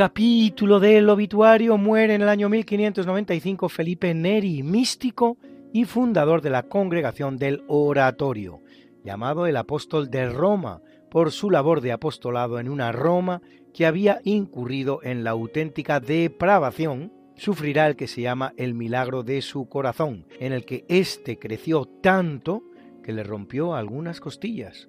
Capítulo 0.00 0.80
del 0.80 1.10
obituario 1.10 1.76
muere 1.76 2.14
en 2.14 2.22
el 2.22 2.30
año 2.30 2.48
1595 2.48 3.68
Felipe 3.68 4.14
Neri, 4.14 4.62
místico 4.62 5.36
y 5.74 5.84
fundador 5.84 6.40
de 6.40 6.48
la 6.48 6.62
congregación 6.62 7.36
del 7.36 7.64
Oratorio, 7.68 8.62
llamado 9.04 9.46
el 9.46 9.58
apóstol 9.58 10.08
de 10.08 10.30
Roma 10.30 10.80
por 11.10 11.32
su 11.32 11.50
labor 11.50 11.82
de 11.82 11.92
apostolado 11.92 12.58
en 12.58 12.70
una 12.70 12.92
Roma 12.92 13.42
que 13.74 13.84
había 13.84 14.22
incurrido 14.24 15.00
en 15.02 15.22
la 15.22 15.32
auténtica 15.32 16.00
depravación, 16.00 17.12
sufrirá 17.36 17.86
el 17.86 17.94
que 17.94 18.06
se 18.06 18.22
llama 18.22 18.54
el 18.56 18.72
milagro 18.72 19.22
de 19.22 19.42
su 19.42 19.68
corazón, 19.68 20.24
en 20.38 20.54
el 20.54 20.64
que 20.64 20.86
éste 20.88 21.38
creció 21.38 21.84
tanto 21.84 22.62
que 23.02 23.12
le 23.12 23.22
rompió 23.22 23.74
algunas 23.74 24.18
costillas 24.18 24.88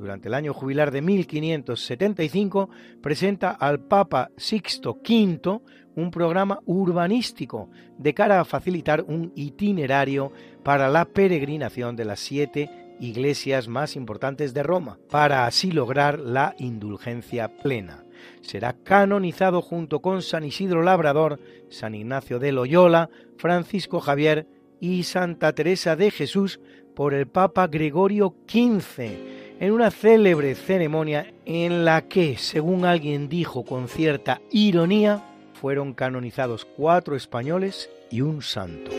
durante 0.00 0.28
el 0.28 0.34
año 0.34 0.54
jubilar 0.54 0.90
de 0.90 1.02
1575, 1.02 2.70
presenta 3.00 3.50
al 3.50 3.80
Papa 3.80 4.30
Sixto 4.36 4.98
V 5.06 5.60
un 5.94 6.10
programa 6.10 6.60
urbanístico 6.64 7.68
de 7.98 8.14
cara 8.14 8.40
a 8.40 8.44
facilitar 8.44 9.04
un 9.06 9.32
itinerario 9.36 10.32
para 10.64 10.88
la 10.88 11.04
peregrinación 11.04 11.96
de 11.96 12.04
las 12.04 12.20
siete 12.20 12.70
iglesias 13.00 13.68
más 13.68 13.96
importantes 13.96 14.52
de 14.54 14.62
Roma, 14.62 14.98
para 15.10 15.46
así 15.46 15.70
lograr 15.70 16.18
la 16.18 16.54
indulgencia 16.58 17.48
plena. 17.48 18.04
Será 18.42 18.74
canonizado 18.74 19.62
junto 19.62 20.00
con 20.00 20.22
San 20.22 20.44
Isidro 20.44 20.82
Labrador, 20.82 21.40
San 21.70 21.94
Ignacio 21.94 22.38
de 22.38 22.52
Loyola, 22.52 23.08
Francisco 23.38 24.00
Javier 24.00 24.46
y 24.80 25.04
Santa 25.04 25.54
Teresa 25.54 25.96
de 25.96 26.10
Jesús 26.10 26.60
por 26.94 27.14
el 27.14 27.26
Papa 27.26 27.66
Gregorio 27.68 28.34
XV 28.46 29.39
en 29.60 29.72
una 29.72 29.90
célebre 29.90 30.54
ceremonia 30.54 31.32
en 31.44 31.84
la 31.84 32.08
que, 32.08 32.38
según 32.38 32.86
alguien 32.86 33.28
dijo 33.28 33.62
con 33.62 33.88
cierta 33.88 34.40
ironía, 34.50 35.22
fueron 35.52 35.92
canonizados 35.92 36.64
cuatro 36.64 37.14
españoles 37.14 37.90
y 38.10 38.22
un 38.22 38.40
santo. 38.40 38.90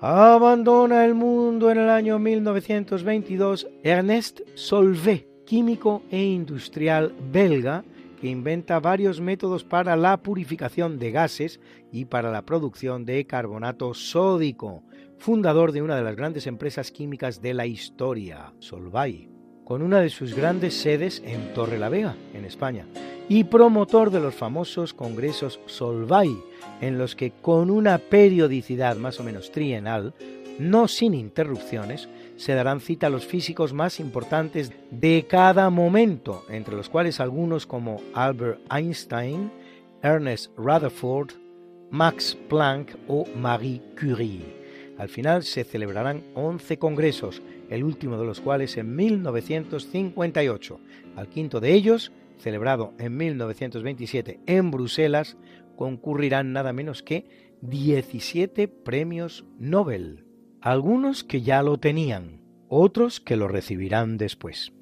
Abandona 0.00 1.04
el 1.04 1.14
mundo 1.14 1.72
en 1.72 1.78
el 1.78 1.90
año 1.90 2.20
1922 2.20 3.66
Ernest 3.82 4.42
Solvay, 4.54 5.26
químico 5.44 6.02
e 6.10 6.22
industrial 6.22 7.12
belga, 7.32 7.82
que 8.24 8.30
inventa 8.30 8.80
varios 8.80 9.20
métodos 9.20 9.64
para 9.64 9.96
la 9.96 10.22
purificación 10.22 10.98
de 10.98 11.10
gases 11.10 11.60
y 11.92 12.06
para 12.06 12.32
la 12.32 12.40
producción 12.40 13.04
de 13.04 13.26
carbonato 13.26 13.92
sódico, 13.92 14.82
fundador 15.18 15.72
de 15.72 15.82
una 15.82 15.94
de 15.94 16.04
las 16.04 16.16
grandes 16.16 16.46
empresas 16.46 16.90
químicas 16.90 17.42
de 17.42 17.52
la 17.52 17.66
historia, 17.66 18.54
Solvay, 18.60 19.28
con 19.66 19.82
una 19.82 20.00
de 20.00 20.08
sus 20.08 20.34
grandes 20.34 20.72
sedes 20.72 21.22
en 21.26 21.52
Torre 21.52 21.78
la 21.78 21.90
Vega, 21.90 22.16
en 22.32 22.46
España, 22.46 22.86
y 23.28 23.44
promotor 23.44 24.10
de 24.10 24.20
los 24.20 24.34
famosos 24.34 24.94
congresos 24.94 25.60
Solvay, 25.66 26.34
en 26.80 26.96
los 26.96 27.16
que 27.16 27.30
con 27.30 27.68
una 27.68 27.98
periodicidad 27.98 28.96
más 28.96 29.20
o 29.20 29.22
menos 29.22 29.52
trienal, 29.52 30.14
no 30.58 30.88
sin 30.88 31.12
interrupciones, 31.12 32.08
se 32.36 32.54
darán 32.54 32.80
cita 32.80 33.06
a 33.06 33.10
los 33.10 33.26
físicos 33.26 33.72
más 33.72 34.00
importantes 34.00 34.72
de 34.90 35.26
cada 35.28 35.70
momento, 35.70 36.44
entre 36.48 36.76
los 36.76 36.88
cuales 36.88 37.20
algunos 37.20 37.66
como 37.66 38.00
Albert 38.12 38.60
Einstein, 38.72 39.50
Ernest 40.02 40.50
Rutherford, 40.56 41.32
Max 41.90 42.36
Planck 42.48 42.96
o 43.08 43.24
Marie 43.36 43.80
Curie. 43.98 44.64
Al 44.98 45.08
final 45.08 45.42
se 45.42 45.64
celebrarán 45.64 46.22
11 46.34 46.78
congresos, 46.78 47.42
el 47.68 47.84
último 47.84 48.18
de 48.18 48.26
los 48.26 48.40
cuales 48.40 48.76
en 48.76 48.94
1958. 48.94 50.80
Al 51.16 51.28
quinto 51.28 51.60
de 51.60 51.72
ellos, 51.72 52.12
celebrado 52.38 52.92
en 52.98 53.16
1927 53.16 54.40
en 54.46 54.70
Bruselas, 54.70 55.36
concurrirán 55.76 56.52
nada 56.52 56.72
menos 56.72 57.02
que 57.02 57.26
17 57.62 58.68
premios 58.68 59.44
Nobel, 59.58 60.23
algunos 60.64 61.24
que 61.24 61.42
ya 61.42 61.62
lo 61.62 61.76
tenían, 61.76 62.40
otros 62.68 63.20
que 63.20 63.36
lo 63.36 63.48
recibirán 63.48 64.16
después. 64.16 64.72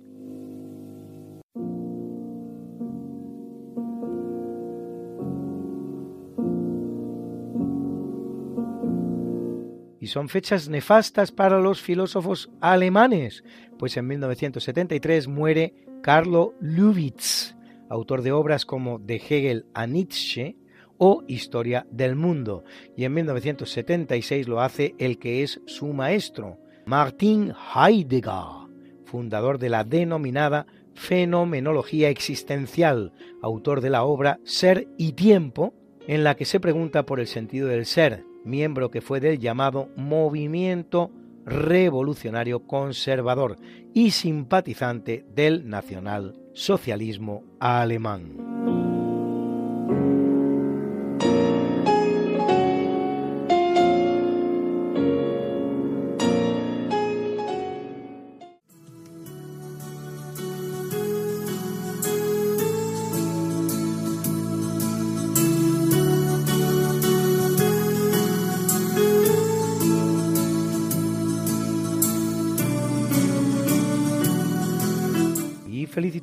y 9.98 10.08
son 10.08 10.28
fechas 10.28 10.68
nefastas 10.68 11.30
para 11.30 11.60
los 11.60 11.80
filósofos 11.80 12.50
alemanes, 12.60 13.44
pues 13.78 13.96
en 13.96 14.08
1973 14.08 15.28
muere 15.28 15.86
Carlo 16.02 16.54
Lubitz, 16.60 17.54
autor 17.88 18.22
de 18.22 18.32
obras 18.32 18.66
como 18.66 18.98
De 18.98 19.14
Hegel 19.16 19.66
a 19.74 19.86
Nietzsche 19.86 20.56
o 21.04 21.24
Historia 21.26 21.84
del 21.90 22.14
Mundo, 22.14 22.62
y 22.96 23.04
en 23.04 23.14
1976 23.14 24.46
lo 24.46 24.60
hace 24.60 24.94
el 25.00 25.18
que 25.18 25.42
es 25.42 25.60
su 25.66 25.92
maestro, 25.92 26.58
Martin 26.86 27.52
Heidegger, 27.74 28.68
fundador 29.04 29.58
de 29.58 29.68
la 29.68 29.82
denominada 29.82 30.64
fenomenología 30.94 32.08
existencial, 32.08 33.12
autor 33.42 33.80
de 33.80 33.90
la 33.90 34.04
obra 34.04 34.38
Ser 34.44 34.86
y 34.96 35.14
Tiempo, 35.14 35.74
en 36.06 36.22
la 36.22 36.36
que 36.36 36.44
se 36.44 36.60
pregunta 36.60 37.04
por 37.04 37.18
el 37.18 37.26
sentido 37.26 37.66
del 37.66 37.84
ser, 37.84 38.24
miembro 38.44 38.92
que 38.92 39.00
fue 39.00 39.18
del 39.18 39.40
llamado 39.40 39.88
Movimiento 39.96 41.10
Revolucionario 41.44 42.60
Conservador 42.60 43.56
y 43.92 44.12
simpatizante 44.12 45.24
del 45.34 45.68
nacional-socialismo 45.68 47.42
alemán. 47.58 48.51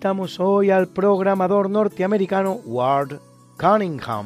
Felicitamos 0.10 0.40
hoy 0.40 0.72
al 0.72 0.88
programador 0.88 1.70
norteamericano 1.70 2.54
Ward 2.66 3.20
Cunningham, 3.60 4.26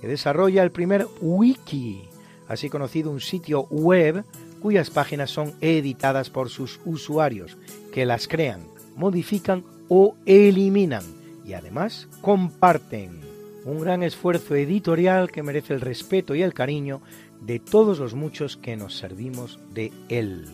que 0.00 0.08
desarrolla 0.08 0.64
el 0.64 0.72
primer 0.72 1.06
wiki, 1.20 2.08
así 2.48 2.68
conocido 2.68 3.12
un 3.12 3.20
sitio 3.20 3.62
web 3.70 4.24
cuyas 4.60 4.90
páginas 4.90 5.30
son 5.30 5.52
editadas 5.60 6.30
por 6.30 6.48
sus 6.48 6.80
usuarios, 6.84 7.56
que 7.92 8.06
las 8.06 8.26
crean, 8.26 8.62
modifican 8.96 9.62
o 9.88 10.16
eliminan 10.26 11.04
y 11.46 11.52
además 11.52 12.08
comparten. 12.22 13.20
Un 13.64 13.82
gran 13.82 14.02
esfuerzo 14.02 14.56
editorial 14.56 15.30
que 15.30 15.44
merece 15.44 15.74
el 15.74 15.80
respeto 15.80 16.34
y 16.34 16.42
el 16.42 16.54
cariño 16.54 17.02
de 17.40 17.60
todos 17.60 18.00
los 18.00 18.14
muchos 18.14 18.56
que 18.56 18.76
nos 18.76 18.96
servimos 18.96 19.60
de 19.72 19.92
él. 20.08 20.44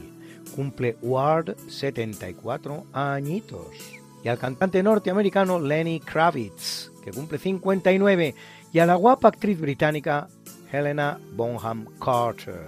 Cumple 0.55 0.99
Ward 1.01 1.57
74 1.69 2.85
añitos 2.93 3.96
y 4.27 4.29
al 4.29 4.39
cantante 4.39 4.83
norteamericano 4.83 5.61
Lenny 5.61 6.01
Kravitz, 6.01 6.91
que 7.05 7.13
cumple 7.13 7.39
59, 7.39 8.35
y 8.73 8.79
a 8.81 8.85
la 8.85 8.97
guapa 8.97 9.29
actriz 9.29 9.61
británica 9.61 10.27
Helena 10.73 11.21
Bonham 11.37 11.87
Carter, 12.05 12.67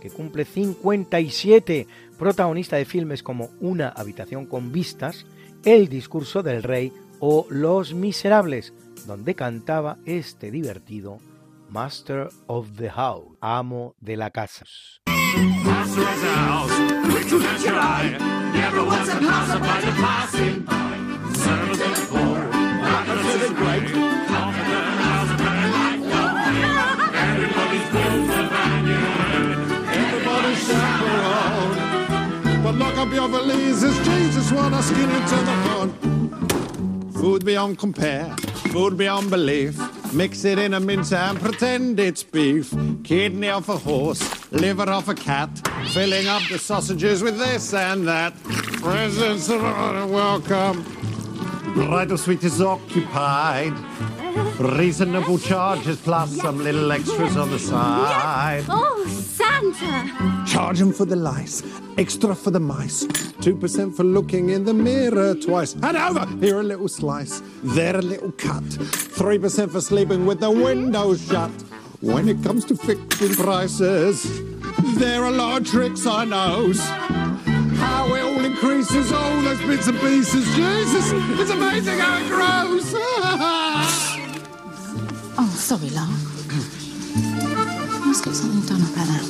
que 0.00 0.08
cumple 0.08 0.44
57, 0.44 1.88
protagonista 2.16 2.76
de 2.76 2.84
filmes 2.84 3.24
como 3.24 3.50
Una 3.58 3.88
habitación 3.88 4.46
con 4.46 4.70
vistas, 4.70 5.26
El 5.64 5.88
discurso 5.88 6.44
del 6.44 6.62
rey 6.62 6.92
o 7.18 7.44
Los 7.50 7.92
Miserables, 7.92 8.72
donde 9.08 9.34
cantaba 9.34 9.98
este 10.04 10.52
divertido 10.52 11.18
Master 11.70 12.28
of 12.46 12.68
the 12.76 12.88
House, 12.88 13.36
amo 13.40 13.96
de 13.98 14.16
la 14.16 14.30
casa. 14.30 14.64
But 32.62 32.74
lock 32.78 32.96
up 32.98 33.12
your 33.12 33.28
valises, 33.28 34.04
Jesus, 34.04 34.52
wanna 34.52 34.82
skin 34.82 35.10
into 35.10 35.36
the 35.36 35.56
bone. 35.64 37.12
Food 37.12 37.44
beyond 37.44 37.78
compare, 37.78 38.34
food 38.72 38.96
beyond 38.96 39.30
belief. 39.30 39.76
Mix 40.12 40.44
it 40.44 40.58
in 40.58 40.74
a 40.74 40.80
mince 40.80 41.12
and 41.12 41.40
pretend 41.40 41.98
it's 42.00 42.22
beef. 42.22 42.72
Kidney 43.04 43.48
off 43.48 43.68
a 43.68 43.76
horse, 43.76 44.22
liver 44.52 44.88
off 44.88 45.08
a 45.08 45.14
cat. 45.14 45.50
Filling 45.92 46.26
up 46.28 46.42
the 46.48 46.58
sausages 46.58 47.22
with 47.22 47.38
this 47.38 47.74
and 47.74 48.06
that. 48.06 48.34
Presents 48.82 49.50
are 49.50 50.06
welcome. 50.06 50.84
Bridal 51.74 52.18
suite 52.18 52.44
is 52.44 52.60
occupied. 52.60 53.72
Reasonable 54.58 55.38
charges 55.38 56.00
plus 56.00 56.36
some 56.36 56.58
little 56.58 56.90
extras 56.92 57.36
on 57.36 57.50
the 57.50 57.58
side. 57.58 58.64
Oh, 58.68 59.06
Santa! 59.08 60.44
Charge 60.46 60.78
them 60.78 60.92
for 60.92 61.04
the 61.04 61.16
lice, 61.16 61.62
extra 61.96 62.34
for 62.34 62.50
the 62.50 62.60
mice, 62.60 63.06
2% 63.06 63.94
for 63.94 64.04
looking 64.04 64.50
in 64.50 64.64
the 64.64 64.74
mirror 64.74 65.34
twice. 65.34 65.74
And 65.74 65.96
over! 65.96 66.26
Here 66.38 66.60
a 66.60 66.62
little 66.62 66.88
slice, 66.88 67.42
there 67.62 67.96
a 67.96 68.02
little 68.02 68.32
cut, 68.32 68.64
3% 68.64 69.70
for 69.70 69.80
sleeping 69.80 70.26
with 70.26 70.40
the 70.40 70.50
windows 70.50 71.26
shut. 71.26 71.50
When 72.00 72.28
it 72.28 72.42
comes 72.42 72.64
to 72.66 72.76
fixing 72.76 73.34
prices, 73.34 74.24
there 74.98 75.22
are 75.22 75.28
a 75.28 75.30
lot 75.30 75.60
of 75.62 75.66
tricks 75.66 76.06
I 76.06 76.24
knows. 76.24 76.80
How 77.80 78.14
it 78.14 78.22
all 78.22 78.44
increases, 78.44 79.12
all 79.12 79.40
those 79.42 79.60
bits 79.62 79.86
and 79.88 79.98
pieces. 80.00 80.44
Jesus, 80.54 81.12
it's 81.40 81.50
amazing 81.50 81.98
how 81.98 82.18
it 82.20 82.28
grows. 82.28 82.94
Oh, 85.42 85.48
sorry, 85.56 85.88
love. 85.90 86.10
Let's 88.06 88.20
get 88.20 88.34
something 88.34 88.60
done 88.68 88.82
about 88.82 89.06
that. 89.06 89.24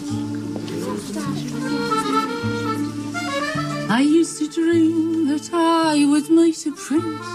I 3.91 4.01
used 4.01 4.39
to 4.39 4.49
dream 4.49 5.29
that 5.29 5.51
I 5.53 6.05
would 6.07 6.29
meet 6.31 6.67
a 6.67 6.73
prince, 6.73 7.27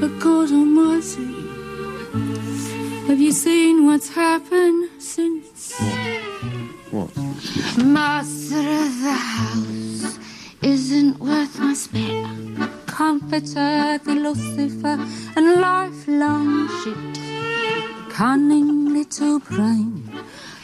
but 0.00 0.18
God 0.20 0.50
Almighty, 0.52 1.34
have 3.08 3.20
you 3.20 3.32
seen 3.32 3.84
what's 3.86 4.08
happened 4.08 4.88
since? 4.98 5.74
What? 6.90 7.16
Master 7.84 8.58
of 8.58 9.02
the 9.02 9.12
house 9.12 10.18
isn't 10.60 11.20
worth 11.20 11.58
my 11.60 11.72
spit. 11.72 12.26
Comforter, 12.86 14.00
philosopher, 14.02 14.98
and 15.36 15.60
lifelong 15.60 16.68
shit. 16.82 18.10
Cunning 18.10 18.92
little 18.92 19.38
brain, 19.38 20.10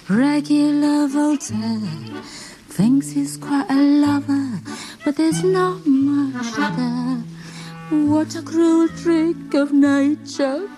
regular 0.08 1.06
Voltaire. 1.06 2.22
Thinks 2.70 3.10
he's 3.10 3.36
quite 3.36 3.70
a 3.70 3.80
lover, 3.80 4.60
but 5.04 5.14
there's 5.14 5.44
not 5.44 5.86
much 5.86 6.56
there. 6.56 7.22
What 7.90 8.34
a 8.34 8.42
cruel 8.42 8.88
trick 8.88 9.54
of 9.54 9.72
nature. 9.72 10.68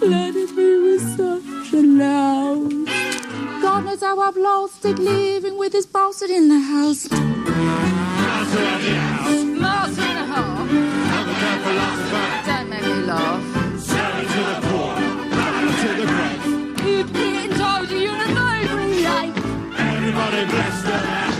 Let 0.00 0.34
it 0.34 0.56
be 0.56 0.78
with 0.80 1.02
such 1.18 1.74
a 1.74 1.82
loud. 1.82 2.83
God 3.94 4.00
knows 4.00 4.08
how 4.08 4.20
I've 4.20 4.36
lost 4.36 4.84
it 4.84 4.98
living 4.98 5.56
with 5.56 5.72
this 5.72 5.86
bastard 5.86 6.30
in 6.30 6.48
the 6.48 6.58
house. 6.58 7.08
Master 7.10 8.58
of 8.58 8.82
the 8.82 8.94
house. 8.94 9.44
Master 9.44 10.02
in 10.02 10.14
the 10.14 10.24
house. 10.34 10.70
Amateur 11.18 11.56
philosopher. 11.64 12.26
Don't 12.46 12.68
make 12.70 12.82
me 12.82 12.94
laugh. 13.04 13.80
Sell 13.80 14.16
it 14.18 14.28
to 14.34 14.42
the 14.50 14.58
poor. 14.66 14.94
Buy 15.30 15.60
to 15.80 15.88
the 16.00 16.06
great. 16.12 16.40
Keep 16.82 17.06
getting 17.12 17.52
told 17.56 17.88
you 17.90 18.10
in 18.14 18.20
a 18.20 18.28
neighbourly 18.34 19.04
ache. 19.06 19.38
Everybody 19.78 20.44
bless 20.46 20.82
the 20.82 21.33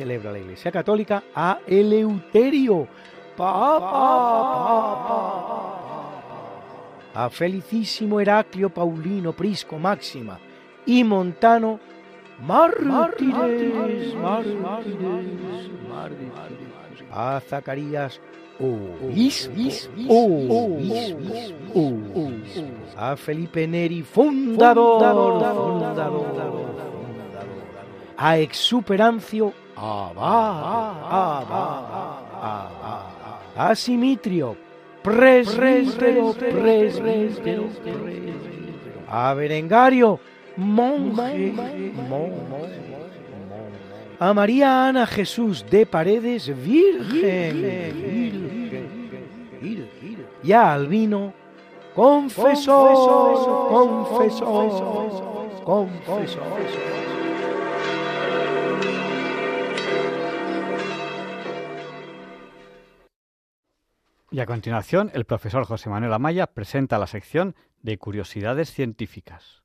celebra 0.00 0.32
la 0.32 0.38
Iglesia 0.38 0.72
Católica 0.72 1.24
a 1.34 1.58
Eleuterio, 1.66 2.88
Papa, 3.36 3.90
a 7.12 7.28
Felicísimo 7.28 8.18
Heraclio 8.18 8.70
Paulino 8.70 9.34
Prisco 9.34 9.78
Máxima 9.78 10.40
y 10.86 11.04
Montano 11.04 11.78
mártires, 12.46 14.14
a 17.12 17.42
Zacarías 17.46 18.18
obispo, 18.58 19.60
a 22.96 23.16
Felipe 23.16 23.66
Neri 23.66 24.02
fundador, 24.02 25.02
fundador, 25.54 26.40
a 28.16 28.38
Exuperancio 28.38 29.52
abad, 29.80 30.94
abad, 31.10 31.84
abad, 32.42 33.06
a 33.56 33.74
Simitrio. 33.74 34.56
Presbítero, 35.02 36.34
presbítero, 36.34 37.68
a 39.08 39.32
Berengario. 39.34 40.20
Monje, 40.56 41.54
a 44.18 44.34
María 44.34 44.88
Ana 44.88 45.06
Jesús 45.06 45.64
de 45.70 45.86
Paredes 45.86 46.48
virgen, 46.48 47.56
y 50.42 50.52
a 50.52 50.74
Albino 50.74 51.32
confesor, 51.94 53.68
confesor, 53.70 55.62
confesor. 55.64 57.19
Y 64.32 64.38
a 64.38 64.46
continuación, 64.46 65.10
el 65.12 65.24
profesor 65.24 65.64
José 65.64 65.90
Manuel 65.90 66.12
Amaya 66.12 66.46
presenta 66.46 66.98
la 66.98 67.08
sección 67.08 67.56
de 67.82 67.98
curiosidades 67.98 68.72
científicas. 68.72 69.64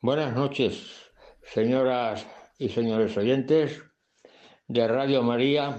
Buenas 0.00 0.34
noches, 0.34 1.12
señoras 1.44 2.26
y 2.58 2.68
señores 2.68 3.16
oyentes 3.16 3.80
de 4.66 4.88
Radio 4.88 5.22
María. 5.22 5.76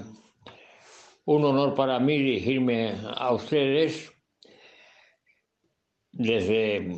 Un 1.25 1.43
honor 1.43 1.75
para 1.75 1.99
mí 1.99 2.17
dirigirme 2.17 2.95
a 3.13 3.33
ustedes 3.33 4.13
desde 6.13 6.95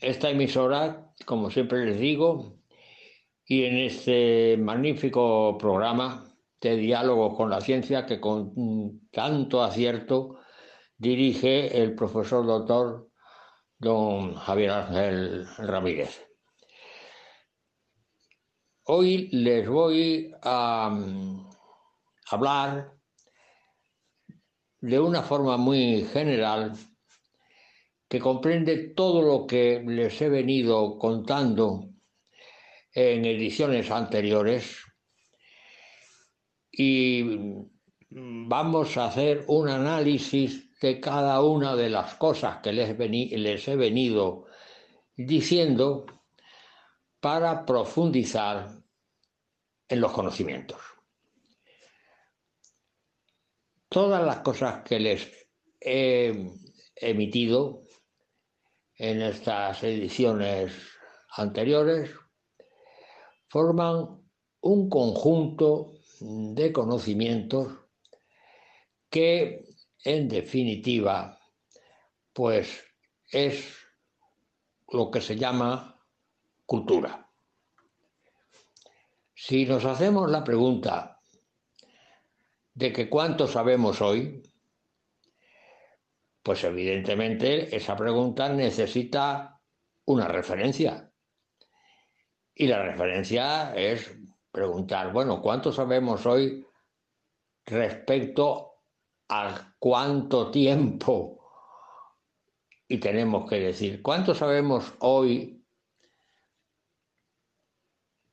esta 0.00 0.30
emisora, 0.30 1.12
como 1.26 1.50
siempre 1.50 1.84
les 1.84 2.00
digo, 2.00 2.56
y 3.44 3.64
en 3.64 3.76
este 3.76 4.56
magnífico 4.56 5.58
programa 5.58 6.27
de 6.60 6.76
diálogo 6.76 7.36
con 7.36 7.50
la 7.50 7.60
ciencia 7.60 8.06
que 8.06 8.20
con 8.20 9.08
tanto 9.10 9.62
acierto 9.62 10.40
dirige 10.96 11.80
el 11.80 11.94
profesor 11.94 12.44
doctor 12.46 13.08
don 13.78 14.34
Javier 14.34 14.70
Ángel 14.70 15.46
Ramírez. 15.58 16.26
Hoy 18.84 19.28
les 19.32 19.68
voy 19.68 20.32
a 20.42 20.90
mm, 20.90 21.50
hablar 22.30 22.92
de 24.80 24.98
una 24.98 25.22
forma 25.22 25.56
muy 25.56 26.04
general 26.04 26.72
que 28.08 28.18
comprende 28.18 28.94
todo 28.94 29.22
lo 29.22 29.46
que 29.46 29.82
les 29.86 30.20
he 30.22 30.28
venido 30.28 30.98
contando 30.98 31.84
en 32.92 33.26
ediciones 33.26 33.90
anteriores 33.90 34.87
y 36.80 37.24
vamos 38.10 38.96
a 38.96 39.06
hacer 39.06 39.44
un 39.48 39.68
análisis 39.68 40.78
de 40.80 41.00
cada 41.00 41.42
una 41.42 41.74
de 41.74 41.90
las 41.90 42.14
cosas 42.14 42.58
que 42.62 42.72
les 42.72 43.68
he 43.68 43.76
venido 43.76 44.46
diciendo 45.16 46.06
para 47.18 47.66
profundizar 47.66 48.68
en 49.88 50.00
los 50.00 50.12
conocimientos. 50.12 50.80
Todas 53.88 54.24
las 54.24 54.38
cosas 54.38 54.84
que 54.84 55.00
les 55.00 55.48
he 55.80 56.48
emitido 56.94 57.82
en 58.94 59.20
estas 59.20 59.82
ediciones 59.82 60.72
anteriores 61.36 62.10
forman 63.48 64.22
un 64.60 64.88
conjunto 64.88 65.97
de 66.20 66.72
conocimientos 66.72 67.72
que 69.10 69.64
en 70.04 70.28
definitiva 70.28 71.38
pues 72.32 72.84
es 73.30 73.76
lo 74.90 75.10
que 75.10 75.20
se 75.20 75.36
llama 75.36 76.00
cultura. 76.64 77.28
Si 79.34 79.64
nos 79.66 79.84
hacemos 79.84 80.30
la 80.30 80.44
pregunta 80.44 81.20
de 82.74 82.92
que 82.92 83.08
cuánto 83.08 83.46
sabemos 83.46 84.00
hoy, 84.00 84.42
pues 86.42 86.64
evidentemente 86.64 87.74
esa 87.74 87.96
pregunta 87.96 88.48
necesita 88.48 89.60
una 90.04 90.28
referencia. 90.28 91.12
Y 92.54 92.66
la 92.66 92.82
referencia 92.82 93.74
es 93.74 94.16
preguntar, 94.50 95.12
bueno, 95.12 95.40
¿cuánto 95.40 95.72
sabemos 95.72 96.24
hoy 96.26 96.66
respecto 97.66 98.82
a 99.28 99.74
cuánto 99.78 100.50
tiempo? 100.50 101.38
Y 102.88 102.98
tenemos 102.98 103.48
que 103.48 103.60
decir, 103.60 104.02
¿cuánto 104.02 104.34
sabemos 104.34 104.94
hoy 105.00 105.62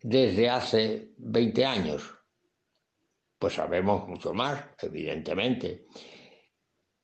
desde 0.01 0.49
hace 0.49 1.13
20 1.17 1.65
años? 1.65 2.13
Pues 3.37 3.55
sabemos 3.55 4.07
mucho 4.07 4.33
más, 4.33 4.63
evidentemente. 4.81 5.87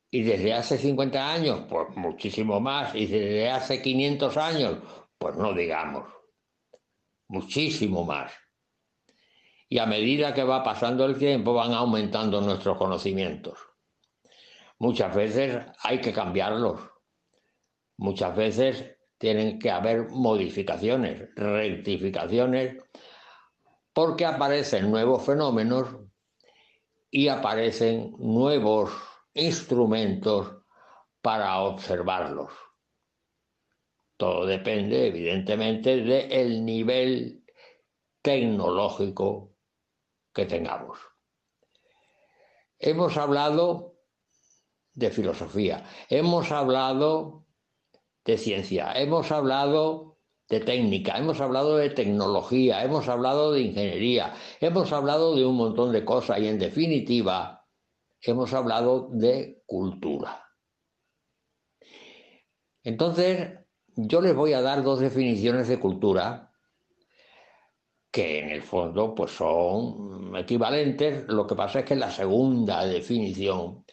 Y 0.09 0.23
desde 0.23 0.53
hace 0.53 0.77
50 0.77 1.33
años, 1.33 1.65
pues 1.69 1.89
muchísimo 1.95 2.59
más. 2.59 2.95
Y 2.95 3.05
desde 3.05 3.49
hace 3.49 3.81
500 3.81 4.37
años, 4.37 4.77
pues 5.17 5.35
no 5.35 5.53
digamos, 5.53 6.07
muchísimo 7.27 8.05
más. 8.05 8.33
Y 9.71 9.79
a 9.79 9.85
medida 9.85 10.33
que 10.33 10.43
va 10.43 10.65
pasando 10.65 11.05
el 11.05 11.17
tiempo 11.17 11.53
van 11.53 11.73
aumentando 11.73 12.41
nuestros 12.41 12.77
conocimientos. 12.77 13.57
Muchas 14.79 15.15
veces 15.15 15.65
hay 15.81 16.01
que 16.01 16.11
cambiarlos. 16.11 16.81
Muchas 17.95 18.35
veces 18.35 18.97
tienen 19.17 19.59
que 19.59 19.71
haber 19.71 20.09
modificaciones, 20.09 21.33
rectificaciones, 21.35 22.83
porque 23.93 24.25
aparecen 24.25 24.91
nuevos 24.91 25.25
fenómenos 25.25 25.87
y 27.09 27.29
aparecen 27.29 28.13
nuevos 28.19 28.91
instrumentos 29.33 30.53
para 31.21 31.61
observarlos. 31.61 32.51
Todo 34.17 34.45
depende, 34.45 35.07
evidentemente, 35.07 36.01
del 36.01 36.65
nivel 36.65 37.45
tecnológico 38.21 39.50
que 40.33 40.45
tengamos. 40.45 40.99
Hemos 42.79 43.17
hablado 43.17 43.97
de 44.93 45.09
filosofía, 45.11 45.85
hemos 46.09 46.51
hablado 46.51 47.45
de 48.25 48.37
ciencia, 48.37 48.93
hemos 48.93 49.31
hablado 49.31 50.19
de 50.49 50.59
técnica, 50.59 51.17
hemos 51.17 51.39
hablado 51.39 51.77
de 51.77 51.89
tecnología, 51.89 52.83
hemos 52.83 53.07
hablado 53.07 53.53
de 53.53 53.61
ingeniería, 53.61 54.33
hemos 54.59 54.91
hablado 54.91 55.35
de 55.35 55.45
un 55.45 55.55
montón 55.55 55.91
de 55.91 56.03
cosas 56.03 56.39
y 56.39 56.47
en 56.47 56.59
definitiva 56.59 57.65
hemos 58.21 58.53
hablado 58.53 59.09
de 59.11 59.63
cultura. 59.65 60.45
Entonces, 62.83 63.59
yo 63.95 64.21
les 64.21 64.35
voy 64.35 64.53
a 64.53 64.61
dar 64.61 64.83
dos 64.83 64.99
definiciones 64.99 65.67
de 65.67 65.79
cultura 65.79 66.50
que 68.11 68.39
en 68.39 68.49
el 68.49 68.61
fondo 68.61 69.15
pues 69.15 69.31
son 69.31 70.35
equivalentes, 70.35 71.25
lo 71.27 71.47
que 71.47 71.55
pasa 71.55 71.79
es 71.79 71.85
que 71.85 71.95
la 71.95 72.11
segunda 72.11 72.85
definición 72.85 73.85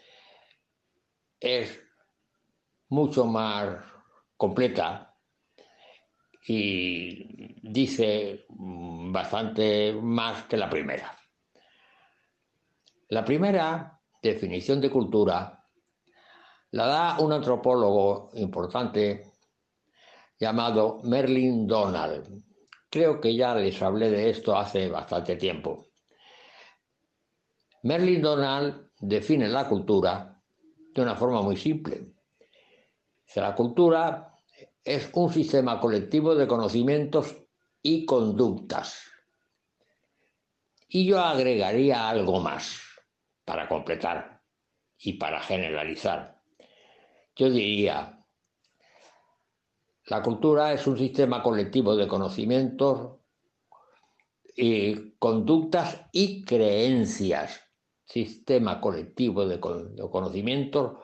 es 1.38 1.80
mucho 2.88 3.24
más 3.26 3.76
completa 4.36 5.14
y 6.46 7.60
dice 7.70 8.46
bastante 8.48 9.92
más 9.92 10.44
que 10.44 10.56
la 10.56 10.68
primera. 10.68 11.16
La 13.10 13.24
primera 13.24 14.00
definición 14.22 14.80
de 14.80 14.90
cultura 14.90 15.64
la 16.72 16.86
da 16.86 17.18
un 17.20 17.32
antropólogo 17.32 18.30
importante 18.34 19.32
llamado 20.38 21.00
Merlin 21.04 21.66
Donald. 21.66 22.47
Creo 22.90 23.20
que 23.20 23.34
ya 23.34 23.54
les 23.54 23.80
hablé 23.82 24.10
de 24.10 24.30
esto 24.30 24.56
hace 24.56 24.88
bastante 24.88 25.36
tiempo. 25.36 25.88
Merlin 27.82 28.22
Donald 28.22 28.90
define 28.98 29.48
la 29.48 29.68
cultura 29.68 30.42
de 30.94 31.02
una 31.02 31.14
forma 31.14 31.42
muy 31.42 31.56
simple. 31.56 32.12
La 33.36 33.54
cultura 33.54 34.34
es 34.82 35.10
un 35.12 35.32
sistema 35.32 35.78
colectivo 35.78 36.34
de 36.34 36.48
conocimientos 36.48 37.36
y 37.82 38.04
conductas. 38.04 39.04
Y 40.88 41.06
yo 41.06 41.20
agregaría 41.20 42.08
algo 42.08 42.40
más 42.40 42.80
para 43.44 43.68
completar 43.68 44.40
y 44.98 45.12
para 45.12 45.40
generalizar. 45.40 46.40
Yo 47.36 47.50
diría, 47.50 48.17
la 50.08 50.22
cultura 50.22 50.72
es 50.72 50.86
un 50.86 50.98
sistema 50.98 51.42
colectivo 51.42 51.94
de 51.96 52.08
conocimientos, 52.08 53.18
y 54.60 55.12
conductas 55.20 56.00
y 56.10 56.44
creencias. 56.44 57.62
Sistema 58.04 58.80
colectivo 58.80 59.46
de, 59.46 59.60
conocimientos, 59.60 60.98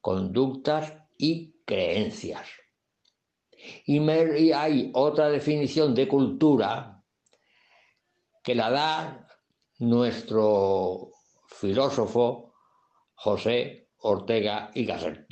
conductas 0.00 0.94
y 1.18 1.56
creencias. 1.64 2.46
Y, 3.86 3.98
y 3.98 4.52
hay 4.52 4.92
otra 4.94 5.28
definición 5.30 5.96
de 5.96 6.06
cultura 6.06 7.02
que 8.44 8.54
la 8.54 8.70
da 8.70 9.28
nuestro 9.78 11.10
filósofo 11.48 12.54
José 13.14 13.90
Ortega 13.98 14.70
y 14.74 14.84
Gasset. 14.84 15.26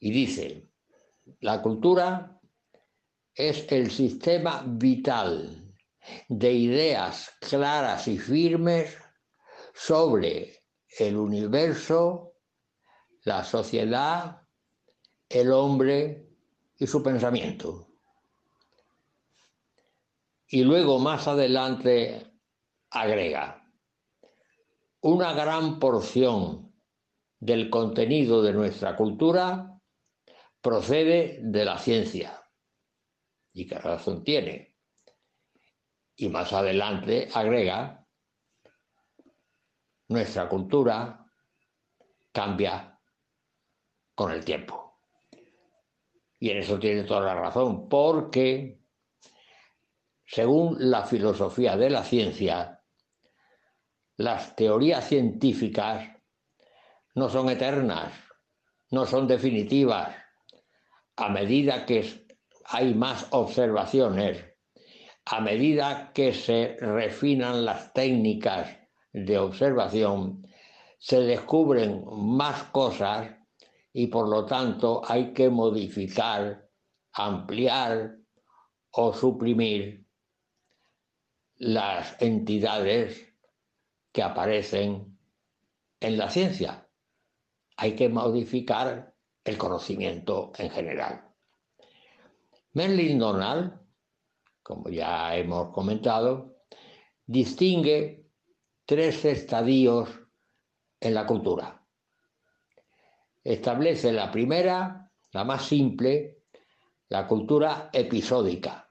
Y 0.00 0.10
dice, 0.10 0.71
la 1.42 1.60
cultura 1.60 2.40
es 3.34 3.70
el 3.72 3.90
sistema 3.90 4.62
vital 4.64 5.74
de 6.28 6.52
ideas 6.52 7.32
claras 7.40 8.06
y 8.06 8.16
firmes 8.16 8.96
sobre 9.74 10.60
el 10.98 11.16
universo, 11.16 12.34
la 13.24 13.42
sociedad, 13.42 14.42
el 15.28 15.50
hombre 15.50 16.28
y 16.78 16.86
su 16.86 17.02
pensamiento. 17.02 17.88
Y 20.46 20.62
luego 20.62 21.00
más 21.00 21.26
adelante 21.26 22.24
agrega, 22.90 23.68
una 25.00 25.32
gran 25.32 25.80
porción 25.80 26.72
del 27.40 27.68
contenido 27.68 28.42
de 28.42 28.52
nuestra 28.52 28.94
cultura 28.94 29.72
procede 30.62 31.40
de 31.42 31.64
la 31.64 31.76
ciencia. 31.76 32.40
¿Y 33.52 33.66
qué 33.66 33.78
razón 33.78 34.22
tiene? 34.22 34.76
Y 36.16 36.28
más 36.28 36.52
adelante 36.52 37.28
agrega, 37.34 38.06
nuestra 40.08 40.48
cultura 40.48 41.26
cambia 42.32 42.98
con 44.14 44.30
el 44.30 44.44
tiempo. 44.44 45.00
Y 46.38 46.50
en 46.50 46.58
eso 46.58 46.78
tiene 46.78 47.04
toda 47.04 47.20
la 47.20 47.34
razón, 47.34 47.88
porque 47.88 48.80
según 50.24 50.76
la 50.78 51.04
filosofía 51.04 51.76
de 51.76 51.90
la 51.90 52.04
ciencia, 52.04 52.82
las 54.16 54.54
teorías 54.54 55.06
científicas 55.08 56.08
no 57.14 57.28
son 57.28 57.50
eternas, 57.50 58.12
no 58.90 59.06
son 59.06 59.26
definitivas, 59.26 60.21
a 61.16 61.28
medida 61.28 61.86
que 61.86 62.26
hay 62.64 62.94
más 62.94 63.26
observaciones, 63.30 64.44
a 65.24 65.40
medida 65.40 66.12
que 66.12 66.32
se 66.32 66.76
refinan 66.80 67.64
las 67.64 67.92
técnicas 67.92 68.76
de 69.12 69.38
observación, 69.38 70.46
se 70.98 71.20
descubren 71.20 72.04
más 72.12 72.64
cosas 72.64 73.30
y 73.92 74.06
por 74.06 74.28
lo 74.28 74.46
tanto 74.46 75.02
hay 75.06 75.32
que 75.32 75.50
modificar, 75.50 76.68
ampliar 77.12 78.16
o 78.90 79.12
suprimir 79.12 80.06
las 81.56 82.20
entidades 82.20 83.34
que 84.12 84.22
aparecen 84.22 85.18
en 86.00 86.18
la 86.18 86.30
ciencia. 86.30 86.88
Hay 87.76 87.94
que 87.96 88.08
modificar 88.08 89.11
el 89.44 89.58
conocimiento 89.58 90.52
en 90.58 90.70
general. 90.70 91.28
Merlin 92.74 93.18
Donald, 93.18 93.78
como 94.62 94.88
ya 94.88 95.36
hemos 95.36 95.72
comentado, 95.72 96.62
distingue 97.26 98.30
tres 98.86 99.24
estadios 99.24 100.08
en 101.00 101.14
la 101.14 101.26
cultura. 101.26 101.84
Establece 103.44 104.12
la 104.12 104.30
primera, 104.30 105.10
la 105.32 105.44
más 105.44 105.66
simple, 105.66 106.44
la 107.08 107.26
cultura 107.26 107.90
episódica, 107.92 108.88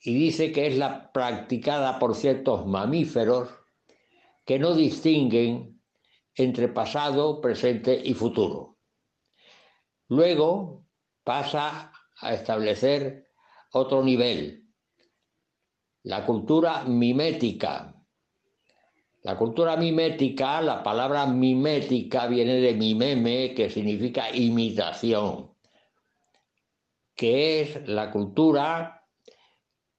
y 0.00 0.14
dice 0.14 0.52
que 0.52 0.66
es 0.66 0.76
la 0.76 1.12
practicada 1.12 1.98
por 1.98 2.14
ciertos 2.14 2.66
mamíferos 2.66 3.48
que 4.44 4.58
no 4.58 4.74
distinguen 4.74 5.80
entre 6.34 6.68
pasado, 6.68 7.40
presente 7.40 7.98
y 8.04 8.12
futuro. 8.12 8.73
Luego 10.08 10.84
pasa 11.22 11.92
a 12.20 12.32
establecer 12.34 13.28
otro 13.72 14.02
nivel, 14.02 14.64
la 16.04 16.24
cultura 16.24 16.84
mimética. 16.84 17.90
La 19.22 19.38
cultura 19.38 19.76
mimética, 19.76 20.60
la 20.60 20.82
palabra 20.82 21.24
mimética 21.26 22.26
viene 22.26 22.56
de 22.56 22.74
mimeme, 22.74 23.54
que 23.54 23.70
significa 23.70 24.30
imitación, 24.30 25.54
que 27.16 27.62
es 27.62 27.88
la 27.88 28.10
cultura 28.10 29.02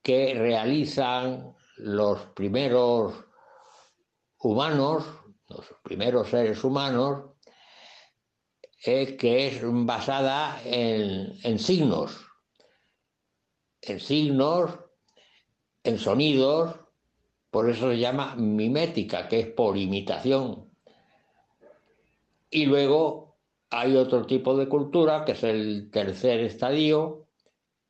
que 0.04 0.36
realizan 0.36 1.56
los 1.78 2.22
primeros 2.36 3.26
humanos, 4.38 5.04
los 5.48 5.66
primeros 5.84 6.30
seres 6.30 6.64
humanos, 6.64 7.35
que 8.86 9.48
es 9.48 9.62
basada 9.64 10.62
en, 10.64 11.58
signos, 11.58 12.24
en 13.82 14.00
signos, 14.00 14.78
en 15.84 15.98
sonidos, 15.98 16.76
por 17.50 17.68
eso 17.68 17.90
se 17.90 17.98
llama 17.98 18.36
mimética, 18.36 19.28
que 19.28 19.40
es 19.40 19.48
por 19.48 19.76
imitación. 19.76 20.70
Y 22.52 22.68
luego 22.68 23.38
hay 23.72 23.96
otro 23.96 24.28
tipo 24.28 24.56
de 24.56 24.70
cultura, 24.70 25.26
que 25.26 25.32
es 25.32 25.44
el 25.44 25.90
tercer 25.90 26.42
estadio, 26.42 27.26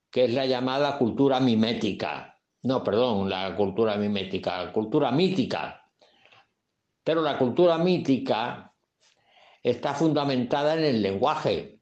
que 0.10 0.24
es 0.24 0.34
la 0.34 0.46
llamada 0.46 0.98
cultura 0.98 1.42
mimética. 1.42 2.40
No, 2.64 2.82
perdón, 2.86 3.30
la 3.30 3.54
cultura 3.54 3.98
mimética, 3.98 4.72
cultura 4.72 5.12
mítica. 5.12 5.92
Pero 7.04 7.22
la 7.22 7.38
cultura 7.38 7.78
mítica 7.78 8.65
está 9.66 9.96
fundamentada 9.96 10.76
en 10.76 10.84
el 10.84 11.02
lenguaje. 11.02 11.80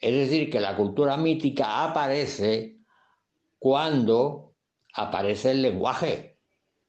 Es 0.00 0.14
decir, 0.14 0.50
que 0.50 0.60
la 0.60 0.74
cultura 0.74 1.18
mítica 1.18 1.84
aparece 1.84 2.78
cuando 3.58 4.54
aparece 4.94 5.50
el 5.50 5.60
lenguaje, 5.60 6.38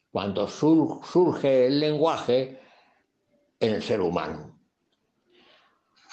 cuando 0.09 0.47
surge 0.47 1.67
el 1.67 1.81
lenguaje 1.81 2.61
en 3.59 3.73
el 3.73 3.83
ser 3.83 3.99
humano. 3.99 4.57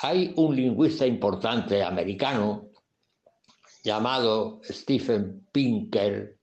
hay 0.02 0.32
un 0.36 0.56
lingüista 0.56 1.06
importante 1.06 1.82
americano 1.82 2.70
llamado 3.84 4.60
Stephen 4.64 5.46
Pinker 5.52 6.36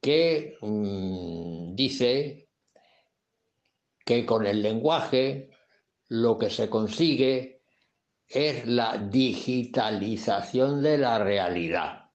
que 0.00 0.56
mm, 0.60 1.74
dice 1.74 2.48
que 4.04 4.24
con 4.24 4.46
el 4.46 4.62
lenguaje 4.62 5.50
lo 6.08 6.38
que 6.38 6.50
se 6.50 6.68
consigue 6.68 7.62
es 8.28 8.66
la 8.66 8.98
digitalización 8.98 10.82
de 10.82 10.98
la 10.98 11.18
realidad. 11.18 12.10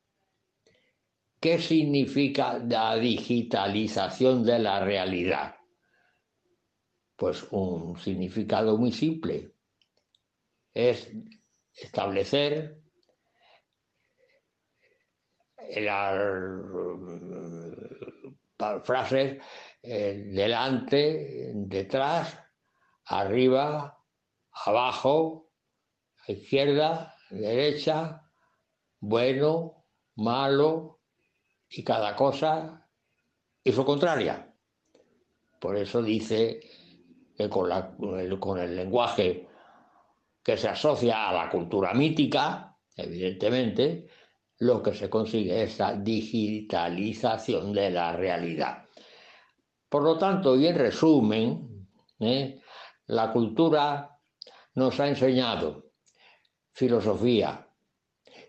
¿Qué 1.40 1.60
significa 1.60 2.60
la 2.60 2.96
digitalización 2.96 4.44
de 4.44 4.60
la 4.60 4.84
realidad? 4.84 5.56
Pues 7.16 7.48
un 7.52 7.98
significado 7.98 8.78
muy 8.78 8.92
simple. 8.92 9.56
Es 10.74 11.10
establecer 11.74 12.82
las 15.78 16.16
frases 18.84 19.42
eh, 19.82 20.24
delante, 20.28 21.52
detrás, 21.56 22.41
arriba, 23.12 24.00
abajo, 24.66 25.52
izquierda, 26.28 27.14
derecha, 27.30 28.22
bueno, 29.00 29.86
malo 30.16 31.02
y 31.70 31.84
cada 31.84 32.16
cosa 32.16 32.88
y 33.64 33.72
su 33.72 33.84
contraria. 33.84 34.54
Por 35.60 35.76
eso 35.78 36.02
dice 36.02 36.62
que 37.36 37.50
con, 37.50 37.72
el 38.60 38.76
lenguaje 38.76 39.48
que 40.44 40.58
se 40.58 40.70
asocia 40.70 41.30
a 41.30 41.34
la 41.34 41.50
cultura 41.50 41.94
mítica, 41.94 42.78
evidentemente, 42.96 44.08
lo 44.60 44.82
que 44.82 44.94
se 44.94 45.10
consigue 45.10 45.64
es 45.64 45.80
la 45.80 45.94
digitalización 45.94 47.74
de 47.74 47.90
la 47.90 48.16
realidad. 48.16 48.86
Por 49.90 50.04
lo 50.04 50.18
tanto, 50.18 50.56
y 50.56 50.68
en 50.68 50.78
resumen, 50.78 51.88
¿eh? 52.20 52.62
La 53.08 53.32
cultura 53.32 54.20
nos 54.76 55.00
ha 55.00 55.08
enseñado 55.08 55.92
filosofía, 56.72 57.68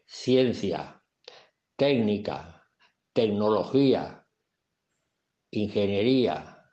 ciencia, 0.06 1.02
técnica, 1.76 2.68
tecnología, 3.12 4.26
ingeniería 5.50 6.64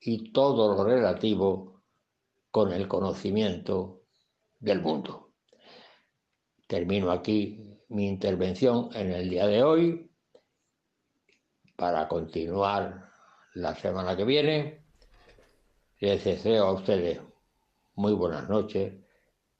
y 0.00 0.32
todo 0.32 0.74
lo 0.74 0.84
relativo 0.84 1.82
con 2.50 2.72
el 2.72 2.88
conocimiento 2.88 4.02
del 4.58 4.80
mundo. 4.80 5.34
Termino 6.66 7.10
aquí 7.10 7.78
mi 7.88 8.06
intervención 8.06 8.90
en 8.94 9.12
el 9.12 9.30
día 9.30 9.46
de 9.46 9.62
hoy 9.62 10.10
para 11.76 12.06
continuar 12.08 13.10
la 13.54 13.74
semana 13.74 14.16
que 14.16 14.24
viene. 14.24 14.79
Les 16.00 16.24
deseo 16.24 16.64
a 16.64 16.72
ustedes 16.72 17.20
muy 17.94 18.14
buenas 18.14 18.48
noches 18.48 18.94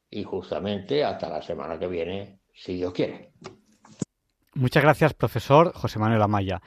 y 0.09 0.25
justamente 0.25 1.05
hasta 1.05 1.29
la 1.29 1.43
semana 1.43 1.79
que 1.79 1.87
viene, 1.87 2.41
si 2.55 2.77
Dios 2.77 2.95
quiere. 2.95 3.33
Muchas 4.55 4.83
gracias, 4.83 5.15
profesor 5.15 5.73
José 5.75 5.99
Manuel 5.99 6.23
Amaya. 6.23 6.63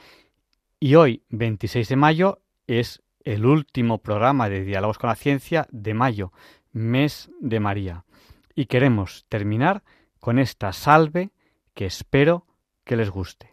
Y 0.80 0.96
hoy, 0.96 1.24
26 1.30 1.90
de 1.90 1.96
mayo, 1.96 2.42
es 2.68 3.02
el 3.24 3.46
último 3.46 3.98
programa 3.98 4.48
de 4.48 4.64
Diálogos 4.64 5.00
con 5.00 5.10
la 5.10 5.16
Ciencia 5.16 5.68
de 5.72 5.94
mayo, 5.94 6.32
mes 6.72 7.32
de 7.40 7.60
María. 7.60 8.06
Y 8.54 8.68
queremos 8.68 9.26
terminar 9.28 9.84
con 10.20 10.38
esta 10.38 10.72
salve 10.72 11.32
que 11.74 11.86
espero 11.86 12.46
que 12.84 12.96
les 12.96 13.10
guste. 13.10 13.53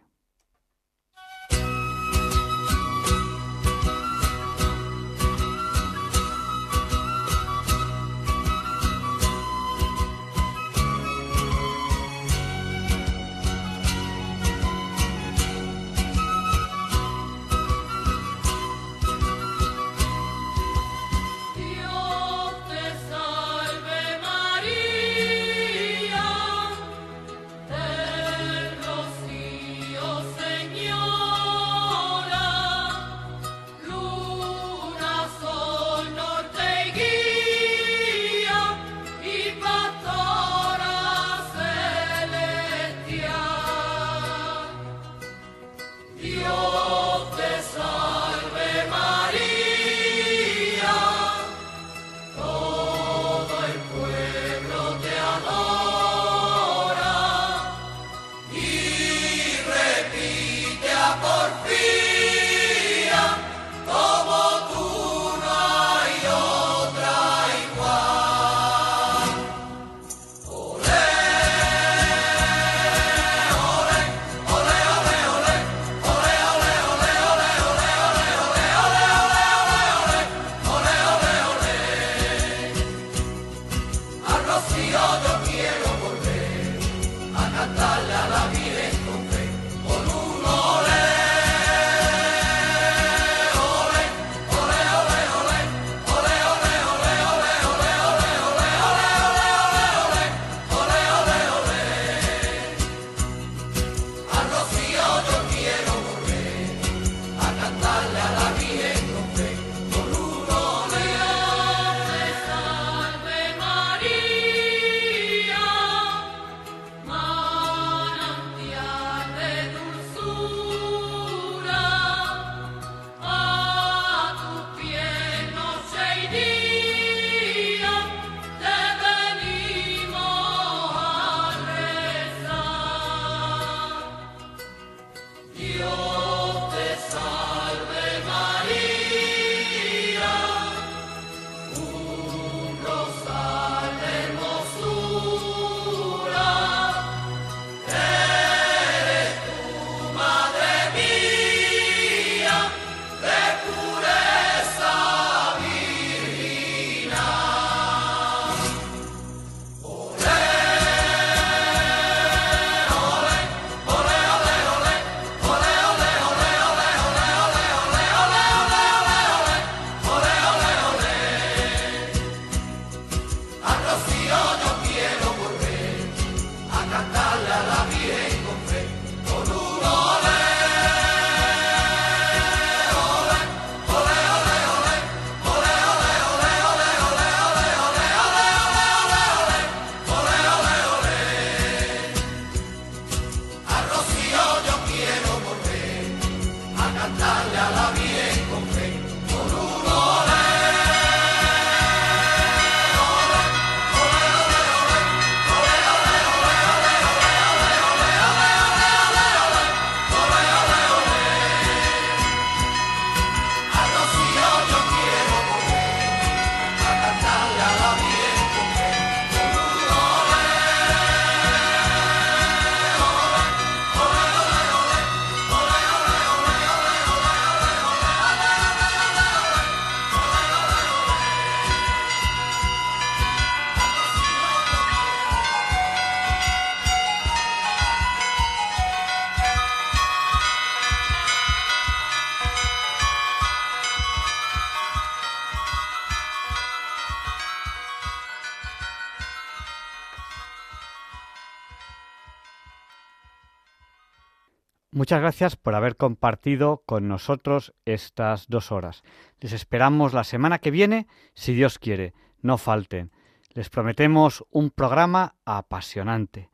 Muchas 255.11 255.23
gracias 255.23 255.55
por 255.57 255.75
haber 255.75 255.97
compartido 255.97 256.83
con 256.85 257.09
nosotros 257.09 257.73
estas 257.83 258.47
dos 258.47 258.71
horas. 258.71 259.03
Les 259.41 259.51
esperamos 259.51 260.13
la 260.13 260.23
semana 260.23 260.59
que 260.59 260.71
viene, 260.71 261.05
si 261.33 261.53
Dios 261.53 261.79
quiere. 261.79 262.13
No 262.41 262.57
falten. 262.57 263.11
Les 263.49 263.69
prometemos 263.69 264.45
un 264.51 264.69
programa 264.69 265.35
apasionante. 265.43 266.49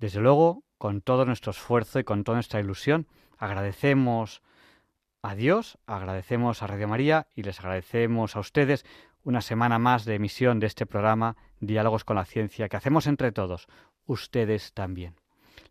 Desde 0.00 0.20
luego, 0.20 0.64
con 0.78 1.02
todo 1.02 1.26
nuestro 1.26 1.50
esfuerzo 1.50 1.98
y 1.98 2.04
con 2.04 2.24
toda 2.24 2.36
nuestra 2.36 2.60
ilusión, 2.60 3.06
agradecemos 3.36 4.40
a 5.20 5.34
Dios, 5.34 5.76
agradecemos 5.84 6.62
a 6.62 6.66
Radio 6.66 6.88
María 6.88 7.26
y 7.34 7.42
les 7.42 7.60
agradecemos 7.60 8.36
a 8.36 8.40
ustedes 8.40 8.86
una 9.22 9.42
semana 9.42 9.78
más 9.78 10.06
de 10.06 10.14
emisión 10.14 10.60
de 10.60 10.66
este 10.66 10.86
programa 10.86 11.36
Diálogos 11.60 12.04
con 12.04 12.16
la 12.16 12.24
Ciencia 12.24 12.70
que 12.70 12.78
hacemos 12.78 13.06
entre 13.06 13.32
todos, 13.32 13.68
ustedes 14.06 14.72
también. 14.72 15.14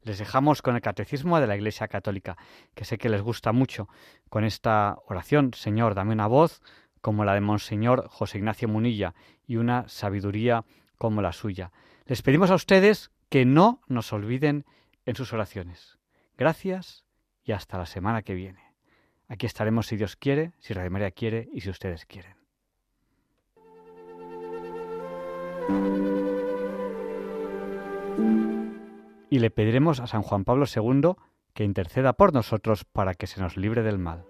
Les 0.08 0.20
dejamos 0.20 0.62
con 0.62 0.76
el 0.76 0.82
Catecismo 0.82 1.38
de 1.42 1.48
la 1.48 1.58
Iglesia 1.58 1.90
Católica, 1.90 2.38
que 2.74 2.86
sé 2.86 2.98
que 2.98 3.10
les 3.10 3.22
gusta 3.22 3.52
mucho, 3.52 3.90
con 4.30 4.46
esta 4.46 5.00
oración, 5.06 5.54
Señor, 5.54 5.96
dame 5.96 6.14
una 6.14 6.28
voz 6.28 6.62
como 7.02 7.26
la 7.26 7.34
de 7.34 7.42
Monseñor 7.42 8.08
José 8.08 8.38
Ignacio 8.38 8.70
Munilla 8.70 9.16
y 9.46 9.58
una 9.58 9.86
sabiduría 9.90 10.64
como 10.98 11.22
la 11.22 11.34
suya. 11.34 11.74
Les 12.06 12.22
pedimos 12.22 12.52
a 12.52 12.56
ustedes 12.56 13.12
que 13.28 13.44
no 13.44 13.82
nos 13.88 14.14
olviden 14.14 14.64
en 15.06 15.16
sus 15.18 15.34
oraciones. 15.34 15.98
Gracias 16.38 17.04
y 17.44 17.52
hasta 17.52 17.78
la 17.78 17.86
semana 17.86 18.22
que 18.22 18.34
viene. 18.34 18.62
Aquí 19.28 19.46
estaremos 19.46 19.88
si 19.88 19.98
Dios 19.98 20.16
quiere, 20.16 20.54
si 20.60 20.74
Radio 20.74 20.90
María 20.90 21.12
quiere 21.12 21.50
y 21.52 21.60
si 21.60 21.70
ustedes 21.70 22.06
quieren. 22.06 22.38
Y 29.30 29.40
le 29.40 29.50
pediremos 29.52 30.00
a 30.00 30.08
San 30.08 30.22
Juan 30.22 30.46
Pablo 30.46 30.66
II 30.74 31.14
que 31.54 31.64
interceda 31.64 32.14
por 32.14 32.34
nosotros 32.34 32.86
para 32.86 33.14
que 33.16 33.28
se 33.28 33.42
nos 33.42 33.58
libre 33.58 33.84
del 33.84 33.98
mal. 33.98 34.26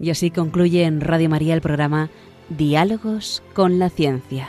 Y 0.00 0.10
así 0.10 0.30
concluye 0.30 0.84
en 0.84 1.00
Radio 1.00 1.28
María 1.28 1.54
el 1.54 1.60
programa 1.60 2.10
Diálogos 2.48 3.42
con 3.52 3.78
la 3.78 3.90
Ciencia. 3.90 4.48